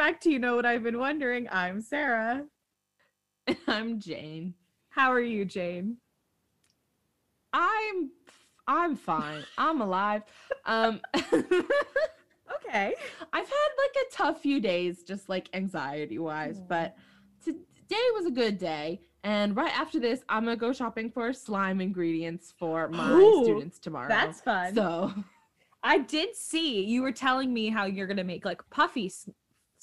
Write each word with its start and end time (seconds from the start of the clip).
back 0.00 0.18
to 0.18 0.30
You 0.30 0.38
Know 0.38 0.56
What 0.56 0.64
I've 0.64 0.82
Been 0.82 0.98
Wondering. 0.98 1.46
I'm 1.52 1.82
Sarah. 1.82 2.46
I'm 3.66 4.00
Jane. 4.00 4.54
How 4.88 5.12
are 5.12 5.20
you, 5.20 5.44
Jane? 5.44 5.98
I'm 7.52 8.10
I'm 8.66 8.96
fine. 8.96 9.44
I'm 9.58 9.82
alive. 9.82 10.22
Um 10.64 11.02
Okay. 11.14 12.94
I've 13.30 13.46
had 13.46 13.68
like 13.76 13.94
a 14.00 14.10
tough 14.10 14.40
few 14.40 14.58
days 14.58 15.02
just 15.02 15.28
like 15.28 15.50
anxiety 15.52 16.18
wise, 16.18 16.60
Aw. 16.60 16.66
but 16.66 16.96
today 17.44 18.06
was 18.14 18.24
a 18.24 18.30
good 18.30 18.56
day. 18.56 19.02
And 19.22 19.54
right 19.54 19.78
after 19.78 20.00
this, 20.00 20.22
I'm 20.30 20.44
gonna 20.44 20.56
go 20.56 20.72
shopping 20.72 21.10
for 21.10 21.30
slime 21.34 21.82
ingredients 21.82 22.54
for 22.58 22.88
my 22.88 23.12
Ooh, 23.12 23.44
students 23.44 23.78
tomorrow. 23.78 24.08
That's 24.08 24.40
fun. 24.40 24.74
so 24.74 25.12
I 25.82 25.98
did 25.98 26.34
see 26.34 26.84
you 26.86 27.02
were 27.02 27.12
telling 27.12 27.52
me 27.52 27.68
how 27.68 27.84
you're 27.84 28.06
gonna 28.06 28.24
make 28.24 28.46
like 28.46 28.62
puffy 28.70 29.10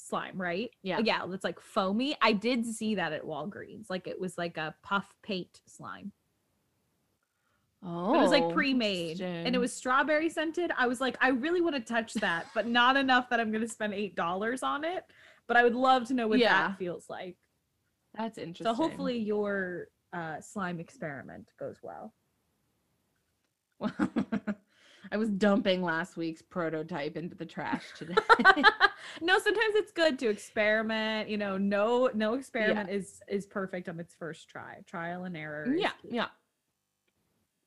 slime, 0.08 0.40
right? 0.40 0.70
Yeah. 0.82 0.98
Yeah, 1.00 1.26
it's 1.30 1.44
like 1.44 1.60
foamy. 1.60 2.16
I 2.22 2.32
did 2.32 2.64
see 2.66 2.94
that 2.96 3.12
at 3.12 3.22
Walgreens. 3.22 3.90
Like 3.90 4.06
it 4.06 4.20
was 4.20 4.36
like 4.38 4.56
a 4.56 4.74
puff 4.82 5.12
paint 5.22 5.60
slime. 5.66 6.12
oh, 7.84 8.14
It 8.14 8.18
was 8.22 8.30
like 8.30 8.48
pre-made 8.52 9.20
and 9.20 9.54
it 9.54 9.58
was 9.58 9.72
strawberry 9.72 10.28
scented. 10.28 10.72
I 10.76 10.86
was 10.86 11.00
like, 11.00 11.16
I 11.20 11.28
really 11.28 11.60
want 11.60 11.76
to 11.76 11.80
touch 11.80 12.14
that, 12.14 12.46
but 12.54 12.66
not 12.66 12.96
enough 12.96 13.28
that 13.30 13.38
I'm 13.40 13.52
gonna 13.52 13.68
spend 13.68 13.94
eight 13.94 14.14
dollars 14.16 14.62
on 14.62 14.84
it. 14.84 15.04
But 15.46 15.56
I 15.56 15.62
would 15.64 15.74
love 15.74 16.06
to 16.08 16.14
know 16.14 16.26
what 16.28 16.38
Yeah. 16.40 16.68
that 16.68 16.78
feels 16.78 17.08
like. 17.08 17.36
that's 18.16 18.38
interesting. 18.38 18.64
So 18.66 18.74
hopefully 18.74 19.18
your 19.18 19.88
uh, 20.12 20.40
slime 20.40 20.80
experiment 20.80 21.52
goes 21.58 21.78
well. 21.82 22.12
I 25.12 25.16
was 25.16 25.30
dumping 25.30 25.82
last 25.82 26.16
week's 26.16 26.42
prototype 26.42 27.16
into 27.16 27.34
the 27.34 27.46
trash 27.46 27.84
today. 27.96 28.14
no, 29.20 29.38
sometimes 29.38 29.74
it's 29.74 29.92
good 29.92 30.18
to 30.20 30.28
experiment. 30.28 31.28
You 31.28 31.38
know, 31.38 31.56
no 31.58 32.10
no 32.14 32.34
experiment 32.34 32.90
is 32.90 33.20
is 33.28 33.46
perfect 33.46 33.88
on 33.88 33.98
its 34.00 34.14
first 34.14 34.48
try. 34.48 34.78
Trial 34.86 35.24
and 35.24 35.36
error. 35.36 35.72
yeah, 35.76 35.92
yeah. 36.08 36.26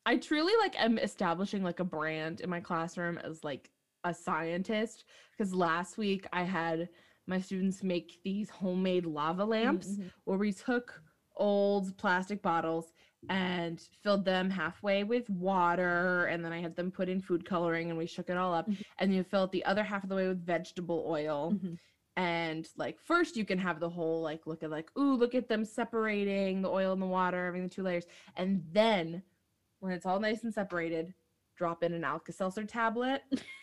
I 0.05 0.17
truly 0.17 0.53
like 0.59 0.79
am 0.79 0.97
establishing 0.97 1.63
like 1.63 1.79
a 1.79 1.83
brand 1.85 2.41
in 2.41 2.49
my 2.49 2.59
classroom 2.59 3.17
as 3.19 3.43
like 3.43 3.69
a 4.03 4.13
scientist 4.13 5.05
because 5.37 5.53
last 5.53 5.97
week 5.97 6.25
I 6.33 6.41
had 6.43 6.89
my 7.27 7.39
students 7.39 7.83
make 7.83 8.19
these 8.23 8.49
homemade 8.49 9.05
lava 9.05 9.45
lamps 9.45 9.89
Mhm. 9.89 10.11
where 10.23 10.39
we 10.39 10.51
took 10.53 10.99
old 11.37 11.95
plastic 11.97 12.41
bottles 12.41 12.91
and 13.29 13.81
filled 14.01 14.25
them 14.25 14.49
halfway 14.49 15.03
with 15.03 15.29
water 15.29 16.25
and 16.25 16.43
then 16.43 16.51
I 16.51 16.59
had 16.59 16.75
them 16.75 16.91
put 16.91 17.07
in 17.07 17.21
food 17.21 17.45
coloring 17.45 17.89
and 17.89 17.97
we 17.97 18.05
shook 18.07 18.29
it 18.29 18.37
all 18.37 18.53
up 18.53 18.67
Mhm. 18.67 18.83
and 18.99 19.13
you 19.13 19.23
fill 19.23 19.43
it 19.45 19.51
the 19.51 19.63
other 19.65 19.83
half 19.83 20.03
of 20.03 20.09
the 20.09 20.15
way 20.15 20.27
with 20.27 20.43
vegetable 20.45 21.05
oil 21.07 21.51
Mhm. 21.53 21.77
and 22.17 22.67
like 22.77 22.99
first 22.99 23.37
you 23.37 23.45
can 23.45 23.59
have 23.59 23.79
the 23.79 23.89
whole 23.89 24.21
like 24.21 24.47
look 24.47 24.63
at 24.63 24.71
like 24.71 24.89
ooh 24.97 25.15
look 25.15 25.35
at 25.35 25.47
them 25.47 25.63
separating 25.63 26.61
the 26.61 26.69
oil 26.69 26.93
and 26.93 27.01
the 27.01 27.05
water 27.05 27.45
having 27.45 27.63
the 27.63 27.69
two 27.69 27.83
layers 27.83 28.05
and 28.35 28.63
then 28.71 29.21
when 29.79 29.91
it's 29.93 30.05
all 30.05 30.19
nice 30.19 30.43
and 30.43 30.53
separated 30.53 31.13
drop 31.55 31.83
in 31.83 31.93
an 31.93 32.03
alka-seltzer 32.03 32.63
tablet 32.65 33.21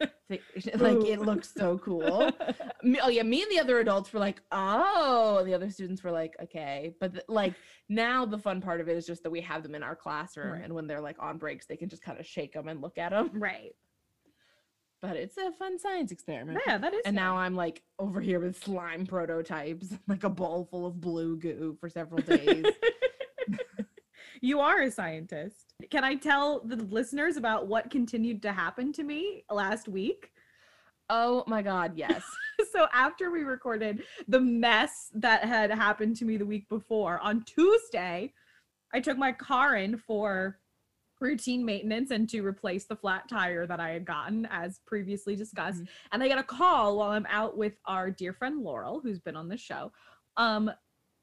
like 0.00 0.42
it 0.54 1.20
looks 1.20 1.52
so 1.56 1.78
cool 1.78 2.30
oh 3.02 3.08
yeah 3.08 3.22
me 3.22 3.42
and 3.42 3.50
the 3.50 3.58
other 3.60 3.78
adults 3.80 4.12
were 4.12 4.20
like 4.20 4.40
oh 4.52 5.38
and 5.38 5.48
the 5.48 5.54
other 5.54 5.70
students 5.70 6.02
were 6.02 6.10
like 6.10 6.34
okay 6.42 6.94
but 7.00 7.24
like 7.28 7.54
now 7.88 8.24
the 8.26 8.38
fun 8.38 8.60
part 8.60 8.80
of 8.80 8.88
it 8.88 8.96
is 8.96 9.06
just 9.06 9.22
that 9.22 9.30
we 9.30 9.40
have 9.40 9.62
them 9.62 9.74
in 9.74 9.82
our 9.82 9.96
classroom 9.96 10.52
Right. 10.52 10.64
and 10.64 10.74
when 10.74 10.86
they're 10.86 11.00
like 11.00 11.16
on 11.20 11.38
breaks 11.38 11.66
they 11.66 11.76
can 11.76 11.88
just 11.88 12.02
kind 12.02 12.18
of 12.20 12.26
shake 12.26 12.52
them 12.52 12.68
and 12.68 12.80
look 12.82 12.98
at 12.98 13.10
them 13.10 13.30
right. 13.34 13.72
but 15.00 15.16
it's 15.16 15.36
a 15.38 15.52
fun 15.52 15.78
science 15.78 16.10
experiment 16.12 16.58
Yeah, 16.66 16.78
that 16.78 16.92
is. 16.92 17.02
and 17.06 17.14
fun. 17.16 17.24
now 17.24 17.36
I'm 17.38 17.54
like 17.54 17.82
over 17.98 18.20
here 18.20 18.40
with 18.40 18.62
slime 18.62 19.06
prototypes, 19.06 19.94
like 20.08 20.24
a 20.24 20.28
bowl 20.28 20.66
full 20.70 20.84
of 20.86 21.00
blue 21.00 21.36
goo 21.38 21.76
for 21.80 21.88
several 21.88 22.20
days. 22.22 22.64
You 24.40 24.60
are 24.60 24.82
a 24.82 24.90
scientist. 24.90 25.74
Can 25.90 26.04
I 26.04 26.14
tell 26.14 26.60
the 26.64 26.76
listeners 26.76 27.36
about 27.36 27.66
what 27.66 27.90
continued 27.90 28.42
to 28.42 28.52
happen 28.52 28.92
to 28.94 29.02
me 29.02 29.44
last 29.50 29.88
week? 29.88 30.32
oh 31.10 31.44
my 31.46 31.62
god, 31.62 31.92
yes. 31.96 32.22
so 32.72 32.86
after 32.92 33.30
we 33.30 33.42
recorded 33.42 34.02
the 34.28 34.40
mess 34.40 35.10
that 35.14 35.44
had 35.44 35.70
happened 35.70 36.16
to 36.16 36.24
me 36.24 36.36
the 36.36 36.46
week 36.46 36.68
before 36.68 37.20
on 37.20 37.44
Tuesday, 37.44 38.32
I 38.92 39.00
took 39.00 39.18
my 39.18 39.32
car 39.32 39.76
in 39.76 39.96
for 39.98 40.58
routine 41.20 41.64
maintenance 41.64 42.10
and 42.10 42.28
to 42.28 42.42
replace 42.42 42.84
the 42.84 42.96
flat 42.96 43.28
tire 43.28 43.66
that 43.66 43.80
I 43.80 43.90
had 43.90 44.04
gotten 44.04 44.46
as 44.50 44.80
previously 44.86 45.34
discussed. 45.34 45.82
Mhm. 45.82 45.88
And 46.12 46.22
I 46.22 46.28
got 46.28 46.38
a 46.38 46.42
call 46.42 46.98
while 46.98 47.10
I'm 47.10 47.26
out 47.30 47.56
with 47.56 47.78
our 47.86 48.10
dear 48.10 48.32
friend 48.34 48.62
Laurel, 48.62 49.00
who's 49.00 49.18
been 49.18 49.36
on 49.36 49.48
the 49.48 49.56
show. 49.56 49.92
Um 50.36 50.70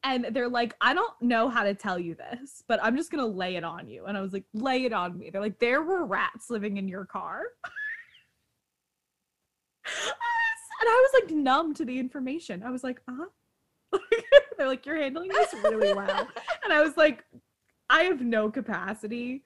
and 0.04 0.28
they're 0.32 0.50
like, 0.50 0.76
I 0.82 0.94
don't 0.94 1.14
know 1.22 1.50
how 1.50 1.64
to 1.64 1.74
tell 1.74 1.98
you 1.98 2.16
this, 2.16 2.64
but 2.68 2.80
I'm 2.84 2.98
just 2.98 3.10
gonna 3.10 3.26
lay 3.26 3.56
it 3.56 3.64
on 3.64 3.88
you. 3.88 4.06
And 4.06 4.18
I 4.18 4.22
was 4.22 4.34
like, 4.34 4.44
lay 4.54 4.84
it 4.86 4.94
on 4.94 5.18
me. 5.18 5.30
They're 5.30 5.42
like, 5.42 5.60
there 5.60 5.82
were 5.82 6.06
rats 6.06 6.50
living 6.50 6.78
in 6.78 6.88
your 6.88 7.06
car. 7.06 7.44
and 9.86 10.90
I 10.90 11.08
was 11.14 11.22
like 11.22 11.32
numb 11.32 11.74
to 11.76 11.86
the 11.86 11.98
information. 11.98 12.64
I 12.64 12.70
was 12.70 12.84
like, 12.84 13.02
uh 13.08 13.14
huh. 13.18 14.00
They're 14.58 14.68
like, 14.68 14.86
you're 14.86 14.98
handling 14.98 15.30
this 15.30 15.54
really 15.64 15.94
well. 15.94 16.28
And 16.64 16.72
I 16.72 16.82
was 16.82 16.96
like, 16.96 17.26
I 17.90 18.04
have 18.04 18.22
no 18.22 18.50
capacity 18.50 19.44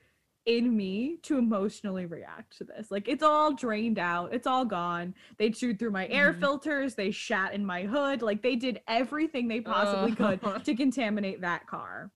in 0.48 0.76
me 0.76 1.18
to 1.24 1.38
emotionally 1.38 2.06
react 2.06 2.58
to 2.58 2.64
this. 2.64 2.90
Like, 2.90 3.08
it's 3.10 3.22
all 3.22 3.54
drained 3.54 4.00
out, 4.00 4.34
it's 4.34 4.48
all 4.48 4.64
gone. 4.66 5.14
They 5.38 5.50
chewed 5.50 5.78
through 5.78 5.92
my 5.92 6.08
air 6.08 6.34
Mhm. 6.34 6.40
filters, 6.40 6.96
they 6.96 7.12
shat 7.12 7.54
in 7.54 7.66
my 7.66 7.84
hood. 7.84 8.22
Like, 8.22 8.42
they 8.42 8.56
did 8.56 8.82
everything 8.88 9.50
they 9.50 9.60
possibly 9.62 10.16
could 10.16 10.40
Oh. 10.42 10.58
to 10.64 10.74
contaminate 10.74 11.42
that 11.42 11.68
car. 11.68 12.12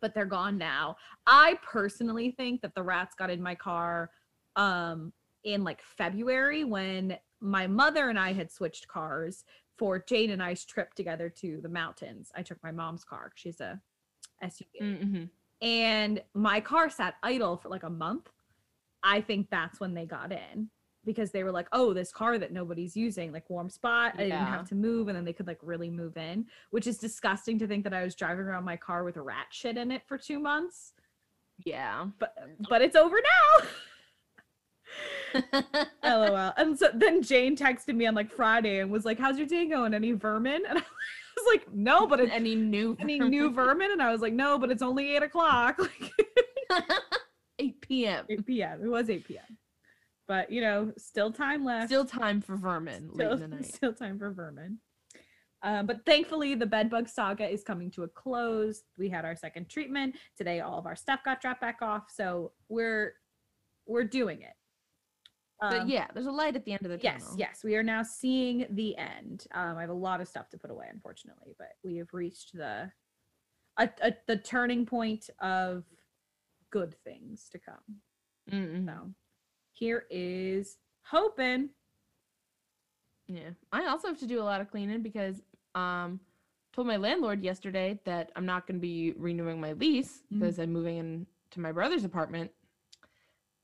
But 0.00 0.12
they're 0.12 0.26
gone 0.26 0.58
now. 0.58 0.96
I 1.26 1.58
personally 1.62 2.32
think 2.32 2.60
that 2.62 2.74
the 2.74 2.82
rats 2.82 3.14
got 3.14 3.30
in 3.30 3.40
my 3.40 3.54
car 3.54 4.10
um 4.56 5.12
in 5.44 5.62
like 5.62 5.80
February 5.82 6.64
when 6.64 7.16
my 7.40 7.66
mother 7.68 8.08
and 8.08 8.18
I 8.18 8.32
had 8.32 8.50
switched 8.50 8.88
cars 8.88 9.44
for 9.78 9.98
Jane 10.00 10.30
and 10.30 10.42
I's 10.42 10.64
trip 10.64 10.94
together 10.94 11.28
to 11.30 11.60
the 11.60 11.68
mountains. 11.68 12.32
I 12.34 12.42
took 12.42 12.60
my 12.64 12.72
mom's 12.72 13.04
car. 13.04 13.30
She's 13.36 13.60
a 13.60 13.80
SUV. 14.42 14.80
Mhm. 14.80 15.30
And 15.62 16.22
my 16.34 16.60
car 16.60 16.90
sat 16.90 17.14
idle 17.22 17.56
for 17.56 17.68
like 17.68 17.82
a 17.82 17.90
month. 17.90 18.28
I 19.02 19.20
think 19.20 19.48
that's 19.50 19.80
when 19.80 19.94
they 19.94 20.04
got 20.04 20.32
in 20.32 20.70
because 21.04 21.30
they 21.30 21.44
were 21.44 21.52
like, 21.52 21.68
oh, 21.72 21.94
this 21.94 22.12
car 22.12 22.38
that 22.38 22.52
nobody's 22.52 22.96
using, 22.96 23.32
like 23.32 23.48
warm 23.48 23.70
spot. 23.70 24.14
I 24.16 24.24
didn't 24.24 24.38
have 24.38 24.68
to 24.70 24.74
move. 24.74 25.08
And 25.08 25.16
then 25.16 25.24
they 25.24 25.32
could 25.32 25.46
like 25.46 25.60
really 25.62 25.88
move 25.88 26.16
in, 26.16 26.46
which 26.70 26.86
is 26.86 26.98
disgusting 26.98 27.58
to 27.60 27.66
think 27.66 27.84
that 27.84 27.94
I 27.94 28.02
was 28.02 28.14
driving 28.14 28.44
around 28.44 28.64
my 28.64 28.76
car 28.76 29.04
with 29.04 29.16
rat 29.16 29.46
shit 29.50 29.76
in 29.76 29.92
it 29.92 30.02
for 30.06 30.18
two 30.18 30.40
months. 30.40 30.92
Yeah. 31.64 32.06
But 32.18 32.34
but 32.68 32.82
it's 32.82 32.96
over 32.96 33.16
now. 33.16 33.66
LOL. 36.04 36.52
And 36.56 36.78
so 36.78 36.88
then 36.94 37.22
Jane 37.22 37.56
texted 37.56 37.94
me 37.94 38.06
on 38.06 38.14
like 38.14 38.30
Friday 38.30 38.80
and 38.80 38.90
was 38.90 39.04
like, 39.04 39.18
How's 39.18 39.38
your 39.38 39.46
day 39.46 39.66
going? 39.66 39.94
Any 39.94 40.12
vermin? 40.12 40.62
And 40.68 40.78
I 40.78 40.82
was 41.36 41.54
like, 41.54 41.72
No, 41.72 42.06
but 42.06 42.20
it's 42.20 42.32
any 42.32 42.54
new 42.54 42.96
any 43.00 43.18
new 43.18 43.50
vermin? 43.50 43.90
And 43.92 44.02
I 44.02 44.10
was 44.10 44.20
like, 44.20 44.32
No, 44.32 44.58
but 44.58 44.70
it's 44.70 44.82
only 44.82 45.16
eight 45.16 45.22
o'clock. 45.22 45.78
Like 46.68 46.90
8 47.58 47.80
p.m. 47.80 48.26
8 48.28 48.46
p.m. 48.46 48.80
It 48.82 48.88
was 48.88 49.08
8 49.08 49.24
p.m. 49.24 49.58
But 50.28 50.50
you 50.50 50.60
know, 50.60 50.92
still 50.98 51.32
time 51.32 51.64
left. 51.64 51.88
Still 51.88 52.04
time 52.04 52.40
for 52.40 52.56
vermin 52.56 53.08
late 53.12 53.26
still, 53.26 53.32
in 53.32 53.38
the 53.38 53.48
night. 53.48 53.66
still 53.66 53.92
time 53.92 54.18
for 54.18 54.30
vermin. 54.32 54.78
Um, 55.62 55.86
but 55.86 56.04
thankfully, 56.04 56.54
the 56.54 56.66
bedbug 56.66 57.08
saga 57.08 57.48
is 57.48 57.62
coming 57.62 57.90
to 57.92 58.02
a 58.02 58.08
close. 58.08 58.82
We 58.98 59.08
had 59.08 59.24
our 59.24 59.36
second 59.36 59.68
treatment 59.68 60.16
today. 60.36 60.60
All 60.60 60.78
of 60.78 60.86
our 60.86 60.96
stuff 60.96 61.20
got 61.24 61.40
dropped 61.40 61.60
back 61.60 61.78
off, 61.82 62.10
so 62.14 62.52
we're 62.68 63.14
we're 63.86 64.04
doing 64.04 64.42
it. 64.42 64.54
But 65.60 65.80
Um, 65.80 65.88
yeah, 65.88 66.06
there's 66.12 66.26
a 66.26 66.30
light 66.32 66.54
at 66.54 66.64
the 66.64 66.72
end 66.72 66.82
of 66.84 66.90
the 66.90 66.98
tunnel. 66.98 67.18
Yes, 67.18 67.34
yes, 67.38 67.64
we 67.64 67.76
are 67.76 67.82
now 67.82 68.02
seeing 68.02 68.66
the 68.70 68.96
end. 68.96 69.46
Um, 69.52 69.76
I 69.78 69.80
have 69.80 69.90
a 69.90 69.94
lot 69.94 70.20
of 70.20 70.28
stuff 70.28 70.50
to 70.50 70.58
put 70.58 70.70
away, 70.70 70.86
unfortunately, 70.92 71.54
but 71.58 71.68
we 71.82 71.96
have 71.96 72.08
reached 72.12 72.52
the 72.54 72.90
a, 73.78 73.88
a, 74.02 74.12
the 74.26 74.36
turning 74.36 74.84
point 74.86 75.28
of 75.40 75.84
good 76.70 76.94
things 77.04 77.48
to 77.52 77.58
come. 77.58 78.00
Mm-mm. 78.50 78.84
So 78.86 79.10
here 79.72 80.06
is 80.10 80.76
hoping. 81.04 81.70
Yeah. 83.28 83.50
I 83.72 83.86
also 83.86 84.08
have 84.08 84.18
to 84.20 84.26
do 84.26 84.40
a 84.40 84.44
lot 84.44 84.60
of 84.60 84.70
cleaning 84.70 85.02
because 85.02 85.42
um 85.74 86.20
told 86.72 86.86
my 86.86 86.96
landlord 86.96 87.42
yesterday 87.42 87.98
that 88.04 88.30
I'm 88.36 88.44
not 88.46 88.66
going 88.66 88.76
to 88.76 88.80
be 88.82 89.14
renewing 89.16 89.60
my 89.60 89.72
lease 89.72 90.22
Mm. 90.32 90.40
because 90.40 90.58
I'm 90.58 90.72
moving 90.72 90.98
into 90.98 91.60
my 91.60 91.72
brother's 91.72 92.04
apartment. 92.04 92.50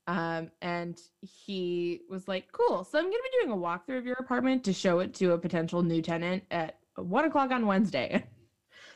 Um 0.07 0.51
and 0.61 0.99
he 1.21 2.01
was 2.09 2.27
like, 2.27 2.51
"Cool. 2.51 2.83
So 2.83 2.97
I'm 2.97 3.05
going 3.05 3.13
to 3.13 3.29
be 3.31 3.45
doing 3.45 3.57
a 3.57 3.61
walkthrough 3.61 3.97
of 3.97 4.05
your 4.05 4.17
apartment 4.17 4.63
to 4.65 4.73
show 4.73 4.99
it 4.99 5.13
to 5.15 5.31
a 5.31 5.37
potential 5.37 5.81
new 5.81 6.01
tenant 6.01 6.43
at 6.51 6.77
one 6.95 7.25
o'clock 7.25 7.51
on 7.51 7.65
Wednesday." 7.65 8.23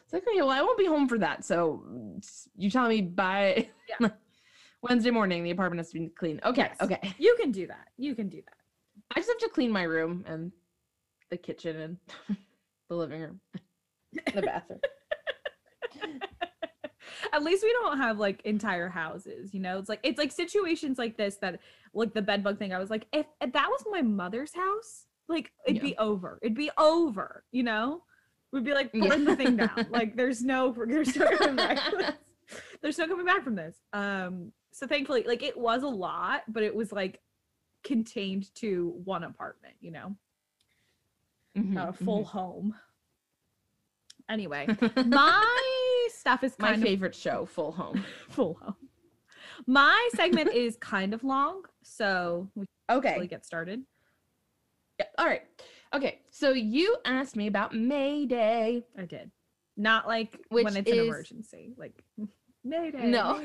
It's 0.04 0.14
like, 0.14 0.24
okay, 0.26 0.38
well, 0.38 0.52
I 0.52 0.62
won't 0.62 0.78
be 0.78 0.86
home 0.86 1.10
for 1.10 1.18
that. 1.18 1.44
So 1.44 1.84
you 2.56 2.70
tell 2.70 2.88
me 2.88 3.02
by 3.02 3.68
Wednesday 4.82 5.12
morning 5.12 5.44
the 5.44 5.52
apartment 5.52 5.80
has 5.80 5.90
to 5.92 6.00
be 6.00 6.08
clean. 6.08 6.40
Okay, 6.46 6.62
Yes. 6.62 6.78
okay. 6.80 7.14
You 7.18 7.36
can 7.38 7.52
do 7.52 7.68
that. 7.68 7.90
You 7.98 8.16
can 8.16 8.30
do 8.30 8.42
that. 8.46 8.56
I 9.14 9.20
just 9.20 9.28
have 9.28 9.38
to 9.40 9.50
clean 9.50 9.70
my 9.70 9.84
room 9.84 10.24
and 10.26 10.54
the 11.30 11.36
kitchen 11.36 11.76
and 11.76 11.98
the 12.90 12.96
living 12.96 13.20
room, 13.20 13.42
the 14.34 14.42
bathroom. 14.44 14.80
At 17.34 17.44
least 17.44 17.64
we 17.64 17.72
don't 17.74 17.98
have 17.98 18.18
like 18.20 18.42
entire 18.46 18.90
houses, 18.90 19.54
you 19.54 19.60
know? 19.60 19.78
It's 19.80 19.90
like 19.90 20.00
it's 20.04 20.18
like 20.18 20.32
situations 20.32 20.98
like 20.98 21.18
this 21.18 21.36
that 21.38 21.60
like 21.94 22.14
the 22.14 22.22
bed 22.22 22.44
bug 22.44 22.60
thing. 22.60 22.74
I 22.74 22.80
was 22.80 22.90
like, 22.90 23.08
if, 23.14 23.26
if 23.42 23.52
that 23.54 23.68
was 23.70 23.84
my 23.90 24.02
mother's 24.02 24.54
house, 24.54 25.06
like 25.28 25.52
it'd 25.66 25.78
Yeah. 25.78 25.82
be 25.90 25.98
over. 25.98 26.40
It'd 26.42 26.56
be 26.56 26.72
over, 26.78 27.44
you 27.52 27.64
know? 27.64 28.04
We'd 28.52 28.64
be 28.64 28.74
like, 28.74 28.92
Yeah. 28.94 29.08
burn 29.10 29.26
the 29.26 29.36
thing 29.36 29.58
down. 29.58 29.88
Like 29.90 30.16
there's 30.16 30.42
no 30.44 30.72
there's 30.88 31.16
no 31.16 31.28
coming 31.38 31.56
back. 31.56 31.80
from 31.90 32.00
this. 32.00 32.12
There's 32.82 32.98
no 32.98 33.08
coming 33.10 33.26
back 33.26 33.44
from 33.44 33.56
this. 33.56 33.76
Um, 33.92 34.54
so 34.72 34.88
thankfully, 34.88 35.24
like 35.28 35.44
it 35.44 35.58
was 35.58 35.84
a 35.84 35.88
lot, 35.88 36.44
but 36.48 36.64
it 36.64 36.74
was 36.74 36.94
like 36.94 37.20
contained 37.84 38.54
to 38.56 38.94
one 39.04 39.26
apartment, 39.26 39.74
you 39.82 39.92
know, 39.92 40.16
Mhm, 41.58 41.90
a 41.90 41.92
full 41.92 42.24
mhm. 42.24 42.28
home. 42.28 42.76
Anyway, 44.30 44.66
my 45.06 45.77
stuff 46.28 46.44
is 46.44 46.56
My 46.60 46.74
of 46.74 46.82
favorite 46.82 47.16
show, 47.16 47.46
Full 47.46 47.72
Home. 47.72 48.04
full 48.30 48.56
home. 48.62 48.76
My 49.66 50.10
segment 50.14 50.54
is 50.54 50.76
kind 50.78 51.14
of 51.14 51.24
long, 51.24 51.64
so 51.84 52.50
we 52.56 52.66
can 52.90 52.98
Okay. 52.98 53.28
get 53.28 53.46
started. 53.46 53.84
Yeah, 55.00 55.06
all 55.18 55.26
right. 55.26 55.44
Okay. 55.94 56.20
So 56.32 56.52
you 56.52 56.98
asked 57.06 57.36
me 57.38 57.48
about 57.48 57.74
May 57.74 58.26
Day. 58.26 58.84
I 58.98 59.06
did. 59.06 59.32
Not 59.78 60.08
like 60.08 60.38
Which 60.50 60.66
when 60.66 60.76
it's 60.76 60.92
an 60.92 61.00
emergency. 61.00 61.74
Like 61.78 62.04
Mayday. 62.64 63.08
No. 63.08 63.42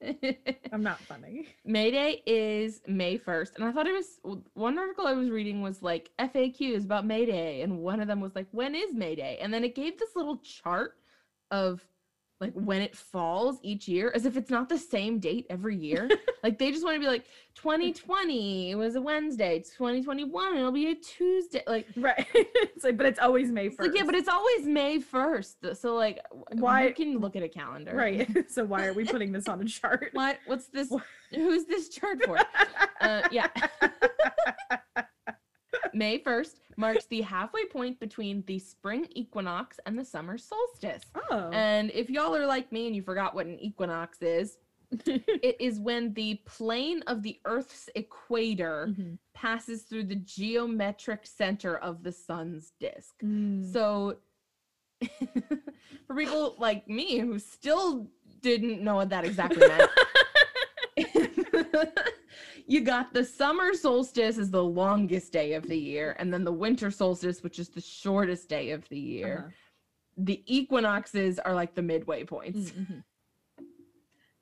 Mayday. 0.00 0.38
I'm 0.72 0.82
not 0.82 1.00
funny. 1.00 1.46
May 1.64 1.90
Day 1.90 2.22
is 2.26 2.82
May 2.86 3.16
1st. 3.18 3.56
And 3.56 3.64
I 3.64 3.72
thought 3.72 3.86
it 3.86 3.92
was 3.92 4.40
one 4.52 4.78
article 4.78 5.06
I 5.06 5.14
was 5.14 5.30
reading 5.30 5.62
was 5.62 5.82
like 5.82 6.10
FAQs 6.18 6.84
about 6.84 7.06
May 7.06 7.24
Day. 7.24 7.62
And 7.62 7.78
one 7.78 8.00
of 8.00 8.08
them 8.08 8.20
was 8.20 8.34
like, 8.34 8.46
when 8.52 8.74
is 8.74 8.92
May 8.92 9.14
Day? 9.14 9.38
And 9.40 9.54
then 9.54 9.64
it 9.64 9.74
gave 9.74 9.98
this 9.98 10.10
little 10.14 10.36
chart 10.38 10.96
of 11.50 11.80
like 12.38 12.52
when 12.52 12.82
it 12.82 12.94
falls 12.94 13.58
each 13.62 13.88
year 13.88 14.12
as 14.14 14.26
if 14.26 14.36
it's 14.36 14.50
not 14.50 14.68
the 14.68 14.76
same 14.76 15.18
date 15.18 15.46
every 15.48 15.74
year. 15.74 16.06
like 16.42 16.58
they 16.58 16.70
just 16.70 16.84
want 16.84 16.94
to 16.94 17.00
be 17.00 17.06
like 17.06 17.24
2020 17.54 18.72
it 18.72 18.74
was 18.74 18.94
a 18.94 19.00
Wednesday, 19.00 19.58
2021 19.60 20.56
it'll 20.58 20.70
be 20.70 20.88
a 20.90 20.94
Tuesday. 20.96 21.62
Like 21.66 21.86
Right. 21.96 22.26
it's 22.34 22.84
like, 22.84 22.98
but 22.98 23.06
it's 23.06 23.18
always 23.18 23.50
May 23.50 23.70
first. 23.70 23.88
like, 23.88 23.96
yeah, 23.98 24.04
but 24.04 24.14
it's 24.14 24.28
always 24.28 24.66
May 24.66 24.98
1st. 24.98 25.76
So 25.78 25.94
like 25.94 26.20
Why- 26.52 26.92
can 26.92 27.10
you 27.10 27.18
look 27.18 27.36
at 27.36 27.42
a 27.42 27.48
calendar? 27.48 27.94
right. 27.96 28.28
so 28.50 28.64
why 28.66 28.84
are 28.84 28.92
we 28.92 29.04
putting 29.06 29.32
this 29.32 29.48
on 29.48 29.62
a 29.62 29.64
chart? 29.64 30.10
What 30.12 30.38
what's 30.44 30.66
this 30.66 30.90
Wha- 30.90 31.00
who's 31.34 31.64
this 31.64 31.88
chart 31.88 32.22
for? 32.22 32.38
Uh, 33.00 33.22
yeah. 33.30 33.46
May 35.96 36.18
1st 36.18 36.56
marks 36.76 37.06
the 37.06 37.22
halfway 37.22 37.64
point 37.64 37.98
between 37.98 38.44
the 38.46 38.58
spring 38.58 39.06
equinox 39.12 39.80
and 39.86 39.98
the 39.98 40.04
summer 40.04 40.36
solstice. 40.36 41.02
oh. 41.30 41.50
And 41.52 41.90
if 41.94 42.10
y'all 42.10 42.36
are 42.36 42.46
like 42.46 42.70
me 42.70 42.86
and 42.86 42.94
you 42.94 43.00
forgot 43.02 43.34
what 43.34 43.46
an 43.46 43.58
equinox 43.58 44.20
is, 44.20 44.58
it 45.06 45.56
is 45.58 45.80
when 45.80 46.12
the 46.12 46.34
plane 46.44 47.02
of 47.06 47.22
the 47.22 47.40
Earth's 47.46 47.88
equator 47.94 48.88
Mhm. 48.90 49.18
passes 49.32 49.82
through 49.84 50.04
the 50.04 50.16
geometric 50.16 51.26
center 51.26 51.76
of 51.78 52.02
the 52.02 52.12
sun's 52.12 52.72
disk. 52.78 53.14
Mm. 53.24 53.72
So, 53.72 54.18
for 56.06 56.14
people 56.14 56.56
like 56.58 56.88
me 56.88 57.18
who 57.18 57.38
still 57.38 58.08
didn't 58.42 58.82
know 58.82 58.96
what 58.96 59.08
that 59.08 59.24
exactly 59.24 59.66
meant, 59.66 59.90
you 62.66 62.80
got 62.80 63.12
the 63.12 63.24
summer 63.24 63.74
solstice 63.74 64.38
is 64.38 64.50
the 64.50 64.62
longest 64.62 65.32
day 65.32 65.54
of 65.54 65.66
the 65.66 65.78
year, 65.78 66.16
and 66.18 66.32
then 66.32 66.44
the 66.44 66.52
winter 66.52 66.90
solstice, 66.90 67.42
which 67.42 67.58
is 67.58 67.68
the 67.68 67.80
shortest 67.80 68.48
day 68.48 68.70
of 68.70 68.88
the 68.88 68.98
year. 68.98 69.38
Uh-huh. 69.46 69.50
The 70.18 70.42
equinoxes 70.46 71.38
are 71.38 71.54
like 71.54 71.74
the 71.74 71.82
midway 71.82 72.24
points. 72.24 72.70
Mm, 72.70 72.86
mhm. 72.86 73.02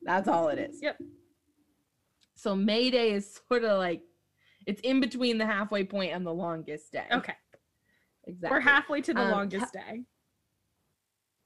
That's 0.03 0.29
all 0.29 0.49
it 0.49 0.59
is. 0.59 0.81
Yep. 0.83 0.99
So 2.37 2.55
May 2.55 2.91
Day 2.91 3.13
is 3.13 3.41
sort 3.49 3.65
of 3.65 3.79
like 3.79 4.03
it's 4.67 4.81
in 4.83 5.01
between 5.01 5.39
the 5.39 5.47
halfway 5.47 5.85
point 5.85 6.13
and 6.13 6.27
the 6.27 6.33
longest 6.33 6.93
day. 6.93 7.07
Okay. 7.13 7.35
Exactly. 8.27 8.55
We're 8.57 8.61
halfway 8.61 9.01
to 9.03 9.15
the 9.15 9.21
Um, 9.21 9.31
longest 9.31 9.73
day. 9.73 10.05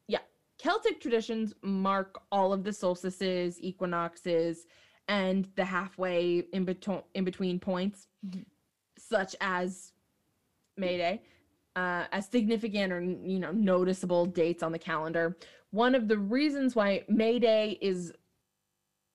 Yeah. 0.08 0.20
Celtic 0.58 1.00
traditions 1.00 1.55
mark 1.62 2.20
all 2.31 2.52
of 2.52 2.64
the 2.64 2.73
solstices, 2.73 3.61
equinoxes, 3.61 4.67
and 5.09 5.49
the 5.57 5.65
halfway 5.65 6.41
in 6.53 6.65
between 6.65 7.03
in 7.15 7.25
between 7.25 7.59
points, 7.59 8.07
Mhm. 8.27 8.45
such 8.99 9.35
as 9.41 9.93
May 10.77 10.97
Day, 10.99 11.23
uh, 11.77 12.07
as 12.13 12.29
significant 12.29 12.93
or 12.93 13.01
you 13.03 13.39
know 13.39 13.51
noticeable 13.53 14.27
dates 14.27 14.63
on 14.63 14.73
the 14.73 14.79
calendar. 14.79 15.37
One 15.71 15.95
of 15.95 16.09
the 16.09 16.19
reasons 16.19 16.77
why 16.77 17.05
May 17.09 17.39
Day 17.39 17.79
is 17.81 18.13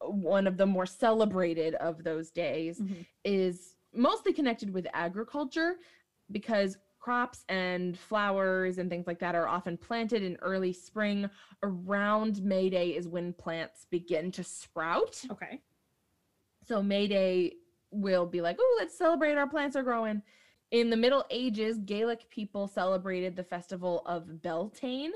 one 0.01 0.48
of 0.48 0.57
the 0.57 0.66
more 0.66 0.86
celebrated 0.86 1.75
of 1.75 2.04
those 2.04 2.30
days 2.31 2.80
Mhm. 2.80 3.06
is 3.24 3.78
mostly 3.94 4.34
connected 4.34 4.74
with 4.74 4.86
agriculture 4.94 5.80
because 6.31 6.78
crops 7.00 7.45
and 7.50 7.98
flowers 7.98 8.78
and 8.80 8.90
things 8.90 9.07
like 9.07 9.19
that 9.19 9.36
are 9.36 9.48
often 9.48 9.78
planted 9.78 10.24
in 10.24 10.36
early 10.38 10.74
spring. 10.74 11.30
Around 11.62 12.44
May 12.44 12.69
Day 12.69 12.95
is 12.95 13.07
when 13.07 13.34
plants 13.34 13.86
begin 13.86 14.31
to 14.31 14.44
sprout. 14.44 15.24
Okay. 15.30 15.62
So 16.65 16.81
May 16.81 17.07
Day 17.07 17.54
will 17.92 18.25
be 18.25 18.42
like, 18.42 18.57
oh, 18.60 18.77
let's 18.80 18.98
celebrate 18.98 19.36
our 19.36 19.48
plants 19.48 19.75
are 19.75 19.83
growing. 19.83 20.21
In 20.71 20.89
the 20.89 20.98
Middle 20.98 21.25
Ages, 21.30 21.77
Gaelic 21.86 22.30
people 22.30 22.68
celebrated 22.68 23.36
the 23.36 23.44
festival 23.44 24.01
of 24.06 24.42
Beltane 24.42 25.12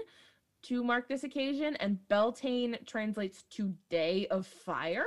to 0.64 0.84
mark 0.84 1.08
this 1.08 1.24
occasion, 1.24 1.76
and 1.78 1.98
Beltane 2.10 2.78
translates 2.86 3.44
to 3.52 3.74
Day 3.90 4.28
of 4.28 4.46
Fire. 4.46 5.06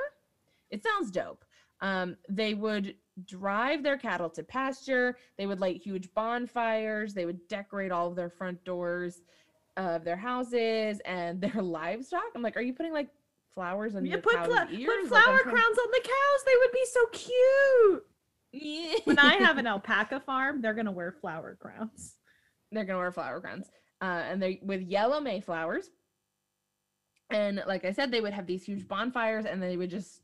It 0.70 0.82
sounds 0.82 1.10
dope. 1.10 1.44
Um, 1.80 2.16
they 2.28 2.54
would 2.54 2.96
drive 3.26 3.82
their 3.82 3.98
cattle 3.98 4.30
to 4.30 4.42
pasture. 4.42 5.16
They 5.36 5.46
would 5.46 5.60
light 5.60 5.82
huge 5.82 6.12
bonfires. 6.14 7.14
They 7.14 7.26
would 7.26 7.46
decorate 7.48 7.92
all 7.92 8.08
of 8.08 8.16
their 8.16 8.30
front 8.30 8.62
doors 8.64 9.22
of 9.76 10.04
their 10.04 10.16
houses 10.16 11.00
and 11.04 11.40
their 11.42 11.62
livestock. 11.62 12.24
I'm 12.34 12.42
like, 12.42 12.56
are 12.56 12.62
you 12.62 12.74
putting 12.74 12.92
like 12.92 13.08
flowers 13.54 13.94
and 13.94 14.06
Yeah, 14.06 14.16
put, 14.22 14.34
cow's 14.34 14.46
fla- 14.46 14.68
ears? 14.70 14.86
put 14.88 15.08
flower 15.08 15.38
trying- 15.42 15.54
crowns 15.56 15.78
on 15.78 15.90
the 15.90 16.00
cows. 16.02 16.44
They 16.46 16.56
would 16.58 16.72
be 16.72 16.86
so 16.86 17.06
cute. 17.12 18.06
Yeah. 18.52 18.98
When 19.04 19.18
I 19.18 19.34
have 19.34 19.58
an 19.62 19.66
alpaca 19.66 20.20
farm, 20.20 20.60
they're 20.60 20.74
gonna 20.74 20.92
wear 20.92 21.12
flower 21.12 21.56
crowns. 21.60 22.16
they're 22.72 22.84
gonna 22.84 22.98
wear 22.98 23.12
flower 23.12 23.40
crowns, 23.40 23.68
uh, 24.00 24.04
and 24.04 24.40
they 24.42 24.60
with 24.62 24.80
yellow 24.82 25.20
mayflowers. 25.20 25.90
And 27.30 27.62
like 27.66 27.84
I 27.84 27.92
said, 27.92 28.10
they 28.10 28.20
would 28.20 28.32
have 28.32 28.46
these 28.46 28.64
huge 28.64 28.88
bonfires, 28.88 29.44
and 29.44 29.62
they 29.62 29.76
would 29.76 29.90
just 29.90 30.22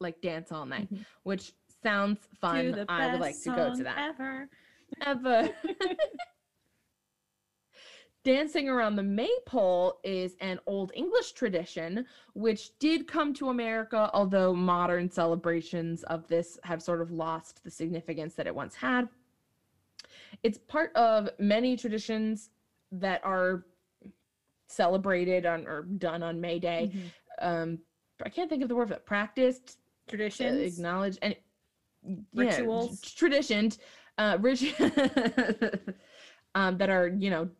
like 0.00 0.20
dance 0.20 0.52
all 0.52 0.66
night, 0.66 0.92
Mhm. 0.92 1.04
which 1.22 1.52
sounds 1.82 2.28
fun. 2.40 2.84
I 2.88 3.12
would 3.12 3.20
like 3.20 3.40
to 3.42 3.50
go 3.50 3.74
to 3.74 3.82
that. 3.84 3.98
Ever. 3.98 4.48
Ever. 5.06 5.48
Dancing 8.24 8.68
around 8.68 8.94
the 8.94 9.02
maypole 9.02 9.98
is 10.04 10.36
an 10.40 10.60
old 10.66 10.92
English 10.94 11.32
tradition, 11.32 12.06
which 12.34 12.78
did 12.78 13.08
come 13.08 13.34
to 13.34 13.48
America, 13.48 14.08
although 14.14 14.54
modern 14.54 15.10
celebrations 15.10 16.04
of 16.04 16.28
this 16.28 16.56
have 16.62 16.80
sort 16.80 17.00
of 17.00 17.10
lost 17.10 17.64
the 17.64 17.70
significance 17.70 18.34
that 18.34 18.46
it 18.46 18.54
once 18.54 18.76
had. 18.76 19.08
It's 20.44 20.56
part 20.56 20.94
of 20.94 21.30
many 21.40 21.76
traditions 21.76 22.50
that 22.92 23.20
are 23.24 23.64
celebrated 24.68 25.44
on 25.44 25.66
or 25.66 25.82
done 25.82 26.22
on 26.22 26.40
May 26.40 26.60
Day. 26.60 26.92
Mhm. 26.94 27.10
Um, 27.44 27.78
I 28.24 28.28
can't 28.28 28.48
think 28.48 28.62
of 28.62 28.68
the 28.68 28.76
word 28.76 28.86
for 28.88 28.94
it. 28.94 29.04
Practiced, 29.04 29.78
uh, 30.08 30.12
acknowledged, 30.78 31.18
and 31.22 31.34
yeah, 32.04 32.14
Rituals. 32.34 33.00
t- 33.00 33.10
traditioned, 33.16 33.78
uh, 34.18 34.38
rit- 34.40 34.62
um, 36.54 36.78
that 36.78 36.88
are 36.88 37.08
you 37.08 37.30
know 37.30 37.50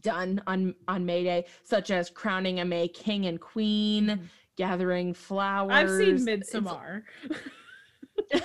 done 0.00 0.42
on 0.46 0.74
on 0.88 1.04
May 1.04 1.24
Day, 1.24 1.46
such 1.64 1.90
as 1.90 2.10
crowning 2.10 2.60
a 2.60 2.64
May 2.64 2.88
king 2.88 3.26
and 3.26 3.40
queen, 3.40 4.06
Mhm. 4.06 4.20
gathering 4.56 5.14
flowers. 5.14 5.72
I've 5.72 5.90
seen 5.90 6.18
Midsommar. 6.26 7.02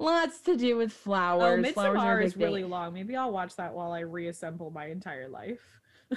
Lots 0.00 0.40
to 0.42 0.56
do 0.56 0.76
with 0.76 0.92
flowers. 0.92 1.64
Oh, 1.66 1.72
flowers 1.72 1.96
are 1.98 2.20
a 2.20 2.22
Midsommar 2.22 2.24
is 2.24 2.36
really 2.36 2.62
long. 2.64 2.94
Maybe 2.94 3.16
I'll 3.16 3.32
watch 3.32 3.56
that 3.56 3.74
while 3.74 3.90
I 3.92 4.00
reassemble 4.00 4.70
my 4.70 4.86
entire 4.86 5.28
life. 5.28 5.60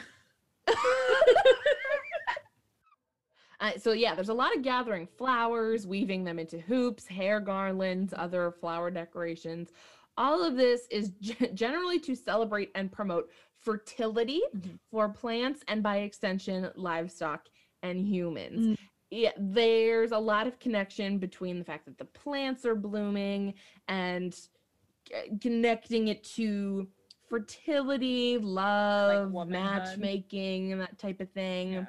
Uh, 3.60 3.78
so 3.78 3.92
yeah, 3.92 4.16
there's 4.16 4.30
a 4.30 4.34
lot 4.34 4.56
of 4.56 4.64
gathering 4.64 5.06
flowers, 5.06 5.86
weaving 5.86 6.24
them 6.24 6.40
into 6.40 6.58
hoops, 6.60 7.06
hair 7.06 7.40
garlands, 7.40 8.12
other 8.18 8.50
flower 8.52 8.90
decorations. 8.90 9.70
All 10.18 10.44
of 10.44 10.56
this 10.58 10.88
is 10.92 11.10
ge- 11.22 11.54
generally 11.54 12.00
to 12.02 12.16
celebrate 12.16 12.72
and 12.76 12.92
promote 12.92 13.30
fertility 13.60 14.42
Mhm. 14.56 14.80
for 14.90 15.10
plants 15.10 15.64
and 15.68 15.84
by 15.84 15.98
extension 16.00 16.70
livestock 16.76 17.48
and 17.84 18.06
humans. 18.06 18.68
Mm. 18.68 18.78
Yeah, 19.12 19.32
there's 19.38 20.12
a 20.14 20.18
lot 20.18 20.48
of 20.48 20.58
connection 20.60 21.18
between 21.18 21.60
the 21.60 21.66
fact 21.66 21.86
that 21.86 21.98
the 21.98 22.06
plants 22.06 22.66
are 22.66 22.76
blooming 22.76 23.54
and 23.88 24.34
c- 24.34 25.38
connecting 25.42 26.08
it 26.08 26.24
to 26.36 26.88
fertility, 27.30 28.38
love, 28.38 29.32
womanhood. 29.32 29.74
matchmaking, 29.82 30.72
and 30.72 30.82
that 30.82 30.98
type 30.98 31.20
of 31.20 31.30
thing 31.32 31.74
Yeah. 31.74 31.86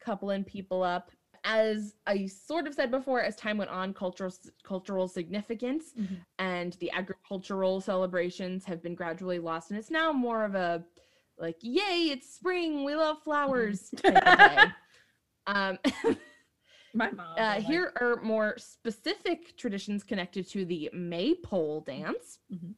coupling 0.00 0.44
people 0.44 0.82
up. 0.82 1.10
As 1.44 1.96
I 2.06 2.26
sort 2.26 2.68
of 2.68 2.74
said 2.74 2.90
before, 2.90 3.20
as 3.20 3.34
time 3.34 3.58
went 3.58 3.70
on, 3.70 3.92
cultural 3.92 4.32
cultural 4.62 5.08
significance 5.08 5.92
Mhm. 5.98 6.24
and 6.38 6.74
the 6.74 6.90
agricultural 6.92 7.80
celebrations 7.80 8.64
have 8.64 8.80
been 8.82 8.94
gradually 8.94 9.40
lost, 9.40 9.70
and 9.70 9.78
it's 9.78 9.90
now 9.90 10.12
more 10.12 10.44
of 10.44 10.54
a 10.54 10.84
like, 11.38 11.56
"Yay, 11.60 12.10
it's 12.10 12.32
spring! 12.32 12.84
We 12.84 12.94
love 12.94 13.20
flowers!" 13.22 13.90
type 13.90 14.24
of 14.24 14.38
day. 14.38 14.56
Um, 15.48 15.76
My 16.94 17.10
mom. 17.10 17.26
uh, 17.36 17.42
like, 17.56 17.64
here 17.64 17.92
are 18.00 18.22
more 18.22 18.54
specific 18.58 19.56
traditions 19.56 20.04
connected 20.04 20.46
to 20.50 20.64
the 20.64 20.88
maypole 20.92 21.80
dance. 21.80 22.38
Mhm. 22.52 22.76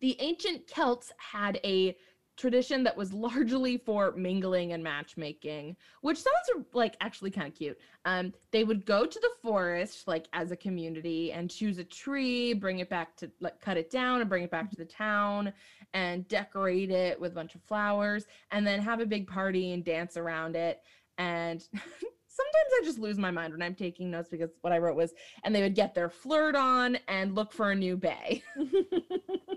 The 0.00 0.16
ancient 0.18 0.66
Celts 0.66 1.12
had 1.18 1.60
a 1.62 1.94
tradition 2.40 2.82
that 2.84 2.96
was 2.96 3.12
largely 3.12 3.76
for 3.76 4.12
mingling 4.12 4.72
and 4.72 4.82
matchmaking, 4.82 5.76
which 6.00 6.18
sounds 6.18 6.66
like 6.72 6.96
actually 7.00 7.30
kind 7.30 7.46
of 7.46 7.54
cute. 7.54 7.78
Um, 8.04 8.32
they 8.50 8.64
would 8.64 8.86
go 8.86 9.04
to 9.04 9.20
the 9.20 9.30
forest, 9.42 10.08
like 10.08 10.26
as 10.32 10.50
a 10.50 10.56
community, 10.56 11.32
and 11.32 11.50
choose 11.50 11.78
a 11.78 11.84
tree, 11.84 12.54
bring 12.54 12.78
it 12.78 12.88
back 12.88 13.16
to 13.16 13.30
like 13.40 13.60
cut 13.60 13.76
it 13.76 13.90
down 13.90 14.20
and 14.20 14.28
bring 14.30 14.42
it 14.42 14.50
back 14.50 14.70
to 14.70 14.76
the 14.76 14.84
town, 14.84 15.52
and 15.92 16.26
decorate 16.28 16.90
it 16.90 17.20
with 17.20 17.32
a 17.32 17.34
bunch 17.34 17.54
of 17.54 17.62
flowers, 17.62 18.26
and 18.50 18.66
then 18.66 18.80
have 18.80 19.00
a 19.00 19.06
big 19.06 19.26
party 19.26 19.72
and 19.72 19.84
dance 19.84 20.16
around 20.16 20.56
it. 20.56 20.80
And 21.18 21.60
sometimes 21.72 22.70
I 22.80 22.84
just 22.84 22.98
lose 22.98 23.18
my 23.18 23.30
mind 23.30 23.52
when 23.52 23.62
I'm 23.62 23.74
taking 23.74 24.10
notes 24.10 24.28
because 24.30 24.50
what 24.62 24.72
I 24.72 24.78
wrote 24.78 24.96
was, 24.96 25.12
and 25.44 25.54
they 25.54 25.62
would 25.62 25.74
get 25.74 25.94
their 25.94 26.08
flirt 26.08 26.54
on 26.54 26.96
and 27.08 27.34
look 27.34 27.52
for 27.52 27.72
a 27.72 27.74
new 27.74 27.96
bay. 27.96 28.42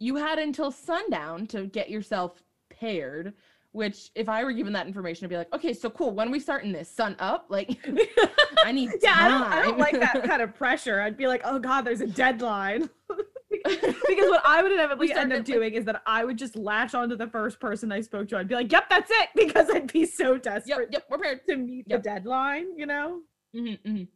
you 0.00 0.16
had 0.16 0.38
until 0.38 0.70
sundown 0.70 1.46
to 1.48 1.66
get 1.66 1.90
yourself 1.90 2.42
paired. 2.70 3.34
Which, 3.72 4.10
if 4.14 4.30
I 4.30 4.42
were 4.44 4.52
given 4.52 4.72
that 4.72 4.86
information, 4.86 5.26
I'd 5.26 5.28
be 5.30 5.36
like, 5.36 5.54
okay, 5.54 5.74
so 5.74 5.90
cool. 5.90 6.10
When 6.12 6.28
are 6.28 6.30
we 6.30 6.40
starting 6.40 6.72
this? 6.72 6.88
Sun 6.90 7.16
up? 7.18 7.46
Like, 7.50 7.78
I 8.64 8.72
need 8.72 8.90
yeah, 9.02 9.14
I 9.18 9.28
don't, 9.28 9.42
I 9.42 9.62
don't 9.62 9.78
like 9.78 10.00
that 10.00 10.24
kind 10.24 10.40
of 10.40 10.54
pressure. 10.54 11.00
I'd 11.02 11.18
be 11.18 11.26
like, 11.28 11.42
oh 11.44 11.58
god, 11.58 11.82
there's 11.82 12.00
a 12.00 12.06
deadline. 12.06 12.88
because 13.50 14.30
what 14.30 14.42
I 14.44 14.62
would 14.62 14.72
inevitably 14.72 15.10
end 15.12 15.18
up 15.18 15.26
started, 15.26 15.36
like- 15.38 15.44
doing 15.44 15.74
is 15.74 15.84
that 15.84 16.02
I 16.06 16.24
would 16.24 16.38
just 16.38 16.56
latch 16.56 16.94
onto 16.94 17.14
the 17.14 17.26
first 17.26 17.60
person 17.60 17.92
I 17.92 18.00
spoke 18.00 18.28
to. 18.28 18.38
I'd 18.38 18.48
be 18.48 18.54
like, 18.54 18.72
yep, 18.72 18.88
that's 18.88 19.10
it, 19.10 19.28
because 19.36 19.68
I'd 19.70 19.92
be 19.92 20.06
so 20.06 20.38
desperate 20.38 20.88
yep, 20.90 21.02
yep 21.02 21.04
we're 21.10 21.18
paired. 21.18 21.40
to 21.46 21.56
meet 21.56 21.84
Yep. 21.88 22.02
the 22.02 22.08
deadline, 22.08 22.66
you 22.76 22.86
know? 22.86 23.20
Mhm, 23.54 23.78
mhm. 23.86 24.08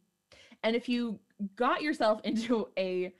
And 0.63 0.75
if 0.75 0.89
you 0.89 1.19
got 1.55 1.81
yourself 1.83 2.21
into 2.23 2.67
a, 2.77 3.13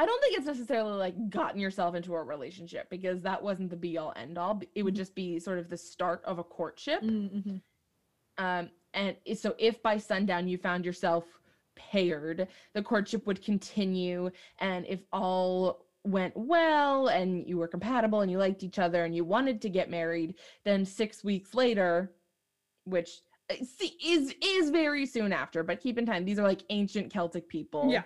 I 0.00 0.06
don't 0.06 0.22
think 0.22 0.38
it's 0.38 0.46
necessarily 0.46 0.94
like 0.94 1.28
gotten 1.28 1.60
yourself 1.60 1.94
into 1.94 2.14
a 2.14 2.22
relationship 2.22 2.88
because 2.88 3.20
that 3.20 3.42
wasn't 3.42 3.68
the 3.68 3.76
be 3.76 3.98
all 3.98 4.14
end 4.16 4.38
all. 4.38 4.62
It 4.74 4.82
would 4.82 4.94
Mhm. 4.94 4.96
just 4.96 5.14
be 5.14 5.38
sort 5.38 5.58
of 5.58 5.68
the 5.68 5.76
start 5.76 6.22
of 6.24 6.38
a 6.38 6.44
courtship. 6.44 7.02
Mm-hmm. 7.02 7.56
Um, 8.38 8.70
and 8.94 9.14
so 9.34 9.54
if 9.58 9.82
by 9.82 9.98
sundown 9.98 10.48
you 10.48 10.56
found 10.56 10.86
yourself 10.86 11.26
paired, 11.76 12.48
the 12.72 12.82
courtship 12.82 13.26
would 13.26 13.42
continue. 13.44 14.30
And 14.58 14.86
if 14.86 15.00
all 15.12 15.84
went 16.04 16.34
well 16.34 17.08
and 17.08 17.46
you 17.46 17.58
were 17.58 17.68
compatible 17.68 18.22
and 18.22 18.30
you 18.30 18.38
liked 18.38 18.62
each 18.62 18.78
other 18.78 19.04
and 19.04 19.14
you 19.14 19.22
wanted 19.22 19.60
to 19.60 19.68
get 19.68 19.90
married, 19.90 20.38
then 20.64 20.86
six 20.86 21.22
weeks 21.22 21.52
later, 21.54 22.16
which 22.84 23.20
uh, 23.50 23.54
see, 23.62 23.98
is 24.02 24.34
is 24.42 24.70
very 24.70 25.04
soon 25.04 25.30
after, 25.30 25.62
but 25.62 25.78
keep 25.78 25.98
in 25.98 26.06
mind 26.06 26.26
these 26.26 26.38
are 26.38 26.48
like 26.48 26.62
ancient 26.70 27.12
Celtic 27.12 27.48
people. 27.50 27.90
Yeah. 27.92 28.04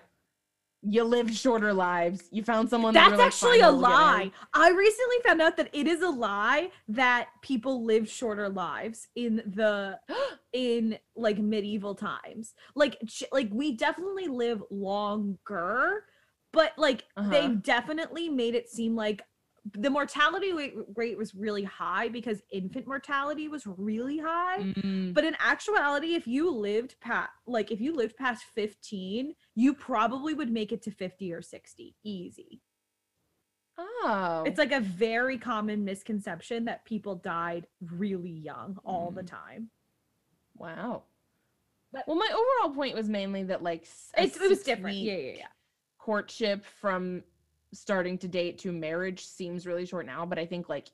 You 0.87 1.03
lived 1.03 1.33
shorter 1.35 1.73
lives. 1.73 2.27
You 2.31 2.43
found 2.43 2.69
someone 2.69 2.93
That's 2.93 3.09
were 3.09 3.17
like, 3.17 3.27
actually 3.27 3.59
a 3.61 3.71
lie. 3.71 4.31
I 4.53 4.69
recently 4.69 5.17
found 5.25 5.41
out 5.41 5.57
that 5.57 5.69
it 5.73 5.87
is 5.87 6.01
a 6.01 6.09
lie 6.09 6.69
that 6.89 7.29
people 7.41 7.83
live 7.83 8.09
shorter 8.09 8.49
lives 8.49 9.07
in 9.15 9.37
the 9.55 9.99
in 10.53 10.97
like 11.15 11.39
medieval 11.39 11.95
times. 11.95 12.53
Like 12.75 12.97
like 13.31 13.49
we 13.51 13.75
definitely 13.75 14.27
live 14.27 14.61
longer, 14.69 16.03
but 16.53 16.73
like 16.77 17.05
they 17.17 17.47
Uh-huh. 17.47 17.55
definitely 17.55 18.29
made 18.29 18.55
it 18.55 18.69
seem 18.69 18.95
like 18.95 19.23
the 19.73 19.89
mortality 19.89 20.51
rate 20.95 21.17
was 21.17 21.33
really 21.33 21.63
high 21.63 22.07
because 22.07 22.41
infant 22.51 22.85
mortality 22.85 23.47
was 23.47 23.65
really 23.65 24.19
high. 24.19 24.59
Mm, 24.59 25.13
But 25.13 25.23
in 25.23 25.35
actuality, 25.39 26.13
if 26.13 26.27
you 26.27 26.51
lived 26.51 26.95
past 27.01 27.31
like 27.47 27.71
if 27.71 27.81
you 27.81 27.95
lived 27.95 28.15
past 28.15 28.43
15, 28.53 29.33
you 29.55 29.73
probably 29.73 30.33
would 30.35 30.51
make 30.51 30.71
it 30.71 30.83
to 30.83 30.91
50 30.91 31.33
or 31.33 31.41
60 31.41 31.95
easy. 32.03 32.61
oh. 33.77 34.43
It's 34.45 34.57
like 34.57 34.71
a 34.71 34.79
very 34.79 35.37
common 35.37 35.83
misconception 35.83 36.65
that 36.65 36.85
people 36.85 37.15
died 37.15 37.67
really 37.81 38.29
young 38.31 38.77
all 38.85 39.11
the 39.11 39.23
Mm. 39.23 39.27
time. 39.27 39.69
Wow. 40.55 41.03
But- 41.91 42.07
well, 42.07 42.17
my 42.17 42.29
overall 42.31 42.75
point 42.75 42.95
was 42.95 43.09
mainly 43.09 43.43
that 43.43 43.63
like 43.63 43.81
It's, 44.17 44.37
it 44.37 44.49
was 44.49 44.63
different. 44.63 44.97
Yeah, 44.97 45.15
yeah, 45.17 45.33
yeah. 45.37 45.47
Courtship 45.97 46.63
from 46.65 47.23
starting 47.73 48.17
to 48.19 48.27
date 48.27 48.57
to 48.59 48.71
marriage 48.71 49.25
seems 49.25 49.65
really 49.67 49.85
short 49.85 50.05
now, 50.05 50.25
but 50.25 50.39
I 50.39 50.45
think 50.45 50.69
like 50.69 50.89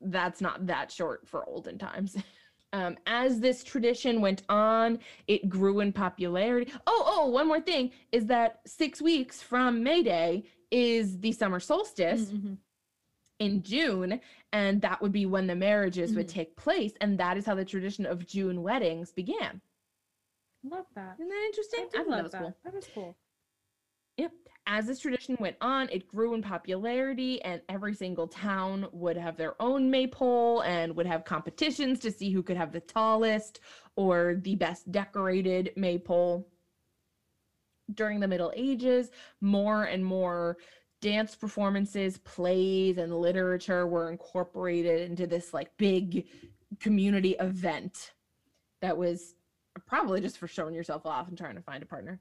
that's 0.00 0.40
not 0.40 0.66
that 0.66 0.90
short 0.90 1.26
for 1.28 1.48
olden 1.48 1.78
times. 1.78 2.16
Um, 2.72 2.98
as 3.04 3.40
this 3.40 3.64
tradition 3.64 4.20
went 4.20 4.44
on, 4.48 5.00
it 5.26 5.48
grew 5.48 5.80
in 5.80 5.92
popularity. 5.92 6.72
Oh, 6.86 7.02
oh, 7.04 7.26
one 7.26 7.48
more 7.48 7.60
thing 7.60 7.90
is 8.12 8.26
that 8.26 8.60
six 8.64 9.02
weeks 9.02 9.42
from 9.42 9.82
May 9.82 10.04
Day 10.04 10.44
is 10.70 11.18
the 11.18 11.32
summer 11.32 11.58
solstice 11.58 12.30
Mhm. 12.30 12.58
in 13.40 13.62
June, 13.64 14.20
and 14.52 14.80
that 14.82 15.02
would 15.02 15.10
be 15.10 15.26
when 15.26 15.48
the 15.48 15.56
marriages 15.56 16.14
would 16.14 16.28
Mhm. 16.28 16.32
take 16.32 16.54
place, 16.54 16.92
and 17.00 17.18
that 17.18 17.36
is 17.36 17.44
how 17.44 17.56
the 17.56 17.64
tradition 17.64 18.06
of 18.06 18.24
June 18.24 18.62
weddings 18.62 19.10
began. 19.10 19.60
Love 20.62 20.86
that. 20.94 21.14
Isn't 21.14 21.28
that 21.28 21.44
interesting? 21.46 21.80
I 21.80 21.82
I 21.82 22.04
thought 22.04 22.10
that 22.10 22.22
was 22.22 22.30
that. 22.30 22.38
cool. 22.40 22.56
That 22.62 22.74
was 22.74 22.86
cool. 22.94 23.16
Yep. 24.16 24.32
As 24.66 24.86
this 24.86 25.00
tradition 25.00 25.36
went 25.40 25.56
on, 25.60 25.88
it 25.90 26.06
grew 26.06 26.34
in 26.34 26.42
popularity, 26.42 27.42
and 27.42 27.60
every 27.68 27.94
single 27.94 28.28
town 28.28 28.86
would 28.92 29.16
have 29.16 29.36
their 29.36 29.60
own 29.60 29.90
maypole 29.90 30.60
and 30.62 30.94
would 30.94 31.06
have 31.06 31.24
competitions 31.24 31.98
to 32.00 32.12
see 32.12 32.30
who 32.30 32.42
could 32.42 32.56
have 32.56 32.72
the 32.72 32.80
tallest 32.80 33.60
or 33.96 34.36
the 34.42 34.54
best 34.54 34.90
decorated 34.92 35.72
maypole. 35.76 36.46
During 37.94 38.20
the 38.20 38.28
Middle 38.28 38.52
Ages, 38.54 39.10
more 39.40 39.84
and 39.84 40.04
more 40.04 40.58
dance 41.00 41.34
performances, 41.34 42.18
plays, 42.18 42.98
and 42.98 43.18
literature 43.18 43.86
were 43.86 44.10
incorporated 44.10 45.10
into 45.10 45.26
this 45.26 45.52
like 45.52 45.76
big 45.78 46.26
community 46.78 47.34
event 47.40 48.12
that 48.82 48.96
was 48.96 49.34
probably 49.86 50.20
just 50.20 50.38
for 50.38 50.46
showing 50.46 50.74
yourself 50.74 51.06
off 51.06 51.28
and 51.28 51.36
trying 51.36 51.56
to 51.56 51.62
find 51.62 51.82
a 51.82 51.86
partner 51.86 52.20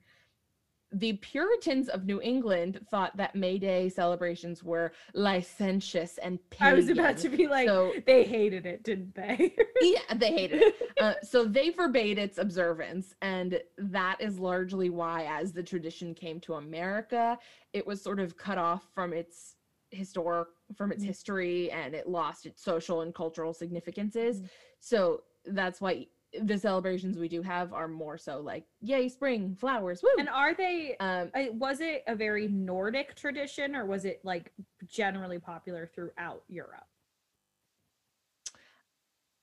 the 0.92 1.14
Puritans 1.14 1.88
of 1.90 2.06
New 2.06 2.20
England 2.22 2.86
thought 2.90 3.16
that 3.18 3.36
May 3.36 3.58
Day 3.60 3.90
celebrations 3.90 4.64
were 4.64 4.92
licentious 5.14 6.18
and 6.18 6.40
I 6.60 6.74
was 6.74 6.90
about 6.90 7.18
to 7.18 7.30
be 7.30 7.48
like, 7.48 7.68
so 7.68 7.94
they 8.06 8.24
hated 8.24 8.66
it, 8.66 8.84
didn't 8.84 9.14
they? 9.14 9.56
yeah, 9.82 10.14
they 10.16 10.32
hated 10.32 10.62
it. 10.62 10.76
Uh, 11.00 11.14
so 11.24 11.46
they 11.46 11.72
forbade 11.72 12.18
its 12.18 12.38
observance, 12.40 13.16
and 13.22 13.62
that 13.78 14.18
is 14.20 14.38
largely 14.38 14.90
why, 14.90 15.24
as 15.30 15.54
the 15.54 15.64
tradition 15.64 16.14
came 16.14 16.42
to 16.42 16.56
America, 16.56 17.40
it 17.72 17.88
was 17.88 18.02
sort 18.02 18.20
of 18.20 18.36
cut 18.36 18.58
off 18.58 18.90
from 18.94 19.14
its 19.14 19.56
historic 19.92 20.50
from 20.76 20.92
its 20.92 21.02
Mhm. 21.04 21.08
history, 21.08 21.72
and 21.72 21.96
it 21.96 22.06
lost 22.10 22.46
its 22.46 22.62
social 22.62 23.00
and 23.00 23.16
cultural 23.16 23.54
significances. 23.54 24.42
Mhm. 24.42 24.50
So 24.82 25.24
that's 25.46 25.80
why 25.80 26.08
the 26.44 26.58
celebrations 26.58 27.18
we 27.18 27.28
do 27.28 27.42
have 27.42 27.74
are 27.74 27.88
more 27.88 28.18
so 28.18 28.40
like, 28.40 28.66
yay, 28.82 29.10
spring, 29.10 29.56
flowers, 29.60 30.02
woo. 30.04 30.10
and 30.20 30.30
are 30.30 30.54
they? 30.54 30.96
um, 31.00 31.32
Was 31.58 31.80
it 31.82 32.04
a 32.08 32.16
very 32.16 32.48
Nordic 32.48 33.16
tradition, 33.16 33.76
or 33.76 33.86
was 33.86 34.06
it 34.06 34.20
like 34.24 34.52
generally 34.88 35.40
popular 35.40 35.90
throughout 35.94 36.44
Europe? 36.48 36.86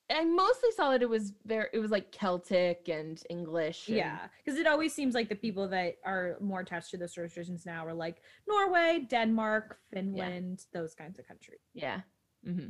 I 0.08 0.24
mostly 0.24 0.70
saw 0.70 0.92
that 0.92 1.02
it 1.02 1.08
was 1.08 1.32
very 1.44 1.68
it 1.72 1.80
was 1.80 1.90
like 1.90 2.12
Celtic 2.12 2.88
and 2.88 3.20
English. 3.28 3.88
and- 3.88 3.96
Yeah, 3.96 4.28
because 4.44 4.58
it 4.58 4.66
always 4.66 4.94
seems 4.94 5.14
like 5.14 5.28
the 5.28 5.34
people 5.34 5.66
that 5.68 5.96
are 6.04 6.36
more 6.40 6.60
attached 6.60 6.90
to 6.92 6.96
those 6.96 7.12
traditions 7.12 7.66
now 7.66 7.84
are 7.84 7.92
like 7.94 8.22
Norway, 8.46 9.04
Denmark, 9.10 9.80
Finland, 9.92 10.64
those 10.72 10.94
kinds 10.94 11.18
of 11.18 11.26
countries. 11.26 11.58
Yeah. 11.74 12.02
hmm 12.44 12.68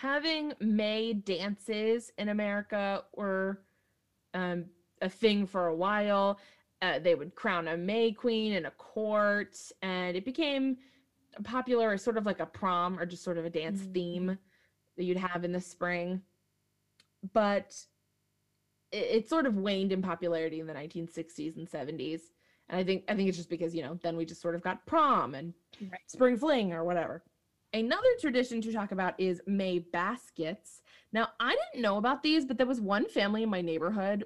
Having 0.00 0.52
May 0.60 1.12
dances 1.12 2.12
in 2.18 2.28
America 2.28 3.02
were 3.16 3.62
um, 4.32 4.66
a 5.02 5.08
thing 5.08 5.44
for 5.44 5.66
a 5.66 5.74
while. 5.74 6.38
Uh, 6.80 7.00
they 7.00 7.16
would 7.16 7.34
crown 7.34 7.66
a 7.66 7.76
May 7.76 8.12
queen 8.12 8.52
in 8.52 8.66
a 8.66 8.70
court, 8.70 9.58
and 9.82 10.16
it 10.16 10.24
became 10.24 10.76
popular 11.42 11.92
as 11.92 12.02
sort 12.04 12.16
of 12.16 12.26
like 12.26 12.38
a 12.38 12.46
prom 12.46 12.96
or 12.96 13.06
just 13.06 13.24
sort 13.24 13.38
of 13.38 13.44
a 13.44 13.50
dance 13.50 13.82
Mhm. 13.82 13.92
theme 13.92 14.38
that 14.96 15.02
you'd 15.04 15.16
have 15.16 15.44
in 15.44 15.50
the 15.50 15.60
spring. 15.60 16.22
But 17.32 17.74
it, 18.92 18.96
it 18.98 19.28
sort 19.28 19.46
of 19.46 19.56
waned 19.56 19.90
in 19.90 20.00
popularity 20.00 20.60
in 20.60 20.68
the 20.68 20.74
1960s 20.74 21.56
and 21.56 21.66
70s. 21.68 22.30
And 22.68 22.78
I 22.78 22.84
think 22.84 23.02
I 23.08 23.16
think 23.16 23.28
it's 23.28 23.36
just 23.38 23.50
because, 23.50 23.74
you 23.74 23.82
know, 23.82 23.98
then 24.00 24.16
we 24.16 24.24
just 24.24 24.40
sort 24.40 24.54
of 24.54 24.62
got 24.62 24.86
prom 24.86 25.34
and 25.34 25.54
Right. 25.80 26.00
spring 26.06 26.36
fling 26.36 26.72
or 26.72 26.84
whatever. 26.84 27.24
Another 27.74 28.08
tradition 28.20 28.60
to 28.62 28.72
talk 28.72 28.92
about 28.92 29.14
is 29.18 29.42
May 29.46 29.78
baskets. 29.78 30.82
Now, 31.12 31.28
I 31.38 31.50
didn't 31.50 31.82
know 31.82 31.98
about 31.98 32.22
these, 32.22 32.44
but 32.44 32.56
there 32.56 32.66
was 32.66 32.80
one 32.80 33.06
family 33.08 33.42
in 33.42 33.48
my 33.50 33.60
neighborhood 33.60 34.24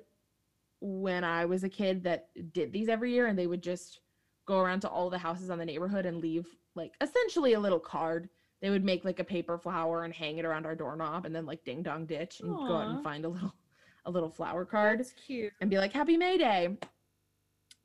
when 0.80 1.24
I 1.24 1.44
was 1.44 1.64
a 1.64 1.68
kid 1.68 2.02
that 2.04 2.28
did 2.52 2.72
these 2.72 2.88
every 2.88 3.12
year 3.12 3.26
and 3.26 3.38
they 3.38 3.46
would 3.46 3.62
just 3.62 4.00
go 4.46 4.58
around 4.60 4.80
to 4.80 4.88
all 4.88 5.10
the 5.10 5.18
houses 5.18 5.50
on 5.50 5.58
the 5.58 5.64
neighborhood 5.64 6.06
and 6.06 6.18
leave 6.18 6.46
like 6.74 6.94
essentially 7.00 7.52
a 7.54 7.60
little 7.60 7.78
card. 7.80 8.28
They 8.60 8.70
would 8.70 8.84
make 8.84 9.04
like 9.04 9.18
a 9.18 9.24
paper 9.24 9.58
flower 9.58 10.04
and 10.04 10.14
hang 10.14 10.38
it 10.38 10.44
around 10.44 10.66
our 10.66 10.74
doorknob 10.76 11.24
and 11.24 11.34
then 11.34 11.46
like 11.46 11.64
ding 11.64 11.82
dong 11.82 12.06
ditch 12.06 12.40
and 12.40 12.54
go 12.56 12.76
out 12.76 12.88
and 12.88 13.02
find 13.02 13.24
a 13.24 13.28
little 13.28 13.54
a 14.04 14.10
little 14.10 14.30
flower 14.30 14.64
card 14.64 14.98
That's 14.98 15.12
cute. 15.12 15.52
and 15.60 15.70
be 15.70 15.78
like 15.78 15.92
happy 15.92 16.16
may 16.16 16.36
day 16.36 16.76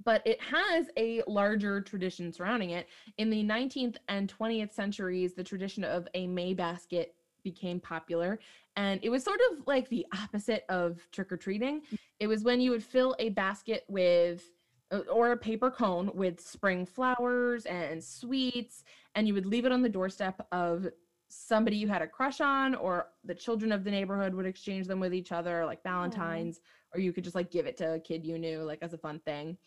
but 0.08 0.22
it 0.26 0.40
has 0.40 0.88
a 0.98 1.22
larger 1.28 1.82
tradition 1.82 2.32
surrounding 2.32 2.70
it. 2.70 2.88
In 3.18 3.30
the 3.30 3.44
19th 3.44 3.98
and 4.08 4.34
20th 4.34 4.72
centuries 4.72 5.34
the 5.34 5.44
tradition 5.44 5.84
of 5.84 6.08
a 6.14 6.26
may 6.28 6.54
basket 6.54 7.14
became 7.44 7.82
popular 7.82 8.40
and 8.78 9.02
it 9.04 9.10
was 9.10 9.22
sort 9.22 9.42
of 9.52 9.68
like 9.68 9.90
the 9.90 10.06
opposite 10.24 10.64
of 10.70 11.06
trick-or-treating. 11.12 11.82
It 12.22 12.28
was 12.28 12.46
when 12.46 12.62
you 12.62 12.72
would 12.72 12.84
fill 12.84 13.18
a 13.20 13.30
basket 13.30 13.84
with 13.90 14.50
uh, 14.92 15.00
or 15.12 15.34
a 15.34 15.38
paper 15.38 15.70
cone 15.70 16.10
with 16.14 16.40
spring 16.40 16.86
flowers 16.86 17.66
and 17.66 18.02
sweets 18.02 18.86
and 19.16 19.28
you 19.28 19.34
would 19.34 19.46
leave 19.46 19.66
it 19.66 19.74
on 19.74 19.82
the 19.82 19.90
doorstep 19.90 20.40
of 20.54 20.88
somebody 21.28 21.76
you 21.76 21.90
had 21.90 22.02
a 22.02 22.08
crush 22.08 22.40
on 22.40 22.76
or 22.76 23.10
the 23.26 23.36
children 23.36 23.74
of 23.74 23.84
the 23.84 23.92
neighborhood 23.92 24.34
would 24.34 24.46
exchange 24.46 24.88
them 24.88 25.02
with 25.02 25.14
each 25.14 25.34
other 25.34 25.66
like 25.66 25.84
valentines 25.84 26.62
or 26.94 27.02
you 27.02 27.12
could 27.12 27.26
just 27.26 27.36
like 27.36 27.52
give 27.52 27.66
it 27.66 27.76
to 27.76 27.96
a 27.96 28.00
kid 28.00 28.26
you 28.26 28.40
knew 28.40 28.60
like 28.64 28.80
as 28.82 28.94
a 28.94 28.98
fun 28.98 29.20
thing 29.26 29.58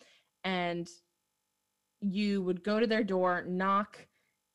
and 0.44 0.88
you 2.00 2.42
would 2.42 2.62
go 2.64 2.80
to 2.80 2.86
their 2.86 3.04
door 3.04 3.44
knock 3.46 3.98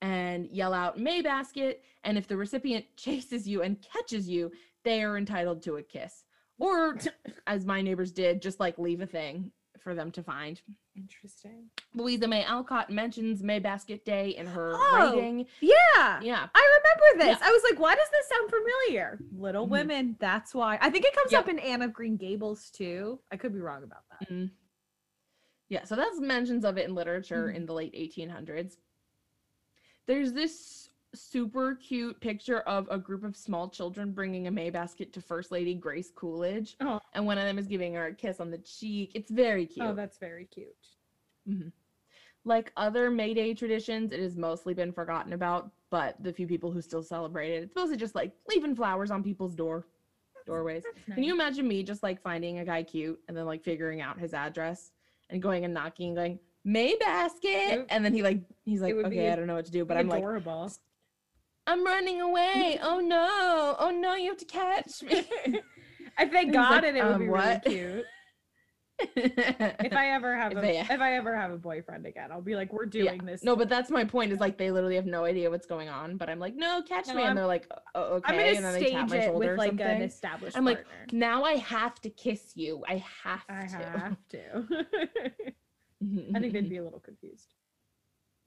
and 0.01 0.49
yell 0.51 0.73
out 0.73 0.99
may 0.99 1.21
basket 1.21 1.83
and 2.03 2.17
if 2.17 2.27
the 2.27 2.35
recipient 2.37 2.85
chases 2.97 3.47
you 3.47 3.61
and 3.61 3.77
catches 3.93 4.27
you 4.27 4.51
they 4.83 5.03
are 5.03 5.17
entitled 5.17 5.61
to 5.61 5.77
a 5.77 5.83
kiss 5.83 6.23
or 6.59 6.97
as 7.47 7.65
my 7.65 7.81
neighbors 7.81 8.11
did 8.11 8.41
just 8.41 8.59
like 8.59 8.77
leave 8.77 9.01
a 9.01 9.05
thing 9.05 9.51
for 9.79 9.93
them 9.93 10.11
to 10.11 10.23
find 10.23 10.61
Interesting. 10.97 11.65
louisa 11.93 12.27
may 12.27 12.43
alcott 12.43 12.89
mentions 12.89 13.43
may 13.43 13.59
basket 13.59 14.03
day 14.05 14.29
in 14.35 14.47
her 14.47 14.73
Oh, 14.75 15.13
writing 15.15 15.45
Yeah. 15.61 16.19
yeah 16.21 16.47
I 16.55 16.79
remember 16.81 17.25
this. 17.25 17.37
Yeah. 17.39 17.47
I 17.47 17.51
was 17.51 17.61
like, 17.69 17.79
why 17.79 17.93
does 17.95 18.07
this 18.11 18.27
sound 18.29 18.49
familiar? 18.49 19.19
Little 19.37 19.67
Mhm. 19.67 19.71
Women. 19.71 20.15
That's 20.19 20.55
why. 20.55 20.77
I 20.81 20.89
think 20.89 21.05
it 21.05 21.13
comes 21.13 21.31
Yep. 21.31 21.41
up 21.43 21.49
in 21.49 21.59
Anne 21.59 21.81
of 21.81 21.93
Green 21.93 22.15
Gables 22.17 22.69
too. 22.71 23.19
I 23.31 23.37
could 23.37 23.53
be 23.53 23.59
wrong 23.59 23.83
about 23.83 24.03
that. 24.09 24.29
Mhm. 24.29 24.51
Yeah, 25.69 25.83
so 25.83 25.95
that's 25.95 26.19
mentions 26.19 26.63
of 26.63 26.77
it 26.77 26.87
in 26.87 26.93
literature 26.95 27.47
Mhm. 27.47 27.55
in 27.55 27.65
the 27.65 27.73
late 27.73 27.93
1800s. 27.95 28.77
There's 30.05 30.33
this 30.33 30.89
super 31.13 31.75
cute 31.75 32.19
picture 32.19 32.59
of 32.61 32.87
a 32.91 32.99
group 32.99 33.23
of 33.23 33.35
small 33.35 33.69
children 33.69 34.11
bringing 34.11 34.47
a 34.47 34.51
May 34.51 34.69
basket 34.69 35.13
to 35.13 35.21
First 35.21 35.51
Lady 35.51 35.73
Grace 35.73 36.11
Coolidge, 36.11 36.75
Oh, 36.81 36.99
and 37.13 37.25
one 37.25 37.37
of 37.37 37.45
them 37.45 37.57
is 37.57 37.67
giving 37.67 37.93
her 37.93 38.07
a 38.07 38.13
kiss 38.15 38.39
on 38.39 38.51
the 38.51 38.57
cheek. 38.59 39.11
It's 39.15 39.31
very 39.31 39.65
cute. 39.65 39.87
oh, 39.87 39.93
that's 39.93 40.17
very 40.17 40.45
cute. 40.45 40.75
like 42.43 42.71
other 42.77 43.09
May 43.09 43.33
Day 43.33 43.53
traditions, 43.55 44.11
it 44.11 44.19
has 44.19 44.35
mostly 44.37 44.73
been 44.75 44.91
forgotten 44.91 45.33
about, 45.33 45.71
but 45.89 46.21
the 46.21 46.31
few 46.33 46.45
people 46.47 46.71
who 46.71 46.81
still 46.81 47.01
celebrate 47.01 47.51
it, 47.51 47.63
it's 47.63 47.75
mostly 47.75 47.97
just 47.97 48.13
like 48.13 48.33
leaving 48.47 48.75
flowers 48.75 49.09
on 49.09 49.23
people's 49.23 49.55
door 49.55 49.87
doorways. 50.45 50.83
That's 50.83 51.05
Can 51.15 51.23
you 51.23 51.33
imagine 51.33 51.67
me 51.67 51.81
just 51.81 52.03
like 52.03 52.21
finding 52.21 52.59
a 52.59 52.65
guy 52.65 52.83
cute 52.83 53.19
and 53.27 53.35
then 53.35 53.45
like 53.45 53.63
figuring 53.63 54.01
out 54.01 54.19
his 54.19 54.33
address 54.33 54.91
and 55.29 55.41
going 55.41 55.65
and 55.65 55.73
knocking 55.73 56.07
and 56.09 56.15
going, 56.15 56.39
May 56.63 56.95
basket? 56.95 57.77
would- 57.79 57.85
And 57.89 58.03
then 58.03 58.13
he 58.13 58.23
like 58.23 58.41
he's 58.63 58.81
like, 58.81 58.95
okay, 58.95 59.31
I 59.31 59.35
don't 59.35 59.47
know 59.47 59.55
what 59.55 59.65
to 59.65 59.71
do, 59.71 59.85
but 59.85 59.97
I'm 59.97 60.07
like. 60.09 60.23
I'm 61.67 61.85
running 61.85 62.21
away. 62.21 62.79
Oh 62.83 62.99
no. 62.99 63.75
Oh 63.79 63.91
no, 63.91 64.15
you 64.15 64.29
have 64.29 64.37
to 64.37 64.45
catch 64.45 65.03
me. 65.03 65.25
if 66.19 66.31
they 66.31 66.45
he's 66.45 66.53
got 66.53 66.83
like, 66.83 66.83
it, 66.83 66.95
it 66.95 67.03
would 67.03 67.13
um, 67.13 67.19
be 67.19 67.29
what? 67.29 67.63
really 67.65 67.77
cute. 67.77 68.05
If 68.99 69.93
I 69.93 70.11
ever 70.11 70.35
have 70.35 70.53
If 70.53 70.57
a, 70.57 70.61
they- 70.61 70.79
if 70.79 70.89
I 71.01 71.13
ever 71.15 71.35
have 71.35 71.51
a 71.51 71.57
boyfriend 71.57 72.05
again, 72.05 72.31
I'll 72.31 72.41
be 72.41 72.55
like, 72.55 72.71
we're 72.71 72.85
Yeah. 72.85 73.09
doing 73.11 73.25
this. 73.25 73.43
no, 73.43 73.55
but 73.55 73.67
that's 73.69 73.89
my 73.89 74.03
point 74.05 74.31
is 74.31 74.39
like 74.39 74.57
they 74.57 74.71
literally 74.71 74.95
have 74.95 75.05
no 75.05 75.25
idea 75.25 75.49
what's 75.49 75.65
going 75.65 75.89
on, 75.89 76.17
but 76.17 76.29
I'm 76.29 76.39
like, 76.39 76.55
no, 76.55 76.81
catch 76.81 77.07
No, 77.07 77.15
me. 77.15 77.21
I'm- 77.21 77.29
and 77.31 77.37
they're 77.37 77.45
like, 77.45 77.67
oh, 77.93 78.01
okay. 78.15 78.33
I'm 78.33 78.39
gonna 78.39 78.61
then 78.61 78.73
they 78.73 78.79
stage 78.79 78.93
tap 78.93 79.09
my 79.09 79.17
it 79.17 79.23
shoulder 79.25 79.49
with 79.49 79.57
like 79.57 79.79
an 79.79 80.01
established 80.01 80.57
I'm 80.57 80.65
like. 80.65 80.85
Now 81.11 81.43
I 81.43 81.53
have 81.57 81.99
to 82.01 82.09
kiss 82.09 82.53
you. 82.55 82.83
I 82.87 83.03
have 83.23 83.43
I 83.49 83.67
to. 83.67 83.75
have 83.75 84.17
to. 84.29 84.85
I 86.35 86.39
think 86.39 86.53
they'd 86.53 86.69
be 86.69 86.77
a 86.77 86.83
little 86.83 86.99
confused. 86.99 87.53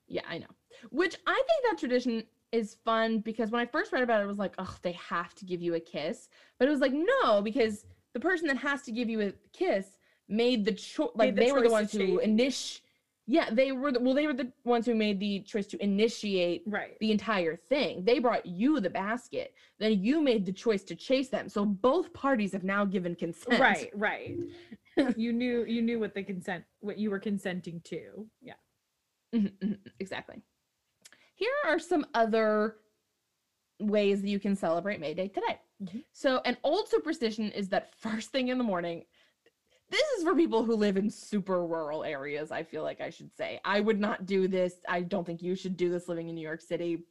Yeah, 0.07 0.23
I 0.29 0.39
know. 0.39 0.47
Which 0.91 1.17
I 1.27 1.35
think 1.35 1.65
that 1.71 1.79
tradition 1.79 2.25
is 2.53 2.77
fun 2.85 3.19
because 3.21 3.51
when 3.51 3.61
I 3.61 3.67
first 3.67 3.93
read 3.93 4.03
about 4.03 4.21
it, 4.21 4.25
I 4.25 4.27
was 4.27 4.39
like, 4.39 4.55
oh, 4.59 4.77
they 4.83 4.93
have 4.93 5.35
to 5.37 5.45
give 5.45 5.61
you 5.61 5.75
a 5.75 5.81
kiss. 5.81 6.29
But 6.59 6.69
it 6.69 6.71
was 6.71 6.81
like, 6.81 6.95
no, 6.95 7.43
because 7.43 7.85
the 8.15 8.21
person 8.21 8.47
that 8.49 8.57
has 8.57 8.83
to 8.83 8.93
give 8.93 9.11
you 9.11 9.21
a 9.21 9.33
kiss 9.53 9.98
made 10.29 10.65
the 10.65 10.73
choice. 10.73 11.11
Like 11.15 11.35
the 11.35 11.43
they 11.43 11.53
were 11.53 11.63
the 11.63 11.71
ones 11.71 11.93
who 11.93 12.19
initiate. 12.19 12.83
Yeah, 13.31 13.51
they 13.53 13.73
were. 13.73 13.93
The, 13.93 14.01
well, 14.01 14.15
they 14.15 14.27
were 14.27 14.33
the 14.33 14.51
ones 14.65 14.87
who 14.87 14.95
made 14.95 15.21
the 15.21 15.41
choice 15.41 15.67
to 15.67 15.83
initiate 15.83 16.63
Right. 16.67 16.97
the 17.01 17.13
entire 17.13 17.57
thing. 17.57 18.03
They 18.05 18.21
brought 18.21 18.47
you 18.47 18.81
the 18.81 18.89
basket. 18.89 19.55
Then 19.79 20.03
you 20.03 20.23
made 20.23 20.47
the 20.47 20.53
choice 20.53 20.83
to 20.85 20.95
chase 20.95 21.29
them. 21.29 21.49
So 21.51 21.67
both 21.67 22.13
parties 22.15 22.53
have 22.53 22.65
now 22.65 22.87
given 22.87 23.15
consent. 23.15 23.61
Right, 23.61 23.91
right. 23.95 24.39
you 25.17 25.33
knew 25.35 25.65
you 25.67 25.83
knew 25.83 26.01
what 26.01 26.15
the 26.15 26.23
consent 26.23 26.65
what 26.81 26.97
you 26.99 27.11
were 27.11 27.19
consenting 27.19 27.81
to. 27.85 28.27
Yeah. 28.41 28.55
Mhm, 29.35 29.53
mhm, 29.63 29.79
exactly. 30.01 30.41
Here 31.35 31.53
are 31.67 31.79
some 31.79 32.07
other 32.15 32.77
ways 33.79 34.23
that 34.23 34.29
you 34.29 34.41
can 34.41 34.57
celebrate 34.57 35.01
May 35.01 35.15
Day 35.15 35.29
today. 35.29 35.61
Mhm. 35.83 36.03
So, 36.13 36.41
an 36.47 36.57
old 36.65 36.89
superstition 36.89 37.53
is 37.53 37.69
that 37.69 37.95
first 37.95 38.31
thing 38.33 38.49
in 38.49 38.59
the 38.59 38.65
morning, 38.65 39.05
this 39.91 40.03
is 40.19 40.25
for 40.25 40.35
people 40.35 40.65
who 40.65 40.75
live 40.77 40.97
in 40.97 41.11
super 41.11 41.67
rural 41.67 42.05
areas, 42.05 42.51
I 42.51 42.63
feel 42.63 42.83
like 42.83 43.01
I 43.01 43.11
should 43.11 43.35
say. 43.35 43.61
I 43.65 43.81
would 43.81 43.99
not 44.01 44.27
do 44.27 44.47
this. 44.49 44.75
I 44.89 45.03
don't 45.03 45.25
think 45.27 45.43
you 45.43 45.55
should 45.55 45.77
do 45.77 45.91
this 45.91 46.09
living 46.09 46.29
in 46.29 46.35
New 46.35 46.47
York 46.47 46.61
City. 46.61 47.05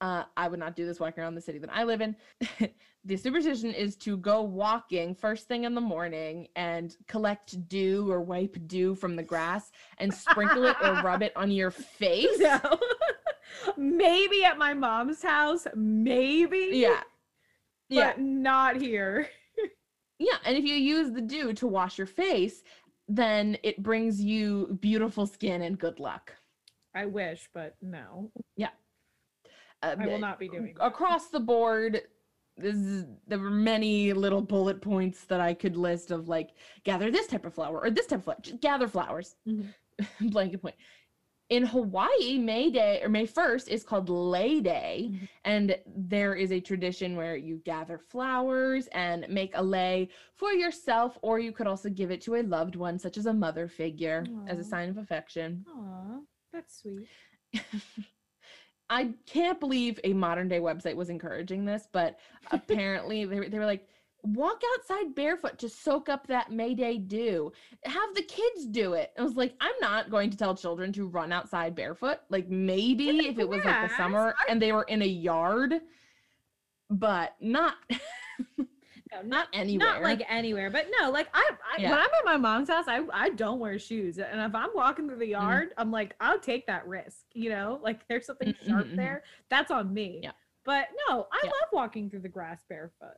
Uh, 0.00 0.22
I 0.36 0.46
would 0.46 0.60
not 0.60 0.76
do 0.76 0.86
this 0.86 1.00
walking 1.00 1.22
around 1.24 1.34
the 1.34 1.40
city 1.40 1.58
that 1.58 1.70
I 1.72 1.82
live 1.82 2.00
in. 2.00 2.14
the 3.04 3.16
superstition 3.16 3.72
is 3.74 3.96
to 3.96 4.16
go 4.16 4.42
walking 4.42 5.12
first 5.14 5.48
thing 5.48 5.64
in 5.64 5.74
the 5.74 5.80
morning 5.80 6.46
and 6.54 6.96
collect 7.08 7.68
dew 7.68 8.08
or 8.10 8.20
wipe 8.22 8.56
dew 8.68 8.94
from 8.94 9.16
the 9.16 9.24
grass 9.24 9.72
and 9.98 10.14
sprinkle 10.14 10.64
it 10.64 10.76
or 10.82 11.02
rub 11.02 11.22
it 11.22 11.32
on 11.36 11.50
your 11.50 11.70
face. 11.98 12.38
No. 12.38 12.60
maybe 13.76 14.44
at 14.44 14.56
my 14.56 14.72
mom's 14.72 15.22
house, 15.22 15.66
maybe. 15.74 16.68
Yeah. 16.72 17.00
But 17.90 17.96
Yeah. 17.96 18.14
not 18.18 18.80
here. 18.80 19.28
Yeah. 20.18 20.36
And 20.44 20.56
if 20.56 20.64
you 20.64 20.74
use 20.74 21.12
the 21.12 21.20
dew 21.20 21.52
to 21.54 21.66
wash 21.66 21.98
your 21.98 22.06
face, 22.06 22.62
then 23.08 23.56
it 23.62 23.82
brings 23.82 24.20
you 24.20 24.78
beautiful 24.80 25.26
skin 25.26 25.62
and 25.62 25.78
good 25.78 26.00
luck. 26.00 26.34
I 26.94 27.06
wish, 27.06 27.48
but 27.54 27.76
no. 27.80 28.30
Uh, 29.82 29.94
I 29.96 30.06
will 30.06 30.18
not 30.18 30.40
be 30.40 30.48
doing 30.48 30.74
that. 30.76 30.84
across 30.84 31.28
the 31.28 31.38
board 31.38 32.02
is, 32.56 33.04
there 33.28 33.38
were 33.38 33.48
many 33.50 34.12
little 34.12 34.42
bullet 34.42 34.80
points 34.82 35.24
that 35.26 35.40
i 35.40 35.54
could 35.54 35.76
list 35.76 36.10
of 36.10 36.28
like 36.28 36.50
gather 36.82 37.12
this 37.12 37.28
type 37.28 37.46
of 37.46 37.54
flower 37.54 37.80
or 37.80 37.88
this 37.88 38.06
type 38.06 38.18
of 38.18 38.24
flower 38.24 38.38
just 38.42 38.60
gather 38.60 38.88
flowers 38.88 39.36
Mhm. 39.46 39.72
blanket 40.32 40.60
point 40.60 40.74
in 41.50 41.64
hawaii 41.64 42.38
may 42.38 42.70
day 42.70 43.00
or 43.02 43.08
may 43.08 43.26
1st 43.26 43.68
is 43.68 43.82
called 43.82 44.08
Lei 44.10 44.60
Day 44.60 45.10
Mhm. 45.12 45.28
and 45.44 45.78
there 45.86 46.34
is 46.34 46.52
a 46.52 46.60
tradition 46.60 47.16
where 47.16 47.36
you 47.36 47.56
gather 47.64 47.98
flowers 47.98 48.86
and 48.88 49.26
make 49.28 49.52
a 49.54 49.62
lei 49.62 50.08
for 50.34 50.52
yourself 50.52 51.16
or 51.22 51.38
you 51.38 51.52
could 51.52 51.66
also 51.66 51.88
give 51.88 52.10
it 52.10 52.20
to 52.22 52.34
a 52.36 52.42
loved 52.42 52.76
one 52.76 52.98
such 52.98 53.16
as 53.16 53.26
a 53.26 53.32
mother 53.32 53.66
figure 53.66 54.26
as 54.46 54.58
a 54.58 54.64
sign 54.64 54.88
of 54.90 54.98
affection 54.98 55.64
Aw, 55.68 56.20
that's 56.52 56.80
sweet. 56.80 57.08
I 58.90 59.12
can't 59.26 59.60
believe 59.60 60.00
a 60.02 60.14
modern 60.14 60.48
day 60.48 60.60
website 60.60 60.96
was 60.96 61.10
encouraging 61.10 61.64
this, 61.66 61.86
but 61.92 62.18
apparently 62.52 63.26
they, 63.26 63.48
they 63.48 63.58
were 63.58 63.66
like, 63.66 63.86
walk 64.34 64.62
outside 64.74 65.14
barefoot 65.14 65.58
to 65.58 65.68
soak 65.68 66.08
up 66.08 66.26
that 66.26 66.50
May 66.52 66.74
Day 66.74 66.98
dew. 66.98 67.52
Have 67.84 68.14
the 68.14 68.22
kids 68.22 68.66
do 68.66 68.94
it. 68.94 69.12
I 69.18 69.22
was 69.22 69.36
like, 69.36 69.54
I'm 69.60 69.74
not 69.80 70.10
going 70.10 70.30
to 70.30 70.36
tell 70.36 70.54
children 70.56 70.92
to 70.94 71.06
run 71.06 71.32
outside 71.32 71.74
barefoot. 71.74 72.18
Like 72.28 72.48
maybe 72.48 73.26
if 73.28 73.38
it 73.38 73.48
was 73.48 73.64
like 73.64 73.80
the 73.80 73.88
summer 73.88 74.34
and 74.48 74.60
they 74.60 74.72
were 74.72 74.84
in 74.84 75.02
a 75.02 75.06
yard, 75.06 75.74
but 76.90 77.36
not 77.40 77.76
No, 79.12 79.22
not 79.22 79.48
anywhere. 79.52 79.94
Not 79.94 80.02
like 80.02 80.22
anywhere, 80.28 80.70
but 80.70 80.86
no, 81.00 81.10
like 81.10 81.28
I, 81.32 81.50
I 81.64 81.78
Yeah. 81.78 81.90
when 81.90 81.98
I'm 81.98 82.06
at 82.06 82.24
my 82.24 82.36
mom's 82.36 82.68
house, 82.68 82.86
I 82.88 83.02
I 83.12 83.30
don't 83.30 83.58
wear 83.58 83.78
shoes, 83.78 84.18
and 84.18 84.40
if 84.40 84.54
I'm 84.54 84.70
walking 84.74 85.06
through 85.08 85.18
the 85.18 85.26
Mm-hmm. 85.38 85.58
yard, 85.58 85.72
I'm 85.78 85.90
like, 85.90 86.14
I'll 86.20 86.38
take 86.40 86.66
that 86.66 86.86
risk, 86.86 87.26
you 87.34 87.50
know, 87.50 87.80
like 87.82 88.06
there's 88.08 88.26
something 88.26 88.48
Mhm, 88.48 88.54
sharp 88.66 88.86
mhm, 88.86 88.94
mhm. 88.94 88.96
there. 88.96 89.22
That's 89.50 89.70
on 89.70 89.92
me. 89.92 90.20
Yeah. 90.22 90.32
But 90.64 90.88
no, 91.08 91.26
I 91.32 91.36
Yeah. 91.42 91.50
love 91.62 91.68
walking 91.72 92.10
through 92.10 92.20
the 92.20 92.28
grass 92.28 92.64
barefoot. 92.68 93.16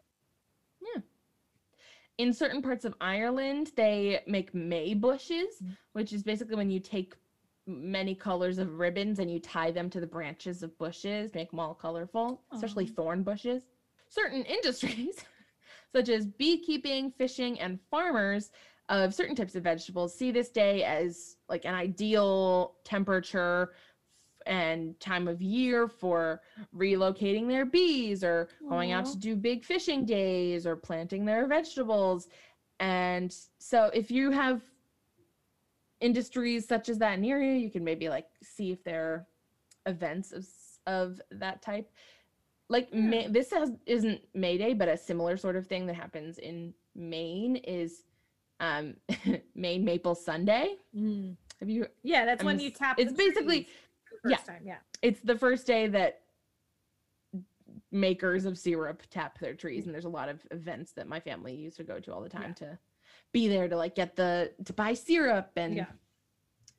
In 2.19 2.35
certain 2.35 2.61
parts 2.61 2.85
of 2.85 2.95
Ireland, 3.01 3.73
they 3.77 4.21
make 4.27 4.55
May 4.55 4.93
bushes, 4.93 5.63
Mm. 5.63 5.77
which 5.93 6.13
is 6.13 6.23
basically 6.23 6.55
when 6.55 6.71
you 6.71 6.79
take 6.79 7.15
many 7.67 8.15
colors 8.15 8.59
of 8.59 8.79
ribbons 8.79 9.19
and 9.19 9.31
you 9.31 9.39
tie 9.39 9.71
them 9.71 9.89
to 9.91 10.01
the 10.01 10.07
branches 10.07 10.63
of 10.63 10.77
bushes, 10.77 11.33
make 11.35 11.51
them 11.51 11.61
all 11.61 11.75
colorful, 11.75 12.43
especially 12.53 12.87
thorn 12.87 13.23
bushes. 13.23 13.63
Certain 14.09 14.45
industries, 14.57 15.25
such 15.93 16.09
as 16.11 16.27
beekeeping, 16.27 17.11
fishing, 17.11 17.59
and 17.59 17.79
farmers 17.91 18.51
of 18.91 19.15
certain 19.15 19.37
types 19.37 19.55
of 19.55 19.63
vegetables, 19.63 20.15
see 20.15 20.31
this 20.31 20.51
day 20.51 20.83
as 20.85 21.37
like 21.49 21.65
an 21.65 21.75
ideal 21.75 22.75
temperature 22.85 23.71
and 24.51 24.99
time 24.99 25.29
of 25.29 25.41
year 25.41 25.87
for 25.89 26.43
relocating 26.77 27.47
their 27.49 27.65
bees 27.65 28.23
or 28.25 28.49
going 28.69 28.91
out 28.91 29.07
to 29.07 29.17
do 29.17 29.37
big 29.37 29.65
fishing 29.65 30.05
days 30.05 30.67
or 30.67 30.75
planting 30.75 31.25
their 31.25 31.47
vegetables. 31.47 32.29
And 32.81 33.35
so 33.59 33.91
if 33.95 34.11
you 34.11 34.33
have 34.33 34.61
industries 36.01 36.67
such 36.67 36.89
as 36.89 36.99
that 36.99 37.21
near 37.21 37.41
you, 37.41 37.53
you 37.53 37.71
can 37.71 37.85
maybe 37.85 38.09
like 38.09 38.27
see 38.43 38.73
if 38.73 38.83
there 38.83 39.05
are 39.05 39.27
events 39.87 40.33
of, 40.33 40.47
of 40.87 41.21
that 41.31 41.63
type. 41.63 41.89
Like 42.69 42.93
May, 42.93 43.29
this 43.29 43.51
has, 43.53 43.71
isn't 43.87 44.21
May 44.35 44.59
Day, 44.59 44.75
but 44.75 44.89
a 44.89 44.97
similar 44.97 45.37
sort 45.37 45.55
of 45.57 45.67
thing 45.67 45.87
that 45.87 45.95
happens 45.95 46.39
in 46.39 46.75
Maine 46.97 47.57
is 47.57 48.03
um, 48.59 48.95
Maine 49.55 49.85
Maple 49.85 50.15
Sunday. 50.17 50.75
Mm. 50.97 51.37
Have 51.61 51.69
you 51.71 51.87
Yeah, 52.03 52.25
that's 52.25 52.41
I'm 52.41 52.47
when 52.47 52.57
ass- 52.57 52.63
you 52.63 52.71
tap. 52.71 52.99
it's 52.99 53.13
basically- 53.13 53.65
trees 53.65 53.75
the 54.25 54.31
yeah. 54.31 54.37
time. 54.39 54.63
Yeah. 54.65 54.77
it's 55.03 55.21
the 55.21 55.37
first 55.37 55.67
day 55.67 55.87
that 55.89 56.21
makers 57.93 58.45
of 58.45 58.59
syrup 58.59 59.03
tap 59.11 59.39
their 59.39 59.55
trees 59.55 59.87
and 59.87 59.95
there's 59.95 60.05
a 60.05 60.09
lot 60.09 60.29
of 60.29 60.41
events 60.51 60.93
that 60.93 61.09
my 61.09 61.19
family 61.21 61.55
used 61.55 61.77
to 61.77 61.85
go 61.85 61.99
to 61.99 62.13
all 62.13 62.21
the 62.21 62.29
time 62.29 62.55
to 62.55 62.79
be 63.33 63.49
there 63.49 63.69
to 63.69 63.77
like 63.77 63.95
get 63.95 64.17
the 64.17 64.53
to 64.65 64.73
buy 64.73 64.93
syrup 64.95 65.51
and 65.57 65.77
Yeah. 65.77 65.87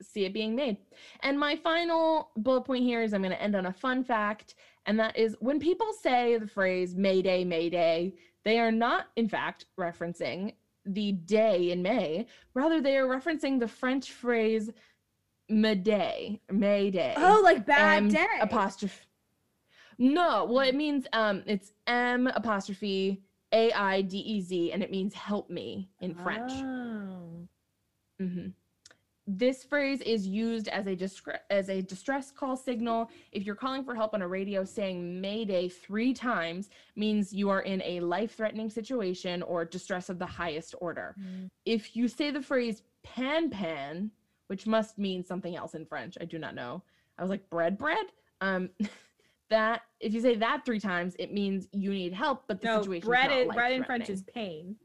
see 0.01 0.25
it 0.25 0.33
being 0.33 0.55
made 0.55 0.77
and 1.21 1.37
my 1.39 1.55
final 1.55 2.29
bullet 2.37 2.61
point 2.63 2.83
here 2.83 3.01
is 3.01 3.13
i'm 3.13 3.21
going 3.21 3.31
to 3.33 3.41
end 3.41 3.55
on 3.55 3.65
a 3.67 3.73
fun 3.73 4.03
fact 4.03 4.55
and 4.85 4.99
that 4.99 5.17
is 5.17 5.35
when 5.39 5.59
people 5.59 5.91
say 5.93 6.37
the 6.37 6.47
phrase 6.47 6.95
mayday 6.95 7.43
mayday 7.43 8.13
they 8.43 8.59
are 8.59 8.71
not 8.71 9.07
in 9.15 9.27
fact 9.29 9.65
referencing 9.79 10.53
the 10.85 11.11
day 11.11 11.71
in 11.71 11.81
may 11.81 12.25
rather 12.53 12.81
they 12.81 12.97
are 12.97 13.05
referencing 13.07 13.59
the 13.59 13.67
french 13.67 14.11
phrase 14.11 14.71
Mayday, 15.49 16.39
Mayday. 16.51 17.13
Oh, 17.17 17.41
like 17.43 17.65
bad 17.65 17.97
M 17.97 18.09
day. 18.09 18.25
apostrophe. 18.39 19.05
No, 19.97 20.45
well, 20.45 20.67
it 20.67 20.75
means 20.75 21.05
um, 21.13 21.43
it's 21.45 21.73
M 21.87 22.27
apostrophe 22.27 23.21
A 23.51 23.71
I 23.73 24.01
D 24.01 24.17
E 24.17 24.41
Z, 24.41 24.71
and 24.71 24.81
it 24.81 24.89
means 24.91 25.13
help 25.13 25.49
me 25.49 25.89
in 25.99 26.15
French. 26.15 26.51
Oh. 26.51 27.47
hmm 28.19 28.47
This 29.27 29.63
phrase 29.63 30.01
is 30.01 30.25
used 30.25 30.67
as 30.69 30.87
a 30.87 30.95
discre- 30.95 31.39
as 31.51 31.69
a 31.69 31.81
distress 31.81 32.31
call 32.31 32.57
signal. 32.57 33.09
If 33.31 33.43
you're 33.45 33.55
calling 33.55 33.83
for 33.83 33.93
help 33.93 34.13
on 34.15 34.21
a 34.23 34.27
radio, 34.27 34.63
saying 34.63 35.21
Mayday 35.21 35.67
three 35.69 36.13
times 36.13 36.69
means 36.95 37.31
you 37.33 37.49
are 37.49 37.61
in 37.61 37.81
a 37.83 37.99
life-threatening 37.99 38.69
situation 38.69 39.43
or 39.43 39.65
distress 39.65 40.09
of 40.09 40.17
the 40.17 40.25
highest 40.25 40.73
order. 40.81 41.15
Mm. 41.19 41.49
If 41.65 41.95
you 41.95 42.07
say 42.07 42.31
the 42.31 42.41
phrase 42.41 42.81
pan 43.03 43.49
pan, 43.49 44.11
which 44.51 44.67
must 44.67 44.97
mean 44.97 45.23
something 45.23 45.55
else 45.55 45.75
in 45.75 45.85
French, 45.85 46.17
I 46.19 46.25
do 46.25 46.37
not 46.37 46.55
know. 46.55 46.83
I 47.17 47.21
was 47.21 47.29
like 47.29 47.49
bread 47.49 47.77
bread. 47.77 48.05
Um, 48.41 48.69
that 49.49 49.83
if 50.01 50.13
you 50.13 50.19
say 50.19 50.35
that 50.35 50.65
three 50.65 50.79
times, 50.79 51.15
it 51.19 51.31
means 51.31 51.69
you 51.71 51.91
need 51.91 52.11
help, 52.11 52.43
but 52.49 52.59
the 52.59 52.67
No, 52.67 52.81
situation 52.81 53.07
bread, 53.07 53.31
is 53.31 53.47
bread 53.53 53.71
in 53.71 53.85
French 53.85 54.09
is 54.09 54.23
pain. 54.23 54.75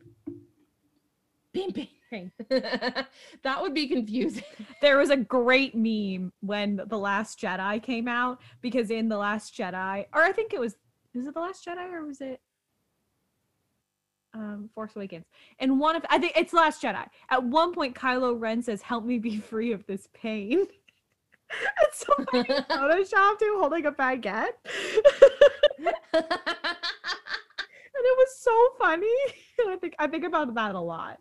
Ping, 1.53 1.73
ping. 1.73 1.89
Pain. 2.13 2.31
that 2.49 3.61
would 3.61 3.75
be 3.75 3.89
confusing. 3.89 4.45
There 4.81 4.99
was 4.99 5.11
a 5.11 5.17
great 5.17 5.75
meme 5.75 6.33
when 6.43 6.81
The 6.87 6.99
Last 6.99 7.41
Jedi 7.41 7.83
came 7.83 8.07
out 8.07 8.41
because 8.61 8.93
in 8.93 9.09
The 9.09 9.19
Last 9.19 9.53
Jedi, 9.57 10.07
or 10.15 10.23
I 10.23 10.31
think 10.31 10.55
it 10.55 10.61
was, 10.61 10.77
was 11.13 11.27
it 11.27 11.35
The 11.35 11.41
Last 11.41 11.67
Jedi 11.67 11.93
or 11.93 12.07
was 12.07 12.21
it 12.21 12.41
um, 14.37 14.71
Force 14.75 14.95
Awakens? 14.97 15.25
And 15.59 15.81
one 15.81 15.97
of, 15.97 16.05
I 16.11 16.19
think 16.19 16.35
it's 16.37 16.53
Last 16.53 16.83
Jedi. 16.83 17.07
At 17.31 17.45
one 17.45 17.73
point, 17.73 17.95
Kylo 17.95 18.39
Ren 18.39 18.63
says, 18.63 18.83
"Help 18.83 19.05
me 19.05 19.19
be 19.19 19.39
free 19.39 19.73
of 19.73 19.87
this 19.87 20.09
pain." 20.13 20.67
it's 21.83 22.07
so 22.07 22.13
funny. 22.31 22.45
Photoshopped 22.71 23.43
him 23.43 23.59
holding 23.59 23.87
a 23.87 23.93
baguette. 23.93 24.49
and 25.79 26.25
it 27.95 28.19
was 28.19 28.39
so 28.39 28.69
funny. 28.79 29.07
And 29.59 29.71
I 29.71 29.77
think 29.77 29.95
I 29.99 30.07
think 30.07 30.25
about 30.25 30.55
that 30.55 30.75
a 30.75 30.81
lot. 30.81 31.19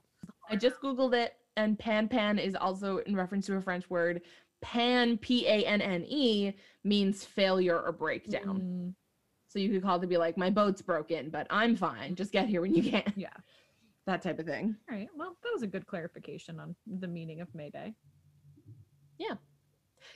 I 0.49 0.55
just 0.55 0.81
googled 0.81 1.13
it, 1.13 1.35
and 1.57 1.77
pan 1.77 2.07
pan 2.07 2.37
is 2.39 2.55
also 2.55 2.97
in 2.99 3.15
reference 3.15 3.45
to 3.47 3.55
a 3.55 3.61
French 3.61 3.89
word. 3.89 4.21
Pan 4.61 5.17
P 5.17 5.47
A 5.47 5.65
N 5.65 5.81
N 5.81 6.05
E 6.07 6.53
means 6.83 7.23
failure 7.23 7.79
or 7.79 7.91
breakdown. 7.91 8.61
Mm, 8.61 8.93
So 9.55 9.59
you 9.59 9.69
could 9.69 9.83
call 9.83 10.01
to 10.01 10.07
be 10.07 10.17
like, 10.17 10.37
my 10.37 10.49
boat's 10.49 10.81
broken, 10.81 11.29
but 11.29 11.47
I'm 11.49 11.77
fine. 11.77 12.15
Just 12.15 12.33
get 12.33 12.49
here 12.49 12.59
when 12.59 12.73
you 12.75 12.91
can. 12.91 13.13
yeah. 13.15 13.29
That 14.07 14.21
type 14.21 14.37
of 14.37 14.45
thing. 14.45 14.75
All 14.87 14.95
right. 14.95 15.07
Well, 15.17 15.35
that 15.41 15.49
was 15.51 15.63
a 15.63 15.67
good 15.67 15.87
clarification 15.87 16.59
on 16.59 16.75
the 16.85 17.07
meaning 17.07 17.41
of 17.41 17.47
Mayday. 17.55 17.95
Yeah. 19.17 19.33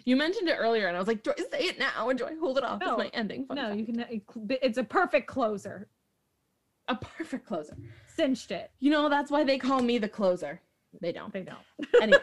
You 0.05 0.15
mentioned 0.15 0.47
it 0.47 0.57
earlier, 0.59 0.87
and 0.89 0.95
I 0.95 0.99
was 0.99 1.07
like, 1.07 1.23
do 1.23 1.31
I 1.35 1.41
say 1.49 1.63
it 1.65 1.79
now 1.79 2.05
or 2.05 2.13
do 2.13 2.27
I 2.27 2.35
hold 2.39 2.59
it 2.59 2.63
off 2.63 2.81
No, 2.81 2.91
as 2.91 2.97
my 2.99 3.07
ending? 3.15 3.47
Fun 3.47 3.57
no, 3.57 3.69
fact? 3.69 3.79
you 3.79 3.85
can. 3.87 4.05
It's 4.61 4.77
a 4.77 4.83
perfect 4.83 5.25
closer. 5.25 5.87
a 6.87 6.93
perfect 6.95 7.47
closer. 7.47 7.75
Cinched 8.15 8.51
it. 8.51 8.69
You 8.79 8.91
know, 8.91 9.09
that's 9.09 9.31
why 9.31 9.43
they 9.43 9.57
call 9.57 9.81
me 9.81 9.97
the 9.97 10.07
closer. 10.07 10.61
They 11.01 11.11
don't. 11.11 11.33
They 11.33 11.41
don't. 11.41 11.57
Anyway. 11.99 12.19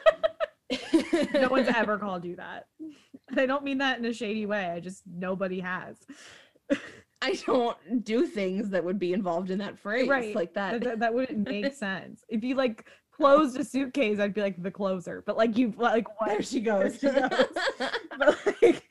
no 1.35 1.49
one's 1.49 1.67
ever 1.67 1.99
called 1.99 2.25
you 2.25 2.37
that. 2.37 2.67
They 3.33 3.47
don't 3.47 3.65
mean 3.65 3.79
that 3.79 3.99
in 3.99 4.05
a 4.05 4.13
shady 4.13 4.47
way. 4.47 4.67
I 4.67 4.79
just 4.79 5.03
nobody 5.05 5.59
has. 5.59 5.97
I 7.27 7.35
don't 7.47 8.05
do 8.05 8.27
things 8.27 8.71
that 8.71 8.85
would 8.85 8.99
be 8.99 9.13
involved 9.13 9.51
in 9.51 9.59
that 9.59 9.79
phrase 9.79 10.09
Right. 10.09 10.35
like 10.35 10.55
That, 10.55 10.81
that. 10.83 10.99
that, 11.01 11.13
wouldn't 11.15 11.49
make 11.49 11.75
sense. 11.75 12.25
If 12.29 12.45
you 12.45 12.55
like 12.55 12.89
closed 13.13 13.57
a 13.59 13.65
suitcase, 13.65 14.19
I'd 14.21 14.35
be 14.35 14.41
like 14.43 14.63
the 14.63 14.71
closer. 14.71 15.23
But 15.27 15.37
like 15.37 15.57
you 15.57 15.73
like 15.77 16.09
what? 16.21 16.29
There 16.29 16.43
she 16.43 16.61
goes. 16.61 16.99
she 17.01 17.09
goes. 17.09 17.31
But, 18.19 18.39
like, 18.63 18.83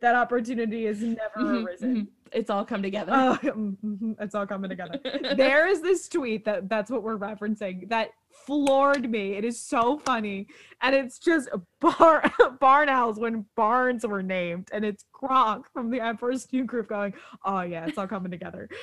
that 0.00 0.14
opportunity 0.14 0.84
has 0.86 1.00
never 1.02 1.38
Mhm, 1.38 1.64
arisen. 1.66 1.96
mhm. 1.96 2.08
It's 2.34 2.50
all 2.50 2.64
come 2.64 2.82
together. 2.82 3.12
Mhm, 3.44 4.16
it's 4.20 4.34
all 4.34 4.46
coming 4.46 4.68
together. 4.70 4.98
there 5.36 5.68
is 5.68 5.80
this 5.80 6.08
tweet 6.08 6.44
that 6.44 6.68
that's 6.68 6.90
what 6.90 7.02
we're 7.02 7.16
referencing 7.18 7.88
that 7.88 8.10
floored 8.46 9.08
me. 9.08 9.34
It 9.34 9.44
is 9.44 9.60
so 9.60 9.98
funny, 9.98 10.48
and 10.82 10.94
it's 10.94 11.18
just 11.18 11.48
bar 11.80 12.30
barn 12.60 12.88
owls 12.88 13.18
when 13.18 13.46
barns 13.56 14.04
were 14.04 14.22
named, 14.22 14.68
and 14.72 14.84
it's 14.84 15.04
Kronk 15.12 15.66
from 15.72 15.90
the 15.90 16.00
Emperor's 16.00 16.52
New 16.52 16.64
Groove 16.64 16.88
going, 16.88 17.14
"Oh 17.44 17.60
yeah, 17.62 17.86
it's 17.86 17.96
all 17.98 18.08
coming 18.08 18.30
together." 18.32 18.68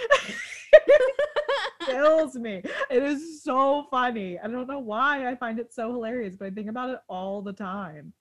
Kills 1.86 2.36
me. 2.36 2.62
It 2.90 3.04
is 3.04 3.44
so 3.44 3.88
funny. 3.90 4.40
I 4.40 4.48
don't 4.48 4.68
know 4.68 4.80
why 4.80 5.28
I 5.30 5.36
find 5.36 5.60
it 5.60 5.74
so 5.74 5.92
hilarious, 5.92 6.36
but 6.36 6.46
I 6.46 6.50
think 6.52 6.70
about 6.70 6.90
it 6.92 7.00
all 7.10 7.42
the 7.42 7.54
time. 7.54 8.14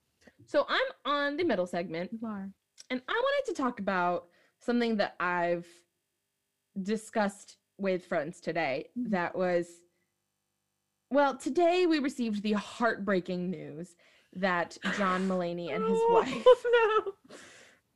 so 0.47 0.67
I'm 0.69 0.87
on 1.05 1.37
the 1.37 1.45
middle 1.45 1.67
segment, 1.67 2.11
You 2.13 2.27
are. 2.27 2.49
and 2.89 3.03
I 3.07 3.13
wanted 3.13 3.55
to 3.55 3.63
talk 3.63 3.79
about 3.79 4.27
something 4.61 4.97
that 4.99 5.17
I've 5.21 5.67
discussed 6.83 7.57
with 7.79 8.05
friends 8.07 8.41
today. 8.41 8.91
Mhm. 8.99 9.11
That 9.11 9.35
was, 9.37 9.83
well, 11.11 11.37
today 11.37 11.87
we 11.87 11.99
received 11.99 12.43
the 12.43 12.53
heartbreaking 12.53 13.51
news 13.51 13.97
that 14.35 14.77
John 14.97 15.27
Mulaney 15.27 15.71
and 15.75 15.83
his 15.85 15.99
wife 16.11 16.47
Oh, 16.47 17.05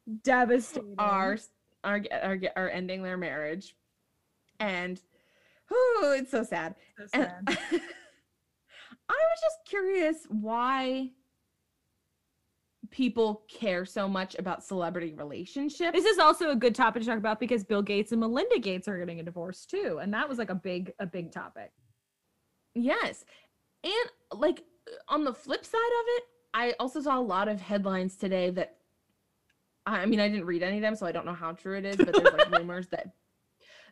no. 0.09 0.14
Devastating. 0.22 0.94
are 0.98 1.38
are 1.85 2.03
are 2.22 2.38
are 2.57 2.68
ending 2.70 3.03
their 3.03 3.16
marriage, 3.16 3.74
and 4.61 5.00
oh, 5.70 6.14
it's 6.18 6.31
so 6.31 6.42
sad. 6.42 6.74
So 6.98 7.07
sad. 7.07 7.44
I 7.48 7.53
was 9.09 9.40
just 9.40 9.59
curious 9.66 10.27
why 10.29 11.11
people 12.95 13.43
care 13.49 13.85
so 13.85 14.09
much 14.09 14.37
about 14.39 14.63
celebrity 14.63 15.13
relationships. 15.15 15.91
This 15.93 16.05
is 16.05 16.21
also 16.21 16.51
a 16.51 16.57
good 16.57 16.77
topic 16.77 17.03
to 17.03 17.09
talk 17.09 17.19
about 17.19 17.41
because 17.41 17.65
Bill 17.65 17.83
Gates 17.83 18.13
and 18.13 18.21
Melinda 18.21 18.61
Gates 18.61 18.87
are 18.87 18.97
getting 18.97 19.19
a 19.19 19.23
divorce 19.25 19.67
too, 19.67 19.99
and 20.01 20.15
that 20.15 20.29
was 20.29 20.39
like 20.39 20.49
a 20.49 20.55
big 20.55 20.93
a 21.01 21.07
big 21.07 21.33
topic. 21.33 21.73
Yes. 22.73 23.25
And 23.83 24.41
like 24.41 24.63
on 25.09 25.25
the 25.25 25.35
flip 25.35 25.65
side 25.65 25.79
of 25.79 26.07
it, 26.07 26.23
I 26.55 26.75
also 26.79 27.01
saw 27.01 27.19
a 27.19 27.21
lot 27.21 27.49
of 27.49 27.61
headlines 27.61 28.15
today 28.15 28.51
that 28.51 28.77
I 29.85 30.07
mean, 30.07 30.21
I 30.21 30.29
didn't 30.29 30.47
read 30.47 30.63
any 30.63 30.77
of 30.77 30.83
them, 30.83 30.95
so 30.95 31.05
I 31.05 31.11
don't 31.11 31.27
know 31.27 31.35
how 31.35 31.51
true 31.51 31.77
it 31.77 31.85
is, 31.85 31.97
but 31.97 32.13
there's 32.13 32.33
like 32.33 32.51
rumors 32.59 32.87
that 32.89 33.09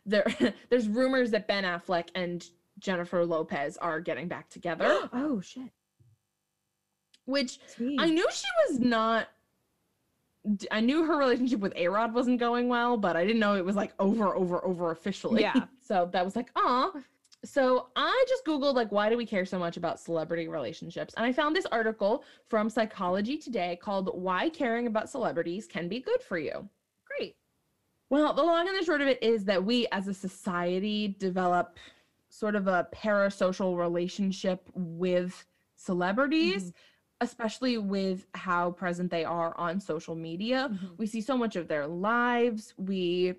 there 0.05 0.25
there's 0.69 0.87
rumors 0.87 1.31
that 1.31 1.45
Ben 1.49 1.65
Affleck 1.65 2.07
and 2.15 2.45
Jennifer 2.79 3.25
Lopez 3.25 3.75
are 3.75 3.99
getting 3.99 4.29
back 4.29 4.49
together, 4.49 5.09
oh 5.13 5.41
shit! 5.41 5.71
Which 7.25 7.59
Sweet. 7.67 7.99
I 7.99 8.09
knew 8.09 8.27
she 8.31 8.47
was 8.67 8.79
not 8.79 9.27
I 10.71 10.81
knew 10.81 11.05
her 11.05 11.17
relationship 11.17 11.61
with 11.61 11.71
A-Rod 11.77 12.13
wasn't 12.13 12.37
going 12.37 12.67
well, 12.67 12.97
but 12.97 13.15
I 13.15 13.23
didn't 13.25 13.39
know 13.39 13.55
it 13.55 13.63
was 13.63 13.77
like 13.77 13.93
over 13.99 14.35
over 14.35 14.63
over 14.65 14.91
officially. 14.91 15.41
Yeah. 15.41 15.65
so 15.79 16.09
that 16.11 16.25
was 16.25 16.35
like, 16.35 16.49
"Aw, 16.57 16.91
So 17.45 17.87
I 17.95 18.25
just 18.27 18.43
Googled, 18.45 18.73
like, 18.75 18.91
why 18.91 19.09
do 19.09 19.15
we 19.15 19.25
care 19.25 19.45
so 19.45 19.57
much 19.57 19.77
about 19.77 20.01
celebrity 20.01 20.49
relationships? 20.49 21.13
And 21.15 21.25
I 21.25 21.31
found 21.31 21.55
this 21.55 21.65
article 21.67 22.25
from 22.49 22.69
Psychology 22.69 23.37
Today 23.37 23.77
called 23.81 24.09
Why 24.13 24.49
Caring 24.49 24.85
About 24.87 25.09
Celebrities 25.09 25.65
Can 25.65 25.87
Be 25.87 26.01
Good 26.01 26.21
for 26.21 26.37
You. 26.37 26.67
Great. 27.05 27.37
Well, 28.09 28.33
the 28.33 28.43
long 28.43 28.67
and 28.67 28.77
the 28.77 28.83
short 28.83 28.99
of 28.99 29.07
it 29.07 29.23
is 29.23 29.45
that 29.45 29.63
we 29.63 29.87
as 29.93 30.09
a 30.09 30.13
society 30.13 31.15
develop 31.19 31.77
sort 32.29 32.55
of 32.55 32.67
a 32.67 32.87
parasocial 32.93 33.77
relationship 33.77 34.69
with 34.73 35.45
celebrities, 35.77 36.65
Mhm. 36.71 36.73
Especially 37.23 37.77
with 37.77 38.25
how 38.35 38.71
present 38.71 39.09
they 39.11 39.25
are 39.25 39.57
on 39.57 39.79
social 39.79 40.15
media. 40.15 40.69
Mhm. 40.71 40.97
We 40.97 41.07
see 41.07 41.21
so 41.21 41.37
much 41.37 41.55
of 41.55 41.67
their 41.67 41.87
lives. 41.87 42.73
We 42.77 43.35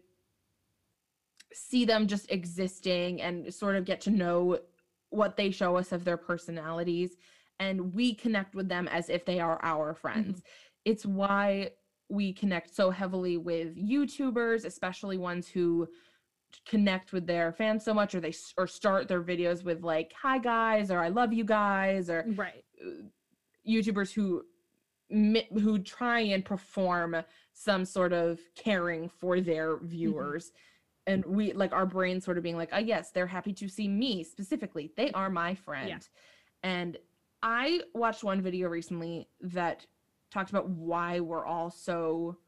see 1.52 1.84
them 1.84 2.06
just 2.08 2.30
existing 2.30 3.22
and 3.22 3.52
sort 3.54 3.76
of 3.76 3.84
get 3.84 4.00
to 4.02 4.10
know 4.10 4.58
what 5.10 5.36
they 5.36 5.50
show 5.50 5.76
us 5.76 5.92
of 5.92 6.04
their 6.04 6.16
personalities. 6.16 7.16
And 7.60 7.94
we 7.94 8.14
connect 8.14 8.54
with 8.56 8.68
them 8.68 8.88
as 8.88 9.08
if 9.08 9.24
they 9.24 9.38
are 9.38 9.60
our 9.62 9.94
friends. 9.94 10.42
It's 10.84 11.06
why 11.06 11.70
we 12.08 12.32
connect 12.32 12.74
so 12.74 12.90
heavily 12.90 13.36
with 13.36 13.76
YouTubers, 13.76 14.64
especially 14.64 15.16
ones 15.16 15.48
who 15.48 15.88
connect 16.66 17.12
with 17.12 17.26
their 17.26 17.52
fans 17.52 17.84
so 17.84 17.94
much 17.94 18.14
or 18.14 18.20
they 18.20 18.32
or 18.56 18.66
start 18.66 19.08
their 19.08 19.22
videos 19.22 19.64
with 19.64 19.82
like 19.82 20.12
hi 20.22 20.38
guys 20.38 20.88
or 20.88 21.00
i 21.00 21.08
love 21.08 21.32
you 21.32 21.44
guys 21.44 22.08
or 22.08 22.24
Right. 22.36 22.64
YouTubers 23.68 24.12
who 24.12 24.44
who 25.10 25.78
try 25.78 26.20
and 26.20 26.44
perform 26.44 27.16
some 27.52 27.84
sort 27.84 28.12
of 28.12 28.40
caring 28.56 29.08
for 29.08 29.40
their 29.40 29.76
mm-hmm. 29.76 29.86
viewers. 29.86 30.52
And 31.06 31.24
we 31.26 31.52
like 31.52 31.72
our 31.72 31.86
brains 31.86 32.24
sort 32.24 32.38
of 32.38 32.42
being 32.42 32.56
like, 32.56 32.70
oh 32.72 32.78
yes, 32.78 33.10
they're 33.10 33.26
happy 33.26 33.52
to 33.52 33.68
see 33.68 33.86
me 33.86 34.24
specifically. 34.24 34.90
They 34.96 35.10
are 35.12 35.28
my 35.28 35.54
friend. 35.54 36.06
And 36.62 36.96
I 37.42 37.82
watched 37.94 38.24
one 38.24 38.40
video 38.40 38.68
recently 38.68 39.28
that 39.42 39.86
talked 40.30 40.50
about 40.50 40.68
why 40.70 41.20
we're 41.20 41.44
all 41.44 41.70
so 41.70 42.38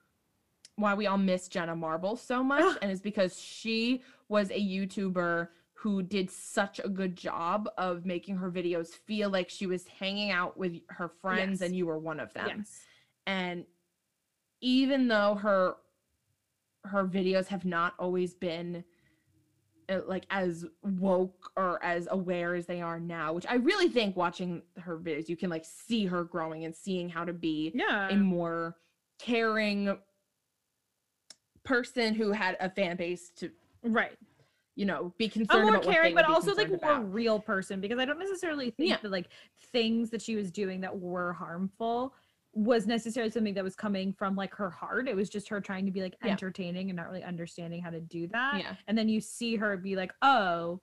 why 0.77 0.95
we 0.95 1.07
all 1.07 1.19
miss 1.19 1.49
Jenna 1.49 1.77
Marbles 1.77 2.21
so 2.21 2.43
much. 2.43 2.65
Ah. 2.65 2.79
And 2.83 2.91
it's 2.91 3.01
because 3.01 3.41
she 3.41 4.03
was 4.29 4.51
a 4.51 4.61
YouTuber 4.61 5.49
who 5.79 6.03
did 6.03 6.31
such 6.31 6.81
a 6.83 6.89
good 6.89 7.17
job 7.17 7.69
of 7.77 8.07
making 8.07 8.37
her 8.37 8.51
videos 8.51 8.89
feel 8.89 9.29
like 9.31 9.51
she 9.51 9.67
was 9.67 9.87
hanging 9.87 10.31
out 10.31 10.57
with 10.57 10.81
her 10.89 11.09
friends 11.21 11.61
Yes. 11.61 11.69
and 11.69 11.77
you 11.77 11.87
were 11.87 11.99
one 11.99 12.19
of 12.19 12.33
them. 12.33 12.49
Yes. 12.59 12.81
And 13.27 13.65
even 14.61 15.09
though 15.09 15.35
her 15.37 15.77
her 16.85 17.05
videos 17.07 17.49
have 17.49 17.65
not 17.65 17.95
always 17.99 18.33
been 18.35 18.85
uh, 19.89 20.01
like 20.07 20.25
as 20.31 20.65
woke 20.83 21.51
or 21.57 21.83
as 21.85 22.07
aware 22.11 22.55
as 22.55 22.67
they 22.67 22.81
are 22.81 22.99
now, 23.01 23.33
which 23.33 23.47
I 23.49 23.55
really 23.57 23.89
think 23.89 24.17
watching 24.17 24.63
her 24.79 24.97
videos 24.99 25.29
you 25.29 25.37
can 25.37 25.51
like 25.51 25.65
see 25.65 26.07
her 26.07 26.25
growing 26.25 26.65
and 26.65 26.75
seeing 26.75 27.09
how 27.09 27.25
to 27.25 27.33
be 27.33 27.73
Yeah. 27.75 28.09
a 28.09 28.17
more 28.17 28.77
caring 29.19 29.99
person 31.65 32.15
who 32.15 32.33
had 32.33 32.57
a 32.61 32.71
fan 32.71 32.97
base 32.97 33.31
to 33.37 33.51
right. 33.83 34.17
You 34.77 34.85
know 34.87 35.13
be 35.19 35.25
a 35.25 35.29
concerned 35.29 35.63
more 35.63 35.71
about 35.77 35.87
what 35.87 35.95
caring, 35.95 36.15
but 36.15 36.25
also 36.27 36.55
like 36.55 36.69
more 36.69 36.77
about. 36.77 37.13
real 37.13 37.41
person 37.41 37.81
because 37.81 37.99
I 37.99 38.05
don't 38.05 38.19
necessarily 38.19 38.71
think 38.71 38.91
Yeah. 38.91 38.99
that 39.03 39.11
like 39.11 39.29
things 39.73 40.11
that 40.11 40.23
she 40.23 40.37
was 40.37 40.51
doing 40.53 40.81
that 40.83 40.97
were 40.97 41.33
harmful 41.33 42.15
was 42.53 42.87
necessarily 42.87 43.31
something 43.31 43.53
that 43.55 43.65
was 43.65 43.75
coming 43.77 44.13
from 44.13 44.35
like 44.37 44.55
her 44.55 44.71
heart. 44.71 45.09
It 45.09 45.17
was 45.17 45.29
just 45.29 45.49
her 45.49 45.61
trying 45.61 45.85
to 45.87 45.93
be 45.93 46.01
like 46.03 46.15
Yeah. 46.25 46.31
entertaining 46.33 46.91
and 46.91 46.97
not 46.97 47.07
really 47.07 47.25
understanding 47.25 47.83
how 47.83 47.91
to 47.91 48.01
do 48.01 48.29
that. 48.29 48.61
yeah 48.61 48.77
And 48.87 48.97
then 48.97 49.09
you 49.09 49.21
see 49.21 49.57
her 49.57 49.77
be 49.77 49.97
like, 49.97 50.13
oh, 50.23 50.81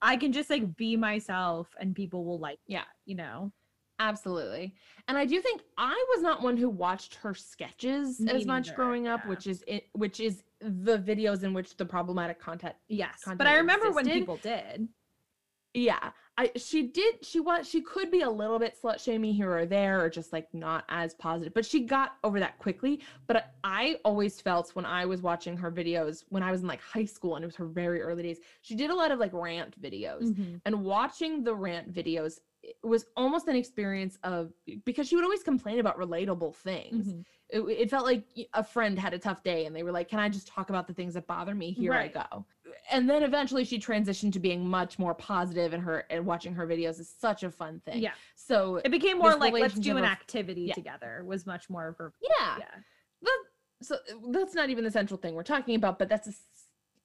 I 0.00 0.16
can 0.16 0.32
just 0.32 0.50
like 0.50 0.76
be 0.76 0.96
myself 0.96 1.74
and 1.80 1.94
people 1.94 2.24
will 2.24 2.38
like 2.38 2.58
Yeah. 2.66 2.84
you 3.04 3.14
know? 3.14 3.52
Absolutely. 3.98 4.74
And 5.06 5.16
I 5.16 5.26
do 5.26 5.40
think 5.40 5.62
I 5.78 6.04
was 6.14 6.22
not 6.22 6.42
one 6.42 6.56
who 6.56 6.68
watched 6.68 7.14
her 7.16 7.34
sketches 7.34 8.18
Me 8.18 8.32
as 8.32 8.46
much 8.46 8.66
neither, 8.66 8.76
growing 8.76 9.06
up, 9.06 9.20
yeah. 9.22 9.28
which 9.30 9.46
is 9.46 9.62
it 9.68 9.84
which 9.92 10.18
is 10.18 10.42
the 10.62 10.98
videos 10.98 11.42
in 11.42 11.52
which 11.54 11.76
the 11.76 11.84
problematic 11.84 12.38
content. 12.38 12.74
Yes. 12.88 13.22
But 13.26 13.46
I 13.46 13.56
remember 13.56 13.90
when 13.90 14.04
people 14.08 14.36
did. 14.36 14.88
Yeah. 15.74 16.10
I 16.38 16.50
she 16.56 16.84
did 16.84 17.22
she 17.24 17.40
was 17.40 17.68
she 17.68 17.82
could 17.82 18.10
be 18.10 18.22
a 18.22 18.30
little 18.30 18.58
bit 18.58 18.74
slut 18.82 18.98
shaming 18.98 19.34
here 19.34 19.52
or 19.54 19.66
there 19.66 20.02
or 20.02 20.08
just 20.08 20.32
like 20.32 20.48
not 20.54 20.84
as 20.88 21.12
positive, 21.14 21.52
but 21.52 21.66
she 21.66 21.80
got 21.80 22.12
over 22.24 22.40
that 22.40 22.58
quickly. 22.58 23.02
But 23.26 23.52
I 23.64 23.98
always 24.02 24.40
felt 24.40 24.70
when 24.74 24.86
I 24.86 25.04
was 25.04 25.20
watching 25.20 25.58
her 25.58 25.70
videos 25.70 26.24
when 26.30 26.42
I 26.42 26.50
was 26.50 26.62
in 26.62 26.66
like 26.66 26.80
high 26.80 27.04
school 27.04 27.36
and 27.36 27.42
it 27.44 27.46
was 27.46 27.56
her 27.56 27.66
very 27.66 28.00
early 28.00 28.22
days, 28.22 28.38
she 28.62 28.74
did 28.74 28.88
a 28.88 28.94
lot 28.94 29.10
of 29.10 29.18
like 29.18 29.32
rant 29.34 29.78
videos. 29.80 30.32
Mhm. 30.32 30.60
and 30.64 30.82
watching 30.84 31.44
the 31.44 31.54
rant 31.54 31.92
videos 31.92 32.38
it 32.62 32.76
was 32.82 33.06
almost 33.16 33.48
an 33.48 33.56
experience 33.56 34.18
of 34.22 34.52
because 34.84 35.08
she 35.08 35.16
would 35.16 35.24
always 35.24 35.42
complain 35.42 35.80
about 35.80 35.98
relatable 35.98 36.54
things 36.54 37.08
Mhm. 37.08 37.24
it, 37.48 37.60
it 37.60 37.90
felt 37.90 38.04
like 38.06 38.24
a 38.54 38.62
friend 38.64 38.98
had 38.98 39.12
a 39.12 39.18
tough 39.18 39.42
day 39.42 39.66
and 39.66 39.74
they 39.74 39.82
were 39.82 39.90
like 39.92 40.08
can 40.08 40.18
i 40.20 40.28
just 40.28 40.46
talk 40.46 40.70
about 40.70 40.86
the 40.86 40.94
things 40.94 41.14
that 41.14 41.26
bother 41.26 41.54
me 41.54 41.72
here 41.72 41.90
Right. 41.92 42.14
i 42.16 42.26
go 42.30 42.46
and 42.90 43.10
then 43.10 43.22
eventually 43.24 43.64
she 43.64 43.78
transitioned 43.78 44.32
to 44.34 44.40
being 44.40 44.66
much 44.68 44.98
more 44.98 45.14
positive 45.14 45.72
and 45.72 45.82
her 45.82 46.04
and 46.10 46.24
watching 46.24 46.54
her 46.54 46.66
videos 46.66 47.00
is 47.00 47.12
such 47.18 47.42
a 47.42 47.50
fun 47.50 47.80
thing 47.84 48.00
Yeah. 48.00 48.12
so 48.36 48.76
It 48.76 48.90
became 48.90 49.18
more 49.18 49.34
like 49.36 49.52
let's 49.52 49.74
do 49.78 49.96
an 49.96 50.04
activity 50.04 50.62
Yeah. 50.62 50.74
together 50.74 51.24
was 51.26 51.46
much 51.46 51.68
more 51.68 51.88
of 51.88 51.96
her 51.98 52.12
yeah, 52.22 52.58
yeah. 52.58 52.64
That, 53.22 53.38
so 53.82 53.96
that's 54.30 54.54
not 54.54 54.70
even 54.70 54.84
the 54.84 54.90
central 54.90 55.18
thing 55.18 55.34
we're 55.34 55.42
talking 55.42 55.74
about 55.74 55.98
but 55.98 56.08
that's 56.08 56.28
a 56.28 56.32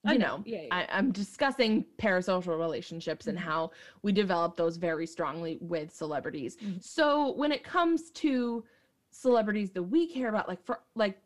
s- 0.05 0.09
I 0.09 0.13
you 0.13 0.19
know, 0.19 0.37
know, 0.37 0.43
yeah, 0.45 0.61
yeah, 0.63 0.75
I, 0.75 0.87
I'm 0.97 1.11
discussing 1.11 1.85
parasocial 1.97 2.57
relationships 2.59 3.27
and 3.27 3.37
Mhm. 3.37 3.41
how 3.41 3.71
we 4.03 4.11
develop 4.11 4.55
those 4.55 4.77
very 4.77 5.05
strongly 5.07 5.57
with 5.61 5.93
celebrities. 5.93 6.57
Mhm. 6.57 6.81
So 6.83 7.33
when 7.33 7.51
it 7.51 7.63
comes 7.63 8.11
to 8.11 8.63
celebrities 9.11 9.71
that 9.71 9.83
we 9.83 10.07
care 10.07 10.29
about, 10.29 10.47
like 10.47 10.63
for 10.63 10.81
like, 10.95 11.19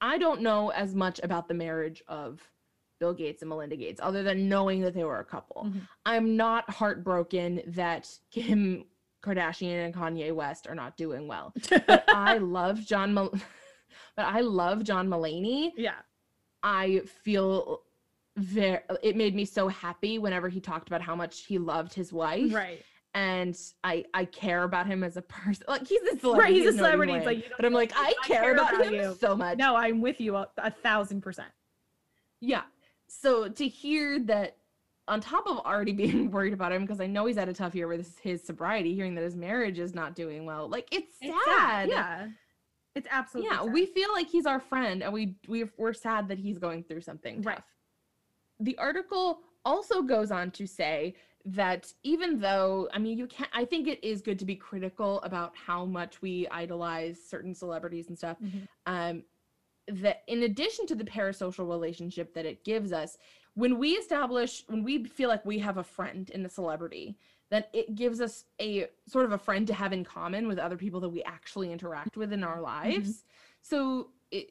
I 0.00 0.18
don't 0.18 0.40
know 0.42 0.70
as 0.70 0.94
much 0.94 1.20
about 1.22 1.48
the 1.48 1.54
marriage 1.54 2.02
of 2.08 2.40
Bill 2.98 3.14
Gates 3.14 3.42
and 3.42 3.48
Melinda 3.48 3.76
Gates, 3.76 4.00
other 4.02 4.22
than 4.22 4.48
knowing 4.48 4.80
that 4.82 4.94
they 4.94 5.04
were 5.04 5.18
a 5.20 5.24
couple. 5.24 5.64
Mhm. 5.66 5.80
I'm 6.06 6.36
not 6.36 6.68
heartbroken 6.70 7.62
that 7.68 8.08
Kim 8.30 8.84
Kardashian 9.22 9.84
and 9.86 9.94
Kanye 9.94 10.32
West 10.34 10.66
are 10.68 10.74
not 10.74 10.96
doing 10.96 11.26
well. 11.28 11.52
But 11.68 12.04
I 12.14 12.38
love 12.38 12.80
John. 12.86 13.14
But 14.16 14.26
I 14.26 14.40
love 14.40 14.84
John 14.84 15.08
Mulaney. 15.08 15.72
yeah. 15.76 15.94
I 16.62 17.00
feel 17.24 17.82
very 18.36 18.80
it 19.02 19.16
made 19.16 19.34
me 19.34 19.44
so 19.44 19.68
happy 19.68 20.18
whenever 20.18 20.48
he 20.48 20.60
talked 20.60 20.88
about 20.88 21.02
how 21.02 21.14
much 21.14 21.40
he 21.44 21.58
loved 21.58 21.92
his 21.92 22.12
wife 22.14 22.52
Right. 22.54 22.82
and 23.14 23.58
I 23.84 24.06
I 24.14 24.24
care 24.24 24.62
about 24.62 24.86
him 24.86 25.04
as 25.04 25.18
a 25.18 25.22
person 25.22 25.64
like 25.68 25.86
he's 25.86 26.00
a 26.02 26.18
celebrity 26.18 26.40
Right. 26.40 26.52
He's 26.54 26.74
a 26.74 26.76
celebrity. 26.78 27.12
It's 27.12 27.26
like, 27.26 27.38
you 27.38 27.52
but 27.56 27.66
I'm 27.66 27.74
like 27.74 27.90
me, 27.90 27.96
I 27.98 28.14
care, 28.24 28.54
about, 28.54 28.82
him 28.86 28.94
you. 28.94 29.16
so 29.20 29.36
much 29.36 29.58
No, 29.58 29.76
I'm 29.76 30.00
with 30.00 30.18
you 30.20 30.36
a, 30.36 30.48
a 30.58 30.70
thousand 30.70 31.20
percent. 31.20 31.50
yeah 32.40 32.62
so 33.06 33.48
to 33.48 33.68
hear 33.68 34.18
that 34.20 34.56
on 35.08 35.20
top 35.20 35.46
of 35.46 35.58
already 35.58 35.92
being 36.04 36.30
worried 36.30 36.54
about 36.54 36.72
him 36.72 36.82
because 36.82 37.00
I 37.02 37.06
know 37.06 37.26
he's 37.26 37.36
had 37.36 37.50
a 37.50 37.52
tough 37.52 37.74
year 37.74 37.86
with 37.88 37.98
his, 37.98 38.18
his 38.22 38.42
sobriety 38.42 38.94
hearing 38.94 39.14
that 39.16 39.24
his 39.24 39.36
marriage 39.36 39.78
is 39.78 39.94
not 39.94 40.14
doing 40.14 40.46
well 40.46 40.68
like 40.70 40.88
it's 40.90 41.18
sad, 41.18 41.28
It's 41.28 41.44
sad. 41.54 41.88
Yeah. 41.90 42.28
It's 42.94 43.08
absolutely 43.10 43.50
yeah 43.50 43.62
sad. 43.62 43.72
we 43.72 43.86
feel 43.86 44.12
like 44.12 44.28
he's 44.28 44.46
our 44.46 44.60
friend 44.60 45.02
and 45.02 45.12
we 45.12 45.36
we 45.48 45.64
we're 45.78 45.92
sad 45.92 46.28
that 46.28 46.38
he's 46.38 46.58
going 46.58 46.82
through 46.84 47.00
something 47.00 47.42
Right. 47.42 47.56
tough. 47.56 47.64
the 48.60 48.76
article 48.78 49.40
also 49.64 50.02
goes 50.02 50.30
on 50.30 50.50
to 50.52 50.66
say 50.66 51.14
that 51.44 51.92
even 52.02 52.38
though 52.40 52.88
i 52.92 52.98
mean 52.98 53.18
you 53.18 53.26
can't 53.26 53.50
i 53.52 53.64
think 53.64 53.88
it 53.88 54.02
is 54.04 54.20
good 54.20 54.38
to 54.38 54.44
be 54.44 54.54
critical 54.54 55.20
about 55.22 55.52
how 55.56 55.84
much 55.84 56.20
we 56.22 56.46
idolize 56.50 57.18
certain 57.22 57.54
celebrities 57.54 58.08
and 58.08 58.18
stuff 58.18 58.36
Mhm. 58.42 58.68
um 58.86 59.24
that 59.88 60.22
in 60.28 60.44
addition 60.44 60.86
to 60.86 60.94
the 60.94 61.04
parasocial 61.04 61.68
relationship 61.68 62.34
that 62.34 62.46
it 62.46 62.64
gives 62.64 62.92
us 62.92 63.18
when 63.54 63.78
we 63.78 63.92
establish 63.92 64.64
when 64.68 64.84
we 64.84 65.04
feel 65.04 65.28
like 65.28 65.44
we 65.44 65.58
have 65.58 65.78
a 65.78 65.84
friend 65.84 66.30
in 66.30 66.44
a 66.46 66.48
celebrity 66.48 67.16
then 67.52 67.64
it 67.74 67.94
gives 67.94 68.22
us 68.22 68.46
a 68.60 68.86
sort 69.06 69.26
of 69.26 69.32
a 69.32 69.38
friend 69.38 69.66
to 69.66 69.74
have 69.74 69.92
in 69.92 70.02
common 70.02 70.48
with 70.48 70.58
other 70.58 70.76
people 70.78 71.00
that 71.00 71.10
we 71.10 71.22
actually 71.24 71.70
interact 71.70 72.16
with 72.16 72.32
in 72.32 72.42
our 72.42 72.60
lives 72.60 73.24
so 73.60 74.08
it, 74.30 74.48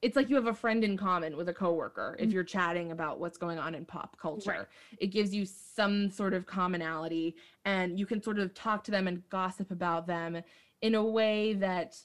it's 0.00 0.16
like 0.16 0.28
you 0.30 0.34
have 0.36 0.46
a 0.46 0.54
friend 0.54 0.82
in 0.82 0.96
common 0.96 1.36
with 1.36 1.48
a 1.50 1.52
coworker 1.52 2.16
if 2.18 2.30
Mhm. 2.30 2.32
you're 2.32 2.44
chatting 2.44 2.90
about 2.90 3.20
what's 3.20 3.36
going 3.36 3.58
on 3.58 3.74
in 3.74 3.84
pop 3.84 4.16
culture 4.18 4.50
Right. 4.50 4.66
it 4.98 5.08
gives 5.08 5.34
you 5.34 5.44
some 5.44 6.10
sort 6.10 6.32
of 6.32 6.46
commonality 6.46 7.36
and 7.66 7.98
you 8.00 8.06
can 8.06 8.22
sort 8.22 8.38
of 8.38 8.54
talk 8.54 8.82
to 8.84 8.90
them 8.90 9.06
and 9.08 9.28
gossip 9.28 9.70
about 9.70 10.06
them 10.06 10.42
in 10.80 10.94
a 10.94 11.04
way 11.04 11.52
that 11.54 12.02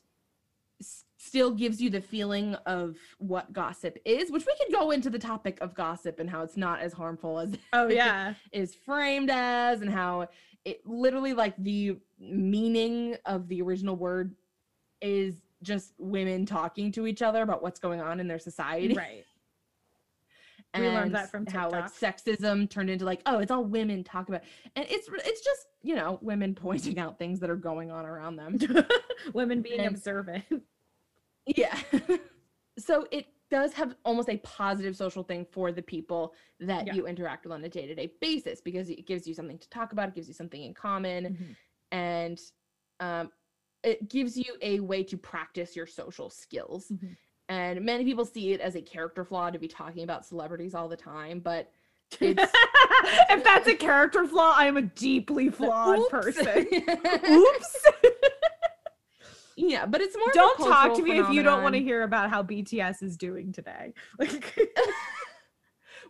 still 1.23 1.51
gives 1.51 1.79
you 1.79 1.89
the 1.89 2.01
feeling 2.01 2.55
of 2.65 2.95
what 3.19 3.53
gossip 3.53 3.97
is 4.05 4.31
which 4.31 4.45
we 4.45 4.53
could 4.63 4.73
go 4.73 4.89
into 4.91 5.09
the 5.09 5.19
topic 5.19 5.57
of 5.61 5.75
gossip 5.75 6.19
and 6.19 6.29
how 6.29 6.41
it's 6.41 6.57
not 6.57 6.79
as 6.79 6.93
harmful 6.93 7.37
as 7.39 7.53
Oh 7.73 7.87
yeah. 7.87 8.33
is 8.51 8.73
framed 8.73 9.29
as 9.29 9.81
and 9.81 9.89
how 9.91 10.27
it 10.65 10.81
literally 10.85 11.33
like 11.33 11.55
the 11.57 11.97
meaning 12.19 13.15
of 13.25 13.47
the 13.47 13.61
original 13.61 13.95
word 13.95 14.35
is 15.01 15.35
just 15.63 15.93
women 15.99 16.45
talking 16.45 16.91
to 16.93 17.05
each 17.05 17.21
other 17.21 17.43
about 17.43 17.61
what's 17.61 17.79
going 17.79 18.01
on 18.01 18.19
in 18.19 18.27
their 18.27 18.39
society 18.39 18.93
right. 18.95 19.23
and 20.73 20.83
We 20.83 20.89
learned 20.89 21.13
that 21.15 21.29
from 21.29 21.45
TikTok. 21.45 21.61
how 21.61 21.69
like 21.69 21.93
sexism 21.93 22.67
turned 22.69 22.89
into 22.89 23.05
like 23.05 23.21
oh 23.27 23.39
it's 23.39 23.51
all 23.51 23.63
women 23.63 24.03
talk 24.03 24.27
about 24.27 24.41
and 24.75 24.85
it's 24.89 25.07
it's 25.25 25.41
just 25.45 25.67
you 25.83 25.95
know 25.95 26.17
women 26.21 26.55
pointing 26.67 26.97
out 26.97 27.19
things 27.19 27.39
that 27.41 27.49
are 27.51 27.55
going 27.55 27.91
on 27.91 28.05
around 28.07 28.37
them 28.37 28.57
Women 29.33 29.61
being 29.61 29.81
And- 29.81 29.89
observant. 29.95 30.45
Yeah 31.55 31.77
so 32.79 33.05
it 33.11 33.25
does 33.49 33.73
have 33.73 33.95
almost 34.05 34.29
a 34.29 34.37
positive 34.37 34.95
social 34.95 35.23
thing 35.23 35.45
for 35.51 35.71
the 35.71 35.81
people 35.81 36.33
that 36.59 36.87
Yeah. 36.87 36.93
you 36.93 37.07
interact 37.07 37.43
with 37.45 37.51
on 37.51 37.63
a 37.65 37.69
day-to-day 37.69 38.13
basis 38.21 38.61
because 38.61 38.89
it 38.89 39.05
gives 39.05 39.27
you 39.27 39.33
something 39.33 39.57
to 39.59 39.69
talk 39.69 39.91
about 39.91 40.07
it 40.09 40.15
gives 40.15 40.27
you 40.27 40.33
something 40.33 40.63
in 40.63 40.73
common 40.73 41.55
and 41.91 42.39
um, 43.01 43.29
it 43.83 44.09
gives 44.09 44.37
you 44.37 44.55
a 44.61 44.79
way 44.79 45.03
to 45.03 45.17
practice 45.17 45.75
your 45.75 45.87
social 45.87 46.29
skills 46.29 46.87
Mhm. 46.93 47.17
and 47.49 47.81
many 47.81 48.05
people 48.05 48.23
see 48.25 48.53
it 48.53 48.61
as 48.61 48.75
a 48.75 48.81
character 48.81 49.25
flaw 49.25 49.49
to 49.49 49.59
be 49.59 49.67
talking 49.67 50.03
about 50.03 50.25
celebrities 50.25 50.73
all 50.73 50.87
the 50.87 50.95
time 50.97 51.39
but 51.39 51.71
if 52.21 53.43
that's 53.43 53.67
a 53.69 53.73
character 53.75 54.27
flaw, 54.27 54.53
I 54.55 54.65
am 54.65 54.75
a 54.75 54.81
deeply 54.81 55.49
flawed 55.57 55.97
Oops. 55.99 56.09
person. 56.09 56.67
Oops. 57.29 57.85
Yeah 59.69 59.85
but 59.85 60.01
it's 60.01 60.15
more 60.17 60.27
don't 60.33 60.57
talk 60.57 60.95
to 60.95 61.01
me 61.03 61.19
if 61.19 61.29
you 61.29 61.43
don't 61.43 61.61
want 61.63 61.73
to 61.75 61.81
hear 61.81 62.03
about 62.03 62.29
how 62.29 62.41
BTS 62.43 63.01
is 63.03 63.15
doing 63.17 63.51
today. 63.51 63.93
Like 64.19 64.57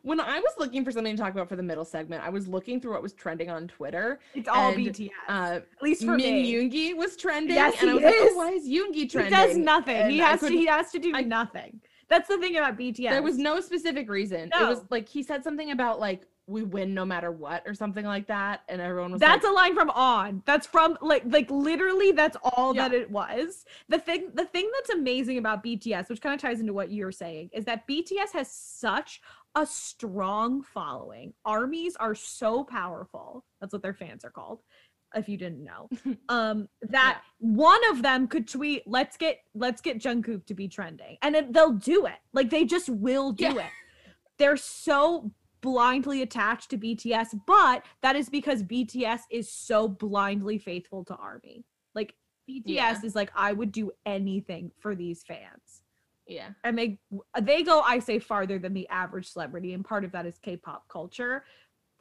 when 0.04 0.20
i 0.20 0.40
was 0.40 0.52
looking 0.58 0.84
for 0.84 0.92
something 0.92 1.16
to 1.16 1.22
talk 1.22 1.32
about 1.32 1.48
for 1.48 1.56
the 1.56 1.62
middle 1.62 1.86
segment 1.86 2.24
i 2.24 2.30
was 2.30 2.48
looking 2.48 2.80
through 2.82 2.92
what 2.94 3.04
was 3.04 3.14
trending 3.14 3.50
on 3.52 3.68
twitter 3.68 4.20
it's 4.34 4.48
all 4.48 4.72
And, 4.72 4.78
BTS. 4.88 5.10
uh 5.30 5.32
at 5.32 5.66
least 5.84 6.04
for 6.04 6.16
Min 6.16 6.34
me. 6.42 6.52
Yoongi 6.52 6.96
was 6.98 7.16
trending 7.16 7.56
Yes, 7.56 7.76
and 7.82 7.90
i 7.92 7.94
he 7.94 7.96
was 8.00 8.04
like 8.06 8.16
is. 8.16 8.32
oh, 8.34 8.38
why 8.38 8.52
is 8.52 8.68
Yoongi 8.68 9.12
trending? 9.12 9.36
He 9.38 9.46
does 9.48 9.58
nothing. 9.58 9.96
And 9.98 10.12
He 10.12 10.18
has 10.20 10.40
to 10.40 10.48
he 10.50 10.66
has 10.66 10.92
to 10.92 11.00
do 11.00 11.12
I- 11.14 11.22
nothing. 11.22 11.82
That's 12.10 12.28
the 12.28 12.38
thing 12.40 12.58
about 12.58 12.78
BTS. 12.78 13.10
There 13.10 13.22
was 13.22 13.38
no 13.38 13.62
specific 13.62 14.10
reason. 14.10 14.50
It 14.60 14.68
was 14.68 14.80
No. 14.80 14.88
like 14.90 15.08
he 15.08 15.24
said 15.24 15.44
something 15.46 15.72
about 15.72 16.00
like 16.00 16.28
we 16.52 16.64
win 16.64 16.94
no 16.94 17.06
matter 17.06 17.32
what 17.32 17.64
or 17.66 17.74
something 17.74 18.06
like 18.06 18.28
that, 18.28 18.62
and 18.70 18.82
everyone 18.82 19.12
was 19.14 19.22
That's 19.22 19.44
like, 19.44 19.52
a 19.52 19.56
line 19.56 19.74
from 19.76 19.90
On. 19.92 20.44
That's 20.46 20.68
from 20.68 20.98
like 21.02 21.24
like 21.26 21.50
literally 21.50 22.12
that's 22.12 22.38
all 22.44 22.76
Yeah. 22.76 22.90
that 22.90 22.96
it 22.98 23.10
was. 23.10 23.66
The 23.90 24.00
thing 24.00 24.30
the 24.34 24.46
thing 24.46 24.70
that's 24.76 24.90
amazing 24.92 25.38
about 25.38 25.64
BTS, 25.64 26.10
which 26.10 26.22
kind 26.22 26.36
of 26.36 26.42
ties 26.42 26.60
into 26.60 26.74
what 26.74 26.92
you're 26.92 27.12
saying, 27.12 27.50
is 27.54 27.66
that 27.66 27.88
BTS 27.88 28.34
has 28.34 28.52
such 28.52 29.22
a 29.56 29.66
strong 29.66 30.62
following. 30.64 31.34
Armies 31.46 31.96
are 31.98 32.16
so 32.16 32.64
powerful. 32.64 33.44
That's 33.60 33.74
what 33.74 33.82
their 33.82 33.94
fans 33.94 34.24
are 34.24 34.30
called. 34.32 34.62
If 35.14 35.28
you 35.28 35.38
didn't 35.38 35.64
know. 35.64 35.90
Um 36.30 36.70
that 36.84 37.22
one 37.40 37.82
of 37.92 38.02
them 38.02 38.28
could 38.28 38.48
tweet, 38.48 38.84
"Let's 38.86 39.18
get 39.18 39.40
let's 39.54 39.82
get 39.82 40.00
Jungkook 40.00 40.46
to 40.46 40.54
be 40.54 40.68
trending." 40.68 41.18
And 41.22 41.36
it, 41.36 41.54
they'll 41.54 41.74
do 41.74 42.06
it. 42.06 42.20
Like 42.34 42.50
they 42.50 42.64
just 42.66 42.88
will 42.90 43.32
do 43.32 43.44
Yeah. 43.46 43.66
it. 43.66 43.72
They're 44.38 44.58
so 44.58 45.32
blindly 45.62 46.22
attached 46.22 46.70
to 46.72 46.78
BTS, 46.78 47.40
but 47.46 47.84
that 48.02 48.16
is 48.16 48.30
because 48.30 48.64
BTS 48.64 49.22
is 49.30 49.52
so 49.52 49.88
blindly 49.88 50.58
faithful 50.58 51.06
to 51.06 51.16
Army. 51.16 51.64
Like 51.96 52.16
BTS 52.50 52.66
Yeah. 52.66 53.00
is 53.04 53.16
like 53.16 53.32
I 53.36 53.54
would 53.54 53.72
do 53.72 53.92
anything 54.06 54.72
for 54.80 54.96
these 54.96 55.24
fans. 55.24 55.84
yeah, 56.28 56.50
And 56.64 56.78
they 56.78 57.00
they 57.42 57.64
go 57.64 57.82
I 57.82 58.00
say 58.00 58.20
farther 58.20 58.58
than 58.60 58.74
the 58.74 58.88
average 58.90 59.28
celebrity 59.30 59.74
and 59.74 59.84
part 59.86 60.04
of 60.06 60.12
that 60.14 60.26
is 60.26 60.38
K-pop 60.40 60.88
culture 60.88 61.44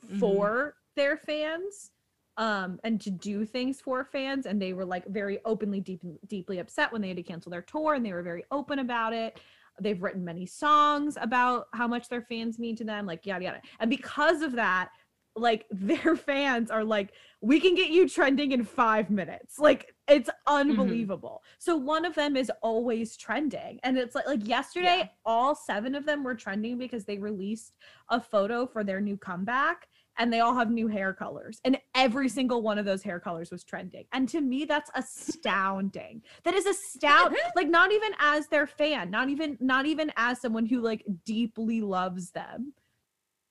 Mhm. 0.04 0.18
for 0.18 0.76
their 0.96 1.16
fans 1.16 1.90
um 2.36 2.78
and 2.84 3.00
to 3.00 3.10
do 3.10 3.44
things 3.44 3.80
for 3.80 4.04
fans 4.04 4.46
and 4.46 4.62
they 4.62 4.72
were 4.72 4.84
like 4.84 5.04
very 5.06 5.40
openly 5.44 5.80
deep, 5.80 6.02
deeply 6.26 6.58
upset 6.58 6.92
when 6.92 7.02
they 7.02 7.08
had 7.08 7.16
to 7.16 7.22
cancel 7.22 7.50
their 7.50 7.62
tour 7.62 7.94
and 7.94 8.06
they 8.06 8.12
were 8.12 8.22
very 8.22 8.44
open 8.50 8.78
about 8.78 9.12
it 9.12 9.40
they've 9.82 10.02
written 10.02 10.24
many 10.24 10.46
songs 10.46 11.16
about 11.20 11.66
how 11.72 11.86
much 11.86 12.08
their 12.08 12.22
fans 12.22 12.58
mean 12.58 12.76
to 12.76 12.84
them 12.84 13.06
like 13.06 13.26
yada 13.26 13.44
yada. 13.44 13.62
And 13.80 13.90
because 13.90 14.42
of 14.42 14.52
that 14.52 14.90
like 15.36 15.66
their 15.70 16.16
fans 16.16 16.70
are 16.70 16.84
like 16.84 17.12
we 17.40 17.58
can 17.58 17.74
get 17.74 17.88
you 17.88 18.08
trending 18.08 18.52
in 18.52 18.64
five 18.64 19.10
minutes. 19.10 19.58
Like 19.58 19.94
it's 20.08 20.28
mm-hmm. 20.28 20.70
unbelievable. 20.70 21.42
So 21.58 21.76
one 21.76 22.04
of 22.04 22.14
them 22.14 22.36
is 22.36 22.52
always 22.62 23.16
trending. 23.16 23.80
And 23.82 23.96
it's 23.96 24.14
like 24.14 24.26
like 24.26 24.46
yesterday 24.46 24.98
Yeah. 24.98 25.08
all 25.24 25.54
seven 25.54 25.94
of 25.94 26.04
them 26.04 26.22
were 26.22 26.34
trending 26.34 26.78
because 26.78 27.04
they 27.04 27.18
released 27.18 27.72
a 28.10 28.20
photo 28.20 28.66
for 28.66 28.84
their 28.84 29.00
new 29.00 29.16
comeback 29.16 29.88
and 30.18 30.32
they 30.32 30.40
all 30.40 30.54
have 30.54 30.70
new 30.70 30.86
hair 30.88 31.12
colors. 31.14 31.60
And 31.64 31.78
every 31.94 32.28
single 32.28 32.62
one 32.62 32.78
of 32.78 32.84
those 32.84 33.02
hair 33.02 33.20
colors 33.20 33.50
was 33.50 33.64
trending. 33.64 34.04
And 34.12 34.28
to 34.30 34.40
me 34.40 34.64
that's 34.64 34.90
astounding. 34.94 36.22
That 36.44 36.54
is 36.54 36.66
astounding 36.66 37.38
like 37.56 37.68
not 37.68 37.92
even 37.92 38.12
as 38.18 38.46
their 38.48 38.66
fan 38.66 39.10
not 39.10 39.28
even 39.28 39.56
not 39.60 39.86
even 39.86 40.12
as 40.16 40.40
someone 40.40 40.66
who 40.66 40.80
like 40.80 41.04
deeply 41.24 41.80
loves 41.80 42.30
them. 42.30 42.74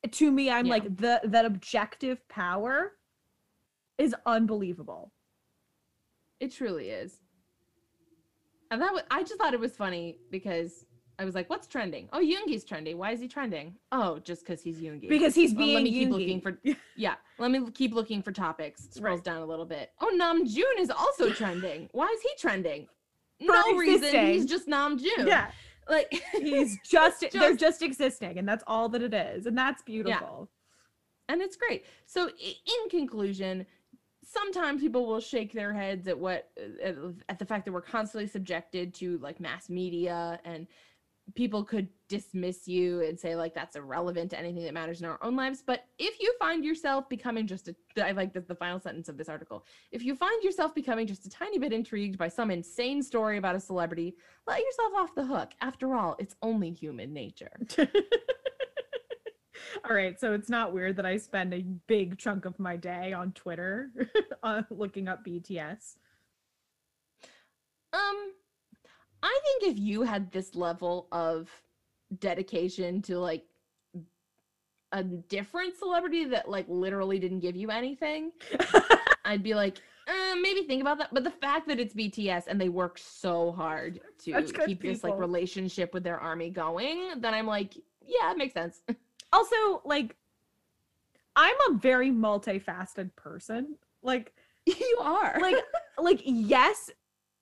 To 0.09 0.31
me 0.31 0.49
i'm 0.49 0.65
Yeah. 0.65 0.73
like 0.73 0.95
the 0.97 1.21
that 1.25 1.45
objective 1.45 2.25
power 2.29 2.93
is 3.97 4.15
unbelievable. 4.25 5.11
It 6.39 6.53
truly 6.53 6.89
is. 6.89 7.19
And 8.71 8.81
that 8.81 8.93
was, 8.93 9.03
I 9.11 9.23
just 9.23 9.35
thought 9.37 9.53
it 9.53 9.59
was 9.59 9.75
funny 9.75 10.19
because 10.31 10.85
I 11.19 11.25
was 11.25 11.35
like, 11.35 11.49
"What's 11.49 11.67
trending? 11.67 12.07
Oh, 12.13 12.19
Yoongi's 12.19 12.63
trending. 12.63 12.97
Why 12.97 13.11
is 13.11 13.19
he 13.19 13.27
trending? 13.27 13.75
Oh, 13.91 14.19
just 14.19 14.45
because 14.45 14.61
he's 14.63 14.77
Yoongi. 14.77 15.09
because 15.09 15.35
he's 15.35 15.53
Well, 15.53 15.65
being 15.65 15.75
let 15.75 15.83
me 15.83 15.91
keep 15.91 16.09
looking 16.09 16.41
for 16.41 16.57
yeah. 16.95 17.15
Let 17.37 17.51
me 17.51 17.69
keep 17.71 17.93
looking 17.93 18.21
for 18.23 18.31
topics. 18.31 18.87
Scrolls 18.91 19.17
Right. 19.17 19.23
down 19.25 19.41
a 19.41 19.45
little 19.45 19.65
bit. 19.65 19.91
Oh, 20.01 20.11
Namjoon 20.19 20.79
is 20.81 20.89
also 20.89 21.29
trending. 21.31 21.89
Why 21.91 22.07
is 22.07 22.21
he 22.21 22.29
trending? 22.39 22.87
For 23.45 23.51
no 23.53 23.75
reason. 23.75 24.03
He's 24.03 24.43
existing. 24.43 24.47
just 24.47 24.67
Namjoon. 24.67 25.27
yeah 25.27 25.51
like 25.89 26.21
he's 26.33 26.77
just, 26.87 27.21
they're 27.33 27.49
Just- 27.55 27.59
just 27.59 27.81
existing 27.81 28.37
and 28.37 28.47
that's 28.47 28.63
all 28.67 28.87
that 28.89 29.01
it 29.01 29.13
is 29.13 29.45
and 29.47 29.57
that's 29.57 29.81
beautiful 29.83 30.49
Yeah. 31.27 31.33
and 31.33 31.41
it's 31.41 31.55
great. 31.57 31.85
So, 32.05 32.29
in 32.29 32.89
conclusion, 32.89 33.65
sometimes 34.23 34.81
people 34.81 35.07
will 35.07 35.19
shake 35.19 35.51
their 35.53 35.73
heads 35.73 36.07
at 36.07 36.17
what 36.19 36.49
uh, 36.61 36.85
at, 36.87 36.95
at 37.29 37.39
the 37.39 37.45
fact 37.45 37.65
that 37.65 37.71
we're 37.71 37.81
constantly 37.81 38.27
subjected 38.27 38.93
to 38.95 39.17
like 39.17 39.39
mass 39.39 39.69
media 39.69 40.39
and 40.45 40.67
people 41.35 41.63
could 41.63 41.87
dismiss 42.07 42.67
you 42.67 43.01
and 43.01 43.19
say 43.19 43.35
like 43.35 43.53
that's 43.53 43.75
irrelevant 43.75 44.31
to 44.31 44.39
anything 44.39 44.63
that 44.63 44.73
matters 44.73 45.01
in 45.01 45.07
our 45.07 45.19
own 45.21 45.35
lives. 45.35 45.63
But 45.65 45.85
if 45.97 46.19
you 46.19 46.33
find 46.39 46.65
yourself 46.65 47.07
becoming 47.09 47.47
just 47.47 47.67
a 47.67 47.75
i 48.03 48.11
like 48.11 48.33
the, 48.33 48.41
the 48.41 48.55
final 48.55 48.79
sentence 48.79 49.09
of 49.09 49.17
this 49.17 49.29
article. 49.29 49.65
If 49.91 50.03
you 50.03 50.15
find 50.15 50.43
yourself 50.43 50.73
becoming 50.73 51.07
just 51.07 51.25
a 51.25 51.29
tiny 51.29 51.59
bit 51.59 51.73
intrigued 51.73 52.17
by 52.17 52.27
some 52.27 52.51
insane 52.51 53.03
story 53.03 53.37
about 53.37 53.55
a 53.55 53.59
celebrity 53.59 54.15
let 54.47 54.59
yourself 54.59 54.93
off 54.95 55.15
the 55.15 55.25
hook. 55.25 55.51
After 55.61 55.95
all 55.95 56.15
it's 56.19 56.35
only 56.41 56.71
human 56.71 57.13
nature. 57.13 57.59
All 59.87 59.95
right, 59.95 60.19
so 60.19 60.33
it's 60.33 60.49
not 60.49 60.73
weird 60.73 60.95
that 60.95 61.05
I 61.05 61.17
spend 61.17 61.53
a 61.53 61.61
big 61.87 62.17
chunk 62.17 62.45
of 62.45 62.57
my 62.59 62.75
day 62.75 63.13
on 63.13 63.33
Twitter 63.33 63.91
uh, 64.43 64.63
looking 64.69 65.07
up 65.07 65.25
BTS. 65.25 65.95
Um, 67.93 68.33
I 69.21 69.39
think 69.43 69.71
if 69.73 69.79
you 69.79 70.03
had 70.03 70.31
this 70.31 70.55
level 70.55 71.07
of 71.11 71.49
dedication 72.19 73.01
to 73.03 73.19
like 73.19 73.45
a 74.91 75.03
different 75.03 75.77
celebrity 75.77 76.25
that 76.25 76.49
like 76.49 76.65
literally 76.67 77.19
didn't 77.19 77.39
give 77.39 77.55
you 77.55 77.69
anything, 77.69 78.31
I'd 79.25 79.43
be 79.43 79.53
like, 79.53 79.79
uh, 80.07 80.35
maybe 80.41 80.63
think 80.63 80.81
about 80.81 80.97
that. 80.97 81.13
But 81.13 81.23
the 81.23 81.31
fact 81.31 81.67
that 81.67 81.79
it's 81.79 81.93
BTS 81.93 82.45
and 82.47 82.59
they 82.59 82.69
work 82.69 82.97
so 82.97 83.51
hard 83.51 84.01
to 84.23 84.41
keep 84.65 84.81
this 84.81 85.03
like 85.03 85.17
relationship 85.19 85.93
with 85.93 86.03
their 86.03 86.19
army 86.19 86.49
going, 86.49 87.11
then 87.17 87.33
I'm 87.33 87.45
like, 87.45 87.75
yeah, 88.05 88.31
it 88.31 88.37
makes 88.37 88.53
sense. 88.53 88.81
Also, 89.31 89.83
like, 89.85 90.15
I'm 91.35 91.55
a 91.69 91.75
very 91.75 92.09
multifaceted 92.09 93.15
person. 93.15 93.75
Like, 94.01 94.33
you 94.65 94.97
are 94.99 95.37
like, 95.39 95.63
like, 95.99 96.21
yes, 96.25 96.89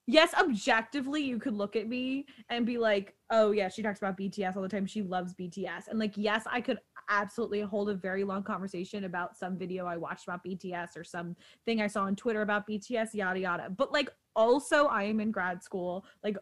yes, 0.07 0.33
objectively, 0.33 1.21
you 1.21 1.37
could 1.37 1.53
look 1.53 1.75
at 1.75 1.87
me 1.87 2.25
and 2.49 2.65
be 2.65 2.77
like, 2.77 3.15
oh 3.29 3.51
yeah, 3.51 3.67
she 3.69 3.83
talks 3.83 3.99
about 3.99 4.17
BTS 4.17 4.55
all 4.55 4.63
the 4.63 4.69
time. 4.69 4.85
She 4.85 5.01
loves 5.01 5.35
BTS, 5.35 5.89
and 5.89 5.99
like, 5.99 6.13
yes, 6.15 6.45
I 6.49 6.61
could 6.61 6.79
absolutely 7.09 7.61
hold 7.61 7.89
a 7.89 7.93
very 7.93 8.23
long 8.23 8.43
conversation 8.43 9.03
about 9.03 9.37
some 9.37 9.57
video 9.57 9.85
I 9.85 9.97
watched 9.97 10.27
about 10.27 10.43
BTS 10.43 10.97
or 10.97 11.03
some 11.03 11.35
thing 11.65 11.81
I 11.81 11.87
saw 11.87 12.03
on 12.03 12.15
Twitter 12.15 12.41
about 12.41 12.67
BTS, 12.67 13.13
yada 13.13 13.39
yada. 13.39 13.69
But 13.69 13.91
like, 13.91 14.09
also, 14.35 14.85
I 14.85 15.03
am 15.03 15.19
in 15.19 15.31
grad 15.31 15.63
school. 15.63 16.05
Like, 16.23 16.37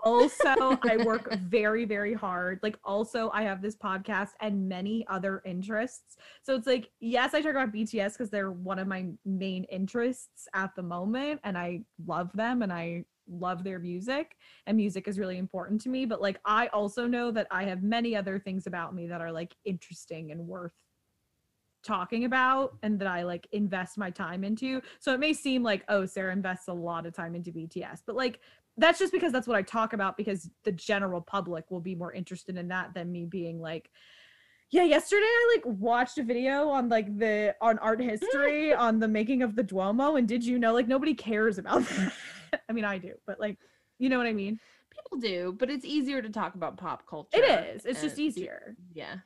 also, 0.00 0.78
I 0.82 1.02
work 1.04 1.32
very, 1.34 1.84
very 1.84 2.14
hard. 2.14 2.60
Like, 2.62 2.78
also, 2.84 3.30
I 3.32 3.42
have 3.42 3.62
this 3.62 3.76
podcast 3.76 4.30
and 4.40 4.68
many 4.68 5.06
other 5.08 5.42
interests. 5.44 6.16
So 6.42 6.54
it's 6.54 6.66
like, 6.66 6.90
yes, 7.00 7.34
I 7.34 7.40
talk 7.40 7.52
about 7.52 7.72
BTS 7.72 8.12
because 8.12 8.30
they're 8.30 8.52
one 8.52 8.78
of 8.78 8.88
my 8.88 9.06
main 9.24 9.64
interests 9.64 10.48
at 10.54 10.74
the 10.74 10.82
moment, 10.82 11.40
and 11.44 11.56
I 11.56 11.82
love 12.06 12.30
them 12.34 12.62
and 12.62 12.72
I 12.72 13.04
love 13.30 13.62
their 13.62 13.78
music, 13.78 14.36
and 14.66 14.76
music 14.76 15.06
is 15.06 15.18
really 15.18 15.38
important 15.38 15.80
to 15.82 15.88
me. 15.88 16.06
But 16.06 16.22
like, 16.22 16.40
I 16.44 16.68
also 16.68 17.06
know 17.06 17.30
that 17.32 17.46
I 17.50 17.64
have 17.64 17.82
many 17.82 18.16
other 18.16 18.38
things 18.38 18.66
about 18.66 18.94
me 18.94 19.06
that 19.08 19.20
are 19.20 19.32
like 19.32 19.54
interesting 19.64 20.30
and 20.30 20.46
worth 20.46 20.72
talking 21.84 22.24
about 22.24 22.76
and 22.82 22.98
that 22.98 23.08
I 23.08 23.22
like 23.22 23.46
invest 23.52 23.98
my 23.98 24.10
time 24.10 24.44
into. 24.44 24.82
So 24.98 25.14
it 25.14 25.20
may 25.20 25.32
seem 25.32 25.62
like, 25.62 25.84
oh, 25.88 26.06
Sarah 26.06 26.32
invests 26.32 26.68
a 26.68 26.72
lot 26.72 27.06
of 27.06 27.14
time 27.14 27.34
into 27.34 27.52
BTS, 27.52 28.02
but 28.06 28.16
like 28.16 28.40
that's 28.78 28.98
just 28.98 29.12
because 29.12 29.32
that's 29.32 29.46
what 29.46 29.56
I 29.56 29.62
talk 29.62 29.92
about 29.92 30.16
because 30.16 30.48
the 30.64 30.72
general 30.72 31.20
public 31.20 31.70
will 31.70 31.80
be 31.80 31.94
more 31.94 32.12
interested 32.12 32.56
in 32.56 32.68
that 32.68 32.94
than 32.94 33.12
me 33.12 33.24
being 33.26 33.60
like 33.60 33.90
Yeah, 34.70 34.84
yesterday 34.84 35.22
I 35.24 35.56
like 35.56 35.78
watched 35.78 36.18
a 36.18 36.22
video 36.22 36.68
on 36.68 36.88
like 36.88 37.18
the 37.18 37.54
on 37.60 37.78
art 37.80 38.00
history 38.00 38.72
on 38.86 39.00
the 39.00 39.08
making 39.08 39.42
of 39.42 39.56
the 39.56 39.62
Duomo, 39.62 40.16
and 40.16 40.26
did 40.28 40.44
you 40.44 40.58
know 40.58 40.72
like 40.72 40.88
nobody 40.88 41.14
cares 41.14 41.58
about 41.58 41.82
that? 41.84 42.12
I 42.68 42.72
mean, 42.72 42.84
I 42.84 42.98
do, 42.98 43.14
but 43.26 43.40
like, 43.40 43.58
you 43.98 44.08
know 44.08 44.18
what 44.18 44.26
I 44.26 44.32
mean? 44.32 44.58
People 44.90 45.18
do, 45.18 45.56
but 45.58 45.70
it's 45.70 45.84
easier 45.84 46.22
to 46.22 46.30
talk 46.30 46.54
about 46.54 46.76
pop 46.76 47.06
culture. 47.06 47.38
It 47.38 47.44
is. 47.44 47.84
It's 47.84 48.00
just 48.00 48.18
easier. 48.18 48.76
Yeah. 48.92 49.16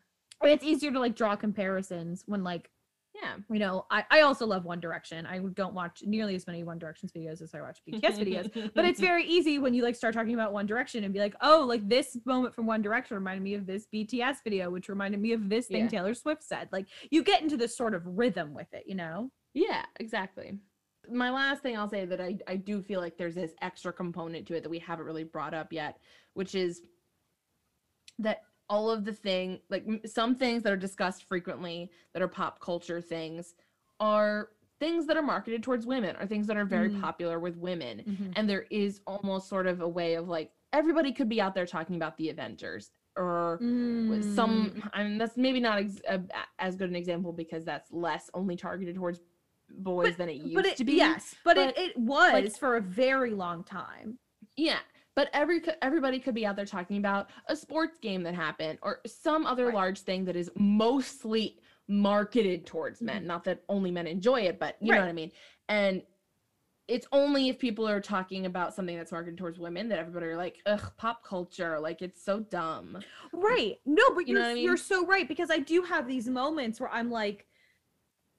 It's 0.42 0.64
easier 0.64 0.90
to 0.90 0.98
like 0.98 1.14
draw 1.14 1.36
comparisons 1.36 2.24
when 2.26 2.42
like 2.42 2.68
Yeah. 3.14 3.34
you 3.50 3.58
know 3.58 3.84
I 3.90 4.04
I 4.10 4.20
also 4.22 4.46
love 4.46 4.64
One 4.64 4.80
Direction. 4.80 5.26
I 5.26 5.38
don't 5.38 5.74
watch 5.74 6.02
nearly 6.04 6.34
as 6.34 6.46
many 6.46 6.64
One 6.64 6.78
Direction's 6.78 7.12
videos 7.12 7.42
as 7.42 7.54
I 7.54 7.60
watch 7.60 7.78
BTS 7.88 8.18
videos, 8.18 8.70
but 8.74 8.84
it's 8.84 9.00
very 9.00 9.24
easy 9.24 9.58
when 9.58 9.74
you 9.74 9.82
like 9.82 9.94
start 9.96 10.14
talking 10.14 10.34
about 10.34 10.52
One 10.52 10.66
Direction 10.66 11.04
and 11.04 11.12
be 11.12 11.20
like, 11.20 11.34
oh, 11.42 11.64
like 11.68 11.86
this 11.88 12.16
moment 12.24 12.54
from 12.54 12.66
One 12.66 12.80
Direction 12.82 13.14
reminded 13.16 13.42
me 13.42 13.54
of 13.54 13.66
this 13.66 13.86
BTS 13.94 14.36
video, 14.44 14.70
which 14.70 14.88
reminded 14.88 15.20
me 15.20 15.32
of 15.32 15.48
this 15.48 15.66
thing 15.66 15.82
Yeah. 15.84 15.88
Taylor 15.88 16.14
Swift 16.14 16.42
said. 16.42 16.68
Like 16.72 16.86
you 17.10 17.22
get 17.22 17.42
into 17.42 17.56
this 17.56 17.76
sort 17.76 17.94
of 17.94 18.06
rhythm 18.06 18.54
with 18.54 18.72
it, 18.72 18.84
you 18.86 18.94
know? 18.94 19.30
Yeah, 19.54 19.84
exactly. 20.00 20.58
My 21.10 21.30
last 21.30 21.62
thing 21.62 21.76
I'll 21.76 21.90
say 21.90 22.04
that 22.06 22.20
I, 22.20 22.38
I 22.46 22.56
do 22.56 22.80
feel 22.80 23.00
like 23.00 23.18
there's 23.18 23.34
this 23.34 23.52
extra 23.60 23.92
component 23.92 24.46
to 24.46 24.54
it 24.54 24.62
that 24.62 24.70
we 24.70 24.78
haven't 24.78 25.04
really 25.04 25.24
brought 25.24 25.52
up 25.52 25.72
yet, 25.72 25.98
which 26.34 26.54
is 26.54 26.80
that 28.20 28.42
all 28.72 28.90
of 28.90 29.04
the 29.04 29.12
thing, 29.12 29.60
like 29.68 29.84
some 30.06 30.34
things 30.34 30.62
that 30.62 30.72
are 30.72 30.76
discussed 30.88 31.24
frequently 31.24 31.90
that 32.14 32.22
are 32.22 32.28
pop 32.28 32.58
culture 32.58 33.02
things, 33.02 33.54
are 34.00 34.48
things 34.80 35.06
that 35.06 35.16
are 35.16 35.22
marketed 35.22 35.62
towards 35.62 35.84
women, 35.86 36.16
are 36.16 36.26
things 36.26 36.46
that 36.46 36.56
are 36.56 36.64
very 36.64 36.88
Mm. 36.88 37.00
popular 37.02 37.38
with 37.38 37.56
women. 37.58 37.98
Mm-hmm. 37.98 38.32
And 38.36 38.48
there 38.48 38.64
is 38.70 39.00
almost 39.06 39.46
sort 39.48 39.66
of 39.66 39.82
a 39.82 39.88
way 39.88 40.14
of 40.14 40.26
like 40.28 40.50
everybody 40.72 41.12
could 41.12 41.28
be 41.28 41.38
out 41.38 41.54
there 41.54 41.66
talking 41.66 41.96
about 41.96 42.16
the 42.16 42.30
Avengers 42.30 42.90
or 43.14 43.58
Mm. 43.60 44.34
some 44.34 44.82
i 44.94 45.04
mean 45.04 45.18
that's 45.18 45.36
maybe 45.36 45.60
not 45.60 45.76
ex- 45.78 46.00
a, 46.08 46.18
as 46.58 46.76
good 46.76 46.88
an 46.88 46.96
example 46.96 47.30
because 47.30 47.62
that's 47.62 47.92
less 47.92 48.30
only 48.32 48.56
targeted 48.56 48.94
towards 48.94 49.20
boys 49.68 50.16
than 50.16 50.30
it 50.30 50.36
used 50.36 50.54
but 50.54 50.64
it, 50.64 50.76
to 50.78 50.84
be 50.84 50.94
yes, 50.94 51.34
but, 51.44 51.56
but, 51.56 51.68
it, 51.68 51.78
it 51.78 51.96
was 51.98 52.32
like- 52.32 52.56
for 52.56 52.76
a 52.78 52.80
very 52.80 53.32
long 53.34 53.62
time. 53.64 54.18
yeah 54.56 54.78
but 55.14 55.28
every 55.32 55.62
everybody 55.82 56.18
could 56.18 56.34
be 56.34 56.46
out 56.46 56.56
there 56.56 56.64
talking 56.66 56.96
about 56.98 57.30
a 57.46 57.56
sports 57.56 57.98
game 57.98 58.22
that 58.22 58.34
happened 58.34 58.78
or 58.82 59.00
some 59.06 59.46
other 59.46 59.66
Right. 59.66 59.74
large 59.74 60.00
thing 60.00 60.24
that 60.26 60.36
is 60.36 60.50
mostly 60.56 61.58
marketed 61.88 62.64
towards 62.66 63.02
men 63.02 63.26
not 63.26 63.44
that 63.44 63.62
only 63.68 63.90
men 63.90 64.06
enjoy 64.06 64.40
it 64.42 64.58
but 64.58 64.76
you 64.80 64.88
know 64.92 64.98
Mm-hmm. 64.98 65.06
What 65.06 65.10
i 65.10 65.12
mean 65.12 65.32
and 65.68 66.02
it's 66.88 67.06
only 67.12 67.48
if 67.48 67.58
people 67.58 67.88
are 67.88 68.00
talking 68.00 68.44
about 68.46 68.74
something 68.74 68.96
that's 68.96 69.12
marketed 69.12 69.38
towards 69.38 69.58
women 69.58 69.88
that 69.88 69.98
everybody 69.98 70.26
are 70.26 70.36
like 70.36 70.58
ugh 70.66 70.92
pop 70.96 71.24
culture 71.24 71.78
like 71.80 72.02
it's 72.02 72.22
so 72.24 72.40
dumb 72.40 72.98
Right. 73.32 73.76
No, 73.86 74.02
but 74.14 74.26
You 74.28 74.34
you're 74.34 74.42
know 74.42 74.48
what 74.48 74.58
I 74.58 74.60
you're 74.60 74.76
so 74.76 75.06
right 75.06 75.26
because 75.28 75.50
I 75.50 75.58
do 75.58 75.82
have 75.82 76.06
these 76.06 76.28
moments 76.28 76.80
where 76.80 76.90
I'm 76.90 77.10
like 77.10 77.46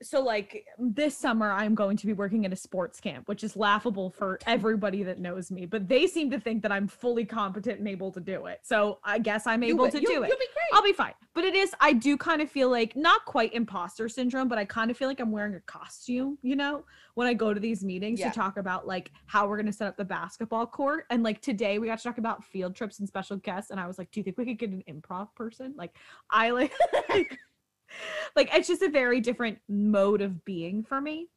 so 0.03 0.21
like 0.21 0.65
this 0.77 1.17
summer 1.17 1.51
I'm 1.51 1.73
going 1.75 1.97
to 1.97 2.05
be 2.05 2.13
working 2.13 2.45
at 2.45 2.53
a 2.53 2.55
sports 2.55 2.99
camp, 2.99 3.27
which 3.27 3.43
is 3.43 3.55
laughable 3.55 4.09
for 4.09 4.39
everybody 4.45 5.03
that 5.03 5.19
knows 5.19 5.49
me, 5.51 5.65
but 5.65 5.87
they 5.87 6.07
seem 6.07 6.29
to 6.31 6.39
think 6.39 6.61
that 6.63 6.71
I'm 6.71 6.87
fully 6.87 7.25
competent 7.25 7.79
and 7.79 7.87
able 7.87 8.11
to 8.11 8.19
do 8.19 8.45
it. 8.47 8.59
So 8.63 8.99
I 9.03 9.19
guess 9.19 9.47
I'm 9.47 9.63
able 9.63 9.89
to 9.89 10.01
you'll- 10.01 10.11
do 10.13 10.23
it. 10.23 10.27
you'll 10.27 10.37
be 10.37 10.45
great 10.53 10.63
I'll 10.73 10.83
be 10.83 10.93
fine. 10.93 11.13
But 11.35 11.43
it 11.45 11.55
is, 11.55 11.73
I 11.79 11.93
do 11.93 12.17
kind 12.17 12.41
of 12.41 12.49
feel 12.49 12.69
like 12.69 12.95
not 12.95 13.25
quite 13.25 13.53
imposter 13.53 14.07
syndrome, 14.09 14.47
but 14.47 14.57
I 14.57 14.65
kind 14.65 14.89
of 14.91 14.97
feel 14.97 15.07
like 15.07 15.19
I'm 15.19 15.31
wearing 15.31 15.55
a 15.55 15.59
costume, 15.61 16.37
you 16.41 16.55
know, 16.55 16.83
when 17.15 17.27
I 17.27 17.33
go 17.33 17.53
to 17.53 17.59
these 17.59 17.83
meetings 17.83 18.19
Yeah. 18.19 18.29
to 18.29 18.35
talk 18.35 18.57
about 18.57 18.87
like 18.87 19.11
how 19.27 19.47
we're 19.47 19.57
going 19.57 19.67
to 19.67 19.73
set 19.73 19.87
up 19.87 19.97
the 19.97 20.05
basketball 20.05 20.65
court. 20.65 21.05
And 21.09 21.21
like 21.23 21.41
today 21.41 21.77
we 21.79 21.87
got 21.87 21.97
to 21.99 22.03
talk 22.03 22.17
about 22.17 22.43
field 22.43 22.75
trips 22.75 22.99
and 22.99 23.07
special 23.07 23.37
guests. 23.37 23.69
And 23.71 23.79
I 23.79 23.85
was 23.87 23.97
like, 23.97 24.09
do 24.11 24.19
you 24.19 24.23
think 24.23 24.37
we 24.37 24.45
could 24.45 24.57
get 24.59 24.69
an 24.71 24.83
improv 24.89 25.27
person? 25.35 25.73
Like, 25.77 25.95
I 26.29 26.49
like, 26.51 26.73
like, 28.35 28.49
it's 28.53 28.67
just 28.67 28.81
a 28.81 28.89
very 28.89 29.21
different 29.21 29.59
mode 29.67 30.21
of 30.21 30.43
being 30.45 30.83
for 30.83 30.99
me. 30.99 31.27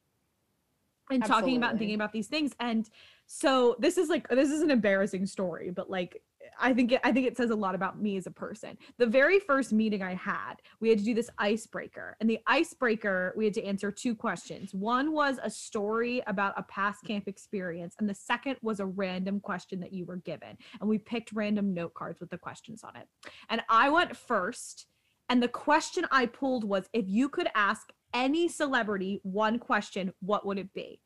And 1.09 1.23
talking 1.23 1.55
about 1.55 1.71
and 1.71 1.79
thinking 1.79 1.95
about 1.95 2.11
these 2.11 2.27
things. 2.27 2.53
And 2.59 2.89
so 3.27 3.77
this 3.79 3.97
is 3.97 4.09
like, 4.09 4.27
this 4.27 4.49
is 4.49 4.61
an 4.61 4.69
embarrassing 4.69 5.25
story, 5.25 5.71
but 5.71 5.89
like, 5.89 6.21
I 6.59 6.73
think 6.73 6.91
it, 6.91 7.01
I 7.03 7.11
think 7.11 7.27
it 7.27 7.37
says 7.37 7.49
a 7.49 7.55
lot 7.55 7.75
about 7.75 8.01
me 8.01 8.17
as 8.17 8.27
a 8.27 8.31
person. 8.31 8.77
The 8.97 9.05
very 9.05 9.39
first 9.39 9.73
meeting 9.73 10.01
I 10.01 10.15
had, 10.15 10.55
we 10.79 10.89
had 10.89 10.99
to 10.99 11.03
do 11.03 11.13
this 11.13 11.29
icebreaker, 11.37 12.15
and 12.19 12.29
the 12.29 12.39
icebreaker 12.47 13.33
we 13.35 13.45
had 13.45 13.53
to 13.55 13.63
answer 13.63 13.91
two 13.91 14.15
questions. 14.15 14.73
One 14.73 15.11
was 15.11 15.39
a 15.41 15.49
story 15.49 16.23
about 16.27 16.53
a 16.57 16.63
past 16.63 17.03
camp 17.03 17.27
experience, 17.27 17.95
and 17.99 18.09
the 18.09 18.15
second 18.15 18.57
was 18.61 18.79
a 18.79 18.85
random 18.85 19.39
question 19.39 19.79
that 19.81 19.93
you 19.93 20.05
were 20.05 20.17
given, 20.17 20.57
and 20.79 20.89
we 20.89 20.97
picked 20.97 21.31
random 21.33 21.73
note 21.73 21.93
cards 21.93 22.19
with 22.19 22.29
the 22.29 22.37
questions 22.37 22.83
on 22.83 22.95
it. 22.95 23.07
And 23.49 23.61
I 23.69 23.89
went 23.89 24.15
first, 24.15 24.87
and 25.29 25.41
the 25.41 25.47
question 25.47 26.05
I 26.11 26.25
pulled 26.25 26.63
was 26.63 26.89
if 26.93 27.05
you 27.07 27.29
could 27.29 27.49
ask 27.55 27.89
any 28.13 28.47
celebrity 28.47 29.19
one 29.23 29.59
question, 29.59 30.13
what 30.21 30.45
would 30.45 30.57
it 30.57 30.73
be? 30.73 31.01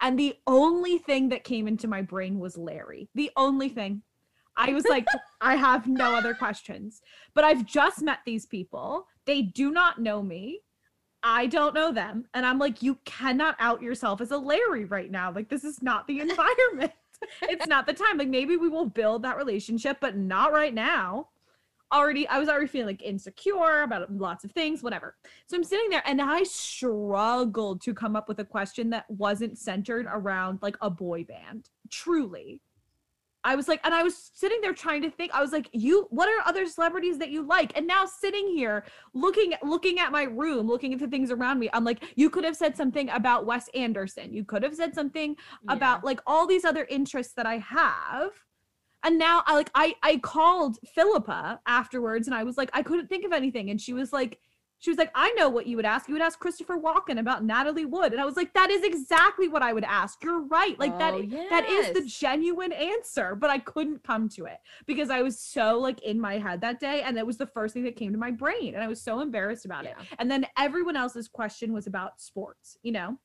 And 0.00 0.18
the 0.18 0.34
only 0.46 0.98
thing 0.98 1.28
that 1.30 1.44
came 1.44 1.68
into 1.68 1.88
my 1.88 2.02
brain 2.02 2.38
was 2.38 2.56
Larry. 2.56 3.08
The 3.14 3.30
only 3.36 3.68
thing. 3.68 4.02
I 4.56 4.72
was 4.72 4.84
like, 4.88 5.06
I 5.40 5.56
have 5.56 5.86
no 5.86 6.14
other 6.14 6.34
questions. 6.34 7.02
But 7.34 7.44
I've 7.44 7.66
just 7.66 8.02
met 8.02 8.20
these 8.24 8.46
people. 8.46 9.06
They 9.26 9.42
do 9.42 9.70
not 9.70 10.00
know 10.00 10.22
me. 10.22 10.60
I 11.22 11.46
don't 11.46 11.74
know 11.74 11.92
them. 11.92 12.26
And 12.34 12.46
I'm 12.46 12.58
like, 12.58 12.82
you 12.82 12.98
cannot 13.04 13.56
out 13.58 13.82
yourself 13.82 14.20
as 14.20 14.30
a 14.30 14.38
Larry 14.38 14.84
right 14.84 15.10
now. 15.10 15.32
Like, 15.32 15.48
this 15.48 15.64
is 15.64 15.82
not 15.82 16.06
the 16.06 16.20
environment. 16.20 16.92
it's 17.42 17.66
not 17.66 17.86
the 17.86 17.92
time. 17.92 18.18
Like, 18.18 18.28
maybe 18.28 18.56
we 18.56 18.68
will 18.68 18.86
build 18.86 19.22
that 19.22 19.36
relationship, 19.36 19.98
but 20.00 20.16
not 20.16 20.52
right 20.52 20.74
now. 20.74 21.28
Already, 21.92 22.26
I 22.28 22.38
was 22.38 22.48
already 22.48 22.66
feeling 22.66 22.88
like 22.88 23.02
insecure 23.02 23.82
about 23.82 24.12
lots 24.12 24.44
of 24.44 24.50
things, 24.52 24.82
whatever. 24.82 25.16
So 25.46 25.56
I'm 25.56 25.64
sitting 25.64 25.88
there 25.88 26.02
and 26.04 26.20
I 26.20 26.42
struggled 26.42 27.80
to 27.82 27.94
come 27.94 28.16
up 28.16 28.28
with 28.28 28.40
a 28.40 28.44
question 28.44 28.90
that 28.90 29.08
wasn't 29.08 29.58
centered 29.58 30.06
around 30.08 30.58
like 30.62 30.76
a 30.80 30.90
boy 30.90 31.24
band. 31.24 31.70
Truly. 31.90 32.60
I 33.46 33.54
was 33.54 33.68
like, 33.68 33.80
and 33.84 33.94
I 33.94 34.02
was 34.02 34.32
sitting 34.34 34.60
there 34.60 34.72
trying 34.72 35.02
to 35.02 35.10
think. 35.10 35.32
I 35.32 35.40
was 35.40 35.52
like, 35.52 35.68
you, 35.72 36.08
what 36.10 36.28
are 36.28 36.48
other 36.48 36.66
celebrities 36.66 37.16
that 37.18 37.30
you 37.30 37.46
like? 37.46 37.76
And 37.76 37.86
now 37.86 38.04
sitting 38.04 38.48
here 38.48 38.84
looking 39.14 39.52
looking 39.62 40.00
at 40.00 40.10
my 40.10 40.24
room, 40.24 40.66
looking 40.66 40.92
at 40.92 40.98
the 40.98 41.06
things 41.06 41.30
around 41.30 41.60
me, 41.60 41.70
I'm 41.72 41.84
like, 41.84 42.02
you 42.16 42.28
could 42.28 42.42
have 42.42 42.56
said 42.56 42.76
something 42.76 43.08
about 43.10 43.46
Wes 43.46 43.68
Anderson. 43.68 44.32
You 44.32 44.44
could 44.44 44.64
have 44.64 44.74
said 44.74 44.96
something 44.96 45.36
about 45.68 46.02
like 46.02 46.20
all 46.26 46.48
these 46.48 46.64
other 46.64 46.88
interests 46.90 47.34
that 47.34 47.46
I 47.46 47.58
have. 47.58 48.32
And 49.06 49.18
now 49.18 49.44
I 49.46 49.54
like 49.54 49.70
I 49.72 49.94
I 50.02 50.16
called 50.18 50.78
Philippa 50.84 51.60
afterwards 51.64 52.26
and 52.26 52.34
I 52.34 52.42
was 52.42 52.58
like, 52.58 52.70
I 52.72 52.82
couldn't 52.82 53.06
think 53.06 53.24
of 53.24 53.32
anything. 53.32 53.70
And 53.70 53.80
she 53.80 53.92
was 53.92 54.12
like, 54.12 54.40
she 54.78 54.90
was 54.90 54.98
like, 54.98 55.12
I 55.14 55.30
know 55.32 55.48
what 55.48 55.68
you 55.68 55.76
would 55.76 55.84
ask. 55.84 56.08
You 56.08 56.14
would 56.14 56.22
ask 56.22 56.40
Christopher 56.40 56.76
Walken 56.76 57.20
about 57.20 57.44
Natalie 57.44 57.84
Wood. 57.84 58.10
And 58.10 58.20
I 58.20 58.24
was 58.24 58.36
like, 58.36 58.52
that 58.54 58.68
is 58.68 58.82
exactly 58.82 59.46
what 59.46 59.62
I 59.62 59.72
would 59.72 59.84
ask. 59.84 60.22
You're 60.24 60.40
right. 60.48 60.76
Like 60.80 60.98
that 60.98 61.14
Oh, 61.14 61.22
that 61.50 61.68
is 61.68 61.92
the 61.92 62.04
genuine 62.04 62.72
answer, 62.72 63.36
but 63.36 63.48
I 63.48 63.58
couldn't 63.60 64.02
come 64.02 64.28
to 64.30 64.46
it 64.46 64.58
because 64.86 65.08
I 65.08 65.22
was 65.22 65.38
so 65.38 65.78
like 65.78 66.02
in 66.02 66.20
my 66.20 66.38
head 66.38 66.60
that 66.62 66.80
day 66.80 67.02
and 67.02 67.16
it 67.16 67.24
was 67.26 67.36
the 67.36 67.46
first 67.46 67.74
thing 67.74 67.84
that 67.84 67.94
came 67.94 68.10
to 68.10 68.18
my 68.18 68.32
brain 68.32 68.74
and 68.74 68.82
I 68.82 68.88
was 68.88 69.00
so 69.00 69.20
embarrassed 69.20 69.64
about 69.66 69.84
it. 69.84 69.94
And 70.18 70.28
then 70.28 70.46
everyone 70.58 70.96
else's 70.96 71.28
question 71.28 71.72
was 71.72 71.86
about 71.86 72.20
sports, 72.20 72.76
you 72.82 72.90
know. 72.90 73.18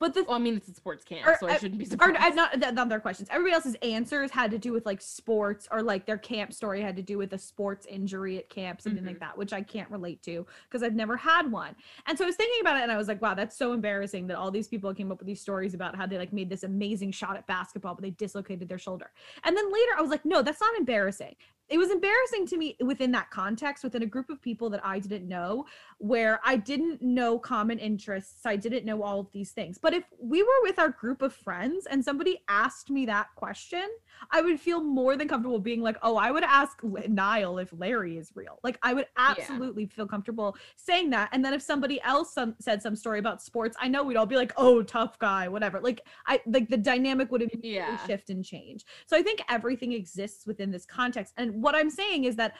But 0.00 0.14
the 0.14 0.24
Well, 0.24 0.36
I 0.36 0.38
mean, 0.38 0.56
it's 0.56 0.68
a 0.68 0.74
sports 0.74 1.04
camp, 1.04 1.26
Or, 1.26 1.36
so 1.38 1.46
I 1.46 1.52
uh, 1.52 1.58
shouldn't 1.58 1.78
be 1.78 1.84
or 1.84 1.90
surprised. 1.90 2.38
uh, 2.38 2.56
not, 2.56 2.74
not 2.74 2.88
their 2.88 3.00
questions. 3.00 3.28
Everybody 3.30 3.54
else's 3.54 3.76
answers 3.82 4.30
had 4.30 4.50
to 4.50 4.58
do 4.58 4.72
with 4.72 4.86
like 4.86 5.02
sports 5.02 5.68
or 5.70 5.82
like 5.82 6.06
their 6.06 6.16
camp 6.16 6.54
story 6.54 6.80
had 6.80 6.96
to 6.96 7.02
do 7.02 7.18
with 7.18 7.34
a 7.34 7.38
sports 7.38 7.84
injury 7.84 8.38
at 8.38 8.48
camp, 8.48 8.80
something 8.80 9.04
like 9.04 9.20
that, 9.20 9.36
which 9.36 9.52
I 9.52 9.60
can't 9.60 9.90
relate 9.90 10.22
to 10.22 10.46
because 10.64 10.82
I've 10.82 10.94
never 10.94 11.18
had 11.18 11.52
one. 11.52 11.76
And 12.06 12.16
so 12.16 12.24
I 12.24 12.26
was 12.26 12.36
thinking 12.36 12.62
about 12.62 12.78
it 12.78 12.82
and 12.82 12.90
I 12.90 12.96
was 12.96 13.08
like, 13.08 13.20
wow, 13.20 13.34
that's 13.34 13.56
so 13.56 13.74
embarrassing 13.74 14.26
that 14.28 14.38
all 14.38 14.50
these 14.50 14.68
people 14.68 14.92
came 14.94 15.12
up 15.12 15.18
with 15.18 15.26
these 15.26 15.40
stories 15.40 15.74
about 15.74 15.94
how 15.94 16.06
they 16.06 16.16
like 16.16 16.32
made 16.32 16.48
this 16.48 16.62
amazing 16.62 17.12
shot 17.12 17.36
at 17.36 17.46
basketball, 17.46 17.94
but 17.94 18.02
they 18.02 18.10
dislocated 18.10 18.70
their 18.70 18.78
shoulder. 18.78 19.10
And 19.44 19.54
then 19.54 19.70
later 19.70 19.92
I 19.98 20.00
was 20.00 20.10
like, 20.10 20.24
no, 20.24 20.40
that's 20.40 20.62
not 20.62 20.74
embarrassing. 20.78 21.36
It 21.70 21.78
was 21.78 21.90
embarrassing 21.90 22.46
to 22.48 22.56
me 22.56 22.76
within 22.80 23.12
that 23.12 23.30
context, 23.30 23.84
within 23.84 24.02
a 24.02 24.06
group 24.06 24.28
of 24.28 24.42
people 24.42 24.68
that 24.70 24.84
I 24.84 24.98
didn't 24.98 25.28
know, 25.28 25.66
where 25.98 26.40
I 26.44 26.56
didn't 26.56 27.00
know 27.00 27.38
common 27.38 27.78
interests. 27.78 28.44
I 28.44 28.56
didn't 28.56 28.84
know 28.84 29.02
all 29.02 29.20
of 29.20 29.30
these 29.32 29.52
things. 29.52 29.78
But 29.78 29.94
if 29.94 30.04
we 30.20 30.42
were 30.42 30.48
with 30.62 30.80
our 30.80 30.88
group 30.88 31.22
of 31.22 31.32
friends 31.32 31.86
and 31.86 32.04
somebody 32.04 32.42
asked 32.48 32.90
me 32.90 33.06
that 33.06 33.28
question, 33.36 33.88
I 34.32 34.40
would 34.40 34.58
feel 34.60 34.82
more 34.82 35.16
than 35.16 35.28
comfortable 35.28 35.60
being 35.60 35.80
like, 35.80 35.96
oh, 36.02 36.16
I 36.16 36.32
would 36.32 36.42
ask 36.42 36.80
Niall 36.82 37.58
if 37.58 37.72
Larry 37.78 38.18
is 38.18 38.32
real. 38.34 38.58
Like, 38.64 38.78
I 38.82 38.92
would 38.92 39.06
absolutely 39.16 39.86
feel 39.86 40.06
comfortable 40.06 40.56
saying 40.76 41.10
that. 41.10 41.28
And 41.32 41.44
then 41.44 41.54
if 41.54 41.62
somebody 41.62 42.02
else 42.02 42.34
some, 42.34 42.56
said 42.58 42.82
some 42.82 42.96
story 42.96 43.20
about 43.20 43.40
sports, 43.42 43.76
I 43.80 43.86
know 43.86 44.02
we'd 44.02 44.16
all 44.16 44.26
be 44.26 44.36
like, 44.36 44.52
oh, 44.56 44.82
tough 44.82 45.18
guy, 45.20 45.46
whatever. 45.46 45.80
Like, 45.80 46.04
I 46.26 46.40
like 46.46 46.68
the 46.68 46.76
dynamic 46.76 47.30
would 47.30 47.42
immediately 47.42 47.70
Yeah. 47.70 48.04
shift 48.06 48.30
and 48.30 48.44
change. 48.44 48.84
So 49.06 49.16
I 49.16 49.22
think 49.22 49.42
everything 49.48 49.92
exists 49.92 50.46
within 50.46 50.72
this 50.72 50.84
context. 50.84 51.32
And 51.36 51.59
what 51.60 51.74
I'm 51.74 51.90
saying 51.90 52.24
is 52.24 52.36
that 52.36 52.54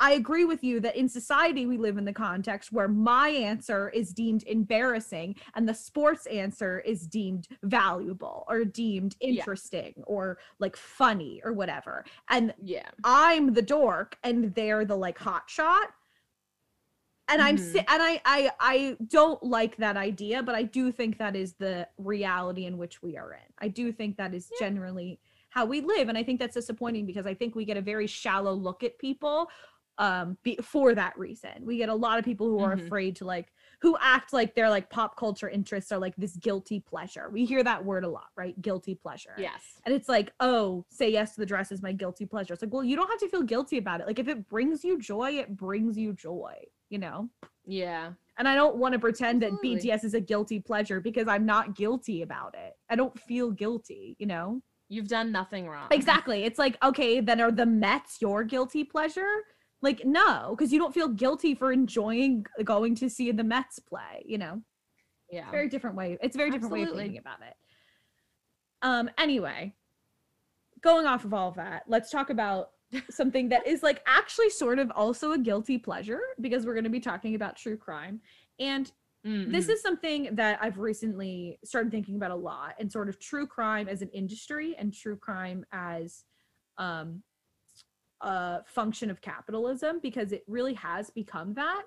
I 0.00 0.12
agree 0.12 0.44
with 0.44 0.62
you 0.62 0.78
that 0.80 0.94
in 0.94 1.08
society 1.08 1.66
we 1.66 1.76
live 1.76 1.98
in 1.98 2.04
the 2.04 2.12
context 2.12 2.70
where 2.70 2.86
my 2.86 3.30
answer 3.30 3.88
is 3.88 4.12
deemed 4.12 4.44
embarrassing 4.44 5.34
and 5.56 5.68
the 5.68 5.74
sports 5.74 6.26
answer 6.26 6.78
is 6.80 7.08
deemed 7.08 7.48
valuable 7.64 8.44
or 8.48 8.64
deemed 8.64 9.16
Yeah. 9.20 9.30
interesting 9.30 9.94
or 10.06 10.38
like 10.60 10.76
funny 10.76 11.40
or 11.44 11.52
whatever. 11.52 12.04
And 12.30 12.54
yeah. 12.62 12.88
I'm 13.02 13.52
the 13.54 13.62
dork 13.62 14.16
and 14.22 14.54
they're 14.54 14.84
the 14.84 14.96
like 14.96 15.18
hot 15.18 15.50
shot. 15.50 15.88
and 17.30 17.42
i'm 17.42 17.56
Mhm. 17.58 17.72
si- 17.72 17.78
and 17.80 18.02
I, 18.02 18.20
I 18.24 18.50
i 18.58 18.96
don't 19.08 19.42
like 19.42 19.76
that 19.76 19.98
idea 19.98 20.42
but 20.42 20.54
i 20.54 20.62
do 20.62 20.90
think 20.90 21.18
that 21.18 21.36
is 21.36 21.52
the 21.54 21.86
reality 21.98 22.64
in 22.64 22.78
which 22.78 23.02
we 23.02 23.18
are 23.18 23.34
in 23.34 23.48
i 23.58 23.68
do 23.68 23.92
think 23.92 24.16
that 24.16 24.32
is 24.32 24.50
Yeah. 24.52 24.66
generally 24.68 25.20
how 25.58 25.64
we 25.64 25.80
live 25.80 26.08
and 26.08 26.16
i 26.16 26.22
think 26.22 26.38
that's 26.38 26.54
disappointing 26.54 27.04
because 27.04 27.26
i 27.26 27.34
think 27.34 27.56
we 27.56 27.64
get 27.64 27.76
a 27.76 27.80
very 27.82 28.06
shallow 28.06 28.52
look 28.52 28.84
at 28.84 28.96
people 28.98 29.50
um 29.98 30.38
be, 30.44 30.56
for 30.62 30.94
that 30.94 31.18
reason 31.18 31.50
we 31.62 31.76
get 31.76 31.88
a 31.88 31.94
lot 31.94 32.16
of 32.16 32.24
people 32.24 32.46
who 32.46 32.60
are 32.60 32.76
Mhm. 32.76 32.86
afraid 32.86 33.16
to 33.16 33.24
like 33.24 33.50
who 33.80 33.96
act 34.00 34.32
like 34.32 34.54
their 34.54 34.70
like 34.70 34.88
pop 34.88 35.16
culture 35.16 35.48
interests 35.48 35.90
are 35.90 35.98
like 35.98 36.14
this 36.16 36.36
guilty 36.36 36.78
pleasure 36.78 37.28
we 37.32 37.44
hear 37.44 37.64
that 37.64 37.84
word 37.84 38.04
a 38.04 38.08
lot 38.08 38.28
right 38.36 38.54
guilty 38.62 38.94
pleasure 38.94 39.34
Yes. 39.36 39.62
and 39.84 39.92
it's 39.92 40.08
like, 40.08 40.32
oh, 40.38 40.84
say 40.90 41.10
yes 41.10 41.34
to 41.34 41.40
the 41.40 41.46
dress 41.46 41.72
is 41.72 41.82
my 41.82 41.92
guilty 41.92 42.26
pleasure. 42.26 42.52
It's 42.54 42.62
like, 42.62 42.72
well, 42.72 42.84
you 42.84 42.94
don't 42.94 43.08
have 43.08 43.18
to 43.20 43.28
feel 43.28 43.42
guilty 43.42 43.78
about 43.78 44.00
it. 44.00 44.06
Like, 44.06 44.18
if 44.18 44.28
it 44.28 44.48
brings 44.48 44.84
you 44.84 44.98
joy, 44.98 45.30
it 45.42 45.56
brings 45.56 45.96
you 45.96 46.12
joy, 46.12 46.54
you 46.90 46.98
know? 46.98 47.28
Yeah. 47.64 48.12
And 48.36 48.46
I 48.46 48.54
don't 48.54 48.76
want 48.76 48.92
to 48.92 48.98
pretend 48.98 49.42
Absolutely. 49.42 49.76
that 49.76 49.82
BTS 49.82 50.04
is 50.04 50.14
a 50.14 50.20
guilty 50.20 50.60
pleasure 50.60 51.00
because 51.00 51.26
I'm 51.28 51.46
not 51.46 51.74
guilty 51.74 52.22
about 52.22 52.54
it. 52.54 52.74
I 52.90 52.96
don't 52.96 53.18
feel 53.18 53.50
guilty, 53.50 54.14
you 54.18 54.26
know? 54.26 54.60
You've 54.88 55.08
done 55.08 55.30
nothing 55.32 55.68
wrong. 55.68 55.88
Exactly. 55.90 56.44
It's 56.44 56.58
like, 56.58 56.76
okay, 56.82 57.20
then 57.20 57.40
are 57.40 57.52
the 57.52 57.66
Mets 57.66 58.18
your 58.20 58.42
guilty 58.42 58.84
pleasure? 58.84 59.44
Like, 59.82 60.02
no, 60.04 60.54
because 60.56 60.72
you 60.72 60.78
don't 60.78 60.94
feel 60.94 61.08
guilty 61.08 61.54
for 61.54 61.72
enjoying 61.72 62.44
going 62.64 62.94
to 62.96 63.08
see 63.08 63.30
the 63.32 63.44
Mets 63.44 63.78
play, 63.78 64.24
you 64.24 64.38
know? 64.38 64.62
Yeah. 65.30 65.50
very 65.50 65.68
different 65.68 65.94
way 65.94 66.16
it's 66.22 66.36
a 66.36 66.38
very 66.38 66.50
different 66.50 66.72
way 66.72 66.82
of 66.84 66.94
thinking 66.94 67.18
about 67.18 67.40
it 67.46 67.54
um 68.80 69.10
anyway 69.18 69.74
going 70.80 71.06
off 71.06 71.26
of 71.26 71.34
all 71.34 71.50
of 71.50 71.56
that 71.56 71.82
let's 71.86 72.10
talk 72.10 72.30
about 72.30 72.70
something 73.10 73.50
that 73.50 73.66
is 73.66 73.82
like 73.82 74.02
actually 74.06 74.48
sort 74.48 74.78
of 74.78 74.90
also 74.92 75.32
a 75.32 75.38
guilty 75.38 75.76
pleasure 75.76 76.20
because 76.40 76.64
we're 76.64 76.72
going 76.72 76.84
to 76.84 76.90
be 76.90 77.00
talking 77.00 77.34
about 77.34 77.56
true 77.56 77.76
crime 77.76 78.20
and 78.58 78.92
this 79.46 79.68
Mhm. 79.68 79.70
is 79.70 79.82
something 79.82 80.34
that 80.34 80.58
i've 80.62 80.78
recently 80.78 81.58
started 81.64 81.90
thinking 81.90 82.16
about 82.16 82.30
a 82.30 82.36
lot 82.36 82.74
and 82.78 82.90
sort 82.90 83.08
of 83.08 83.18
true 83.18 83.46
crime 83.46 83.88
as 83.88 84.02
an 84.02 84.08
industry 84.10 84.74
and 84.78 84.92
true 84.94 85.16
crime 85.16 85.64
as 85.72 86.24
um 86.78 87.22
a 88.20 88.64
function 88.66 89.10
of 89.10 89.20
capitalism 89.20 90.00
because 90.02 90.32
it 90.32 90.42
really 90.48 90.74
has 90.74 91.10
become 91.10 91.54
that 91.54 91.84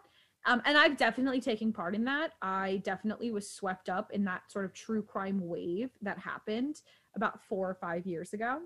um, 0.47 0.59
and 0.65 0.75
I've 0.75 0.97
definitely 0.97 1.39
taken 1.39 1.71
part 1.71 1.93
in 1.93 2.03
that. 2.05 2.33
I 2.41 2.81
definitely 2.83 3.29
was 3.29 3.47
swept 3.51 3.89
up 3.89 4.11
in 4.11 4.23
that 4.23 4.51
sort 4.51 4.65
of 4.65 4.73
true 4.73 5.03
crime 5.03 5.39
wave 5.39 5.91
that 6.01 6.17
happened 6.17 6.81
about 7.15 7.43
four 7.43 7.69
or 7.69 7.75
five 7.75 8.07
years 8.07 8.33
ago. 8.33 8.61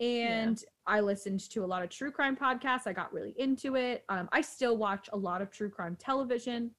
And 0.00 0.62
I 0.86 1.00
listened 1.00 1.40
to 1.50 1.64
a 1.64 1.66
lot 1.66 1.82
of 1.82 1.90
true 1.90 2.12
crime 2.12 2.36
podcasts. 2.36 2.86
I 2.86 2.92
got 2.92 3.12
really 3.12 3.34
into 3.38 3.76
it. 3.76 4.04
Um, 4.08 4.28
I 4.32 4.40
still 4.40 4.76
watch 4.76 5.08
a 5.12 5.16
lot 5.16 5.42
of 5.42 5.50
true 5.50 5.70
crime 5.70 5.96
television. 5.98 6.70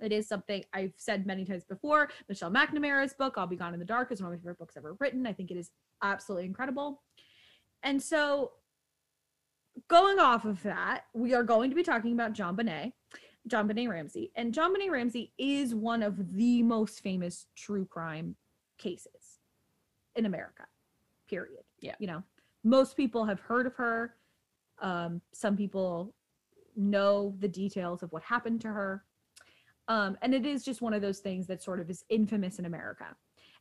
It 0.00 0.12
is 0.12 0.28
something 0.28 0.64
I've 0.72 0.94
said 0.96 1.26
many 1.26 1.44
times 1.44 1.64
before. 1.64 2.10
Michelle 2.28 2.50
McNamara's 2.50 3.12
book, 3.12 3.34
I'll 3.36 3.46
Be 3.46 3.56
Gone 3.56 3.74
in 3.74 3.80
the 3.80 3.86
Dark, 3.86 4.12
is 4.12 4.22
one 4.22 4.32
of 4.32 4.38
my 4.38 4.40
favorite 4.40 4.58
books 4.58 4.76
ever 4.76 4.96
written. 5.00 5.26
I 5.26 5.32
think 5.32 5.50
it 5.50 5.56
is 5.56 5.70
absolutely 6.02 6.46
incredible. 6.46 7.02
And 7.82 8.02
so, 8.02 8.52
going 9.88 10.18
off 10.18 10.44
of 10.44 10.62
that, 10.62 11.04
we 11.14 11.34
are 11.34 11.42
going 11.42 11.70
to 11.70 11.76
be 11.76 11.82
talking 11.82 12.12
about 12.12 12.34
JonBenét. 12.34 12.92
John 13.46 13.66
Benet 13.66 13.88
Ramsey. 13.88 14.30
And 14.36 14.52
JonBenét 14.52 14.90
Ramsey 14.90 15.32
is 15.38 15.74
one 15.74 16.02
of 16.02 16.34
the 16.34 16.62
most 16.62 17.00
famous 17.00 17.46
true 17.56 17.86
crime 17.86 18.36
cases 18.78 19.38
in 20.16 20.26
America. 20.26 20.66
Period. 21.28 21.62
Yeah. 21.80 21.94
You 21.98 22.06
know, 22.06 22.22
most 22.64 22.96
people 22.96 23.24
have 23.24 23.40
heard 23.40 23.66
of 23.66 23.74
her. 23.76 24.14
Um, 24.80 25.20
some 25.32 25.56
people 25.56 26.14
know 26.76 27.34
the 27.38 27.48
details 27.48 28.02
of 28.02 28.12
what 28.12 28.22
happened 28.22 28.60
to 28.62 28.68
her. 28.68 29.04
Um, 29.90 30.16
and 30.22 30.32
it 30.32 30.46
is 30.46 30.64
just 30.64 30.80
one 30.80 30.94
of 30.94 31.02
those 31.02 31.18
things 31.18 31.48
that 31.48 31.64
sort 31.64 31.80
of 31.80 31.90
is 31.90 32.04
infamous 32.08 32.60
in 32.60 32.64
America 32.64 33.08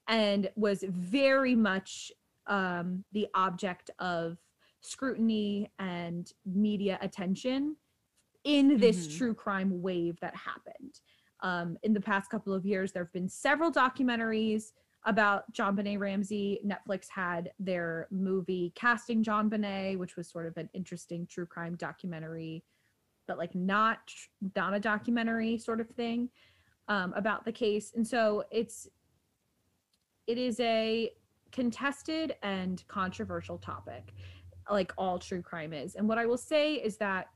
and 0.07 0.47
was 0.55 0.83
very 0.87 1.55
much 1.55 2.11
um, 2.45 3.03
the 3.13 3.27
object 3.33 3.89
of 3.97 4.37
scrutiny 4.81 5.71
and 5.79 6.31
media 6.45 6.99
attention 7.01 7.75
in 8.43 8.77
this 8.77 9.07
Mhm. 9.07 9.17
true 9.17 9.33
crime 9.33 9.81
wave 9.81 10.19
that 10.19 10.35
happened. 10.35 11.01
Um, 11.41 11.77
in 11.81 11.93
the 11.93 12.01
past 12.01 12.29
couple 12.29 12.53
of 12.53 12.63
years, 12.63 12.91
there 12.91 13.03
have 13.03 13.11
been 13.11 13.27
several 13.27 13.71
documentaries 13.71 14.71
about 15.05 15.51
JonBenét 15.51 15.97
Ramsey. 15.99 16.59
Netflix 16.63 17.07
had 17.09 17.51
their 17.57 18.07
movie 18.11 18.71
Casting 18.75 19.23
JonBenét, 19.23 19.97
which 19.97 20.15
was 20.15 20.29
sort 20.29 20.45
of 20.45 20.57
an 20.57 20.69
interesting 20.73 21.25
true 21.25 21.47
crime 21.47 21.75
documentary, 21.75 22.63
but 23.29 23.37
like 23.37 23.53
not 23.53 23.99
not 24.55 24.73
a 24.73 24.79
documentary 24.79 25.55
sort 25.57 25.79
of 25.79 25.87
thing 25.91 26.27
um, 26.89 27.13
about 27.15 27.45
the 27.45 27.51
case. 27.51 27.93
And 27.95 28.05
so 28.05 28.43
it's 28.51 28.89
it 30.27 30.37
is 30.37 30.59
a 30.59 31.11
contested 31.51 32.35
and 32.43 32.83
controversial 32.87 33.57
topic, 33.59 34.13
like 34.69 34.91
all 34.97 35.19
true 35.19 35.41
crime 35.43 35.73
is. 35.73 35.95
And 35.95 36.07
what 36.09 36.17
I 36.17 36.25
will 36.25 36.37
say 36.37 36.73
is 36.73 36.97
that 36.97 37.27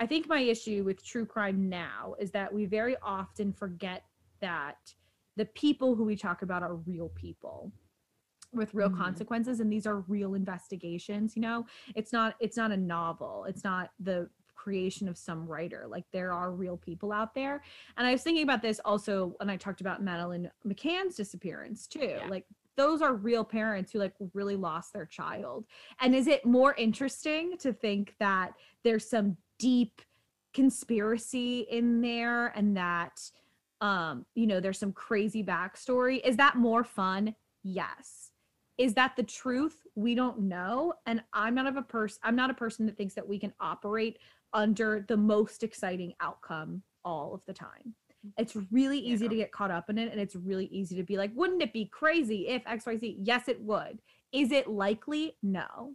I 0.00 0.06
think 0.06 0.28
my 0.28 0.40
issue 0.40 0.82
with 0.84 1.04
true 1.04 1.26
crime 1.26 1.68
now 1.68 2.14
is 2.18 2.32
that 2.32 2.52
we 2.52 2.66
very 2.66 2.96
often 3.02 3.52
forget 3.52 4.02
that 4.40 4.78
the 5.36 5.44
people 5.46 5.94
who 5.94 6.04
we 6.04 6.16
talk 6.16 6.42
about 6.42 6.62
are 6.64 6.74
real 6.74 7.08
people 7.10 7.72
with 8.52 8.74
real 8.74 8.88
Mhm. 8.90 8.96
consequences 8.98 9.60
and 9.60 9.72
these 9.72 9.86
are 9.86 10.00
real 10.00 10.34
investigations 10.34 11.36
you 11.36 11.42
know 11.42 11.64
it's 11.94 12.12
not 12.12 12.34
it's 12.40 12.56
not 12.56 12.72
a 12.72 12.76
novel 12.76 13.44
it's 13.44 13.62
not 13.62 13.92
the 14.00 14.28
creation 14.64 15.08
of 15.08 15.16
some 15.16 15.46
writer 15.46 15.86
like 15.88 16.04
there 16.12 16.32
are 16.32 16.52
real 16.52 16.76
people 16.76 17.12
out 17.12 17.34
there. 17.34 17.62
And 17.96 18.06
i 18.06 18.12
was 18.12 18.22
thinking 18.22 18.42
about 18.42 18.60
this 18.62 18.78
also 18.84 19.34
when 19.38 19.48
i 19.48 19.56
talked 19.56 19.80
about 19.80 20.02
madeline 20.02 20.50
mccann's 20.66 21.16
disappearance 21.16 21.86
too 21.86 22.00
Yeah. 22.20 22.26
like 22.28 22.44
those 22.76 23.00
are 23.02 23.14
real 23.14 23.44
parents 23.44 23.92
who 23.92 23.98
like 23.98 24.14
really 24.32 24.56
lost 24.56 24.92
their 24.94 25.04
child. 25.04 25.66
And 26.00 26.14
is 26.14 26.26
it 26.28 26.46
more 26.46 26.74
interesting 26.74 27.58
to 27.58 27.72
think 27.74 28.14
that 28.20 28.52
there's 28.84 29.06
some 29.08 29.36
deep 29.58 30.00
conspiracy 30.54 31.60
in 31.70 32.00
there 32.00 32.48
and 32.56 32.76
that 32.76 33.20
um 33.80 34.24
you 34.34 34.46
know 34.46 34.60
there's 34.60 34.78
some 34.78 34.92
crazy 34.92 35.42
backstory? 35.42 36.20
Is 36.24 36.36
that 36.36 36.56
more 36.56 36.84
fun? 36.84 37.34
Yes. 37.62 38.30
Is 38.78 38.94
that 38.94 39.14
the 39.14 39.24
truth? 39.24 39.76
We 39.94 40.14
don't 40.14 40.40
know. 40.40 40.94
And 41.06 41.22
i'm 41.34 41.54
not 41.54 41.66
of 41.66 41.76
a 41.76 41.82
person 41.82 42.18
i'm 42.22 42.36
not 42.36 42.50
a 42.50 42.54
person 42.54 42.86
that 42.86 42.96
thinks 42.96 43.14
that 43.14 43.28
we 43.28 43.38
can 43.38 43.52
operate 43.60 44.18
under 44.52 45.04
the 45.08 45.16
most 45.16 45.62
exciting 45.62 46.14
outcome 46.20 46.82
all 47.04 47.34
of 47.34 47.44
the 47.46 47.52
time. 47.52 47.94
It's 48.36 48.56
really 48.70 48.98
easy 48.98 49.28
to 49.28 49.34
get 49.34 49.52
caught 49.52 49.70
up 49.70 49.88
in 49.88 49.96
it 49.96 50.12
and 50.12 50.20
it's 50.20 50.36
really 50.36 50.66
easy 50.66 50.94
to 50.96 51.02
be 51.02 51.16
like 51.16 51.30
wouldn't 51.34 51.62
it 51.62 51.72
be 51.72 51.86
crazy 51.86 52.48
if 52.48 52.62
xyz 52.64 53.16
yes 53.18 53.48
it 53.48 53.60
would. 53.62 54.00
Is 54.32 54.52
it 54.52 54.68
likely? 54.68 55.36
No. 55.42 55.94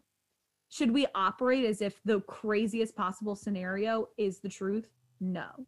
Should 0.70 0.92
we 0.92 1.06
operate 1.14 1.66
as 1.66 1.82
if 1.82 2.02
the 2.04 2.22
craziest 2.22 2.96
possible 2.96 3.36
scenario 3.36 4.10
is 4.18 4.40
the 4.40 4.50
truth? 4.50 4.90
No. 5.20 5.68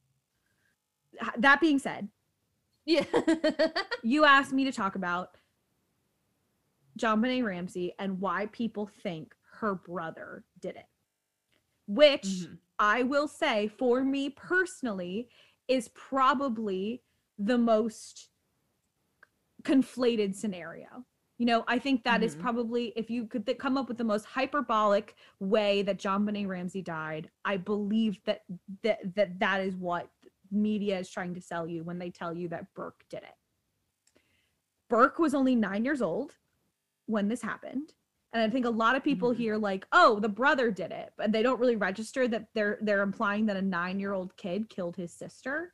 That 1.38 1.62
being 1.62 1.80
said 1.80 2.10
Yeah. 2.86 3.06
you 4.04 4.26
asked 4.26 4.52
me 4.52 4.64
to 4.64 4.72
talk 4.72 4.96
about 4.96 5.38
JonBenét 6.98 7.46
Ramsey 7.46 7.94
and 8.00 8.20
why 8.20 8.48
people 8.48 8.90
think 9.04 9.36
her 9.60 9.76
brother 9.76 10.44
did 10.60 10.76
it. 10.76 10.86
Which 11.88 12.24
Mhm. 12.26 12.60
I 12.80 13.04
will 13.04 13.28
say, 13.28 13.68
for 13.68 14.04
me 14.04 14.30
personally, 14.30 15.30
is 15.68 15.90
probably 15.90 17.04
the 17.38 17.58
most 17.58 18.30
conflated 19.64 20.36
scenario. 20.36 21.06
You 21.38 21.46
know, 21.46 21.64
I 21.68 21.78
think 21.80 22.04
that 22.04 22.24
is 22.24 22.36
Mhm. 22.36 22.40
probably, 22.40 22.94
if 22.96 23.10
you 23.10 23.28
could 23.28 23.46
th- 23.46 23.58
come 23.60 23.78
up 23.78 23.88
with 23.88 23.98
the 23.98 24.04
most 24.04 24.26
hyperbolic 24.26 25.16
way 25.40 25.82
that 25.84 26.00
JonBenét 26.00 26.48
Ramsey 26.48 26.82
died, 26.82 27.30
I 27.46 27.58
believe 27.58 28.24
that 28.26 28.44
that 28.82 29.16
that, 29.16 29.40
that 29.40 29.62
is 29.62 29.76
what 29.76 30.10
media 30.50 30.98
is 31.00 31.10
trying 31.10 31.34
to 31.36 31.42
sell 31.42 31.68
you 31.68 31.84
when 31.84 32.00
they 32.00 32.10
tell 32.10 32.34
you 32.34 32.48
that 32.50 32.74
Burke 32.74 33.06
did 33.10 33.24
it. 33.24 33.36
Burke 34.90 35.20
was 35.20 35.34
only 35.36 35.56
nine 35.56 35.84
years 35.86 36.02
old 36.02 36.38
when 37.06 37.28
this 37.28 37.42
happened. 37.42 37.94
And 38.38 38.46
I 38.46 38.54
think 38.54 38.68
a 38.68 38.70
lot 38.70 38.96
of 38.96 39.04
people 39.04 39.32
Mhm. 39.34 39.38
hear 39.38 39.58
like, 39.58 39.88
"Oh, 39.92 40.20
the 40.20 40.30
brother 40.30 40.70
did 40.70 40.92
it," 40.92 41.12
but 41.18 41.32
they 41.32 41.42
don't 41.42 41.60
really 41.60 41.76
register 41.76 42.28
that 42.28 42.48
they're 42.54 42.78
they're 42.82 43.02
implying 43.02 43.48
that 43.48 43.58
a 43.58 43.62
nine-year-old 43.64 44.38
kid 44.38 44.70
killed 44.70 44.96
his 44.96 45.12
sister. 45.12 45.74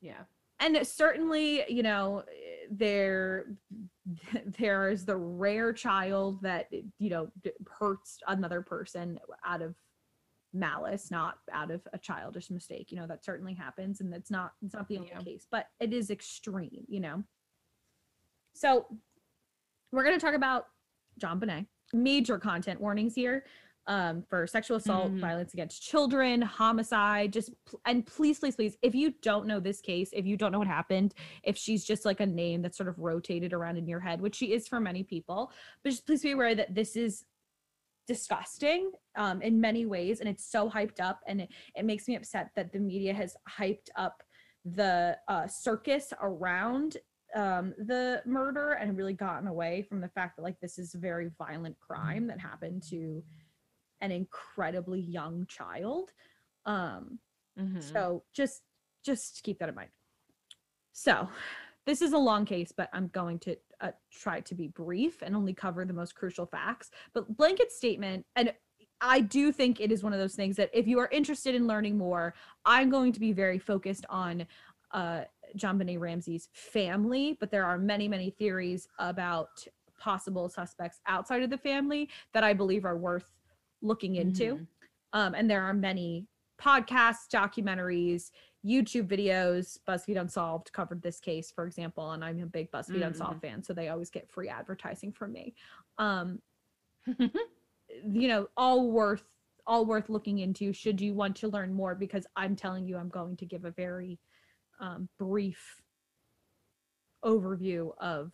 yeah. 0.00 0.24
And 0.58 0.84
certainly, 0.86 1.70
you 1.70 1.82
know, 1.82 2.24
there 2.70 3.54
there 4.58 4.88
is 4.90 5.04
the 5.04 5.16
rare 5.16 5.72
child 5.74 6.40
that 6.42 6.70
you 6.98 7.10
know 7.10 7.30
hurts 7.68 8.18
another 8.26 8.62
person 8.62 9.20
out 9.44 9.60
of 9.62 9.76
malice, 10.54 11.10
not 11.10 11.38
out 11.52 11.70
of 11.70 11.86
a 11.92 11.98
childish 11.98 12.50
mistake. 12.50 12.90
You 12.90 12.96
know, 12.98 13.06
that 13.06 13.24
certainly 13.24 13.52
happens, 13.54 14.00
and 14.00 14.10
that's 14.12 14.30
not 14.30 14.54
it's 14.62 14.72
not 14.74 14.88
the 14.88 14.96
only 14.98 15.10
Yeah. 15.10 15.20
case, 15.20 15.46
but 15.50 15.68
it 15.80 15.92
is 15.92 16.10
extreme. 16.10 16.86
You 16.88 17.00
know, 17.00 17.24
so 18.54 18.86
we're 19.92 20.04
going 20.04 20.18
to 20.18 20.24
talk 20.24 20.34
about 20.34 20.68
JonBenét. 21.20 21.66
Major 21.92 22.38
content 22.38 22.80
warnings 22.80 23.14
here. 23.14 23.44
um, 23.88 24.22
for 24.30 24.46
sexual 24.46 24.76
assault, 24.76 25.10
Mhm. 25.10 25.18
violence 25.18 25.54
against 25.54 25.82
children, 25.82 26.40
homicide. 26.40 27.32
Just 27.32 27.50
and 27.84 28.06
please, 28.06 28.38
please, 28.38 28.54
please, 28.54 28.76
if 28.80 28.94
you 28.94 29.10
don't 29.22 29.44
know 29.44 29.58
this 29.58 29.80
case, 29.80 30.10
if 30.12 30.24
you 30.24 30.36
don't 30.36 30.52
know 30.52 30.60
what 30.60 30.68
happened, 30.68 31.14
if 31.42 31.56
she's 31.56 31.84
just 31.84 32.04
like 32.04 32.20
a 32.20 32.26
name 32.26 32.62
that's 32.62 32.76
sort 32.76 32.88
of 32.88 32.96
rotated 33.00 33.52
around 33.52 33.76
in 33.78 33.88
your 33.88 33.98
head, 33.98 34.20
which 34.20 34.36
she 34.36 34.52
is 34.52 34.68
for 34.68 34.78
many 34.78 35.02
people, 35.02 35.50
but 35.82 35.90
just 35.90 36.06
please 36.06 36.22
be 36.22 36.30
aware 36.30 36.54
that 36.54 36.76
this 36.76 36.94
is 36.94 37.24
disgusting 38.06 38.92
um, 39.16 39.42
in 39.42 39.60
many 39.60 39.84
ways, 39.84 40.20
and 40.20 40.28
it's 40.28 40.44
so 40.44 40.70
hyped 40.70 41.00
up, 41.00 41.20
and 41.26 41.40
it, 41.40 41.48
it 41.74 41.84
makes 41.84 42.06
me 42.06 42.14
upset 42.14 42.50
that 42.54 42.72
the 42.72 42.78
media 42.78 43.12
has 43.12 43.36
hyped 43.58 43.88
up 43.96 44.22
the 44.64 45.18
uh, 45.26 45.48
circus 45.48 46.12
around 46.20 46.98
um 47.34 47.74
the 47.78 48.22
murder 48.26 48.72
and 48.72 48.96
really 48.96 49.12
gotten 49.14 49.48
away 49.48 49.82
from 49.82 50.00
the 50.00 50.08
fact 50.08 50.36
that 50.36 50.42
like 50.42 50.58
this 50.60 50.78
is 50.78 50.94
a 50.94 50.98
very 50.98 51.30
violent 51.38 51.78
crime 51.80 52.26
that 52.26 52.38
happened 52.40 52.82
to 52.82 53.22
an 54.00 54.10
incredibly 54.10 55.00
young 55.00 55.46
child. 55.46 56.10
Um 56.66 57.18
Mhm. 57.58 57.82
so 57.82 58.24
just 58.32 58.62
just 59.04 59.42
keep 59.42 59.58
that 59.58 59.68
in 59.68 59.74
mind. 59.74 59.90
So 60.92 61.28
this 61.86 62.00
is 62.02 62.12
a 62.12 62.18
long 62.18 62.44
case 62.44 62.70
but 62.76 62.88
i'm 62.92 63.08
going 63.08 63.38
to 63.40 63.56
uh, 63.80 63.90
try 64.12 64.40
to 64.40 64.54
be 64.54 64.68
brief 64.68 65.20
and 65.22 65.34
only 65.34 65.52
cover 65.52 65.84
the 65.84 65.92
most 65.92 66.14
crucial 66.14 66.46
facts. 66.46 66.90
But 67.12 67.36
blanket 67.36 67.72
statement 67.72 68.24
and 68.36 68.52
i 69.00 69.20
do 69.20 69.50
think 69.50 69.80
it 69.80 69.90
is 69.90 70.02
one 70.04 70.12
of 70.12 70.20
those 70.20 70.36
things 70.36 70.54
that 70.56 70.70
if 70.72 70.86
you 70.86 70.98
are 71.00 71.08
interested 71.10 71.54
in 71.56 71.66
learning 71.66 71.98
more 71.98 72.34
i'm 72.64 72.88
going 72.88 73.12
to 73.12 73.18
be 73.18 73.32
very 73.32 73.58
focused 73.58 74.06
on 74.08 74.46
uh 74.92 75.22
JonBenét 75.56 75.98
ramsey's 76.00 76.48
family 76.52 77.36
but 77.40 77.50
there 77.50 77.64
are 77.64 77.78
many 77.78 78.08
many 78.08 78.30
theories 78.30 78.88
about 78.98 79.66
possible 79.98 80.48
suspects 80.48 81.00
outside 81.06 81.42
of 81.42 81.50
the 81.50 81.58
family 81.58 82.08
that 82.32 82.42
i 82.44 82.52
believe 82.52 82.84
are 82.84 82.96
worth 82.98 83.30
looking 83.82 84.16
into 84.16 84.56
Mhm. 84.56 84.66
um, 85.12 85.34
and 85.34 85.50
there 85.50 85.62
are 85.62 85.74
many 85.74 86.26
podcasts, 86.60 87.26
documentaries, 87.28 88.30
YouTube 88.64 89.08
videos. 89.08 89.80
BuzzFeed 89.88 90.20
Unsolved 90.20 90.72
covered 90.72 91.02
this 91.02 91.18
case, 91.18 91.50
for 91.50 91.66
example, 91.66 92.12
and 92.12 92.24
I'm 92.24 92.40
a 92.40 92.46
big 92.46 92.70
BuzzFeed 92.70 93.00
Mhm. 93.00 93.06
Unsolved 93.08 93.40
fan, 93.40 93.64
so 93.64 93.72
they 93.74 93.88
always 93.88 94.10
get 94.10 94.30
free 94.30 94.48
advertising 94.48 95.10
from 95.12 95.32
me. 95.32 95.56
Um, 95.98 96.40
you 98.04 98.28
know, 98.28 98.48
all 98.56 98.90
worth 98.92 99.24
all 99.66 99.84
worth 99.84 100.08
looking 100.08 100.38
into. 100.38 100.72
Should 100.72 101.00
you 101.00 101.14
want 101.14 101.36
to 101.36 101.48
learn 101.48 101.72
more? 101.72 101.94
Because 101.96 102.26
I'm 102.36 102.54
telling 102.56 102.84
you, 102.86 102.96
I'm 102.96 103.08
going 103.08 103.36
to 103.36 103.46
give 103.46 103.64
a 103.64 103.70
very 103.72 104.18
um, 104.82 105.08
brief 105.18 105.80
overview 107.24 107.92
of 107.98 108.32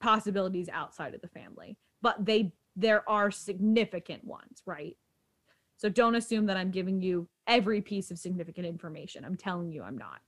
possibilities 0.00 0.68
outside 0.72 1.14
of 1.14 1.20
the 1.20 1.28
family, 1.28 1.76
but 2.02 2.24
they 2.24 2.52
there 2.76 3.08
are 3.10 3.30
significant 3.32 4.22
ones, 4.22 4.62
right? 4.64 4.96
So 5.76 5.88
don't 5.88 6.14
assume 6.14 6.46
that 6.46 6.56
I'm 6.56 6.70
giving 6.70 7.00
you 7.02 7.28
every 7.48 7.80
piece 7.82 8.12
of 8.12 8.18
significant 8.18 8.66
information. 8.66 9.24
I'm 9.24 9.36
telling 9.36 9.72
you, 9.72 9.82
I'm 9.82 9.98
not. 9.98 10.20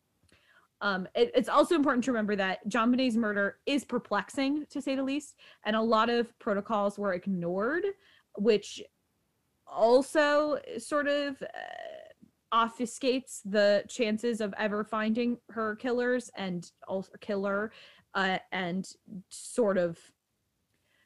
Um, 0.81 1.07
it- 1.15 1.31
it's 1.35 1.49
also 1.49 1.77
important 1.77 2.03
to 2.05 2.11
remember 2.13 2.35
that 2.37 2.67
JonBenét's 2.69 3.17
murder 3.17 3.59
is 3.67 3.85
perplexing, 3.85 4.67
to 4.71 4.83
say 4.83 4.97
the 4.97 5.03
least, 5.05 5.37
and 5.65 5.77
a 5.77 5.81
lot 5.81 6.11
of 6.11 6.37
protocols 6.41 6.99
were 6.99 7.15
ignored, 7.15 7.85
which 8.37 8.83
also 9.67 10.59
sort 10.79 11.07
of 11.07 11.41
uh, 11.43 11.47
obfuscates 12.53 13.41
the 13.45 13.85
chances 13.89 14.41
of 14.41 14.55
ever 14.59 14.85
finding 14.85 15.39
her 15.51 15.77
killers 15.77 16.31
and 16.37 16.71
also 16.89 17.11
killer, 17.21 17.73
uh, 18.15 18.39
and 18.53 18.93
sort 19.29 19.79
of 19.79 19.99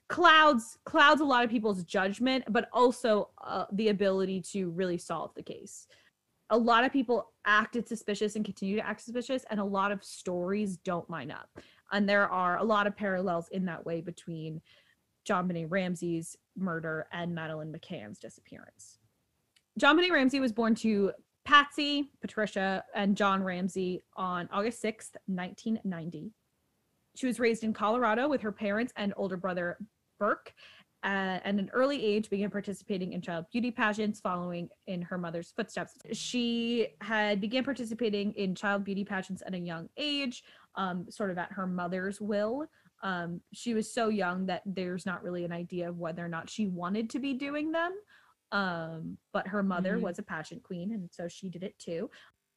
clouds 0.08 0.78
clouds 0.84 1.20
a 1.20 1.24
lot 1.24 1.42
of 1.42 1.50
people's 1.50 1.82
judgment 1.82 2.44
but 2.50 2.68
also 2.74 3.30
uh, 3.42 3.64
the 3.72 3.88
ability 3.88 4.40
to 4.40 4.70
really 4.70 4.98
solve 4.98 5.32
the 5.34 5.42
case. 5.42 5.86
A 6.50 6.56
lot 6.56 6.84
of 6.84 6.92
people 6.92 7.32
acted 7.46 7.88
suspicious 7.88 8.36
and 8.36 8.44
continue 8.44 8.76
to 8.76 8.86
act 8.86 9.00
suspicious 9.00 9.44
and 9.50 9.58
a 9.58 9.64
lot 9.64 9.90
of 9.90 10.04
stories 10.04 10.76
don't 10.76 11.08
line 11.08 11.30
up. 11.30 11.48
And 11.92 12.08
there 12.08 12.28
are 12.28 12.58
a 12.58 12.64
lot 12.64 12.86
of 12.86 12.96
parallels 12.96 13.48
in 13.48 13.64
that 13.64 13.84
way 13.86 14.02
between 14.02 14.60
JonBenét 15.28 15.66
ramsey's 15.70 16.36
murder 16.56 17.06
and 17.12 17.34
madeline 17.34 17.72
mccann's 17.72 18.18
disappearance. 18.18 18.98
JonBenét 19.80 20.10
ramsey 20.10 20.38
was 20.38 20.52
born 20.52 20.74
to 20.76 21.12
patsy 21.44 22.10
patricia 22.20 22.82
and 22.94 23.16
john 23.16 23.42
ramsey 23.42 24.02
on 24.16 24.48
august 24.52 24.82
6th 24.82 25.16
1990 25.26 26.32
she 27.16 27.26
was 27.26 27.38
raised 27.38 27.64
in 27.64 27.72
colorado 27.72 28.28
with 28.28 28.40
her 28.40 28.52
parents 28.52 28.92
and 28.96 29.12
older 29.16 29.36
brother 29.36 29.78
Burke. 30.18 30.54
Uh, 31.02 31.38
at 31.44 31.54
an 31.54 31.70
early 31.74 32.02
age, 32.02 32.30
began 32.30 32.50
participating 32.50 33.12
in 33.12 33.20
child 33.20 33.44
beauty 33.52 33.70
pageants, 33.70 34.20
following 34.20 34.70
in 34.86 35.02
her 35.02 35.18
mother's 35.18 35.52
footsteps. 35.54 35.98
She 36.12 36.88
had 37.02 37.42
began 37.42 37.62
participating 37.62 38.32
in 38.32 38.54
child 38.54 38.84
beauty 38.84 39.04
pageants 39.04 39.42
at 39.46 39.52
a 39.52 39.58
young 39.58 39.90
age, 39.98 40.44
um, 40.76 41.04
sort 41.10 41.30
of 41.30 41.36
at 41.36 41.52
her 41.52 41.66
mother's 41.66 42.22
will. 42.22 42.64
Um, 43.02 43.42
she 43.52 43.74
was 43.74 43.92
so 43.92 44.08
young 44.08 44.46
that 44.46 44.62
there's 44.64 45.04
not 45.04 45.22
really 45.22 45.44
an 45.44 45.52
idea 45.52 45.90
of 45.90 45.98
whether 45.98 46.24
or 46.24 46.28
not 46.28 46.48
she 46.48 46.68
wanted 46.68 47.10
to 47.10 47.18
be 47.18 47.34
doing 47.34 47.70
them. 47.70 47.92
Um, 48.52 49.18
but 49.32 49.48
her 49.48 49.62
mother 49.62 49.96
Mhm. 49.98 50.02
was 50.02 50.18
a 50.18 50.22
pageant 50.22 50.62
queen, 50.62 50.92
and 50.92 51.12
so 51.12 51.26
she 51.28 51.48
did 51.48 51.62
it 51.64 51.78
too. 51.78 52.10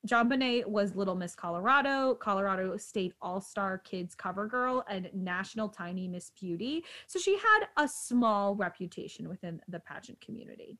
JonBenét 0.05 0.65
was 0.67 0.95
Little 0.95 1.15
Miss 1.15 1.35
Colorado, 1.35 2.13
Colorado 2.15 2.77
State 2.77 3.13
All 3.19 3.41
Star 3.41 3.79
Kids 3.79 4.13
cover 4.15 4.47
girl, 4.47 4.85
and 4.88 5.09
National 5.13 5.69
Tiny 5.69 6.07
Miss 6.07 6.29
Beauty. 6.29 6.85
So 7.07 7.19
she 7.19 7.38
had 7.38 7.67
a 7.77 7.88
small 7.88 8.55
reputation 8.55 9.27
within 9.27 9.61
the 9.67 9.79
pageant 9.79 10.21
community. 10.21 10.77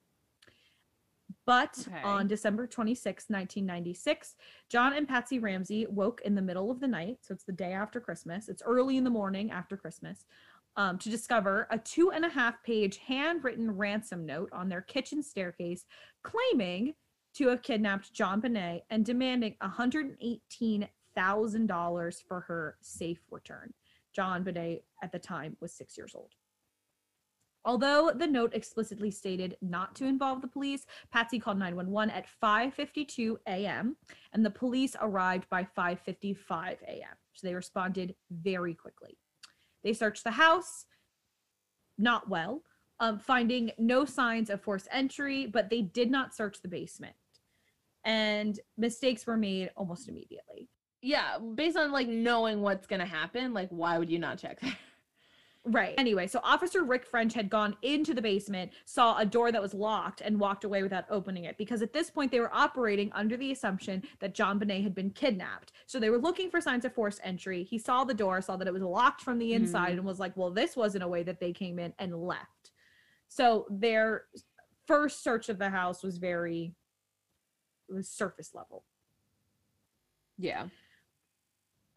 But 1.46 1.78
Okay. 1.80 2.02
on 2.04 2.28
December 2.28 2.68
26, 2.68 3.30
1996, 3.30 4.36
John 4.70 4.94
and 4.94 5.08
Patsy 5.08 5.40
Ramsey 5.40 5.86
woke 5.88 6.22
in 6.22 6.36
the 6.36 6.42
middle 6.42 6.70
of 6.72 6.80
the 6.80 6.88
night. 6.88 7.18
So 7.22 7.34
it's 7.34 7.44
the 7.44 7.52
day 7.54 7.74
after 7.74 8.00
Christmas. 8.00 8.50
It's 8.50 8.62
early 8.66 8.98
in 8.98 9.04
the 9.04 9.10
morning 9.10 9.52
after 9.52 9.76
Christmas. 9.78 10.26
Um, 10.80 11.00
to 11.00 11.10
discover 11.10 11.68
a 11.72 11.80
two 11.80 12.12
and 12.12 12.24
a 12.24 12.30
half 12.30 12.62
page 12.62 12.98
handwritten 12.98 13.76
ransom 13.76 14.28
note 14.28 14.50
on 14.54 14.70
their 14.70 14.82
kitchen 14.82 15.24
staircase 15.24 15.86
claiming 16.24 16.94
to 17.34 17.48
have 17.48 17.64
kidnapped 17.64 18.14
JonBenét 18.14 18.82
and 18.92 19.04
demanding 19.04 19.56
$118,000 19.64 22.24
for 22.28 22.42
her 22.42 22.78
safe 22.82 23.18
return. 23.32 23.74
JonBenét 24.16 24.84
at 25.04 25.12
the 25.12 25.18
time 25.18 25.58
was 25.62 25.74
six 25.74 25.98
years 25.98 26.14
old. 26.14 26.34
Although 27.66 28.12
the 28.16 28.28
note 28.28 28.54
explicitly 28.54 29.12
stated 29.12 29.58
not 29.62 29.94
to 29.96 30.06
involve 30.06 30.42
the 30.42 30.48
police, 30.48 30.86
Patsy 31.12 31.38
called 31.38 31.60
911 31.60 32.16
at 32.16 32.26
5:52 32.42 33.38
a.m. 33.48 33.98
and 34.34 34.46
the 34.46 34.50
police 34.50 34.96
arrived 35.02 35.50
by 35.50 35.68
5:55 35.78 36.82
a.m. 36.84 37.18
So 37.34 37.48
they 37.48 37.54
responded 37.54 38.16
very 38.32 38.74
quickly. 38.74 39.18
They 39.88 39.94
searched 39.94 40.26
the 40.26 40.32
house, 40.32 40.86
not 41.98 42.28
well, 42.28 42.62
um, 43.00 43.20
finding 43.20 43.72
no 43.78 44.04
signs 44.04 44.50
of 44.50 44.60
forced 44.60 44.90
entry, 44.92 45.48
but 45.48 45.70
they 45.70 45.82
did 45.82 46.12
not 46.12 46.36
search 46.36 46.62
the 46.62 46.68
basement. 46.68 47.16
And 48.04 48.60
mistakes 48.78 49.26
were 49.26 49.38
made 49.38 49.72
almost 49.78 50.10
immediately. 50.10 50.68
yeah, 51.02 51.38
based 51.56 51.78
on 51.78 51.94
like 51.94 52.10
knowing 52.10 52.62
what's 52.62 52.86
gonna 52.86 53.06
happen, 53.06 53.54
like 53.54 53.70
why 53.70 53.98
would 53.98 54.10
you 54.10 54.20
not 54.20 54.40
check 54.40 54.60
there? 54.60 54.78
Right. 55.70 55.96
Anyway, 55.98 56.28
so 56.28 56.40
Officer 56.44 56.84
Rick 56.84 57.06
French 57.06 57.34
had 57.34 57.50
gone 57.50 57.76
into 57.82 58.14
the 58.14 58.22
basement, 58.22 58.72
saw 58.86 59.18
a 59.18 59.26
door 59.26 59.52
that 59.52 59.62
was 59.62 59.74
locked, 59.74 60.22
and 60.22 60.40
walked 60.40 60.64
away 60.64 60.82
without 60.82 61.04
opening 61.10 61.44
it 61.44 61.58
because 61.58 61.82
at 61.82 61.92
this 61.92 62.10
point 62.10 62.32
they 62.32 62.40
were 62.40 62.54
operating 62.56 63.12
under 63.14 63.36
the 63.36 63.52
assumption 63.52 64.02
that 64.20 64.34
JonBenét 64.34 64.82
had 64.84 64.96
been 64.96 65.10
kidnapped. 65.12 65.74
So 65.86 66.00
they 66.00 66.10
were 66.10 66.20
looking 66.20 66.50
for 66.50 66.62
signs 66.62 66.86
of 66.86 66.94
forced 66.94 67.20
entry. 67.24 67.64
He 67.64 67.78
saw 67.78 68.06
the 68.06 68.14
door, 68.14 68.42
saw 68.42 68.56
that 68.56 68.68
it 68.68 68.74
was 68.74 68.82
locked 68.82 69.22
from 69.22 69.40
the 69.40 69.54
inside, 69.54 69.90
Mhm. 69.96 69.98
and 69.98 70.06
was 70.06 70.20
like, 70.20 70.38
well, 70.38 70.52
this 70.52 70.78
wasn't 70.78 71.04
a 71.04 71.08
way 71.08 71.24
that 71.24 71.40
they 71.42 71.52
came 71.52 71.80
in 71.80 71.94
and 72.00 72.16
left. 72.16 72.72
So 73.28 73.68
their 73.70 74.28
first 74.86 75.22
search 75.22 75.50
of 75.50 75.58
the 75.58 75.70
house 75.70 76.02
was 76.02 76.18
very 76.18 76.74
it 77.90 77.94
was 77.94 78.08
surface 78.10 78.54
level. 78.54 78.84
Yeah. 80.38 80.68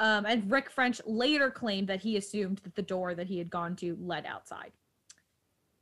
Um, 0.01 0.25
and 0.25 0.51
Rick 0.51 0.71
French 0.71 1.01
later 1.05 1.51
claimed 1.51 1.87
that 1.89 2.01
he 2.01 2.17
assumed 2.17 2.59
that 2.65 2.75
the 2.75 2.83
door 2.83 3.15
that 3.15 3.27
he 3.27 3.37
had 3.37 3.51
gone 3.51 3.77
to 3.77 3.97
led 4.01 4.25
outside. 4.25 4.73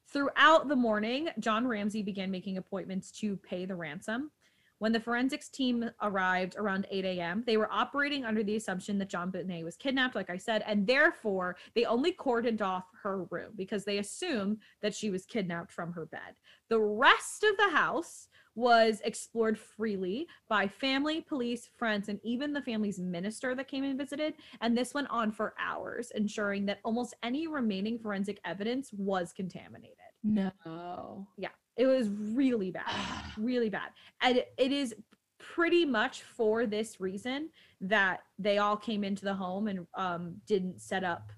Throughout 0.09 0.69
the 0.69 0.77
morning, 0.77 1.29
John 1.39 1.69
Ramsey 1.69 2.03
began 2.03 2.31
making 2.31 2.57
appointments 2.59 3.12
to 3.21 3.37
pay 3.37 3.64
the 3.64 3.77
ransom. 3.77 4.33
When 4.79 4.93
the 4.93 5.01
forensics 5.01 5.49
team 5.49 5.91
arrived 6.03 6.57
around 6.57 6.87
8 6.91 7.05
a.m., 7.05 7.45
they 7.47 7.57
were 7.57 7.73
operating 7.73 8.25
under 8.25 8.43
the 8.43 8.57
assumption 8.57 8.99
that 8.99 9.11
JonBenét 9.11 9.64
was 9.64 9.77
kidnapped, 9.77 10.14
like 10.14 10.31
I 10.31 10.37
said, 10.37 10.64
and 10.66 10.87
therefore 10.87 11.57
they 11.75 11.85
only 11.85 12.12
cordoned 12.12 12.62
off 12.62 12.85
her 13.03 13.25
room 13.25 13.53
because 13.57 13.85
they 13.85 13.99
assumed 13.99 14.59
that 14.81 14.95
she 14.95 15.11
was 15.11 15.27
kidnapped 15.27 15.73
from 15.73 15.93
her 15.93 16.07
bed. 16.07 16.37
The 16.69 16.81
rest 16.81 17.45
of 17.45 17.57
the 17.57 17.71
house 17.71 18.29
was 18.59 19.01
explored 19.05 19.57
freely 19.57 20.27
by 20.49 20.67
family, 20.67 21.21
police, 21.21 21.69
friends, 21.77 22.09
and 22.09 22.19
even 22.25 22.53
the 22.53 22.61
family's 22.61 22.99
minister 22.99 23.55
that 23.55 23.69
came 23.69 23.85
and 23.85 23.97
visited. 23.97 24.35
And 24.61 24.77
this 24.77 24.93
went 24.95 25.09
on 25.11 25.31
for 25.31 25.55
hours, 25.61 26.11
ensuring 26.17 26.67
that 26.67 26.81
almost 26.85 27.15
any 27.23 27.47
remaining 27.47 28.01
forensic 28.01 28.41
evidence 28.45 28.93
was 28.93 29.33
contaminated. 29.33 29.97
No. 30.25 31.29
Yeah. 31.37 31.51
It 31.77 31.87
was 31.87 32.09
really 32.09 32.73
bad, 32.73 32.93
really 33.37 33.71
bad. 33.71 33.91
And 34.21 34.43
it 34.59 34.73
is 34.73 34.93
pretty 35.39 35.85
much 35.85 36.23
for 36.23 36.67
this 36.67 37.01
reason 37.01 37.51
that 37.81 38.25
they 38.41 38.59
all 38.59 38.77
came 38.77 39.05
into 39.05 39.25
the 39.25 39.35
home 39.35 39.69
and 39.69 39.87
um, 39.95 40.35
didn't 40.49 40.81
set 40.81 41.05
up 41.05 41.31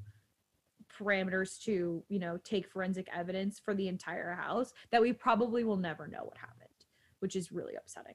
parameters 0.99 1.63
to, 1.65 2.03
you 2.09 2.19
know, 2.19 2.39
take 2.45 2.67
forensic 2.67 3.09
evidence 3.15 3.59
for 3.59 3.75
the 3.75 3.89
entire 3.89 4.33
house 4.33 4.73
that 4.91 5.01
we 5.01 5.13
probably 5.13 5.65
will 5.65 5.77
never 5.77 6.07
know 6.07 6.25
what 6.25 6.37
happened, 6.37 6.60
which 7.21 7.37
is 7.37 7.53
really 7.53 7.75
upsetting. 7.77 8.15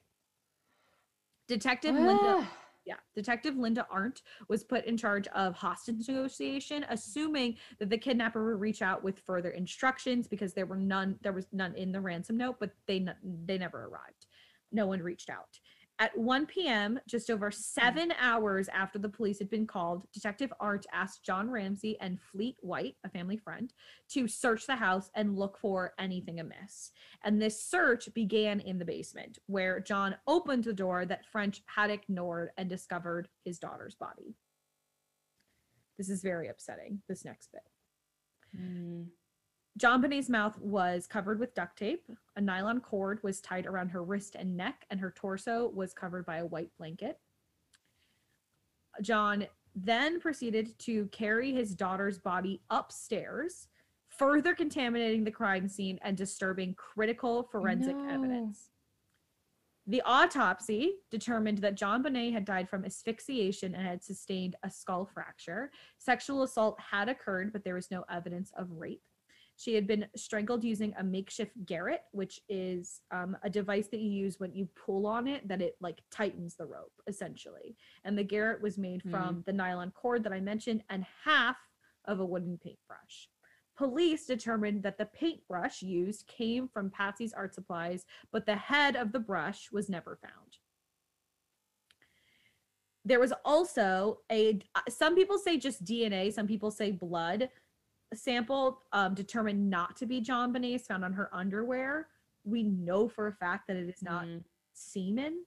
Detective 1.48 1.94
Linda 1.94 2.38
Ah. 2.40 2.52
yeah, 2.84 2.96
Detective 3.14 3.56
Linda 3.56 3.86
Arndt 3.90 4.22
was 4.48 4.64
put 4.64 4.84
in 4.84 4.96
charge 4.96 5.28
of 5.28 5.54
hostage 5.54 6.08
negotiation, 6.08 6.84
assuming 6.88 7.56
that 7.78 7.88
the 7.88 7.98
kidnapper 7.98 8.44
would 8.50 8.60
reach 8.60 8.82
out 8.82 9.02
with 9.02 9.18
further 9.20 9.50
instructions 9.50 10.26
because 10.28 10.54
there 10.54 10.66
were 10.66 10.76
none. 10.76 11.18
There 11.22 11.32
was 11.32 11.46
none 11.52 11.74
in 11.76 11.92
the 11.92 12.00
ransom 12.00 12.36
note, 12.36 12.56
but 12.60 12.70
they 12.86 13.06
they 13.44 13.58
never 13.58 13.84
arrived. 13.84 14.26
No 14.72 14.86
one 14.86 15.00
reached 15.00 15.30
out. 15.30 15.58
At 15.98 16.16
1 16.16 16.44
p.m., 16.44 17.00
just 17.08 17.30
over 17.30 17.50
seven 17.50 18.12
hours 18.20 18.68
after 18.68 18.98
the 18.98 19.08
police 19.08 19.38
had 19.38 19.48
been 19.48 19.66
called, 19.66 20.06
Detective 20.12 20.52
Arndt 20.60 20.86
asked 20.92 21.24
John 21.24 21.50
Ramsey 21.50 21.96
and 22.00 22.20
Fleet 22.20 22.56
White, 22.60 22.96
a 23.04 23.08
family 23.08 23.38
friend, 23.38 23.72
to 24.10 24.28
search 24.28 24.66
the 24.66 24.76
house 24.76 25.10
and 25.14 25.38
look 25.38 25.56
for 25.58 25.94
anything 25.98 26.38
amiss. 26.38 26.92
And 27.24 27.40
this 27.40 27.64
search 27.64 28.12
began 28.12 28.60
in 28.60 28.78
the 28.78 28.84
basement, 28.84 29.38
where 29.46 29.80
John 29.80 30.16
opened 30.26 30.64
the 30.64 30.74
door 30.74 31.06
that 31.06 31.24
French 31.24 31.62
had 31.64 31.90
ignored 31.90 32.50
and 32.58 32.68
discovered 32.68 33.28
his 33.46 33.58
daughter's 33.58 33.94
body. 33.94 34.36
This 35.96 36.10
is 36.10 36.20
very 36.20 36.48
upsetting, 36.48 37.00
this 37.08 37.24
next 37.24 37.48
bit. 37.52 37.62
Mm. 38.60 39.06
JonBenét's 39.78 40.30
mouth 40.30 40.58
was 40.58 41.06
covered 41.06 41.38
with 41.38 41.54
duct 41.54 41.78
tape. 41.78 42.06
A 42.36 42.40
nylon 42.40 42.80
cord 42.80 43.22
was 43.22 43.40
tied 43.40 43.66
around 43.66 43.90
her 43.90 44.02
wrist 44.02 44.34
and 44.34 44.56
neck, 44.56 44.86
and 44.90 44.98
her 45.00 45.12
torso 45.14 45.68
was 45.68 45.92
covered 45.92 46.24
by 46.24 46.38
a 46.38 46.46
white 46.46 46.70
blanket. 46.78 47.18
John 49.02 49.46
then 49.74 50.18
proceeded 50.18 50.78
to 50.80 51.06
carry 51.08 51.52
his 51.52 51.74
daughter's 51.74 52.18
body 52.18 52.62
upstairs, 52.70 53.68
further 54.08 54.54
contaminating 54.54 55.24
the 55.24 55.30
crime 55.30 55.68
scene 55.68 55.98
and 56.02 56.16
disturbing 56.16 56.72
critical 56.74 57.42
forensic 57.42 57.96
No. 57.96 58.08
evidence. 58.08 58.70
The 59.86 60.00
autopsy 60.06 60.94
determined 61.10 61.58
that 61.58 61.76
JonBenét 61.76 62.32
had 62.32 62.46
died 62.46 62.68
from 62.68 62.86
asphyxiation 62.86 63.74
and 63.74 63.86
had 63.86 64.02
sustained 64.02 64.56
a 64.62 64.70
skull 64.70 65.04
fracture. 65.04 65.70
Sexual 65.98 66.42
assault 66.44 66.80
had 66.80 67.10
occurred, 67.10 67.52
but 67.52 67.62
there 67.62 67.74
was 67.74 67.90
no 67.90 68.04
evidence 68.08 68.50
of 68.56 68.72
rape. 68.72 69.02
She 69.56 69.74
had 69.74 69.86
been 69.86 70.06
strangled 70.14 70.64
using 70.64 70.94
a 70.98 71.04
makeshift 71.04 71.52
garrote, 71.64 72.00
which 72.12 72.40
is 72.48 73.00
um, 73.10 73.36
a 73.42 73.48
device 73.48 73.88
that 73.88 74.00
you 74.00 74.10
use 74.10 74.38
when 74.38 74.54
you 74.54 74.68
pull 74.76 75.06
on 75.06 75.26
it, 75.26 75.48
that 75.48 75.62
it 75.62 75.76
like 75.80 76.02
tightens 76.10 76.56
the 76.56 76.66
rope 76.66 76.92
essentially. 77.06 77.74
And 78.04 78.18
the 78.18 78.24
garrote 78.24 78.60
was 78.60 78.76
made 78.76 79.02
from 79.10 79.42
the 79.46 79.52
nylon 79.52 79.92
cord 79.92 80.22
that 80.24 80.32
I 80.32 80.40
mentioned 80.40 80.82
and 80.90 81.06
half 81.24 81.56
of 82.04 82.20
a 82.20 82.26
wooden 82.26 82.58
paintbrush. 82.58 83.28
Police 83.76 84.26
determined 84.26 84.82
that 84.82 84.98
the 84.98 85.06
paintbrush 85.06 85.82
used 85.82 86.26
came 86.26 86.68
from 86.68 86.90
Patsy's 86.90 87.32
art 87.32 87.54
supplies, 87.54 88.04
but 88.32 88.46
the 88.46 88.56
head 88.56 88.96
of 88.96 89.12
the 89.12 89.20
brush 89.20 89.70
was 89.72 89.88
never 89.88 90.18
found. 90.22 90.58
There 93.04 93.20
was 93.20 93.32
also 93.44 94.20
a, 94.32 94.58
some 94.88 95.14
people 95.14 95.38
say 95.38 95.58
just 95.58 95.84
DNA, 95.84 96.32
some 96.32 96.46
people 96.46 96.70
say 96.70 96.90
blood 96.90 97.48
sample 98.14 98.82
um, 98.92 99.14
determined 99.14 99.68
not 99.68 99.96
to 99.96 100.06
be 100.06 100.20
JonBenét's 100.20 100.86
found 100.86 101.04
on 101.04 101.12
her 101.12 101.28
underwear. 101.34 102.08
We 102.44 102.62
know 102.62 103.08
for 103.08 103.26
a 103.26 103.32
fact 103.32 103.66
that 103.68 103.76
it 103.76 103.88
is 103.88 104.02
not 104.02 104.24
Mm. 104.24 104.44
semen, 104.72 105.44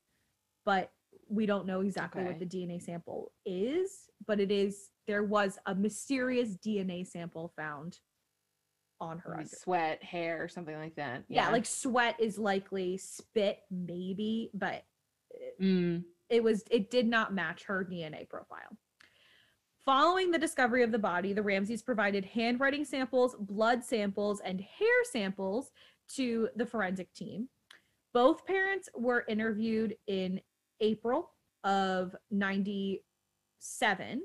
but 0.66 0.92
we 1.30 1.46
don't 1.46 1.66
know 1.66 1.82
exactly 1.82 2.24
what 2.24 2.40
the 2.40 2.46
DNA 2.46 2.82
sample 2.82 3.32
is. 3.46 4.10
But 4.26 4.40
it 4.40 4.52
is 4.52 4.92
there 5.08 5.24
was 5.24 5.58
a 5.66 5.74
mysterious 5.74 6.56
DNA 6.58 7.04
sample 7.08 7.50
found 7.56 8.00
on 9.02 9.18
her 9.20 9.44
sweat, 9.46 10.04
hair, 10.04 10.44
or 10.44 10.48
something 10.50 10.76
like 10.76 10.96
that. 10.96 11.24
Yeah. 11.30 11.50
like 11.52 11.66
sweat 11.66 12.20
is 12.20 12.38
likely, 12.38 12.98
spit 12.98 13.60
maybe, 13.72 14.52
but 14.54 14.84
Mm. 15.62 16.04
it 16.30 16.44
was 16.44 16.64
it 16.70 16.90
did 16.92 17.08
not 17.08 17.34
match 17.34 17.64
her 17.66 17.84
DNA 17.86 18.26
profile. 18.28 18.76
Following 19.90 20.30
the 20.30 20.38
discovery 20.38 20.84
of 20.84 20.92
the 20.92 21.00
body, 21.00 21.34
the 21.34 21.42
Ramseys 21.42 21.82
provided 21.82 22.24
handwriting 22.24 22.86
samples, 22.86 23.36
blood 23.40 23.84
samples, 23.84 24.40
and 24.40 24.62
hair 24.62 25.04
samples 25.12 25.72
to 26.10 26.48
the 26.56 26.66
forensic 26.68 27.12
team. 27.16 27.50
Both 28.14 28.46
parents 28.46 28.88
were 28.96 29.26
interviewed 29.28 29.96
in 30.06 30.42
April 30.80 31.32
of 31.64 32.16
97 32.30 34.22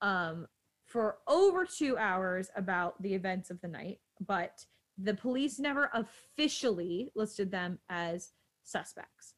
um, 0.00 0.46
for 0.86 1.16
over 1.26 1.66
two 1.66 1.98
hours 1.98 2.48
about 2.54 3.02
the 3.02 3.12
events 3.12 3.50
of 3.50 3.60
the 3.62 3.68
night, 3.68 3.98
but 4.24 4.64
the 4.96 5.14
police 5.14 5.58
never 5.58 5.90
officially 5.92 7.10
listed 7.16 7.50
them 7.50 7.80
as 7.88 8.30
suspects. 8.62 9.34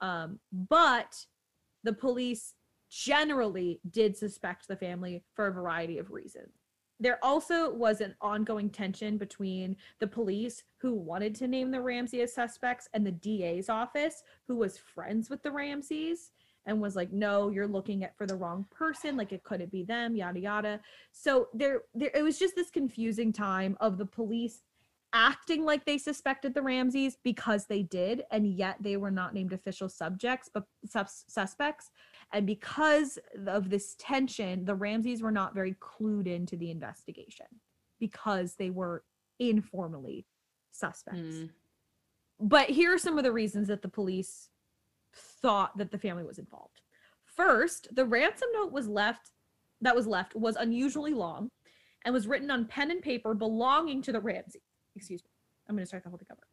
Um, 0.00 0.38
but 0.52 1.16
the 1.82 1.94
police 1.94 2.54
generally 2.90 3.80
did 3.90 4.16
suspect 4.16 4.68
the 4.68 4.76
family 4.76 5.24
for 5.34 5.46
a 5.46 5.52
variety 5.52 5.98
of 5.98 6.10
reasons. 6.10 6.52
There 6.98 7.22
also 7.22 7.72
was 7.74 8.00
an 8.00 8.14
ongoing 8.22 8.70
tension 8.70 9.18
between 9.18 9.76
the 10.00 10.06
police 10.06 10.62
who 10.78 10.94
wanted 10.94 11.34
to 11.36 11.48
name 11.48 11.70
the 11.70 11.80
Ramsey 11.80 12.22
as 12.22 12.32
suspects 12.32 12.88
and 12.94 13.06
the 13.06 13.12
DA's 13.12 13.68
office 13.68 14.22
who 14.48 14.56
was 14.56 14.78
friends 14.78 15.28
with 15.28 15.42
the 15.42 15.50
Ramseys 15.50 16.30
and 16.64 16.80
was 16.80 16.96
like, 16.96 17.12
"No, 17.12 17.50
you're 17.50 17.68
looking 17.68 18.02
at 18.02 18.16
for 18.16 18.26
the 18.26 18.34
wrong 18.34 18.66
person. 18.70 19.16
Like 19.16 19.32
it 19.32 19.44
couldn't 19.44 19.70
be 19.70 19.84
them, 19.84 20.16
yada 20.16 20.40
yada." 20.40 20.80
So 21.12 21.48
there, 21.52 21.82
there 21.94 22.10
it 22.14 22.22
was 22.22 22.38
just 22.38 22.56
this 22.56 22.70
confusing 22.70 23.32
time 23.32 23.76
of 23.80 23.98
the 23.98 24.06
police 24.06 24.62
acting 25.12 25.64
like 25.64 25.84
they 25.84 25.98
suspected 25.98 26.52
the 26.52 26.62
Ramseys 26.62 27.16
because 27.22 27.66
they 27.66 27.82
did, 27.82 28.24
and 28.30 28.46
yet 28.46 28.76
they 28.80 28.96
were 28.96 29.10
not 29.10 29.34
named 29.34 29.52
official 29.52 29.88
subjects, 29.88 30.50
but 30.52 30.64
sus- 30.84 31.24
suspects. 31.28 31.90
And 32.32 32.46
because 32.46 33.18
of 33.46 33.70
this 33.70 33.94
tension, 33.98 34.64
the 34.64 34.74
Ramseys 34.74 35.22
were 35.22 35.30
not 35.30 35.54
very 35.54 35.74
clued 35.74 36.26
into 36.26 36.56
the 36.56 36.70
investigation 36.70 37.46
because 38.00 38.54
they 38.54 38.70
were 38.70 39.04
informally 39.38 40.26
suspects. 40.72 41.20
Mm. 41.20 41.50
But 42.40 42.68
here 42.68 42.94
are 42.94 42.98
some 42.98 43.16
of 43.16 43.24
the 43.24 43.32
reasons 43.32 43.68
that 43.68 43.82
the 43.82 43.88
police 43.88 44.50
thought 45.14 45.76
that 45.78 45.90
the 45.90 45.98
family 45.98 46.24
was 46.24 46.38
involved. 46.38 46.80
First, 47.24 47.88
the 47.94 48.04
ransom 48.04 48.48
note 48.54 48.72
was 48.72 48.88
left 48.88 49.30
that 49.80 49.94
was 49.94 50.06
left 50.06 50.34
was 50.34 50.56
unusually 50.56 51.12
long 51.12 51.50
and 52.04 52.14
was 52.14 52.26
written 52.26 52.50
on 52.50 52.64
pen 52.64 52.90
and 52.90 53.02
paper 53.02 53.34
belonging 53.34 54.02
to 54.02 54.12
the 54.12 54.20
Ramsey. 54.20 54.62
Excuse 54.94 55.22
me. 55.22 55.30
I'm 55.68 55.76
going 55.76 55.82
to 55.82 55.86
start 55.86 56.04
the 56.04 56.08
whole 56.08 56.18
thing 56.18 56.28
over. 56.30 56.46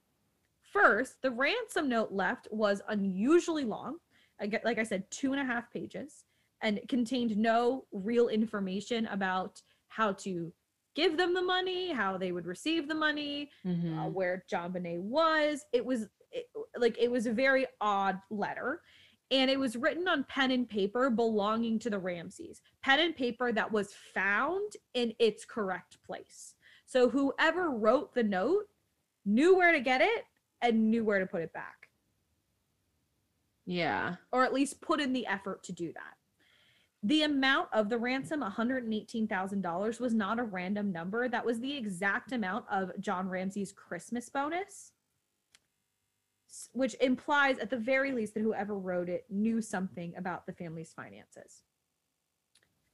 First, 0.62 1.22
the 1.22 1.32
ransom 1.32 1.88
note 1.88 2.12
left 2.12 2.48
was 2.52 2.82
unusually 2.90 3.64
long. 3.64 3.98
Like 4.40 4.80
I 4.80 4.84
said, 4.84 5.10
two 5.12 5.32
and 5.34 5.42
a 5.42 5.46
half 5.46 5.72
pages, 5.72 6.26
and 6.62 6.78
it 6.78 6.90
contained 6.90 7.38
no 7.38 7.86
real 7.92 8.28
information 8.30 9.06
about 9.08 9.62
how 9.88 10.14
to 10.14 10.52
give 10.96 11.18
them 11.18 11.34
the 11.34 11.42
money, 11.42 11.92
how 11.92 12.18
they 12.18 12.32
would 12.32 12.46
receive 12.46 12.88
the 12.88 12.96
money, 12.96 13.50
uh, 13.66 13.70
Mhm. 13.70 14.14
where 14.14 14.46
JonBenét 14.52 15.00
was. 15.02 15.66
It 15.72 15.86
was 15.86 16.08
it, 16.32 16.48
like 16.78 16.98
it 17.00 17.12
was 17.12 17.28
a 17.28 17.32
very 17.34 17.68
odd 17.80 18.20
letter, 18.32 18.82
and 19.30 19.52
it 19.52 19.60
was 19.60 19.76
written 19.76 20.08
on 20.08 20.24
pen 20.24 20.50
and 20.52 20.68
paper 20.68 21.10
belonging 21.12 21.78
to 21.80 21.90
the 21.92 22.00
Ramseys. 22.00 22.62
Pen 22.82 23.00
and 23.00 23.16
paper 23.16 23.52
that 23.52 23.72
was 23.72 23.94
found 23.94 24.74
in 24.96 25.14
its 25.20 25.46
correct 25.46 26.02
place. 26.04 26.56
So 26.86 27.08
whoever 27.10 27.70
wrote 27.70 28.14
the 28.14 28.24
note 28.24 28.68
knew 29.26 29.56
where 29.56 29.72
to 29.72 29.80
get 29.80 30.02
it 30.02 30.26
and 30.62 30.90
knew 30.90 31.04
where 31.06 31.20
to 31.20 31.28
put 31.28 31.42
it 31.44 31.54
back, 31.54 31.83
Yeah. 33.66 34.16
or 34.32 34.44
at 34.44 34.54
least 34.54 34.82
put 34.82 35.00
in 35.00 35.14
the 35.14 35.26
effort 35.28 35.64
to 35.64 35.72
do 35.72 35.94
that. 35.94 36.18
The 37.02 37.24
amount 37.24 37.70
of 37.74 37.90
the 37.90 37.98
ransom, 37.98 38.42
$118,000, 38.42 40.00
was 40.00 40.14
not 40.14 40.40
a 40.40 40.44
random 40.44 40.92
number. 40.92 41.28
That 41.28 41.46
was 41.46 41.60
the 41.60 41.76
exact 41.76 42.32
amount 42.32 42.66
of 42.72 42.92
John 43.00 43.28
Ramsey's 43.28 43.74
Christmas 43.74 44.30
bonus, 44.30 44.94
which 46.72 46.96
implies, 47.02 47.58
at 47.60 47.70
the 47.70 47.78
very 47.78 48.12
least, 48.14 48.34
that 48.36 48.42
whoever 48.42 48.78
wrote 48.78 49.10
it 49.10 49.26
knew 49.30 49.62
something 49.62 50.16
about 50.16 50.46
the 50.46 50.54
family's 50.54 50.94
finances. 50.94 51.64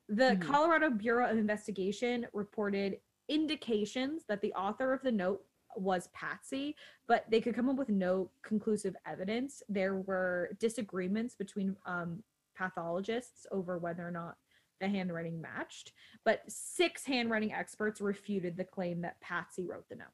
The 0.07 0.36
Mhm. 0.38 0.41
Colorado 0.41 0.89
Bureau 0.89 1.30
of 1.30 1.38
Investigation 1.38 2.26
reported 2.34 3.01
indications 3.28 4.26
that 4.26 4.41
the 4.41 4.53
author 4.53 4.91
of 4.91 5.03
the 5.03 5.11
note 5.11 5.45
was 5.80 6.09
Patsy, 6.13 6.75
but 7.07 7.25
they 7.30 7.41
could 7.41 7.55
come 7.55 7.69
up 7.69 7.77
with 7.77 7.89
no 7.89 8.30
conclusive 8.43 8.95
evidence. 9.05 9.63
There 9.69 9.95
were 9.95 10.51
disagreements 10.59 11.36
between 11.36 11.75
um, 11.86 12.23
pathologists 12.57 13.45
over 13.51 13.77
whether 13.77 14.07
or 14.07 14.11
not 14.11 14.36
the 14.80 14.88
handwriting 14.88 15.41
matched, 15.41 15.91
but 16.23 16.41
six 16.47 17.05
handwriting 17.05 17.53
experts 17.53 18.01
refuted 18.01 18.57
the 18.57 18.63
claim 18.63 19.01
that 19.01 19.19
Patsy 19.21 19.65
wrote 19.65 19.88
the 19.89 19.95
note. 19.95 20.07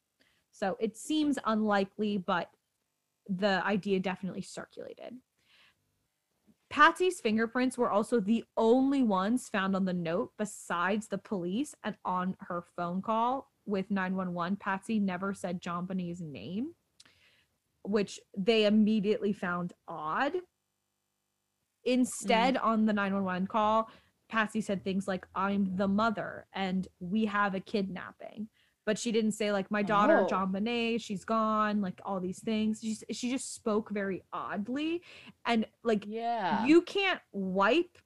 So 0.52 0.78
it 0.80 0.98
seems 0.98 1.38
unlikely, 1.46 2.18
but 2.18 2.50
the 3.28 3.64
idea 3.66 4.00
definitely 4.00 4.42
circulated. 4.42 5.16
Patsy's 6.70 7.22
fingerprints 7.22 7.78
were 7.78 7.92
also 7.92 8.20
the 8.20 8.44
only 8.58 9.04
ones 9.04 9.50
found 9.50 9.76
on 9.76 9.86
the 9.86 9.94
note 9.94 10.32
besides 10.38 11.08
the 11.08 11.18
police 11.18 11.76
and 11.84 11.96
on 12.04 12.36
her 12.40 12.64
phone 12.76 13.02
call 13.02 13.52
with 13.66 13.90
911. 13.92 14.58
Patsy 14.58 15.00
never 15.00 15.34
said 15.34 15.62
JonBenét's 15.62 16.22
name, 16.22 16.74
which 17.84 18.20
they 18.38 18.66
immediately 18.66 19.34
found 19.34 19.74
odd. 19.88 20.34
Instead, 21.84 22.56
mm. 22.56 22.64
on 22.64 22.86
the 22.86 22.94
911 22.94 23.48
call, 23.48 23.90
Patsy 24.30 24.62
said 24.62 24.84
things 24.84 25.08
like, 25.08 25.28
I'm 25.36 25.76
the 25.76 25.88
mother 25.88 26.48
and 26.54 26.88
we 27.00 27.26
have 27.26 27.54
a 27.56 27.60
kidnapping. 27.60 28.48
But 28.86 29.00
she 29.00 29.12
didn't 29.12 29.32
say, 29.32 29.52
like, 29.52 29.72
my 29.72 29.82
daughter, 29.82 30.20
Oh. 30.20 30.28
JonBenet, 30.28 31.02
she's 31.02 31.26
gone, 31.26 31.82
like 31.82 32.00
all 32.06 32.20
these 32.20 32.40
things. 32.44 32.82
She, 32.82 32.96
she 33.14 33.32
just 33.32 33.56
spoke 33.56 33.90
very 33.90 34.22
oddly. 34.32 35.02
And, 35.46 35.66
like, 35.84 36.06
Yeah. 36.08 36.66
you 36.66 36.84
can't 36.84 37.20
wipe 37.32 37.98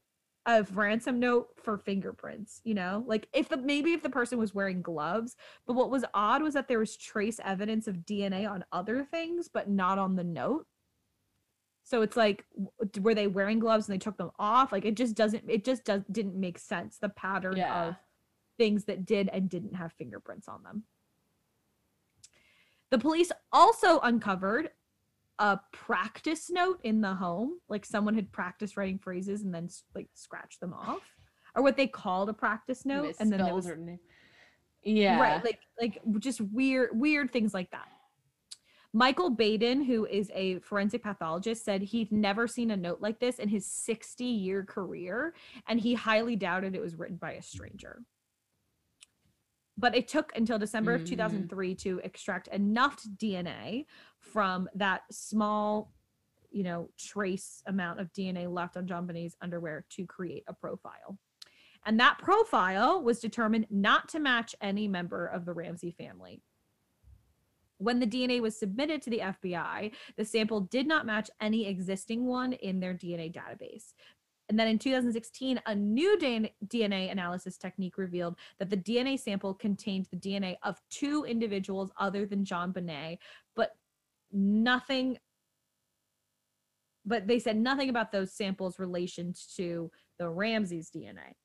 a 0.46 0.64
ransom 0.74 1.20
note 1.20 1.50
for 1.62 1.78
fingerprints 1.78 2.62
you 2.64 2.74
know? 2.74 3.04
Like 3.08 3.28
if 3.34 3.50
the 3.50 3.58
maybe 3.58 3.94
if 3.94 4.02
the 4.02 4.10
person 4.10 4.38
was 4.38 4.56
wearing 4.56 4.82
gloves 4.82 5.36
but 5.68 5.74
what 5.74 5.90
was 5.90 6.06
odd 6.14 6.42
was 6.42 6.54
that 6.54 6.68
there 6.68 6.80
was 6.80 6.96
trace 6.98 7.40
evidence 7.44 7.88
of 7.88 7.98
dna 7.98 8.50
on 8.50 8.64
other 8.72 9.04
things 9.04 9.48
but 9.48 9.70
not 9.70 9.98
on 10.00 10.16
the 10.16 10.24
note. 10.24 10.66
So 11.84 12.02
it's 12.04 12.16
like 12.16 12.46
were 13.00 13.16
they 13.16 13.28
wearing 13.28 13.60
gloves 13.60 13.88
and 13.88 13.94
they 13.96 14.00
took 14.00 14.18
them 14.18 14.32
off? 14.38 14.72
Like 14.72 14.86
it 14.86 14.96
just 14.96 15.16
doesn't 15.16 15.44
it 15.48 15.66
just 15.66 15.84
does 15.86 16.04
didn't 16.12 16.36
make 16.40 16.58
sense 16.60 16.98
the 16.98 17.10
pattern 17.10 17.58
Yeah. 17.58 17.90
of 17.90 17.96
things 18.58 18.86
that 18.86 19.06
did 19.06 19.30
and 19.32 19.50
didn't 19.50 19.76
have 19.76 19.94
fingerprints 19.94 20.48
on 20.48 20.64
them. 20.64 20.84
The 22.92 22.98
police 23.00 23.32
also 23.52 24.00
uncovered 24.00 24.72
a 25.40 25.60
practice 25.72 26.50
note 26.50 26.80
in 26.84 27.00
the 27.00 27.14
home 27.14 27.60
like 27.70 27.86
someone 27.86 28.14
had 28.14 28.32
practiced 28.32 28.76
writing 28.76 29.00
phrases 29.00 29.42
and 29.44 29.54
then 29.54 29.70
like 29.96 30.10
scratched 30.14 30.60
them 30.60 30.74
off 30.74 31.02
or 31.56 31.64
what 31.64 31.78
they 31.78 31.88
called 31.88 32.30
a 32.30 32.34
practice 32.34 32.86
note 32.86 33.16
and 33.20 33.32
then 33.32 33.42
there 33.42 33.56
was. 33.56 33.72
Yeah. 34.84 35.20
right 35.20 35.44
like 35.44 35.60
like 35.80 36.02
just 36.20 36.42
weird 36.42 36.90
weird 36.94 37.32
things 37.32 37.54
like 37.54 37.72
that 37.72 37.88
michael 38.92 39.30
baden 39.30 39.84
who 39.84 40.06
is 40.06 40.30
a 40.34 40.60
forensic 40.60 41.04
pathologist 41.04 41.64
said 41.64 41.82
he'd 41.82 42.12
never 42.12 42.48
seen 42.48 42.72
a 42.72 42.78
note 42.78 43.00
like 43.02 43.20
this 43.20 43.40
in 43.40 43.48
his 43.48 43.66
60 43.66 44.26
year 44.26 44.64
career 44.64 45.34
and 45.68 45.80
he 45.80 45.94
highly 45.94 46.36
doubted 46.36 46.76
it 46.76 46.82
was 46.82 46.96
written 46.96 47.18
by 47.18 47.34
a 47.34 47.42
stranger 47.42 48.02
but 49.80 49.96
it 49.96 50.08
took 50.08 50.32
until 50.36 50.60
december 50.60 50.94
of 50.94 51.02
Mm. 51.02 51.10
2003 51.10 51.76
to 51.76 52.02
extract 52.04 52.48
enough 52.50 53.02
dna 53.18 53.86
from 54.20 54.68
that 54.76 55.02
small 55.12 55.92
you 56.52 56.64
know 56.64 56.90
trace 56.98 57.64
amount 57.68 58.00
of 58.00 58.12
dna 58.14 58.52
left 58.52 58.76
on 58.78 58.86
JonBenét's 58.88 59.38
underwear 59.42 59.86
to 59.92 60.06
create 60.06 60.44
a 60.48 60.54
profile 60.54 61.18
and 61.86 62.00
that 62.00 62.18
profile 62.18 63.02
was 63.02 63.20
determined 63.20 63.68
not 63.70 64.10
to 64.10 64.20
match 64.20 64.54
any 64.62 64.88
member 64.88 65.26
of 65.26 65.46
the 65.46 65.54
Ramsey 65.54 65.92
family. 65.92 66.42
When 67.78 68.02
the 68.02 68.06
DNA 68.06 68.42
was 68.42 68.60
submitted 68.60 69.02
to 69.04 69.10
the 69.10 69.20
FBI, 69.20 69.94
the 70.18 70.26
sample 70.26 70.60
did 70.60 70.86
not 70.86 71.06
match 71.06 71.30
any 71.40 71.68
existing 71.68 72.26
one 72.26 72.52
in 72.52 72.82
their 72.82 72.94
DNA 72.94 73.34
database. 73.34 73.94
And 74.50 74.60
then 74.60 74.68
in 74.68 74.80
2016, 74.80 75.62
a 75.66 75.76
new 75.76 76.18
DNA 76.18 77.12
analysis 77.12 77.58
technique 77.58 77.98
revealed 77.98 78.36
that 78.58 78.70
the 78.70 78.78
DNA 78.78 79.20
sample 79.20 79.54
contained 79.54 80.08
the 80.12 80.18
DNA 80.18 80.58
of 80.64 80.82
two 80.90 81.24
individuals 81.26 81.92
other 82.00 82.26
than 82.26 82.44
JonBenét, 82.44 83.20
but 83.56 83.72
nothing. 84.32 85.18
But 87.06 87.28
they 87.28 87.40
said 87.40 87.58
nothing 87.58 87.90
about 87.90 88.12
those 88.12 88.34
samples' 88.34 88.80
relations 88.80 89.48
to 89.56 89.92
the 90.18 90.30
Ramsey's 90.30 90.90
DNA 90.90 91.36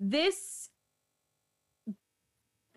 this 0.00 0.70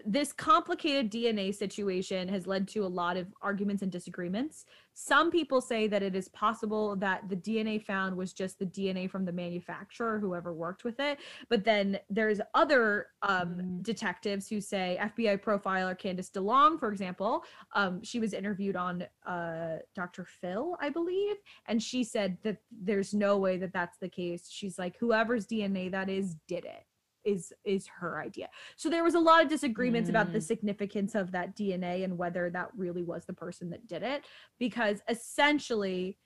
this 0.09 0.31
complicated 0.31 1.11
DNA 1.11 1.53
situation 1.53 2.29
has 2.29 2.47
led 2.47 2.65
to 2.69 2.85
a 2.85 2.87
lot 2.87 3.17
of 3.17 3.27
arguments 3.41 3.83
and 3.83 3.91
disagreements. 3.91 4.65
Some 4.93 5.29
people 5.29 5.59
say 5.59 5.85
that 5.87 6.01
it 6.01 6.15
is 6.15 6.29
possible 6.29 6.95
that 6.95 7.27
the 7.27 7.35
DNA 7.35 7.83
found 7.83 8.15
was 8.15 8.31
just 8.31 8.57
the 8.57 8.65
DNA 8.65 9.11
from 9.11 9.25
the 9.25 9.33
manufacturer, 9.33 10.17
whoever 10.17 10.53
worked 10.53 10.85
with 10.85 11.01
it. 11.01 11.19
But 11.49 11.65
then 11.65 11.99
there's 12.09 12.39
other 12.53 13.07
um, 13.21 13.55
Mm. 13.57 13.83
detectives 13.83 14.47
who 14.47 14.61
say 14.61 14.97
FBI 14.99 15.41
profiler 15.41 15.99
Candice 15.99 16.31
DeLong, 16.31 16.79
for 16.79 16.89
example, 16.91 17.43
um, 17.73 18.01
she 18.01 18.19
was 18.19 18.33
interviewed 18.33 18.75
on 18.77 19.05
uh, 19.25 19.77
Dr. 19.93 20.25
Phil, 20.25 20.77
I 20.79 20.89
believe, 20.89 21.35
and 21.67 21.83
she 21.83 22.03
said 22.03 22.37
that 22.43 22.57
there's 22.71 23.13
no 23.13 23.37
way 23.37 23.57
that 23.57 23.73
that's 23.73 23.97
the 23.97 24.09
case. 24.09 24.49
She's 24.49 24.79
like, 24.79 24.95
whoever's 24.99 25.45
DNA 25.47 25.91
that 25.91 26.09
is 26.09 26.35
did 26.47 26.63
it 26.65 26.86
is 27.27 27.51
is 27.65 27.87
her 27.87 28.19
idea. 28.21 28.49
So 28.77 28.89
there 28.89 29.03
was 29.03 29.15
a 29.15 29.19
lot 29.19 29.43
of 29.43 29.49
disagreements 29.49 30.09
about 30.09 30.31
the 30.31 30.39
Mm. 30.39 30.43
significance 30.43 31.13
of 31.13 31.31
that 31.31 31.55
DNA 31.55 32.03
and 32.03 32.17
whether 32.17 32.49
that 32.51 32.69
really 32.75 33.03
was 33.03 33.25
the 33.25 33.33
person 33.33 33.69
that 33.71 33.85
did 33.85 34.01
it 34.01 34.25
because 34.57 35.01
essentially 35.09 36.17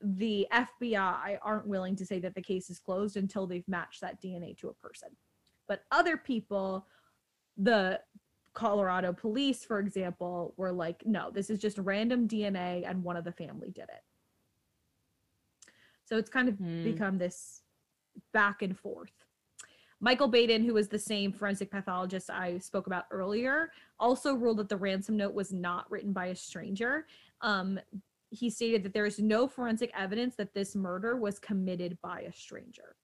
the 0.00 0.46
FBI 0.52 1.38
aren't 1.42 1.66
willing 1.66 1.96
to 1.96 2.06
say 2.06 2.20
that 2.20 2.34
the 2.34 2.40
case 2.42 2.70
is 2.70 2.78
closed 2.78 3.16
until 3.16 3.46
they've 3.46 3.68
matched 3.68 4.00
that 4.00 4.22
DNA 4.22 4.56
to 4.58 4.68
a 4.68 4.74
person. 4.74 5.10
But 5.68 5.82
other 5.90 6.16
people 6.16 6.86
the 7.56 8.00
Colorado 8.54 9.12
police 9.12 9.64
for 9.64 9.78
example 9.80 10.54
were 10.56 10.72
like 10.72 11.04
no, 11.06 11.30
this 11.30 11.50
is 11.50 11.58
just 11.58 11.78
random 11.78 12.26
DNA 12.28 12.88
and 12.88 13.02
one 13.02 13.16
of 13.16 13.24
the 13.24 13.32
family 13.32 13.70
did 13.70 13.84
it. 13.84 14.02
So 16.04 16.16
it's 16.18 16.30
kind 16.30 16.48
of 16.48 16.56
Hmm. 16.56 16.82
become 16.84 17.18
this 17.18 17.62
back 18.32 18.62
and 18.62 18.76
forth. 18.78 19.19
Michael 20.00 20.28
Baden, 20.28 20.64
who 20.64 20.74
was 20.74 20.88
the 20.88 20.98
same 20.98 21.32
forensic 21.32 21.70
pathologist 21.70 22.30
I 22.30 22.58
spoke 22.58 22.86
about 22.86 23.04
earlier, 23.10 23.70
also 23.98 24.34
ruled 24.34 24.56
that 24.58 24.70
the 24.70 24.76
ransom 24.76 25.16
note 25.16 25.34
was 25.34 25.52
not 25.52 25.90
written 25.90 26.12
by 26.12 26.26
a 26.26 26.36
stranger. 26.36 27.06
Um, 27.42 27.78
he 28.30 28.48
stated 28.48 28.82
that 28.84 28.94
there 28.94 29.06
is 29.06 29.18
no 29.18 29.46
forensic 29.46 29.90
evidence 29.96 30.36
that 30.36 30.54
this 30.54 30.74
murder 30.74 31.16
was 31.16 31.38
committed 31.38 31.98
by 32.00 32.20
a 32.22 32.32
stranger. 32.32 32.96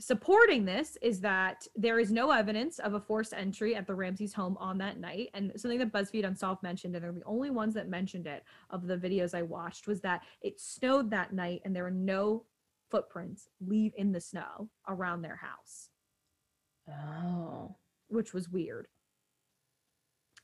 Supporting 0.00 0.64
this 0.64 0.98
is 1.00 1.20
that 1.20 1.64
there 1.76 2.00
is 2.00 2.10
no 2.10 2.32
evidence 2.32 2.80
of 2.80 2.94
a 2.94 3.00
forced 3.00 3.32
entry 3.34 3.76
at 3.76 3.86
the 3.86 3.94
Ramsey's 3.94 4.34
home 4.34 4.56
on 4.58 4.76
that 4.78 4.98
night. 4.98 5.28
And 5.32 5.52
something 5.54 5.78
that 5.78 5.92
BuzzFeed 5.92 6.26
Unsolved 6.26 6.60
mentioned, 6.64 6.96
and 6.96 7.04
they're 7.04 7.12
the 7.12 7.22
only 7.24 7.50
ones 7.50 7.74
that 7.74 7.88
mentioned 7.88 8.26
it 8.26 8.42
of 8.70 8.88
the 8.88 8.96
videos 8.96 9.32
I 9.32 9.42
watched, 9.42 9.86
was 9.86 10.00
that 10.00 10.22
it 10.40 10.58
snowed 10.58 11.08
that 11.10 11.32
night 11.32 11.60
and 11.64 11.76
there 11.76 11.84
were 11.84 11.90
no 11.92 12.46
footprints 12.96 13.48
leave 13.66 13.92
in 13.96 14.12
the 14.12 14.20
snow 14.20 14.68
around 14.86 15.22
their 15.22 15.36
house, 15.36 15.88
Oh. 16.88 17.74
which 18.08 18.32
was 18.34 18.48
weird. 18.50 18.86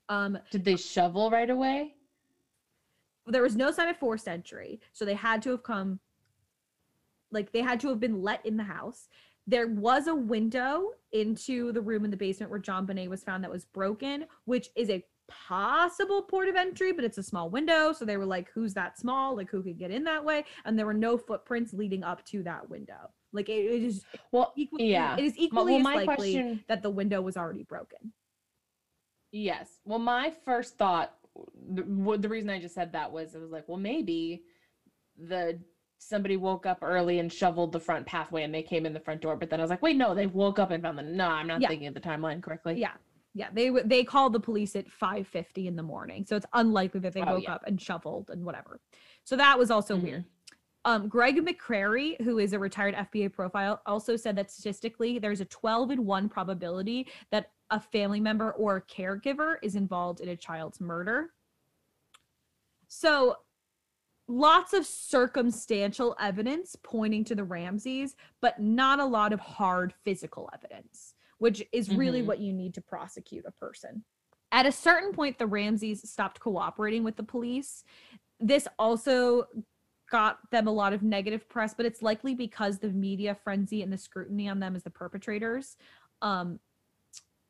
Um, 0.09 0.38
Did 0.51 0.64
they 0.64 0.76
shovel 0.76 1.30
right 1.30 1.51
away? 1.51 1.94
there 3.30 3.42
was 3.42 3.57
no 3.57 3.70
sign 3.70 3.88
of 3.90 3.96
forced 3.99 4.26
entry, 4.26 4.80
so 4.94 5.05
they 5.05 5.12
had 5.14 5.42
to 5.42 5.51
have 5.51 5.62
come 5.62 6.01
like 7.30 7.53
they 7.53 7.61
had 7.61 7.78
to 7.78 7.88
have 7.88 8.01
been 8.01 8.22
let 8.22 8.44
in 8.46 8.57
the 8.57 8.64
house. 8.64 9.11
There 9.46 9.66
was 9.66 10.07
a 10.07 10.14
window 10.14 10.92
into 11.12 11.72
the 11.72 11.80
room 11.82 12.07
in 12.07 12.11
the 12.11 12.16
basement 12.16 12.51
where 12.51 12.59
JonBenét 12.59 13.11
was 13.11 13.22
found 13.22 13.44
that 13.44 13.51
was 13.51 13.66
broken, 13.66 14.24
which 14.46 14.70
is 14.76 14.88
a 14.88 15.05
possible 15.29 16.22
port 16.22 16.49
of 16.49 16.57
entry, 16.57 16.93
but 16.93 17.05
it's 17.05 17.18
a 17.18 17.22
small 17.22 17.51
window. 17.51 17.93
So 17.93 18.05
they 18.05 18.16
were 18.16 18.26
like, 18.26 18.49
who's 18.55 18.74
that 18.74 18.99
small? 18.99 19.37
Like, 19.37 19.51
who 19.51 19.62
could 19.62 19.79
get 19.79 19.91
in 19.91 20.05
that 20.05 20.24
way? 20.24 20.45
And 20.64 20.79
there 20.79 20.87
were 20.87 20.95
no 20.95 21.16
footprints 21.16 21.72
leading 21.72 22.03
up 22.03 22.24
to 22.26 22.43
that 22.45 22.68
window. 22.68 23.11
Like, 23.33 23.49
it, 23.49 23.64
it 23.66 23.83
is 23.83 24.05
Well, 24.33 24.53
equally, 24.57 24.91
yeah. 24.91 25.16
it 25.16 25.24
is 25.24 25.35
equally 25.37 25.74
well, 25.74 25.83
likely 25.85 26.05
question. 26.35 26.64
that 26.68 26.83
the 26.83 26.91
window 26.91 27.20
was 27.20 27.37
already 27.37 27.62
broken. 27.62 28.12
Yes. 29.33 29.79
Well, 29.85 29.99
my 29.99 30.33
first 30.45 30.79
thought, 30.79 31.14
the, 31.74 32.16
the 32.18 32.29
reason 32.29 32.51
I 32.51 32.61
just 32.61 32.74
said 32.74 32.93
that 32.93 33.12
was, 33.12 33.35
it 33.35 33.41
was 33.41 33.51
like, 33.51 33.68
well, 33.68 33.79
maybe 33.79 34.43
the 35.18 35.59
somebody 36.01 36.37
woke 36.37 36.64
up 36.64 36.79
early 36.81 37.18
and 37.18 37.33
shoveled 37.33 37.72
the 37.72 37.81
front 37.81 38.07
pathway 38.07 38.45
and 38.45 38.55
they 38.55 38.62
came 38.62 38.87
in 38.87 38.95
the 38.95 39.01
front 39.01 39.20
door. 39.20 39.37
But 39.37 39.51
then 39.51 39.61
I 39.61 39.62
was 39.64 39.70
like, 39.70 39.83
wait, 39.83 39.97
no, 39.97 40.14
they 40.14 40.26
woke 40.26 40.59
up 40.59 40.70
and 40.70 40.83
found 40.83 40.97
the. 40.97 41.03
No, 41.03 41.26
I'm 41.29 41.47
not 41.49 41.61
Yeah. 41.61 41.68
thinking 41.68 41.89
of 41.89 41.95
the 41.95 42.01
timeline 42.01 42.41
correctly. 42.43 42.74
Yeah. 42.79 42.93
Yeah, 43.39 43.51
they 43.53 43.70
they 43.84 44.03
called 44.03 44.32
the 44.32 44.41
police 44.41 44.74
at 44.74 44.86
5:50 44.91 45.68
in 45.68 45.76
the 45.76 45.82
morning. 45.82 46.26
So 46.26 46.34
it's 46.34 46.45
unlikely 46.55 46.99
that 47.01 47.12
they 47.12 47.22
Oh, 47.22 47.34
woke 47.34 47.45
yeah. 47.45 47.55
up 47.55 47.62
and 47.68 47.80
shoveled 47.80 48.30
and 48.30 48.45
whatever. 48.45 48.80
So 49.22 49.36
that 49.36 49.57
was 49.57 49.70
also 49.70 49.97
Mhm. 49.97 50.03
weird. 50.03 50.24
Um, 50.84 51.09
Gregg 51.09 51.36
McCrary, 51.36 52.20
who 52.22 52.39
is 52.41 52.53
a 52.53 52.59
retired 52.59 52.97
FBI 52.97 53.28
profile, 53.28 53.80
also 53.86 54.16
said 54.16 54.34
that 54.36 54.51
statistically 54.51 55.20
there's 55.20 55.41
a 55.41 55.45
12 55.45 55.93
in 55.93 56.05
1 56.05 56.28
probability 56.28 57.07
that 57.30 57.53
a 57.70 57.78
family 57.78 58.18
member 58.18 58.51
or 58.55 58.76
a 58.76 58.82
caregiver 58.82 59.59
is 59.62 59.76
involved 59.76 60.18
in 60.20 60.28
a 60.30 60.36
child's 60.36 60.80
murder. 60.80 61.32
So 62.89 63.36
lots 64.26 64.72
of 64.72 64.84
circumstantial 64.84 66.16
evidence 66.18 66.74
pointing 66.82 67.22
to 67.24 67.36
the 67.36 67.45
Ramseys, 67.45 68.16
but 68.41 68.59
not 68.61 68.99
a 68.99 69.05
lot 69.05 69.32
of 69.32 69.39
hard 69.41 69.93
physical 70.03 70.51
evidence, 70.53 71.14
which 71.39 71.64
is 71.72 71.91
really 71.91 72.22
Mhm. 72.22 72.26
what 72.26 72.41
you 72.41 72.53
need 72.53 72.74
to 72.74 72.80
prosecute 72.80 73.45
a 73.47 73.53
person. 73.53 74.05
At 74.53 74.66
a 74.66 74.72
certain 74.72 75.12
point, 75.12 75.39
the 75.39 75.47
Ramseys 75.47 76.09
stopped 76.09 76.41
cooperating 76.41 77.05
with 77.05 77.16
the 77.16 77.22
police. 77.22 77.84
This 78.41 78.66
also 78.78 79.47
got 80.11 80.39
them 80.51 80.66
a 80.66 80.72
lot 80.72 80.93
of 80.93 81.03
negative 81.03 81.49
press, 81.49 81.74
but 81.74 81.84
it's 81.84 82.01
likely 82.03 82.34
because 82.34 82.78
the 82.78 82.91
media 82.91 83.34
frenzy 83.34 83.82
and 83.82 83.93
the 83.93 83.99
scrutiny 83.99 84.49
on 84.49 84.59
them 84.59 84.74
as 84.74 84.82
the 84.82 84.91
perpetrators, 84.91 85.76
um, 86.22 86.59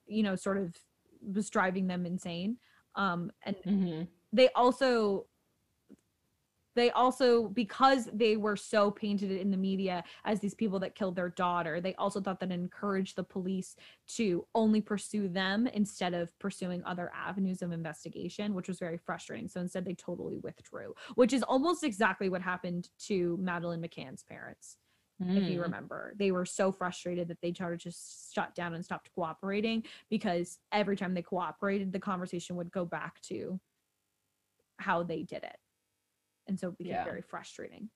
you 0.07 0.22
know, 0.22 0.34
sort 0.34 0.57
of 0.59 0.76
was 1.22 1.49
driving 1.51 1.86
them 1.86 2.05
insane. 2.05 2.59
Um, 2.97 3.30
and 3.45 3.57
hmm 3.64 4.03
they 4.32 4.49
also 4.51 5.26
they 6.79 6.91
also 6.91 7.49
because 7.49 8.09
they 8.12 8.37
were 8.37 8.57
so 8.57 8.91
painted 8.91 9.31
in 9.31 9.51
the 9.51 9.57
media 9.57 10.03
as 10.24 10.41
these 10.41 10.55
people 10.55 10.79
that 10.79 10.95
killed 10.95 11.16
their 11.16 11.31
daughter 11.31 11.81
they 11.81 11.95
also 11.95 12.20
thought 12.20 12.41
that 12.41 12.51
encouraged 12.53 13.16
the 13.16 13.22
police 13.22 13.76
to 14.07 14.47
only 14.55 14.81
pursue 14.81 15.29
them 15.29 15.66
instead 15.68 16.14
of 16.14 16.37
pursuing 16.39 16.83
other 16.85 17.11
avenues 17.14 17.62
of 17.62 17.72
investigation 17.72 18.55
which 18.55 18.68
was 18.68 18.79
very 18.79 18.99
frustrating 18.99 19.49
so 19.49 19.61
instead 19.61 19.85
they 19.85 19.95
totally 19.95 20.39
withdrew 20.39 20.95
which 21.14 21.33
is 21.33 21.43
almost 21.43 21.85
exactly 21.85 22.29
what 22.29 22.43
happened 22.43 22.89
to 22.99 23.37
madeleine 23.41 23.83
mccann's 23.83 24.22
parents 24.22 24.76
if 25.20 25.49
you 25.49 25.59
Mm. 25.59 25.62
remember. 25.64 26.14
They 26.16 26.31
were 26.31 26.47
so 26.47 26.70
frustrated 26.70 27.26
that 27.26 27.41
they 27.43 27.51
tried 27.51 27.70
to 27.70 27.76
just 27.76 28.33
shut 28.33 28.55
down 28.55 28.74
and 28.74 28.85
stopped 28.85 29.11
cooperating 29.14 29.83
because 30.09 30.61
every 30.70 30.97
time 30.97 31.12
they 31.12 31.22
cooperated, 31.22 31.93
the 31.93 31.99
conversation 31.99 32.55
would 32.55 32.70
go 32.70 32.85
back 32.85 33.20
to 33.22 33.59
how 34.79 35.03
they 35.03 35.24
did 35.24 35.43
it. 35.43 35.57
And 36.49 36.59
so 36.59 36.68
it 36.70 36.78
became 36.78 36.94
Yeah. 36.94 37.05
very 37.05 37.22
frustrating. 37.22 37.90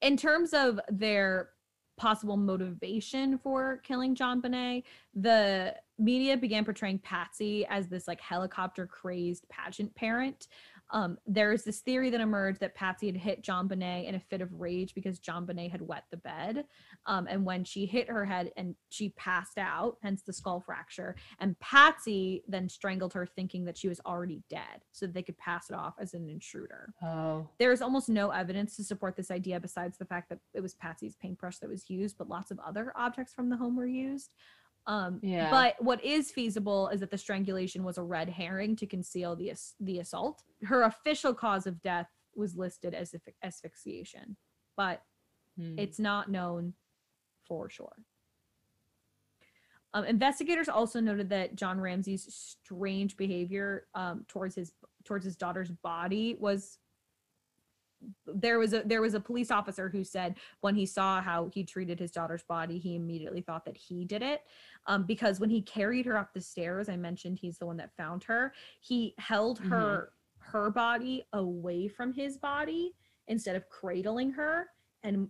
In 0.00 0.16
terms 0.16 0.54
of 0.54 0.80
their 0.88 1.50
possible 1.96 2.36
motivation 2.36 3.38
for 3.38 3.78
killing 3.84 4.16
JonBenét, 4.16 4.82
the 5.14 5.76
media 5.98 6.36
began 6.36 6.64
portraying 6.64 6.98
Patsy 6.98 7.64
as 7.66 7.88
this 7.88 8.08
like 8.08 8.20
helicopter 8.20 8.86
crazed 8.86 9.48
pageant 9.48 9.94
parent. 9.94 10.48
Um, 10.90 11.18
there's 11.26 11.64
this 11.64 11.80
theory 11.80 12.10
that 12.10 12.20
emerged 12.20 12.60
that 12.60 12.74
Patsy 12.74 13.06
had 13.06 13.16
hit 13.16 13.42
JonBenét 13.42 14.06
in 14.06 14.14
a 14.14 14.20
fit 14.20 14.40
of 14.40 14.52
rage 14.60 14.94
because 14.94 15.18
JonBenét 15.18 15.70
had 15.70 15.80
wet 15.80 16.04
the 16.10 16.18
bed. 16.18 16.64
Um, 17.06 17.26
and 17.28 17.44
when 17.44 17.64
she 17.64 17.86
hit 17.86 18.08
her 18.08 18.24
head 18.24 18.52
and 18.56 18.74
she 18.90 19.08
passed 19.10 19.58
out, 19.58 19.96
hence 20.02 20.22
the 20.22 20.32
skull 20.32 20.60
fracture, 20.60 21.16
and 21.40 21.58
Patsy 21.58 22.44
then 22.46 22.68
strangled 22.68 23.12
her, 23.14 23.26
thinking 23.26 23.64
that 23.64 23.76
she 23.76 23.88
was 23.88 24.00
already 24.06 24.42
dead 24.48 24.84
so 24.92 25.06
that 25.06 25.14
they 25.14 25.22
could 25.22 25.38
pass 25.38 25.70
it 25.70 25.74
off 25.76 25.94
as 25.98 26.14
an 26.14 26.28
intruder 26.28 26.92
Oh. 27.02 27.48
there's 27.58 27.82
almost 27.82 28.08
no 28.08 28.30
evidence 28.30 28.76
to 28.76 28.84
support 28.84 29.16
this 29.16 29.30
idea 29.30 29.58
besides 29.58 29.98
the 29.98 30.04
fact 30.04 30.28
that 30.28 30.38
it 30.52 30.60
was 30.60 30.74
Patsy's 30.74 31.16
paintbrush 31.16 31.58
that 31.58 31.68
was 31.70 31.88
used, 31.90 32.16
but 32.18 32.28
lots 32.28 32.50
of 32.50 32.58
other 32.60 32.92
objects 32.96 33.32
from 33.32 33.48
the 33.48 33.56
home 33.56 33.76
were 33.76 33.86
used. 33.86 34.30
Um, 34.86 35.18
Yeah. 35.22 35.50
But 35.50 35.82
what 35.82 36.04
is 36.04 36.30
feasible 36.30 36.88
is 36.88 37.00
that 37.00 37.10
the 37.10 37.18
strangulation 37.18 37.84
was 37.84 37.96
a 37.98 38.02
red 38.02 38.28
herring 38.28 38.76
to 38.76 38.86
conceal 38.86 39.34
the 39.34 39.52
the 39.80 39.98
assault. 40.00 40.42
Her 40.62 40.82
official 40.82 41.32
cause 41.34 41.66
of 41.66 41.80
death 41.82 42.08
was 42.34 42.56
listed 42.56 42.92
as 42.94 43.12
asphy- 43.12 43.34
asphyxiation, 43.42 44.36
but 44.76 45.02
Mm. 45.58 45.78
it's 45.78 45.98
not 46.00 46.30
known 46.30 46.74
for 47.46 47.70
sure. 47.70 47.96
Um, 49.94 50.04
investigators 50.04 50.68
also 50.68 50.98
noted 51.00 51.28
that 51.28 51.54
John 51.54 51.80
Ramsey's 51.80 52.24
strange 52.34 53.16
behavior 53.16 53.86
um, 53.94 54.24
towards 54.26 54.56
his 54.56 54.72
towards 55.04 55.24
his 55.24 55.36
daughter's 55.36 55.70
body 55.70 56.34
was 56.40 56.78
there 58.26 58.58
was 58.58 58.72
a 58.72 58.82
there 58.84 59.00
was 59.02 59.14
a 59.14 59.20
police 59.20 59.50
officer 59.50 59.88
who 59.88 60.04
said 60.04 60.36
when 60.60 60.74
he 60.74 60.86
saw 60.86 61.20
how 61.20 61.50
he 61.52 61.64
treated 61.64 61.98
his 61.98 62.10
daughter's 62.10 62.42
body 62.42 62.78
he 62.78 62.96
immediately 62.96 63.40
thought 63.40 63.64
that 63.64 63.76
he 63.76 64.04
did 64.04 64.22
it. 64.22 64.42
Um, 64.86 65.04
because 65.04 65.40
when 65.40 65.50
he 65.50 65.62
carried 65.62 66.06
her 66.06 66.16
up 66.18 66.32
the 66.34 66.40
stairs 66.40 66.88
i 66.88 66.96
mentioned 66.96 67.38
he's 67.38 67.58
the 67.58 67.66
one 67.66 67.76
that 67.78 67.96
found 67.96 68.24
her 68.24 68.52
he 68.80 69.14
held 69.18 69.58
her 69.60 70.12
her 70.38 70.70
body 70.70 71.24
away 71.32 71.88
from 71.88 72.12
his 72.12 72.36
body 72.36 72.92
instead 73.28 73.56
of 73.56 73.66
cradling 73.70 74.30
her. 74.30 74.68
And 75.02 75.28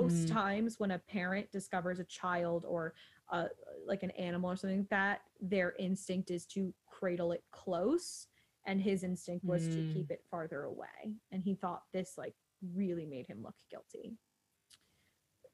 most 0.00 0.28
Mm. 0.28 0.32
times 0.32 0.80
when 0.80 0.92
a 0.92 0.98
parent 0.98 1.50
discovers 1.52 1.98
a 1.98 2.04
child 2.04 2.64
or 2.66 2.94
uh, 3.30 3.48
like 3.86 4.02
an 4.02 4.10
animal 4.12 4.50
or 4.50 4.56
something 4.56 4.78
like 4.78 4.88
that 4.88 5.20
their 5.40 5.74
instinct 5.78 6.30
is 6.30 6.46
to 6.46 6.72
cradle 6.86 7.32
it 7.32 7.44
close 7.50 8.28
and 8.68 8.80
his 8.80 9.02
instinct 9.02 9.44
was 9.44 9.66
to 9.68 9.78
Mm. 9.80 9.92
keep 9.94 10.10
it 10.10 10.24
farther 10.30 10.64
away 10.64 11.16
and 11.32 11.42
he 11.42 11.54
thought 11.56 11.82
this 11.92 12.16
like 12.18 12.36
really 12.74 13.06
made 13.06 13.26
him 13.26 13.42
look 13.42 13.56
guilty 13.70 14.16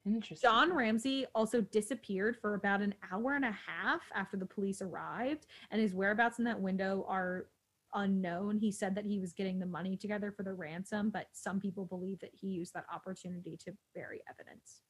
Interesting. 0.05 0.47
John 0.47 0.71
Ramsey 0.71 1.25
also 1.33 1.61
disappeared 1.61 2.37
for 2.39 2.53
about 2.53 2.79
an 2.81 2.93
hour 3.11 3.33
and 3.33 3.43
a 3.45 3.51
half 3.51 4.01
after 4.13 4.37
the 4.37 4.45
police 4.45 4.79
arrived, 4.79 5.47
and 5.71 5.81
his 5.81 5.95
whereabouts 5.95 6.37
in 6.37 6.45
that 6.45 6.61
window 6.61 7.03
are 7.09 7.47
unknown. 7.95 8.59
He 8.59 8.71
said 8.71 8.93
that 8.93 9.05
he 9.05 9.17
was 9.19 9.33
getting 9.33 9.57
the 9.57 9.65
money 9.65 9.97
together 9.97 10.31
for 10.31 10.43
the 10.43 10.53
ransom, 10.53 11.09
but 11.09 11.29
some 11.33 11.59
people 11.59 11.85
believe 11.85 12.19
that 12.19 12.29
he 12.35 12.49
used 12.49 12.75
that 12.75 12.85
opportunity 12.93 13.57
to 13.65 13.75
bury 13.95 14.21
evidence. 14.29 14.81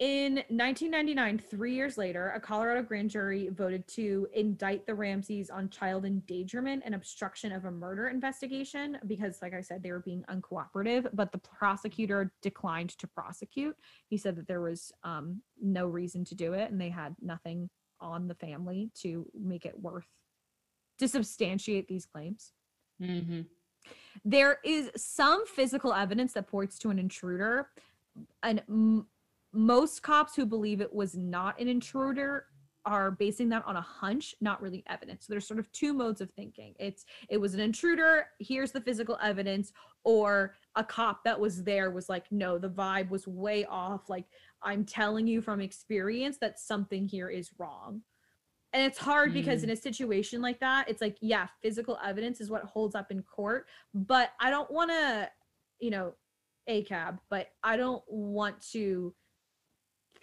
In 0.00 0.34
1999, 0.48 1.38
three 1.38 1.72
years 1.72 1.96
later, 1.96 2.30
a 2.30 2.40
Colorado 2.40 2.82
grand 2.82 3.10
jury 3.10 3.48
voted 3.50 3.86
to 3.88 4.26
indict 4.32 4.86
the 4.86 4.94
Ramseys 4.94 5.50
on 5.50 5.68
child 5.68 6.04
endangerment 6.04 6.82
and 6.84 6.96
obstruction 6.96 7.52
of 7.52 7.64
a 7.64 7.70
murder 7.70 8.08
investigation 8.08 8.98
because, 9.06 9.40
like 9.40 9.54
I 9.54 9.60
said, 9.60 9.84
they 9.84 9.92
were 9.92 10.00
being 10.00 10.24
uncooperative, 10.28 11.08
but 11.12 11.30
the 11.30 11.38
prosecutor 11.38 12.32
declined 12.42 12.90
to 12.98 13.06
prosecute. 13.06 13.76
He 14.08 14.16
said 14.18 14.34
that 14.34 14.48
there 14.48 14.60
was 14.60 14.90
um, 15.04 15.40
no 15.62 15.86
reason 15.86 16.24
to 16.24 16.34
do 16.34 16.54
it 16.54 16.72
and 16.72 16.80
they 16.80 16.90
had 16.90 17.14
nothing 17.22 17.70
on 18.00 18.26
the 18.26 18.34
family 18.34 18.90
to 19.02 19.24
make 19.32 19.64
it 19.64 19.80
worth 19.80 20.08
to 20.98 21.06
substantiate 21.06 21.86
these 21.86 22.04
claims. 22.04 22.52
hmm 23.00 23.42
There 24.24 24.58
is 24.64 24.90
some 24.96 25.46
physical 25.46 25.94
evidence 25.94 26.32
that 26.32 26.48
points 26.48 26.80
to 26.80 26.90
an 26.90 26.98
intruder, 26.98 27.68
and 28.42 28.62
most 29.54 30.02
cops 30.02 30.34
who 30.34 30.46
believe 30.46 30.80
it 30.80 30.92
was 30.92 31.16
not 31.16 31.60
an 31.60 31.68
intruder 31.68 32.46
are 32.86 33.12
basing 33.12 33.48
that 33.48 33.64
on 33.66 33.76
a 33.76 33.80
hunch, 33.80 34.34
not 34.42 34.60
really 34.60 34.84
evidence. 34.88 35.26
So 35.26 35.32
there's 35.32 35.46
sort 35.46 35.58
of 35.58 35.72
two 35.72 35.94
modes 35.94 36.20
of 36.20 36.30
thinking. 36.32 36.74
It's 36.78 37.06
it 37.30 37.38
was 37.38 37.54
an 37.54 37.60
intruder, 37.60 38.26
here's 38.40 38.72
the 38.72 38.80
physical 38.80 39.18
evidence, 39.22 39.72
or 40.04 40.54
a 40.76 40.84
cop 40.84 41.24
that 41.24 41.40
was 41.40 41.62
there 41.64 41.90
was 41.90 42.10
like, 42.10 42.30
no, 42.30 42.58
the 42.58 42.68
vibe 42.68 43.08
was 43.08 43.26
way 43.26 43.64
off. 43.64 44.10
Like 44.10 44.26
I'm 44.62 44.84
telling 44.84 45.26
you 45.26 45.40
from 45.40 45.60
experience 45.62 46.36
that 46.38 46.58
something 46.60 47.08
here 47.08 47.30
is 47.30 47.52
wrong. 47.58 48.02
And 48.74 48.82
it's 48.82 48.98
hard 48.98 49.32
because 49.32 49.60
Mm. 49.60 49.64
in 49.64 49.70
a 49.70 49.76
situation 49.76 50.42
like 50.42 50.58
that, 50.60 50.88
it's 50.90 51.00
like, 51.00 51.16
yeah, 51.20 51.46
physical 51.62 51.96
evidence 52.04 52.40
is 52.40 52.50
what 52.50 52.64
holds 52.64 52.94
up 52.94 53.10
in 53.10 53.22
court, 53.22 53.66
but 53.94 54.32
I 54.40 54.50
don't 54.50 54.70
want 54.70 54.90
to, 54.90 55.30
you 55.78 55.90
know, 55.90 56.14
a 56.66 56.82
cab, 56.82 57.20
but 57.30 57.48
I 57.62 57.76
don't 57.76 58.02
want 58.08 58.60
to 58.72 59.14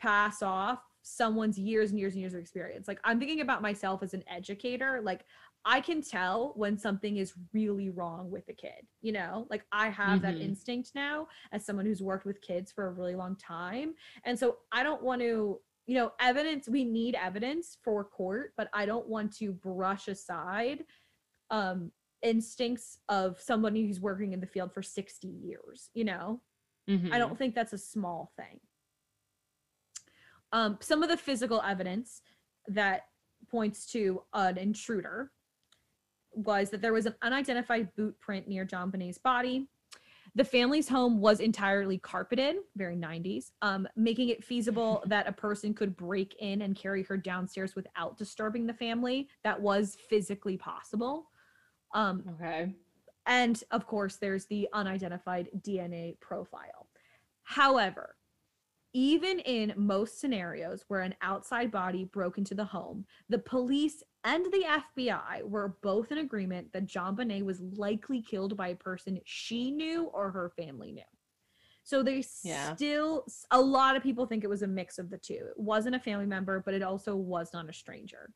pass 0.02 0.42
off 0.42 0.80
someone's 1.04 1.58
years 1.58 1.92
and 1.92 2.00
years 2.00 2.14
and 2.14 2.22
years 2.22 2.34
of 2.34 2.40
experience. 2.40 2.88
Like 2.88 3.00
I'm 3.04 3.20
thinking 3.20 3.42
about 3.42 3.62
myself 3.62 4.04
as 4.04 4.14
an 4.14 4.24
educator, 4.28 5.02
like 5.04 5.26
I 5.66 5.80
can 5.80 6.02
tell 6.02 6.54
when 6.56 6.78
something 6.78 7.18
is 7.18 7.34
really 7.54 7.90
wrong 7.90 8.32
with 8.32 8.48
a 8.50 8.54
kid, 8.54 8.88
you 9.02 9.12
know? 9.12 9.48
Like 9.50 9.64
I 9.72 9.90
have 9.90 10.22
that 10.24 10.36
Mhm. 10.36 10.42
instinct 10.42 10.92
now 10.96 11.28
as 11.52 11.64
someone 11.66 11.86
who's 11.86 12.02
worked 12.02 12.26
with 12.26 12.42
kids 12.42 12.72
for 12.72 12.88
a 12.88 12.92
really 12.92 13.16
long 13.16 13.36
time. 13.36 13.94
And 14.26 14.38
so 14.38 14.58
I 14.72 14.82
don't 14.84 15.04
want 15.04 15.22
to, 15.22 15.62
you 15.86 15.96
know, 15.96 16.14
evidence, 16.20 16.68
we 16.68 16.84
need 16.84 17.16
evidence 17.16 17.78
for 17.84 18.04
court, 18.04 18.54
but 18.58 18.70
I 18.74 18.86
don't 18.86 19.08
want 19.08 19.36
to 19.38 19.52
brush 19.54 20.08
aside 20.08 20.86
um 21.52 21.92
instincts 22.24 23.00
of 23.10 23.40
somebody 23.42 23.86
who's 23.88 24.00
working 24.00 24.34
in 24.34 24.40
the 24.40 24.48
field 24.48 24.72
for 24.74 24.84
60 24.84 25.28
years, 25.28 25.90
you 25.94 26.04
know? 26.06 26.42
Mm-hmm. 26.90 27.12
I 27.14 27.18
don't 27.20 27.38
think 27.38 27.56
that's 27.56 27.74
a 27.74 27.78
small 27.80 28.32
thing. 28.38 28.60
Um, 30.52 30.78
some 30.82 31.04
of 31.04 31.10
the 31.10 31.18
physical 31.18 31.62
evidence 31.62 32.22
that 32.68 33.04
points 33.50 33.86
to 33.88 34.22
an 34.34 34.58
intruder 34.58 35.32
was 36.34 36.70
that 36.70 36.82
there 36.82 36.94
was 36.94 37.06
an 37.06 37.16
unidentified 37.22 37.94
boot 37.96 38.20
print 38.20 38.48
near 38.48 38.66
JonBenét's 38.66 39.18
body. 39.18 39.68
The 40.36 40.46
family's 40.46 40.88
home 40.88 41.20
was 41.20 41.42
entirely 41.42 41.98
carpeted, 41.98 42.58
very 42.78 42.96
90s, 42.96 43.52
um, 43.62 43.86
making 43.98 44.30
it 44.30 44.44
feasible 44.44 45.04
that 45.08 45.28
a 45.28 45.32
person 45.34 45.74
could 45.74 45.98
break 45.98 46.36
in 46.40 46.62
and 46.62 46.76
carry 46.76 47.04
her 47.04 47.18
downstairs 47.18 47.76
without 47.76 48.18
disturbing 48.18 48.66
the 48.66 48.74
family. 48.74 49.28
That 49.44 49.60
was 49.60 49.98
physically 50.10 50.56
possible. 50.58 51.30
Um, 51.94 52.24
Okay. 52.36 52.74
and 53.26 53.62
of 53.72 53.86
course, 53.86 54.16
there's 54.16 54.46
the 54.46 54.70
unidentified 54.72 55.50
DNA 55.60 56.18
profile. 56.22 56.88
However, 57.44 58.16
even 58.94 59.40
in 59.40 59.74
most 59.78 60.20
scenarios 60.20 60.84
where 60.88 61.02
an 61.02 61.16
outside 61.22 61.72
body 61.72 62.06
broke 62.06 62.38
into 62.38 62.54
the 62.56 62.66
home, 62.66 63.06
the 63.30 63.40
police 63.40 64.04
and 64.24 64.46
the 64.46 64.66
FBI 64.98 65.44
were 65.44 65.78
both 65.82 66.12
in 66.12 66.20
agreement 66.20 66.72
that 66.74 66.88
JonBenét 66.88 67.44
was 67.44 67.62
likely 67.62 68.22
killed 68.22 68.58
by 68.58 68.70
a 68.70 68.76
person 68.76 69.20
she 69.26 69.72
knew 69.72 70.06
or 70.14 70.32
her 70.32 70.50
family 70.50 70.92
knew. 70.92 71.04
So 71.84 72.04
they 72.04 72.24
Yeah. 72.44 72.76
still, 72.76 73.26
a 73.50 73.60
lot 73.60 73.96
of 73.96 74.04
people 74.04 74.26
think 74.26 74.44
it 74.44 74.50
was 74.50 74.62
a 74.62 74.68
mix 74.68 75.00
of 75.00 75.10
the 75.10 75.18
two. 75.18 75.48
It 75.50 75.60
wasn't 75.60 75.96
a 75.96 76.00
family 76.00 76.28
member, 76.28 76.62
but 76.64 76.74
it 76.74 76.84
also 76.84 77.16
was 77.16 77.54
not 77.54 77.70
a 77.70 77.74
stranger. 77.74 78.34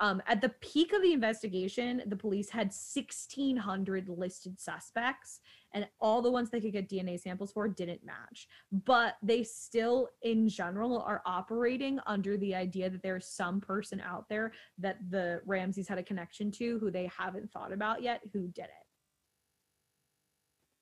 Um, 0.00 0.22
at 0.28 0.40
the 0.40 0.50
peak 0.60 0.92
of 0.92 1.02
the 1.02 1.12
investigation, 1.12 2.02
the 2.06 2.16
police 2.16 2.48
had 2.48 2.68
1,600 2.68 4.08
listed 4.08 4.60
suspects, 4.60 5.40
and 5.74 5.88
all 6.00 6.22
the 6.22 6.30
ones 6.30 6.50
they 6.50 6.60
could 6.60 6.72
get 6.72 6.88
DNA 6.88 7.20
samples 7.20 7.50
for 7.50 7.68
didn't 7.68 8.04
match. 8.04 8.46
But 8.70 9.16
they 9.22 9.42
still, 9.42 10.08
in 10.22 10.48
general, 10.48 11.02
are 11.02 11.20
operating 11.26 11.98
under 12.06 12.36
the 12.36 12.54
idea 12.54 12.88
that 12.88 13.02
there's 13.02 13.26
some 13.26 13.60
person 13.60 14.00
out 14.00 14.28
there 14.28 14.52
that 14.78 14.98
the 15.10 15.40
Ramseys 15.46 15.88
had 15.88 15.98
a 15.98 16.04
connection 16.04 16.52
to 16.52 16.78
who 16.78 16.92
they 16.92 17.10
haven't 17.16 17.50
thought 17.50 17.72
about 17.72 18.00
yet 18.00 18.22
who 18.32 18.46
did 18.48 18.66
it. 18.66 18.86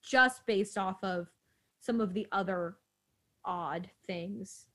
Just 0.04 0.44
based 0.46 0.76
off 0.76 1.02
of 1.02 1.28
some 1.80 2.02
of 2.02 2.12
the 2.12 2.26
other 2.32 2.76
odd 3.46 3.88
things 4.06 4.66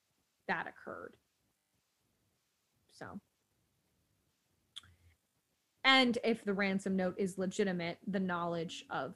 that 0.48 0.66
occurred. 0.68 1.14
So 2.92 3.20
and 5.84 6.18
if 6.24 6.44
the 6.44 6.54
ransom 6.54 6.96
note 6.96 7.16
is 7.18 7.38
legitimate, 7.38 7.98
the 8.08 8.20
knowledge 8.20 8.86
of 8.90 9.16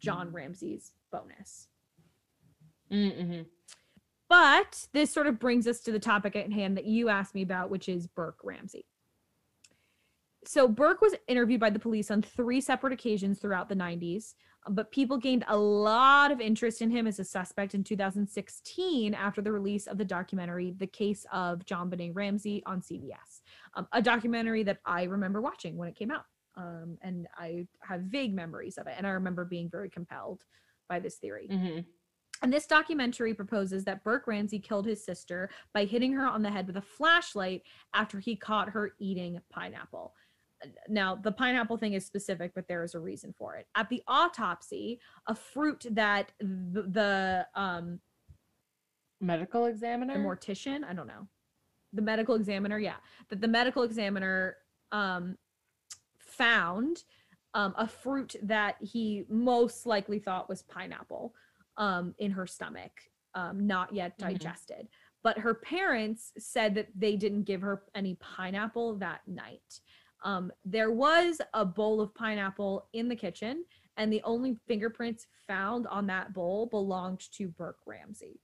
John 0.00 0.32
Ramsey's 0.32 0.92
bonus. 1.10 1.68
Mm-hmm. 2.92 3.42
But 4.28 4.86
this 4.92 5.12
sort 5.12 5.26
of 5.26 5.38
brings 5.38 5.66
us 5.66 5.80
to 5.80 5.92
the 5.92 5.98
topic 5.98 6.36
at 6.36 6.52
hand 6.52 6.76
that 6.76 6.86
you 6.86 7.08
asked 7.08 7.34
me 7.34 7.42
about, 7.42 7.70
which 7.70 7.88
is 7.88 8.06
Burke 8.06 8.38
Ramsey. 8.42 8.84
So 10.46 10.68
Burke 10.68 11.00
was 11.00 11.14
interviewed 11.26 11.60
by 11.60 11.70
the 11.70 11.78
police 11.78 12.10
on 12.10 12.22
three 12.22 12.60
separate 12.60 12.92
occasions 12.92 13.38
throughout 13.38 13.68
the 13.68 13.76
90s, 13.76 14.34
but 14.70 14.90
people 14.90 15.18
gained 15.18 15.44
a 15.48 15.56
lot 15.56 16.30
of 16.30 16.40
interest 16.40 16.80
in 16.80 16.90
him 16.90 17.06
as 17.06 17.18
a 17.18 17.24
suspect 17.24 17.74
in 17.74 17.84
2016 17.84 19.14
after 19.14 19.42
the 19.42 19.52
release 19.52 19.86
of 19.86 19.98
the 19.98 20.04
documentary 20.04 20.74
The 20.78 20.86
Case 20.86 21.26
of 21.32 21.64
JonBenét 21.66 22.12
Ramsey 22.14 22.62
on 22.66 22.80
CBS, 22.80 23.42
um, 23.74 23.86
a 23.92 24.00
documentary 24.00 24.62
that 24.62 24.78
I 24.86 25.04
remember 25.04 25.40
watching 25.40 25.76
when 25.76 25.88
it 25.88 25.96
came 25.96 26.10
out. 26.10 26.24
Um, 26.56 26.98
and 27.02 27.26
I 27.36 27.66
have 27.80 28.02
vague 28.02 28.34
memories 28.34 28.78
of 28.78 28.86
it, 28.86 28.94
and 28.96 29.06
I 29.06 29.10
remember 29.10 29.44
being 29.44 29.68
very 29.68 29.90
compelled 29.90 30.44
by 30.88 31.00
this 31.00 31.16
theory. 31.16 31.48
Mm-hmm. 31.50 31.80
And 32.42 32.52
this 32.52 32.66
documentary 32.66 33.32
proposes 33.32 33.84
that 33.84 34.04
Burke 34.04 34.26
Ramsey 34.26 34.58
killed 34.58 34.86
his 34.86 35.04
sister 35.04 35.50
by 35.72 35.84
hitting 35.84 36.12
her 36.12 36.26
on 36.26 36.42
the 36.42 36.50
head 36.50 36.66
with 36.66 36.76
a 36.76 36.82
flashlight 36.82 37.62
after 37.94 38.20
he 38.20 38.36
caught 38.36 38.68
her 38.70 38.92
eating 38.98 39.40
pineapple. 39.50 40.14
Now, 40.88 41.14
the 41.16 41.32
pineapple 41.32 41.76
thing 41.76 41.94
is 41.94 42.04
specific, 42.06 42.52
but 42.54 42.66
there 42.68 42.82
is 42.84 42.94
a 42.94 43.00
reason 43.00 43.32
for 43.36 43.56
it. 43.56 43.66
At 43.74 43.88
the 43.88 44.02
autopsy, 44.06 45.00
a 45.26 45.34
fruit 45.34 45.84
that 45.90 46.32
the, 46.40 46.82
the 46.82 47.46
um 47.54 48.00
Medical 49.20 49.66
examiner. 49.66 50.12
the 50.14 50.18
mortician, 50.18 50.84
I 50.84 50.92
don't 50.92 51.06
know, 51.06 51.26
the 51.92 52.02
medical 52.02 52.34
examiner, 52.34 52.78
yeah, 52.78 52.96
that 53.30 53.40
the 53.40 53.48
medical 53.48 53.82
examiner 53.84 54.56
um 54.92 55.36
found 56.18 57.04
um 57.54 57.74
a 57.78 57.86
fruit 57.86 58.34
that 58.42 58.76
he 58.80 59.24
most 59.28 59.86
likely 59.86 60.18
thought 60.18 60.48
was 60.48 60.62
pineapple 60.62 61.34
um 61.76 62.14
in 62.18 62.30
her 62.32 62.46
stomach, 62.46 62.92
um 63.34 63.66
not 63.66 63.94
yet 63.94 64.16
Mhm. 64.18 64.28
digested. 64.28 64.88
But 65.22 65.38
her 65.38 65.54
parents 65.54 66.32
said 66.38 66.74
that 66.74 66.88
they 66.94 67.16
didn't 67.16 67.44
give 67.44 67.62
her 67.62 67.84
any 67.94 68.16
pineapple 68.16 68.96
that 68.98 69.26
night. 69.26 69.80
Um, 70.24 70.50
there 70.64 70.90
was 70.90 71.40
a 71.52 71.64
bowl 71.64 72.00
of 72.00 72.14
pineapple 72.14 72.88
in 72.94 73.08
the 73.08 73.16
kitchen, 73.16 73.64
and 73.96 74.12
the 74.12 74.22
only 74.24 74.56
fingerprints 74.66 75.26
found 75.46 75.86
on 75.86 76.06
that 76.06 76.32
bowl 76.32 76.66
belonged 76.66 77.30
to 77.32 77.48
Burke 77.48 77.78
Ramsey. 77.86 78.40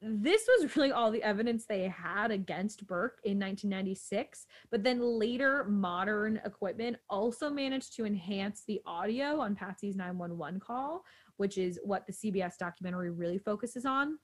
This 0.00 0.46
was 0.46 0.76
really 0.76 0.92
all 0.92 1.10
the 1.10 1.22
evidence 1.24 1.66
they 1.66 1.88
had 1.88 2.30
against 2.30 2.86
Burke 2.86 3.18
in 3.24 3.38
1996, 3.40 4.46
but 4.70 4.84
then 4.84 5.00
later 5.00 5.64
modern 5.64 6.40
equipment 6.44 6.96
also 7.10 7.50
managed 7.50 7.96
to 7.96 8.06
enhance 8.06 8.62
the 8.66 8.80
audio 8.86 9.40
on 9.40 9.56
Patsy's 9.56 9.96
911 9.96 10.60
call, 10.60 11.02
which 11.36 11.58
is 11.58 11.80
what 11.82 12.06
the 12.06 12.12
CBS 12.12 12.56
documentary 12.56 13.10
really 13.10 13.38
focuses 13.38 13.84
on. 13.84 14.18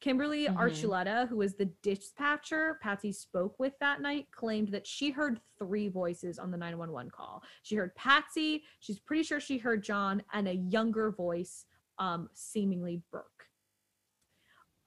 Kimberly 0.00 0.46
Mhm. 0.46 0.56
Archuleta, 0.56 1.26
who 1.28 1.36
was 1.36 1.56
the 1.56 1.66
dispatcher 1.82 2.78
Patsy 2.82 3.12
spoke 3.12 3.58
with 3.58 3.78
that 3.80 4.00
night, 4.00 4.30
claimed 4.30 4.68
that 4.68 4.86
she 4.86 5.10
heard 5.10 5.40
three 5.58 5.88
voices 5.88 6.38
on 6.38 6.50
the 6.50 6.56
911 6.56 7.10
call. 7.10 7.42
She 7.62 7.76
heard 7.76 7.94
Patsy, 7.94 8.64
she's 8.80 8.98
pretty 9.00 9.22
sure 9.22 9.40
she 9.40 9.58
heard 9.58 9.82
John, 9.82 10.22
and 10.32 10.48
a 10.48 10.54
younger 10.54 11.10
voice, 11.10 11.66
um, 11.98 12.28
seemingly 12.34 13.02
Burke. 13.10 13.48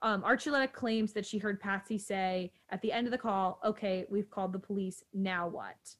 Um, 0.02 0.22
Archuleta 0.22 0.72
claims 0.72 1.12
that 1.12 1.26
she 1.26 1.38
heard 1.38 1.60
Patsy 1.60 1.98
say 1.98 2.52
at 2.70 2.80
the 2.80 2.92
end 2.92 3.06
of 3.06 3.10
the 3.10 3.18
call, 3.18 3.60
Okay, 3.64 4.06
we've 4.08 4.30
called 4.30 4.52
the 4.52 4.58
police. 4.58 5.02
Now 5.12 5.46
what? 5.48 5.96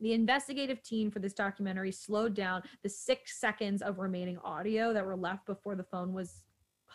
The 0.00 0.12
investigative 0.12 0.82
team 0.82 1.10
for 1.10 1.20
this 1.20 1.32
documentary 1.32 1.92
slowed 1.92 2.34
down 2.34 2.62
the 2.82 2.88
six 2.88 3.38
seconds 3.38 3.80
of 3.80 3.98
remaining 3.98 4.38
audio 4.38 4.92
that 4.92 5.06
were 5.06 5.16
left 5.16 5.46
before 5.46 5.76
the 5.76 5.84
phone 5.84 6.12
was 6.12 6.42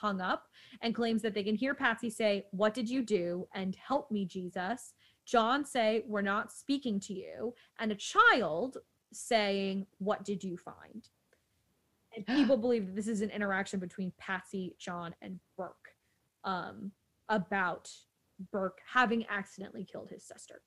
hung 0.02 0.20
up 0.20 0.48
and 0.82 0.96
claims 0.96 1.22
that 1.22 1.34
they 1.34 1.44
can 1.44 1.56
hear 1.56 1.74
Patsy 1.76 2.10
say, 2.10 2.46
What 2.52 2.74
did 2.74 2.90
you 2.90 3.04
do? 3.04 3.48
and 3.54 3.76
help 3.76 4.10
me, 4.12 4.26
Jesus. 4.26 4.94
John 5.26 5.64
say, 5.64 6.04
We're 6.08 6.22
not 6.24 6.52
speaking 6.52 7.00
to 7.02 7.14
you. 7.14 7.54
And 7.80 7.92
a 7.92 7.96
child 7.96 8.78
saying, 9.14 9.86
What 10.00 10.26
did 10.26 10.44
you 10.44 10.58
find? 10.58 11.08
And 12.16 12.26
people 12.38 12.58
believe 12.58 12.88
that 12.88 12.96
this 12.96 13.08
is 13.08 13.22
an 13.22 13.30
interaction 13.30 13.80
between 13.80 14.12
Patsy, 14.18 14.76
John, 14.80 15.14
and 15.22 15.40
Burke 15.58 15.96
um, 16.44 16.92
about 17.30 17.90
Burke 18.52 18.80
having 18.92 19.26
accidentally 19.30 19.86
killed 19.86 20.10
his 20.10 20.24
sister. 20.24 20.62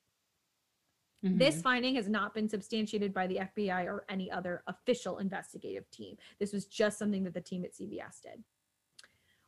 This 1.23 1.55
Mhm. 1.57 1.61
finding 1.63 1.95
has 1.95 2.07
not 2.07 2.35
been 2.35 2.47
substantiated 2.47 3.11
by 3.11 3.25
the 3.25 3.39
FBI 3.39 3.85
or 3.85 4.05
any 4.09 4.29
other 4.29 4.63
official 4.67 5.17
investigative 5.17 5.89
team. 5.89 6.17
This 6.39 6.53
was 6.53 6.65
just 6.67 6.99
something 6.99 7.23
that 7.23 7.33
the 7.33 7.41
team 7.41 7.65
at 7.65 7.73
CBS 7.73 8.21
did. 8.21 8.43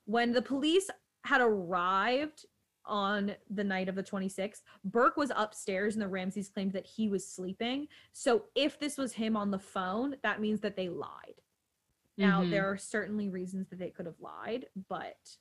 When 0.08 0.32
the 0.32 0.42
police 0.42 0.90
had 1.26 1.42
arrived 1.42 2.46
on 2.86 3.36
the 3.50 3.64
night 3.66 3.90
of 3.90 3.96
the 3.96 4.04
26th, 4.04 4.62
Burke 4.86 5.18
was 5.18 5.34
upstairs 5.36 5.96
and 5.96 6.02
the 6.02 6.08
Ramseys 6.08 6.48
claimed 6.48 6.72
that 6.72 6.88
he 6.88 7.10
was 7.10 7.28
sleeping. 7.28 7.90
So 8.14 8.46
if 8.56 8.80
this 8.80 8.98
was 8.98 9.12
him 9.12 9.36
on 9.36 9.52
the 9.52 9.60
phone, 9.60 10.16
that 10.24 10.40
means 10.40 10.62
that 10.62 10.78
they 10.78 10.88
lied. 10.88 11.42
Now, 12.16 12.42
Mhm. 12.42 12.50
there 12.52 12.72
are 12.72 12.78
certainly 12.78 13.28
reasons 13.28 13.68
that 13.68 13.80
they 13.80 13.92
could 13.92 14.06
have 14.06 14.20
lied, 14.22 14.70
but 14.88 15.38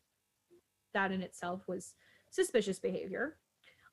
that 0.93 1.13
in 1.13 1.23
itself 1.23 1.69
was 1.69 1.95
suspicious 2.31 2.81
behavior. 2.81 3.39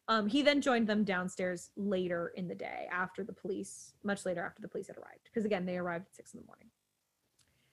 Um, 0.08 0.28
he 0.28 0.42
then 0.42 0.60
joined 0.60 0.88
them 0.90 1.04
downstairs 1.04 1.70
later 1.76 2.30
in 2.30 2.48
the 2.48 2.56
day 2.56 2.88
after 2.92 3.24
the 3.24 3.32
police, 3.32 3.94
much 4.02 4.26
later 4.26 4.42
after 4.44 4.62
the 4.64 4.68
police 4.68 4.88
had 4.88 4.98
arrived. 4.98 5.26
Because 5.26 5.46
again, 5.46 5.66
they 5.68 5.78
arrived 5.78 6.08
at 6.08 6.16
six 6.16 6.34
in 6.34 6.40
the 6.42 6.46
morning. 6.48 6.72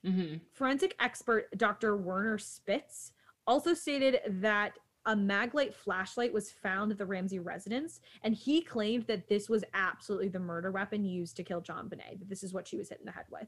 Mhm. 0.05 0.41
Forensic 0.53 0.95
expert 0.99 1.47
Dr. 1.57 1.95
Werner 1.95 2.37
Spitz 2.37 3.13
also 3.45 3.73
stated 3.73 4.19
that 4.41 4.77
a 5.05 5.15
Maglite 5.15 5.73
flashlight 5.73 6.31
was 6.31 6.51
found 6.51 6.91
at 6.91 6.97
the 6.97 7.05
Ramsey 7.05 7.39
residence, 7.39 8.01
and 8.21 8.35
he 8.35 8.61
claimed 8.61 9.07
that 9.07 9.27
this 9.27 9.49
was 9.49 9.63
absolutely 9.73 10.29
the 10.29 10.39
murder 10.39 10.71
weapon 10.71 11.03
used 11.03 11.35
to 11.37 11.43
kill 11.43 11.61
JonBenét. 11.61 12.19
That 12.19 12.29
this 12.29 12.43
is 12.43 12.53
what 12.53 12.67
she 12.67 12.77
was 12.77 12.89
hit 12.89 12.99
in 12.99 13.05
the 13.05 13.11
head 13.11 13.25
with. 13.31 13.47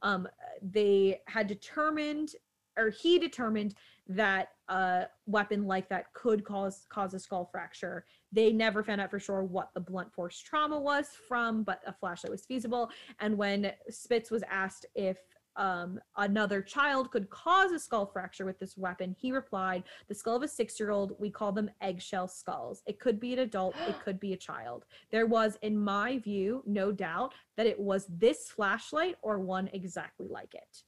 Um, 0.00 0.26
they 0.62 1.20
had 1.26 1.46
determined, 1.46 2.34
or 2.78 2.88
he 2.88 3.18
determined, 3.18 3.74
that 4.06 4.48
a 4.68 5.06
weapon 5.26 5.66
like 5.66 5.88
that 5.90 6.12
could 6.14 6.44
cause 6.44 6.86
cause 6.88 7.12
a 7.14 7.18
skull 7.18 7.44
fracture. 7.46 8.06
They 8.32 8.52
never 8.52 8.82
found 8.82 9.00
out 9.00 9.10
for 9.10 9.18
sure 9.18 9.42
what 9.42 9.72
the 9.74 9.80
blunt 9.80 10.12
force 10.12 10.38
trauma 10.38 10.78
was 10.80 11.08
from, 11.28 11.64
but 11.64 11.82
a 11.86 11.92
flashlight 11.92 12.30
was 12.30 12.46
feasible. 12.46 12.90
And 13.20 13.36
when 13.36 13.72
Spitz 13.90 14.30
was 14.30 14.42
asked 14.44 14.86
if 14.94 15.18
um, 15.56 16.00
another 16.16 16.60
child 16.60 17.10
could 17.10 17.30
cause 17.30 17.70
a 17.70 17.78
skull 17.78 18.06
fracture 18.06 18.44
with 18.44 18.58
this 18.58 18.76
weapon, 18.76 19.14
he 19.18 19.32
replied, 19.32 19.84
The 20.08 20.14
skull 20.14 20.36
of 20.36 20.42
a 20.42 20.48
six 20.48 20.78
year 20.80 20.90
old, 20.90 21.14
we 21.18 21.30
call 21.30 21.52
them 21.52 21.70
eggshell 21.80 22.28
skulls. 22.28 22.82
It 22.86 22.98
could 22.98 23.20
be 23.20 23.32
an 23.32 23.40
adult, 23.40 23.74
it 23.88 23.96
could 24.04 24.18
be 24.18 24.32
a 24.32 24.36
child. 24.36 24.84
There 25.10 25.26
was, 25.26 25.58
in 25.62 25.78
my 25.78 26.18
view, 26.18 26.62
no 26.66 26.92
doubt 26.92 27.34
that 27.56 27.66
it 27.66 27.78
was 27.78 28.06
this 28.08 28.48
flashlight 28.48 29.16
or 29.22 29.38
one 29.38 29.68
exactly 29.72 30.26
like 30.28 30.54
it. 30.54 30.82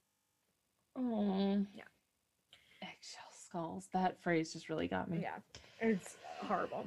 Oh. 0.97 1.65
Yeah. 1.73 1.83
Eggshell 2.81 3.31
skulls. 3.31 3.87
That 3.93 4.21
phrase 4.21 4.53
just 4.53 4.69
really 4.69 4.87
got 4.87 5.09
me. 5.09 5.19
Yeah, 5.21 5.37
it's 5.79 6.17
horrible. 6.41 6.85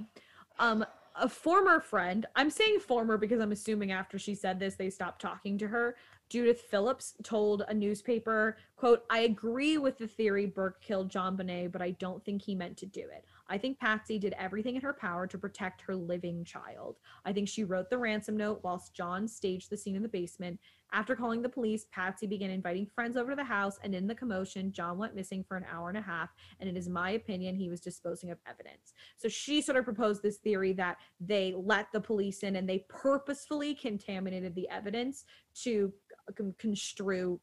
Um, 0.59 0.85
a 1.17 1.29
former 1.29 1.81
friend, 1.81 2.27
I'm 2.37 2.51
saying 2.51 2.81
former 2.81 3.17
because 3.19 3.41
I'm 3.41 3.53
assuming 3.53 3.93
after 3.93 4.19
she 4.19 4.35
said 4.35 4.59
this, 4.59 4.75
they 4.75 4.91
stopped 4.91 5.21
talking 5.21 5.59
to 5.59 5.69
her. 5.69 5.97
Judith 6.31 6.63
Phillips 6.71 7.15
told 7.25 7.65
a 7.67 7.75
newspaper, 7.75 8.57
quote, 8.77 9.03
I 9.11 9.21
agree 9.21 9.79
with 9.79 9.99
the 9.99 10.07
theory 10.07 10.47
Burke 10.47 10.81
killed 10.81 11.11
JonBenét, 11.11 11.73
but 11.73 11.83
I 11.83 11.91
don't 11.91 12.25
think 12.25 12.41
he 12.41 12.55
meant 12.55 12.77
to 12.79 12.87
do 12.87 13.01
it. 13.01 13.25
I 13.49 13.59
think 13.59 13.81
Patsy 13.81 14.17
did 14.17 14.35
everything 14.39 14.77
in 14.77 14.83
her 14.83 14.93
power 14.93 15.27
to 15.27 15.37
protect 15.37 15.83
her 15.83 15.97
living 15.97 16.45
child. 16.45 16.99
I 17.25 17.33
think 17.33 17.49
she 17.49 17.65
wrote 17.65 17.91
the 17.91 17.99
ransom 17.99 18.37
note 18.37 18.61
whilst 18.63 18.95
John 18.95 19.27
staged 19.27 19.71
the 19.71 19.77
scene 19.77 19.97
in 19.97 20.03
the 20.03 20.09
basement, 20.09 20.61
After 20.93 21.15
calling 21.15 21.41
the 21.41 21.49
police, 21.49 21.87
Patsy 21.93 22.27
began 22.27 22.51
inviting 22.51 22.87
friends 22.87 23.17
over 23.17 23.31
to 23.31 23.37
the 23.37 23.45
house, 23.45 23.79
and 23.85 23.95
in 23.95 24.07
the 24.07 24.15
commotion, 24.15 24.73
John 24.73 24.99
went 24.99 25.15
missing 25.15 25.45
for 25.45 25.57
an 25.57 25.65
hour 25.71 25.89
and 25.89 25.99
a 25.99 26.03
half. 26.03 26.31
And 26.59 26.69
it 26.69 26.77
is 26.77 26.89
my 26.89 27.11
opinion 27.13 27.55
he 27.55 27.69
was 27.69 27.81
disposing 27.81 28.31
of 28.31 28.39
evidence. 28.49 28.95
So 29.17 29.29
she 29.29 29.63
sort 29.63 29.79
of 29.79 29.85
proposed 29.85 30.23
this 30.23 30.39
theory 30.39 30.73
that 30.75 30.99
they 31.21 31.55
let 31.57 31.93
the 31.93 32.01
police 32.01 32.43
in 32.43 32.57
and 32.57 32.69
they 32.69 32.85
purposefully 32.89 33.75
contaminated 33.75 34.55
the 34.55 34.69
evidence 34.69 35.25
to 35.63 35.93
construe 36.33 37.41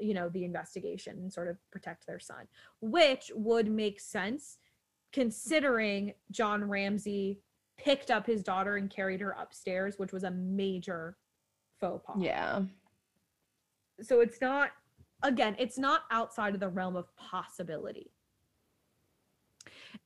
you 0.00 0.14
know 0.14 0.28
the 0.30 0.44
investigation 0.44 1.16
and 1.18 1.32
sort 1.32 1.48
of 1.48 1.56
protect 1.70 2.06
their 2.06 2.18
son 2.18 2.46
which 2.80 3.30
would 3.34 3.70
make 3.70 4.00
sense 4.00 4.58
considering 5.12 6.12
john 6.30 6.64
ramsey 6.64 7.38
picked 7.78 8.10
up 8.10 8.26
his 8.26 8.42
daughter 8.42 8.76
and 8.76 8.90
carried 8.90 9.20
her 9.20 9.36
upstairs 9.40 9.94
which 9.98 10.12
was 10.12 10.24
a 10.24 10.30
major 10.30 11.16
faux 11.82 12.04
pas. 12.06 12.16
Yeah. 12.18 12.62
so 14.00 14.20
it's 14.20 14.40
not 14.40 14.70
again 15.22 15.56
it's 15.58 15.78
not 15.78 16.02
outside 16.10 16.54
of 16.54 16.60
the 16.60 16.68
realm 16.68 16.96
of 16.96 17.14
possibility. 17.16 18.12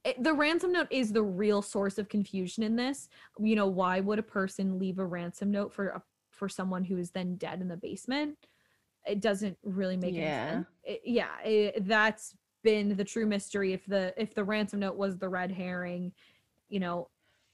It, 0.05 0.23
the 0.23 0.33
ransom 0.33 0.73
note 0.73 0.89
is 0.91 1.13
the 1.13 1.23
real 1.23 1.63
source 1.63 1.99
of 1.99 2.09
confusion 2.09 2.63
in 2.63 2.77
this. 2.77 3.09
You 3.39 3.57
know 3.57 3.67
why 3.67 4.01
would 4.01 4.19
a 4.19 4.23
person 4.23 4.79
leave 4.79 4.99
a 4.99 5.07
ransom 5.07 5.51
note 5.51 5.73
for 5.73 5.89
a, 5.89 6.03
for 6.37 6.49
someone 6.49 6.85
who 6.85 6.99
is 6.99 7.11
then 7.11 7.37
dead 7.37 7.61
in 7.61 7.69
the 7.69 7.77
basement 7.77 8.37
it 9.07 9.21
doesn't 9.21 9.57
really 9.63 9.97
make 9.97 10.15
Yeah. 10.15 10.23
any 10.23 10.53
sense. 10.53 10.67
It- 10.85 11.01
yeah 11.05 11.41
it, 11.45 11.87
that's 11.87 12.35
been 12.63 12.97
the 12.97 13.05
true 13.05 13.27
mystery. 13.27 13.73
If 13.73 13.87
the 13.87 14.13
if 14.21 14.35
the 14.35 14.43
ransom 14.45 14.81
note 14.81 14.97
was 14.97 15.17
the 15.19 15.29
red 15.29 15.51
herring 15.53 16.13
you 16.69 16.81
know 16.81 17.09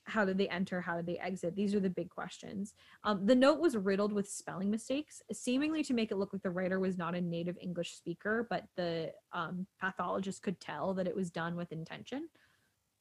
how 0.04 0.24
did 0.24 0.36
they 0.36 0.48
enter? 0.48 0.80
How 0.80 0.96
did 0.96 1.06
they 1.06 1.18
exit? 1.18 1.54
These 1.54 1.76
are 1.76 1.80
the 1.80 1.88
big 1.90 2.10
questions. 2.10 2.74
Um, 3.04 3.24
the 3.24 3.36
note 3.36 3.60
was 3.60 3.76
riddled 3.76 4.12
with 4.12 4.28
spelling 4.28 4.68
mistakes, 4.68 5.22
seemingly 5.32 5.84
to 5.84 5.94
make 5.94 6.10
it 6.10 6.16
look 6.16 6.32
like 6.32 6.42
the 6.42 6.50
writer 6.50 6.80
was 6.80 6.98
not 6.98 7.14
a 7.14 7.20
native 7.20 7.56
English 7.60 7.92
speaker, 7.94 8.44
but 8.50 8.64
the 8.74 9.12
um, 9.32 9.64
pathologist 9.80 10.42
could 10.42 10.58
tell 10.58 10.92
that 10.94 11.06
it 11.06 11.14
was 11.14 11.30
done 11.30 11.54
with 11.54 11.70
intention 11.70 12.28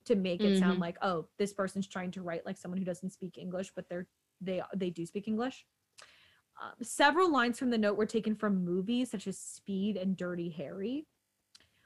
to 0.05 0.13
make 0.15 0.41
it 0.43 0.59
sound 0.59 0.77
Mhm. 0.77 0.81
like, 0.81 0.97
oh, 1.01 1.27
this 1.39 1.53
person's 1.53 1.87
trying 1.87 2.11
to 2.11 2.21
write 2.21 2.45
like 2.45 2.57
someone 2.57 2.77
who 2.77 2.85
doesn't 2.85 3.09
speak 3.09 3.35
English, 3.39 3.71
but 3.75 3.89
they're 3.89 4.07
they 4.41 4.61
they 4.75 4.89
do 4.89 5.05
speak 5.05 5.27
English. 5.27 5.65
Um, 6.61 6.73
several 6.81 7.31
lines 7.31 7.57
from 7.57 7.69
the 7.69 7.77
note 7.77 7.97
were 7.97 8.05
taken 8.05 8.35
from 8.35 8.63
movies 8.63 9.09
such 9.11 9.27
as 9.27 9.37
Speed 9.37 9.97
and 9.97 10.17
Dirty 10.17 10.49
Harry. 10.49 11.05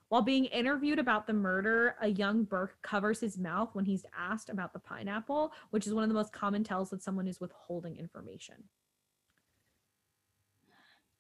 While 0.09 0.21
being 0.21 0.45
interviewed 0.45 0.99
about 0.99 1.25
the 1.27 1.33
murder, 1.33 1.95
a 1.99 2.09
young 2.09 2.43
Burke 2.43 2.77
covers 2.81 3.19
his 3.19 3.37
mouth 3.37 3.69
when 3.73 3.85
he's 3.85 4.05
asked 4.17 4.49
about 4.49 4.71
the 4.71 4.79
pineapple, 4.79 5.51
which 5.71 5.87
is 5.87 5.93
one 5.93 6.03
of 6.03 6.09
the 6.09 6.15
most 6.15 6.31
common 6.31 6.63
tells 6.63 6.89
that 6.91 7.01
someone 7.01 7.27
is 7.27 7.41
withholding 7.41 7.97
information. 7.97 8.55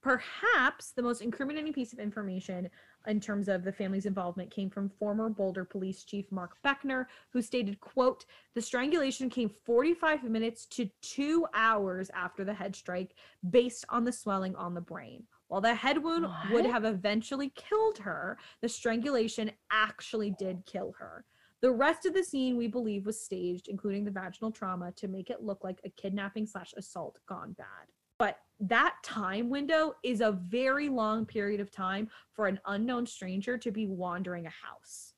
Perhaps 0.05 0.91
the 0.91 1.01
most 1.01 1.23
incriminating 1.23 1.73
piece 1.73 1.91
of 1.91 1.97
information 1.97 2.69
in 3.07 3.19
terms 3.19 3.47
of 3.47 3.63
the 3.63 3.71
family's 3.71 4.05
involvement 4.05 4.51
came 4.51 4.69
from 4.69 4.87
former 4.87 5.29
Boulder 5.29 5.65
Police 5.65 6.03
Chief 6.03 6.31
Mark 6.31 6.57
Beckner, 6.63 7.07
who 7.31 7.41
stated, 7.41 7.79
quote, 7.79 8.23
the 8.53 8.61
strangulation 8.61 9.31
came 9.31 9.49
45 9.49 10.23
minutes 10.25 10.67
to 10.67 10.87
two 11.01 11.47
hours 11.55 12.11
after 12.13 12.43
the 12.43 12.53
head 12.53 12.75
strike 12.75 13.15
based 13.49 13.83
on 13.89 14.03
the 14.03 14.11
swelling 14.11 14.55
on 14.55 14.75
the 14.75 14.79
brain. 14.79 15.23
While 15.47 15.61
the 15.61 15.73
head 15.73 16.03
wound 16.03 16.27
would 16.51 16.67
have 16.67 16.85
eventually 16.85 17.51
killed 17.55 17.97
her, 17.97 18.37
the 18.61 18.69
strangulation 18.69 19.49
actually 19.71 20.35
did 20.37 20.67
kill 20.67 20.93
her. 20.99 21.25
The 21.61 21.71
rest 21.71 22.05
of 22.05 22.13
the 22.13 22.23
scene 22.23 22.57
we 22.57 22.67
believe 22.67 23.07
was 23.07 23.19
staged, 23.19 23.69
including 23.69 24.05
the 24.05 24.11
vaginal 24.11 24.51
trauma, 24.51 24.91
to 24.97 25.07
make 25.07 25.31
it 25.31 25.41
look 25.41 25.63
like 25.63 25.81
a 25.83 25.89
kidnapping 25.89 26.45
slash 26.45 26.75
assault 26.77 27.17
gone 27.27 27.53
bad. 27.53 27.87
But 28.17 28.39
that 28.59 28.95
time 29.03 29.49
window 29.49 29.95
is 30.03 30.21
a 30.21 30.31
very 30.31 30.87
long 30.89 31.25
period 31.25 31.59
of 31.59 31.71
time 31.71 32.09
for 32.31 32.47
an 32.47 32.59
unknown 32.65 33.05
stranger 33.05 33.57
to 33.57 33.71
be 33.71 33.87
wandering 33.87 34.45
a 34.45 34.49
house 34.49 35.13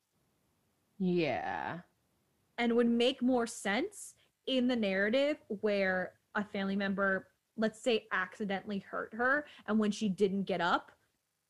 Yeah. 0.97 1.79
and 2.57 2.75
would 2.75 2.87
make 2.89 3.21
more 3.21 3.45
sense 3.45 4.15
in 4.47 4.67
the 4.67 4.75
narrative 4.75 5.37
where 5.61 6.13
a 6.35 6.43
family 6.43 6.75
member, 6.75 7.27
let's 7.57 7.79
say, 7.81 8.07
accidentally 8.11 8.79
hurt 8.79 9.13
her. 9.13 9.45
And 9.67 9.77
when 9.77 9.91
she 9.91 10.09
didn't 10.09 10.43
get 10.43 10.61
up, 10.61 10.91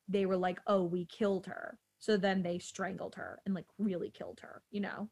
they 0.10 0.26
were 0.26 0.38
like, 0.38 0.60
oh, 0.68 0.84
we 0.84 1.06
killed 1.06 1.46
her. 1.46 1.80
So 2.00 2.18
then 2.18 2.44
they 2.44 2.60
strangled 2.60 3.16
her 3.16 3.40
and 3.46 3.56
like 3.56 3.66
really 3.78 4.10
killed 4.10 4.40
her, 4.42 4.62
you 4.72 4.82
know? 4.82 5.10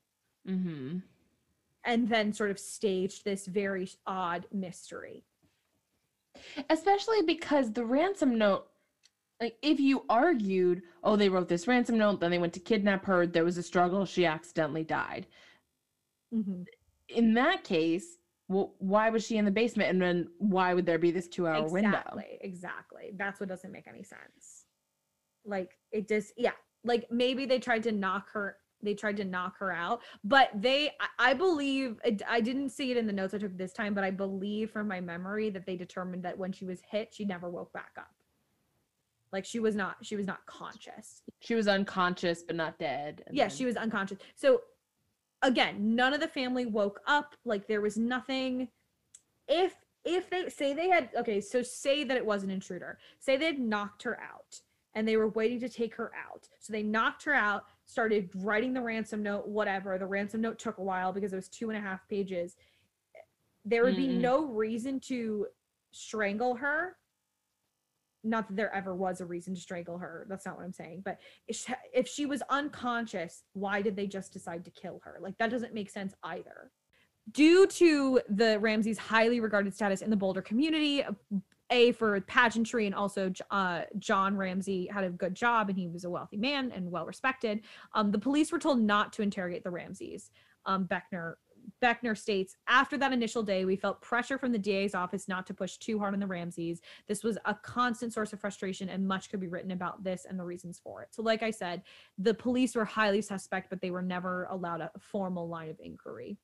Mm-hmm. 0.48 1.00
And 1.86 2.10
then 2.10 2.34
sort 2.34 2.52
of 2.52 2.60
staged 2.60 3.24
this 3.24 3.46
very 3.46 3.88
odd 4.08 4.46
mystery. 4.52 5.26
Especially 6.70 7.22
because 7.22 7.72
the 7.72 7.86
ransom 7.86 8.38
note, 8.38 8.68
like 9.42 9.58
if 9.62 9.80
you 9.80 10.06
argued, 10.10 10.84
oh, 11.04 11.16
they 11.16 11.30
wrote 11.30 11.48
this 11.50 11.68
ransom 11.68 11.98
note, 11.98 12.20
then 12.20 12.32
they 12.32 12.38
went 12.38 12.54
to 12.54 12.60
kidnap 12.60 13.06
her, 13.06 13.28
there 13.28 13.44
was 13.44 13.58
a 13.58 13.64
struggle, 13.64 14.06
she 14.06 14.26
accidentally 14.26 14.84
died. 14.84 15.28
Mhm. 16.34 16.66
In 17.10 17.34
that 17.36 17.64
case, 17.64 18.18
well, 18.48 18.76
why 18.80 19.10
was 19.10 19.26
she 19.26 19.38
in 19.38 19.46
the 19.46 19.52
basement? 19.52 19.90
And 19.90 20.02
then 20.02 20.30
why 20.38 20.74
would 20.74 20.86
there 20.86 21.00
be 21.00 21.12
this 21.12 21.28
two 21.28 21.48
hour 21.48 21.68
window? 21.68 21.90
Exactly. 21.90 22.38
Exactly. 22.42 23.12
That's 23.16 23.40
what 23.40 23.50
doesn't 23.50 23.72
make 23.72 23.88
any 23.88 24.04
sense. 24.04 24.66
Like 25.46 25.78
it 25.92 26.08
just 26.08 26.34
yeah. 26.38 26.52
Like 26.84 27.08
maybe 27.12 27.46
they 27.46 27.60
tried 27.60 27.84
to 27.84 27.92
knock 27.92 28.30
her 28.34 28.58
they 28.86 28.94
tried 28.94 29.18
to 29.18 29.26
knock 29.26 29.58
her 29.58 29.72
out 29.72 30.02
but 30.24 30.50
they 30.56 30.92
I- 31.20 31.34
believe 31.34 32.00
I- 32.28 32.42
didn't 32.42 32.70
see 32.70 32.92
it 32.92 32.98
in 32.98 33.08
the 33.08 33.14
notes 33.14 33.34
i 33.34 33.38
took 33.38 33.58
this 33.58 33.74
time 33.74 33.94
but 33.94 34.04
i 34.04 34.12
believe 34.12 34.72
from 34.72 34.88
my 34.88 35.02
memory 35.02 35.50
that 35.50 35.66
they 35.66 35.76
determined 35.76 36.24
that 36.24 36.38
when 36.38 36.52
she 36.52 36.64
was 36.66 36.80
hit 36.90 37.14
she 37.14 37.26
never 37.26 37.50
woke 37.50 37.74
back 37.74 37.92
up. 37.98 38.12
Like 39.34 39.44
she 39.44 39.60
was 39.60 39.76
not 39.76 39.98
she 40.02 40.16
was 40.16 40.26
not 40.28 40.46
conscious. 40.46 41.24
She 41.40 41.56
was 41.56 41.68
unconscious 41.68 42.44
but 42.44 42.56
not 42.56 42.78
dead. 42.80 43.24
yeah 43.32 43.48
then- 43.48 43.58
she 43.58 43.66
was 43.66 43.76
unconscious. 43.76 44.20
So 44.36 44.62
again 45.42 45.96
none 45.96 46.14
of 46.14 46.22
the 46.22 46.28
family 46.28 46.66
woke 46.66 47.02
up 47.08 47.36
like 47.44 47.68
there 47.68 47.82
was 47.82 47.98
nothing. 47.98 48.70
If 49.48 49.76
if 50.06 50.30
they 50.30 50.48
say 50.50 50.74
they 50.74 50.88
had 50.88 51.10
okay 51.18 51.42
so 51.42 51.62
say 51.64 52.04
that 52.06 52.16
it 52.16 52.26
was 52.26 52.44
an 52.44 52.50
intruder. 52.52 52.98
Say 53.20 53.36
they 53.36 53.48
had 53.48 53.60
knocked 53.60 54.04
her 54.04 54.18
out 54.22 54.62
and 54.94 55.06
they 55.06 55.18
were 55.18 55.28
waiting 55.30 55.60
to 55.60 55.68
take 55.70 55.96
her 55.96 56.12
out. 56.16 56.48
So 56.60 56.72
they 56.72 56.84
knocked 56.84 57.24
her 57.26 57.34
out 57.34 57.66
started 57.86 58.30
writing 58.36 58.74
the 58.74 58.82
ransom 58.82 59.22
note 59.24 59.48
whatever. 59.48 59.98
The 59.98 60.06
ransom 60.06 60.42
note 60.42 60.60
took 60.60 60.78
a 60.78 60.84
while 60.84 61.14
because 61.14 61.34
it 61.34 61.36
was 61.36 61.48
two 61.48 61.70
and 61.70 61.78
a 61.78 61.82
half 61.82 62.08
pages. 62.10 62.56
There 63.64 63.84
would 63.84 63.96
be 63.96 64.08
Mm-mm. 64.08 64.22
no 64.22 64.46
reason 64.46 65.00
to 65.02 65.48
strangle 65.92 66.56
her. 66.56 66.98
Not 68.24 68.48
that 68.48 68.58
there 68.58 68.74
ever 68.74 68.96
was 68.96 69.22
a 69.22 69.26
reason 69.26 69.54
to 69.54 69.62
strangle 69.62 69.98
her. 70.00 70.26
That's 70.30 70.46
not 70.46 70.56
what 70.58 70.66
i'm 70.66 70.74
saying. 70.74 71.04
But 71.06 71.20
if 71.48 71.56
she- 71.58 71.74
if 71.94 72.08
she 72.08 72.26
was 72.26 72.42
unconscious 72.50 73.44
why 73.54 73.82
did 73.82 73.96
they 73.96 74.08
just 74.08 74.34
decide 74.34 74.66
to 74.66 74.72
kill 74.72 75.00
her? 75.04 75.20
Like 75.22 75.38
that 75.38 75.52
doesn't 75.52 75.74
make 75.74 75.90
sense 75.90 76.14
either. 76.24 76.72
Due 77.32 77.66
to 77.68 78.22
the 78.30 78.60
ramsey's 78.60 78.98
highly 78.98 79.40
regarded 79.40 79.74
status 79.74 80.02
in 80.02 80.10
the 80.10 80.16
boulder 80.16 80.42
community 80.42 81.04
a 81.72 81.92
for 81.94 82.20
pageantry 82.22 82.86
and 82.86 82.96
also 82.96 83.32
uh, 83.52 83.82
john 83.98 84.36
ramsey 84.36 84.88
had 84.92 85.04
a 85.04 85.10
good 85.10 85.36
job 85.36 85.70
and 85.70 85.78
he 85.78 85.88
was 85.88 86.04
a 86.04 86.10
wealthy 86.10 86.38
man 86.38 86.72
and 86.72 86.90
well 86.90 87.06
respected 87.06 87.62
um, 87.94 88.12
the 88.12 88.20
police 88.20 88.52
were 88.52 88.60
told 88.60 88.80
not 88.80 89.12
to 89.14 89.22
interrogate 89.22 89.64
the 89.64 89.72
ramseys 89.72 90.32
um, 90.66 90.86
beckner 90.86 91.36
Beckner 91.82 92.18
states, 92.18 92.56
after 92.68 92.98
that 92.98 93.14
initial 93.14 93.44
day, 93.44 93.66
we 93.66 93.76
felt 93.76 94.02
pressure 94.02 94.38
from 94.38 94.52
the 94.52 94.60
DA's 94.60 94.96
office 94.96 95.28
not 95.28 95.46
to 95.48 95.54
push 95.54 95.78
too 95.78 96.00
hard 96.00 96.14
on 96.14 96.20
the 96.20 96.28
Ramseys. 96.28 96.82
This 97.08 97.24
was 97.24 97.38
a 97.46 97.56
constant 97.56 98.14
source 98.14 98.34
of 98.34 98.40
frustration, 98.40 98.90
and 98.90 99.08
much 99.08 99.30
could 99.30 99.40
be 99.40 99.48
written 99.48 99.72
about 99.72 100.04
this 100.04 100.26
and 100.26 100.40
the 100.40 100.44
reasons 100.44 100.80
for 100.84 101.02
it. 101.02 101.10
So, 101.12 101.22
like 101.22 101.44
I 101.44 101.52
said, 101.52 101.84
the 102.18 102.34
police 102.34 102.76
were 102.76 102.86
highly 102.86 103.22
suspect, 103.22 103.70
but 103.70 103.82
they 103.82 103.92
were 103.92 104.02
never 104.02 104.46
allowed 104.46 104.82
a 104.82 104.92
formal 105.00 105.48
line 105.48 105.70
of 105.70 105.80
inquiry. 105.84 106.38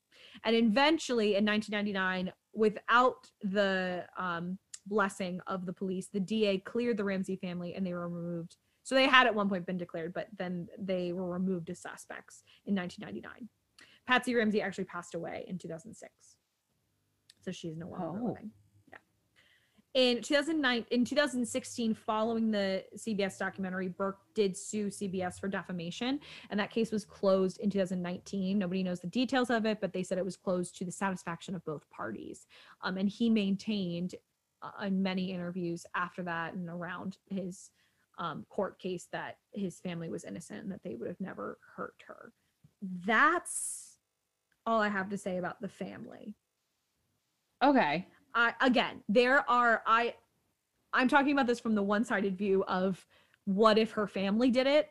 And 0.43 0.55
eventually, 0.55 1.35
in 1.35 1.45
1999, 1.45 2.31
without 2.53 3.29
the 3.43 4.05
um, 4.17 4.57
blessing 4.95 5.39
of 5.47 5.65
the 5.65 5.73
police, 5.73 6.07
the 6.11 6.19
DA 6.19 6.57
cleared 6.59 6.97
the 6.97 7.03
Ramsey 7.05 7.37
family 7.37 7.73
and 7.73 7.85
they 7.87 7.93
were 7.93 8.07
removed. 8.09 8.57
So, 8.83 8.93
they 8.95 9.07
had 9.07 9.25
at 9.25 9.33
one 9.33 9.47
point 9.47 9.65
been 9.65 9.77
declared, 9.77 10.13
but 10.13 10.27
then 10.37 10.67
they 10.77 11.13
were 11.13 11.29
removed 11.31 11.69
as 11.69 11.79
suspects 11.79 12.43
in 12.65 12.75
1999. 12.75 13.47
Patsy 14.07 14.35
Ramsey 14.35 14.61
actually 14.61 14.83
passed 14.85 15.15
away 15.15 15.45
in 15.47 15.57
2006. 15.57 16.11
So 17.41 17.51
she's 17.51 17.77
no 17.77 17.87
longer 17.89 18.19
Oh. 18.21 18.27
living. 18.33 18.51
Yeah. 18.91 18.97
In 19.93 20.21
2009, 20.21 20.85
in 20.91 21.05
2016, 21.05 21.93
following 21.93 22.51
the 22.51 22.83
CBS 22.97 23.37
documentary, 23.37 23.87
Burke 23.87 24.19
did 24.33 24.57
sue 24.57 24.87
CBS 24.89 25.39
for 25.39 25.47
defamation, 25.47 26.19
and 26.49 26.59
that 26.59 26.71
case 26.71 26.91
was 26.91 27.05
closed 27.05 27.59
in 27.59 27.69
2019. 27.69 28.57
Nobody 28.57 28.83
knows 28.83 28.99
the 28.99 29.07
details 29.07 29.49
of 29.49 29.65
it, 29.65 29.79
but 29.79 29.93
they 29.93 30.03
said 30.03 30.17
it 30.17 30.25
was 30.25 30.37
closed 30.37 30.75
to 30.77 30.85
the 30.85 30.91
satisfaction 30.91 31.55
of 31.55 31.63
both 31.65 31.89
parties. 31.89 32.47
Um, 32.81 32.97
and 32.97 33.07
he 33.09 33.29
maintained 33.29 34.15
uh, 34.61 34.85
in 34.85 35.01
many 35.01 35.31
interviews 35.31 35.85
after 35.95 36.23
that 36.23 36.53
and 36.53 36.69
around 36.69 37.17
his 37.29 37.71
um, 38.17 38.45
court 38.49 38.79
case 38.79 39.07
that 39.11 39.37
his 39.53 39.79
family 39.79 40.09
was 40.09 40.23
innocent 40.23 40.63
and 40.63 40.71
that 40.71 40.83
they 40.83 40.95
would 40.95 41.07
have 41.07 41.19
never 41.19 41.57
hurt 41.75 41.95
her. 42.07 42.31
That's 43.05 43.97
all 44.65 44.79
I 44.79 44.89
have 44.89 45.09
to 45.09 45.17
say 45.17 45.37
about 45.37 45.61
the 45.61 45.67
family. 45.67 46.35
Okay. 47.63 48.07
I 48.33 48.53
again, 48.61 49.03
there 49.09 49.49
are 49.49 49.81
I 49.85 50.15
I'm 50.93 51.07
talking 51.07 51.31
about 51.33 51.47
this 51.47 51.59
from 51.59 51.75
the 51.75 51.83
one-sided 51.83 52.37
view 52.37 52.63
of 52.67 53.05
what 53.45 53.77
if 53.77 53.91
her 53.91 54.07
family 54.07 54.51
did 54.51 54.67
it 54.67 54.89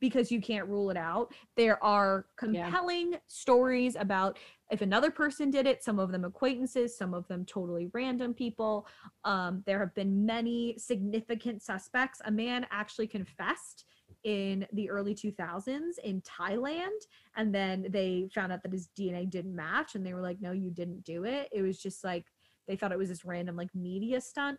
because 0.00 0.30
you 0.30 0.40
can't 0.40 0.68
rule 0.68 0.90
it 0.90 0.96
out. 0.96 1.32
There 1.56 1.82
are 1.82 2.26
Yeah. 2.42 2.64
compelling 2.64 3.16
stories 3.26 3.96
about 3.96 4.38
if 4.70 4.82
another 4.82 5.10
person 5.10 5.50
did 5.50 5.66
it, 5.66 5.82
some 5.84 5.98
of 5.98 6.10
them 6.12 6.24
acquaintances, 6.24 6.96
some 6.96 7.14
of 7.14 7.26
them 7.28 7.44
totally 7.44 7.88
random 7.94 8.34
people. 8.34 8.86
Um, 9.24 9.62
there 9.66 9.78
have 9.78 9.94
been 9.94 10.26
many 10.26 10.76
significant 10.78 11.62
suspects. 11.62 12.20
A 12.24 12.30
man 12.30 12.66
actually 12.70 13.06
confessed 13.06 13.84
in 14.24 14.66
the 14.72 14.90
early 14.90 15.14
2000s 15.14 15.98
in 16.02 16.20
Thailand, 16.22 16.98
and 17.36 17.54
then 17.54 17.86
they 17.90 18.28
found 18.34 18.52
out 18.52 18.62
that 18.64 18.72
his 18.72 18.88
DNA 18.98 19.30
didn't 19.30 19.54
match, 19.54 19.94
and 19.94 20.04
they 20.04 20.14
were 20.14 20.22
like, 20.22 20.40
No, 20.40 20.50
you 20.50 20.70
didn't 20.70 21.04
do 21.04 21.24
it. 21.24 21.48
It 21.52 21.62
was 21.62 21.78
just 21.80 22.02
like 22.02 22.24
they 22.66 22.74
thought 22.74 22.90
it 22.90 22.98
was 22.98 23.08
this 23.08 23.24
random 23.24 23.54
like 23.56 23.72
media 23.74 24.20
stunt. 24.20 24.58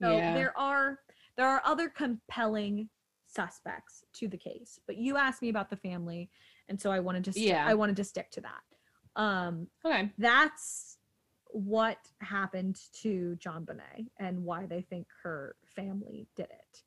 So 0.00 0.16
Yeah. 0.16 0.34
there 0.34 0.56
are 0.58 1.00
there 1.36 1.46
are 1.46 1.60
other 1.66 1.88
compelling 1.90 2.88
suspects 3.32 4.04
to 4.14 4.28
the 4.28 4.36
case, 4.36 4.78
but 4.86 4.96
you 4.96 5.16
asked 5.16 5.42
me 5.42 5.48
about 5.48 5.70
the 5.70 5.76
family, 5.76 6.30
and 6.68 6.80
so 6.80 6.90
I 6.90 7.00
wanted 7.00 7.24
to 7.24 7.32
sti- 7.32 7.42
Yeah. 7.42 7.64
I 7.66 7.74
wanted 7.74 7.96
to 7.96 8.04
stick 8.04 8.30
to 8.32 8.40
that. 8.42 8.62
Um, 9.20 9.68
Okay. 9.84 10.10
that's 10.18 10.98
what 11.52 11.98
happened 12.20 12.78
to 13.02 13.36
JonBenét 13.40 14.06
and 14.18 14.44
why 14.44 14.66
they 14.66 14.82
think 14.82 15.06
her 15.22 15.56
family 15.64 16.28
did 16.36 16.46
it. 16.50 16.82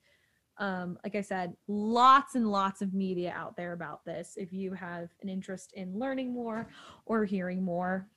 Um, 0.57 0.97
like 1.03 1.15
I 1.15 1.21
said, 1.21 1.55
lots 1.67 2.35
and 2.35 2.49
lots 2.49 2.81
of 2.81 2.93
media 2.93 3.33
out 3.35 3.57
there 3.57 3.73
about 3.73 4.05
this. 4.05 4.35
If 4.37 4.53
you 4.53 4.71
have 4.73 5.09
an 5.21 5.27
interest 5.27 5.73
in 5.73 5.97
learning 5.97 6.31
more 6.33 6.67
or 7.05 7.25
hearing 7.25 7.63
more, 7.63 8.07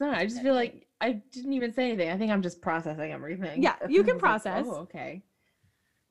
No, 0.00 0.10
I 0.10 0.24
just 0.26 0.42
feel 0.42 0.54
like 0.54 0.86
I 1.00 1.12
didn't 1.32 1.52
even 1.52 1.72
say 1.72 1.84
anything. 1.90 2.10
I 2.10 2.16
think 2.16 2.32
I'm 2.32 2.42
just 2.42 2.60
processing 2.62 3.12
everything. 3.12 3.62
Yeah, 3.62 3.76
you 3.88 4.02
can 4.04 4.14
was 4.20 4.22
like, 4.22 4.42
process. 4.44 4.64
oh, 4.66 4.74
okay. 4.82 5.22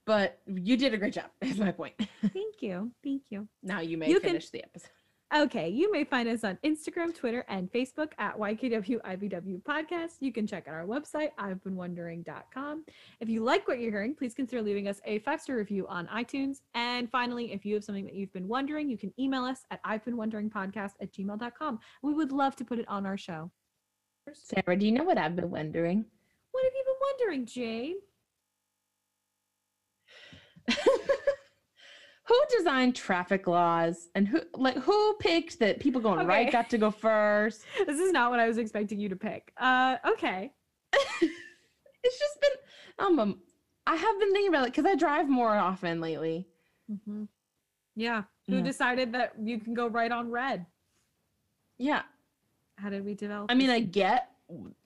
But 0.07 0.39
you 0.47 0.77
did 0.77 0.93
a 0.93 0.97
great 0.97 1.13
job. 1.13 1.25
Is 1.41 1.59
my 1.59 1.71
point. 1.71 1.93
thank 2.33 2.61
you, 2.61 2.91
thank 3.03 3.23
you. 3.29 3.47
now 3.61 3.81
you 3.81 3.97
may 3.97 4.09
You 4.09 4.19
can- 4.19 4.29
finish 4.29 4.49
the 4.49 4.63
episode. 4.63 4.89
Okay, 5.35 5.67
you 5.67 5.91
may 5.91 6.05
find 6.05 6.29
us 6.29 6.45
on 6.45 6.57
Instagram, 6.63 7.13
Twitter, 7.13 7.43
and 7.49 7.69
Facebook 7.69 8.13
at 8.17 8.39
YKWIBW 8.39 9.61
Podcast. 9.61 10.13
You 10.21 10.31
can 10.31 10.47
check 10.47 10.69
out 10.69 10.73
our 10.73 10.85
website, 10.85 11.31
I've 11.37 11.61
been 11.65 11.75
wondering.com. 11.75 12.85
If 13.19 13.27
you 13.27 13.43
like 13.43 13.67
what 13.67 13.81
you're 13.81 13.91
hearing, 13.91 14.15
please 14.15 14.33
consider 14.33 14.61
leaving 14.61 14.87
us 14.87 15.01
a 15.03 15.19
five 15.19 15.41
star 15.41 15.57
review 15.57 15.85
on 15.89 16.07
iTunes. 16.07 16.61
And 16.75 17.11
finally, 17.11 17.51
if 17.51 17.65
you 17.65 17.73
have 17.75 17.83
something 17.83 18.05
that 18.05 18.13
you've 18.13 18.31
been 18.31 18.47
wondering, 18.47 18.89
you 18.89 18.97
can 18.97 19.13
email 19.19 19.43
us 19.43 19.65
at 19.69 19.81
I've 19.83 20.05
been 20.05 20.15
wondering 20.15 20.49
podcast 20.49 20.93
at 21.01 21.11
gmail.com. 21.11 21.79
We 22.03 22.13
would 22.13 22.31
love 22.31 22.55
to 22.55 22.63
put 22.63 22.79
it 22.79 22.87
on 22.87 23.05
our 23.05 23.17
show. 23.17 23.51
Sarah, 24.33 24.77
do 24.77 24.85
you 24.85 24.93
know 24.93 25.03
what 25.03 25.17
I've 25.17 25.35
been 25.35 25.51
wondering? 25.51 26.05
What 26.53 26.63
have 26.63 26.73
you 26.73 26.83
been 26.85 26.95
wondering, 27.01 27.45
Jade? 27.45 27.95
Who 32.23 32.35
designed 32.57 32.95
traffic 32.95 33.47
laws 33.47 34.09
and 34.15 34.27
who 34.27 34.41
like 34.53 34.75
who 34.77 35.13
picked 35.19 35.59
that 35.59 35.79
people 35.79 36.01
going 36.01 36.19
Okay. 36.19 36.27
right 36.27 36.51
got 36.51 36.69
to 36.71 36.77
go 36.77 36.91
first? 36.91 37.65
This 37.85 37.99
is 37.99 38.11
not 38.11 38.31
what 38.31 38.39
I 38.39 38.47
was 38.47 38.57
expecting 38.57 38.99
you 38.99 39.09
to 39.09 39.15
pick. 39.15 39.53
Uh, 39.57 39.97
okay. 40.05 40.51
It's 42.03 42.19
just 42.19 42.39
been 42.39 43.05
um, 43.05 43.19
um 43.19 43.39
I 43.85 43.95
have 43.95 44.19
been 44.19 44.31
thinking 44.31 44.49
about 44.49 44.65
it 44.67 44.73
because 44.73 44.85
I 44.85 44.95
drive 44.95 45.27
more 45.27 45.55
often 45.55 45.99
lately. 45.99 46.47
hmm 47.05 47.23
Yeah. 47.95 48.23
Who 48.47 48.57
Yeah. 48.57 48.63
decided 48.63 49.13
that 49.13 49.33
you 49.43 49.59
can 49.59 49.73
go 49.73 49.87
right 49.87 50.11
on 50.11 50.31
red? 50.31 50.65
Yeah. 51.77 52.03
How 52.77 52.89
did 52.89 53.03
we 53.03 53.13
develop? 53.13 53.51
I 53.51 53.55
mean? 53.55 53.69
I 53.69 53.79
get 53.81 54.29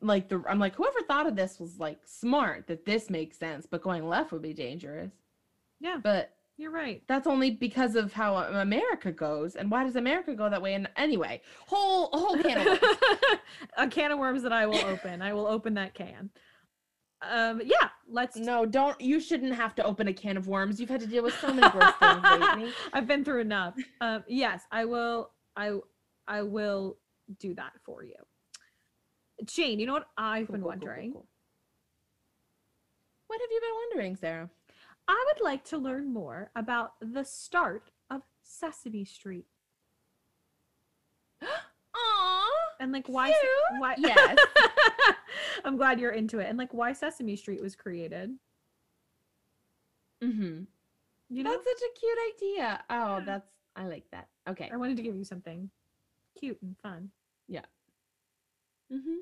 like 0.01 0.29
the 0.29 0.41
I'm 0.47 0.57
like 0.57 0.75
whoever 0.75 1.01
thought 1.07 1.27
of 1.27 1.35
this 1.35 1.59
was 1.59 1.77
like 1.77 1.99
smart 2.05 2.65
that 2.67 2.85
this 2.85 3.09
makes 3.09 3.37
sense, 3.37 3.67
but 3.69 3.83
going 3.83 4.07
left 4.07 4.31
would 4.31 4.41
be 4.41 4.53
dangerous. 4.53 5.11
Yeah. 5.81 5.97
But 6.01 6.33
You're 6.57 6.71
right. 6.71 7.01
that's 7.07 7.27
only 7.27 7.51
because 7.51 7.95
of 7.95 8.13
how 8.13 8.35
America 8.37 9.11
goes. 9.11 9.55
And 9.55 9.69
why 9.71 9.83
does 9.83 9.95
America 9.95 10.33
go 10.35 10.49
that 10.49 10.61
way? 10.61 10.75
And 10.75 10.87
anyway, 10.95 11.41
whole 11.67 12.09
a 12.13 12.17
whole 12.17 12.37
can 12.37 12.57
of 12.59 12.65
worms. 12.65 12.79
a 13.77 13.87
can 13.87 14.11
of 14.11 14.19
worms 14.19 14.43
that 14.43 14.53
I 14.53 14.65
will 14.67 14.85
open. 14.85 15.21
I 15.21 15.33
will 15.33 15.47
open 15.47 15.73
that 15.73 15.93
can. 15.93 16.29
Um, 17.27 17.61
yeah, 17.63 17.89
let's. 18.09 18.35
No, 18.37 18.65
don't. 18.65 18.99
You 19.01 19.19
shouldn't 19.19 19.53
have 19.53 19.75
to 19.75 19.83
open 19.85 20.07
a 20.07 20.13
can 20.13 20.37
of 20.37 20.47
worms. 20.47 20.79
You've 20.79 20.89
had 20.89 21.01
to 21.01 21.07
deal 21.07 21.23
with 21.23 21.37
so 21.39 21.53
many 21.53 21.69
gross 21.69 21.93
things 21.99 22.23
lately. 22.23 22.71
I've 22.93 23.07
been 23.07 23.23
through 23.23 23.41
enough. 23.41 23.75
Um, 23.99 24.23
yes, 24.27 24.63
I 24.71 24.85
will. 24.85 25.31
I 25.55 25.77
I 26.27 26.41
will 26.43 26.97
do 27.39 27.53
that 27.55 27.73
for 27.85 28.03
you. 28.03 28.15
Jane, 29.45 29.79
you 29.79 29.85
know 29.87 29.93
what 29.93 30.07
I've 30.17 30.47
Cool, 30.47 30.53
been 30.53 30.61
cool, 30.61 30.69
wondering? 30.69 31.11
cool. 31.13 31.27
What 33.27 33.39
have 33.39 33.49
you 33.51 33.61
been 33.61 33.75
wondering, 33.89 34.15
Sarah? 34.15 34.49
I 35.07 35.25
would 35.27 35.43
like 35.43 35.63
to 35.65 35.77
learn 35.77 36.13
more 36.13 36.51
about 36.55 36.93
the 37.01 37.23
start 37.23 37.91
of 38.09 38.21
Sesame 38.43 39.03
Street 39.05 39.45
Aww. 41.43 42.41
and 42.79 42.91
like 42.91 43.07
why. 43.07 43.27
Cute. 43.27 43.81
why? 43.81 43.95
Yes. 43.97 44.37
I'm 45.65 45.75
glad 45.77 45.99
you're 45.99 46.11
into 46.11 46.39
it 46.39 46.47
and 46.49 46.57
like 46.57 46.73
why 46.73 46.93
Sesame 46.93 47.35
Street 47.35 47.61
was 47.61 47.75
created. 47.75 48.31
Mm-hmm. 50.23 50.63
You 51.29 51.43
know, 51.43 51.51
That's 51.51 51.63
such 51.63 51.81
a 51.81 51.99
cute 51.99 52.17
idea. 52.35 52.83
Oh, 52.89 53.17
Yeah. 53.17 53.23
that's 53.25 53.47
I 53.75 53.87
like 53.87 54.03
that. 54.11 54.27
Okay. 54.49 54.69
I 54.71 54.77
wanted 54.77 54.97
to 54.97 55.03
give 55.03 55.15
you 55.15 55.23
something 55.23 55.69
cute 56.37 56.57
and 56.61 56.75
fun. 56.83 57.09
Mm-hmm. 58.91 59.15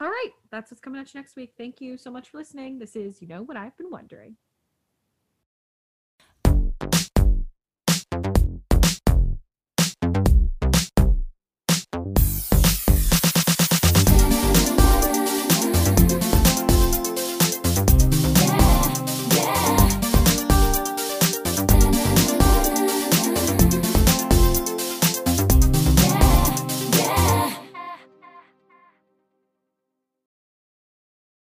All 0.00 0.08
right, 0.08 0.30
that's 0.50 0.72
what's 0.72 0.80
coming 0.80 1.00
at 1.00 1.14
you 1.14 1.20
next 1.20 1.36
week. 1.36 1.52
Thank 1.56 1.80
you 1.80 1.96
so 1.96 2.10
much 2.10 2.30
for 2.30 2.38
listening. 2.38 2.80
This 2.80 2.96
is 2.96 3.22
You 3.22 3.28
Know 3.28 3.42
What 3.42 3.56
I've 3.56 3.76
Been 3.76 3.88
Wondering. 3.88 4.34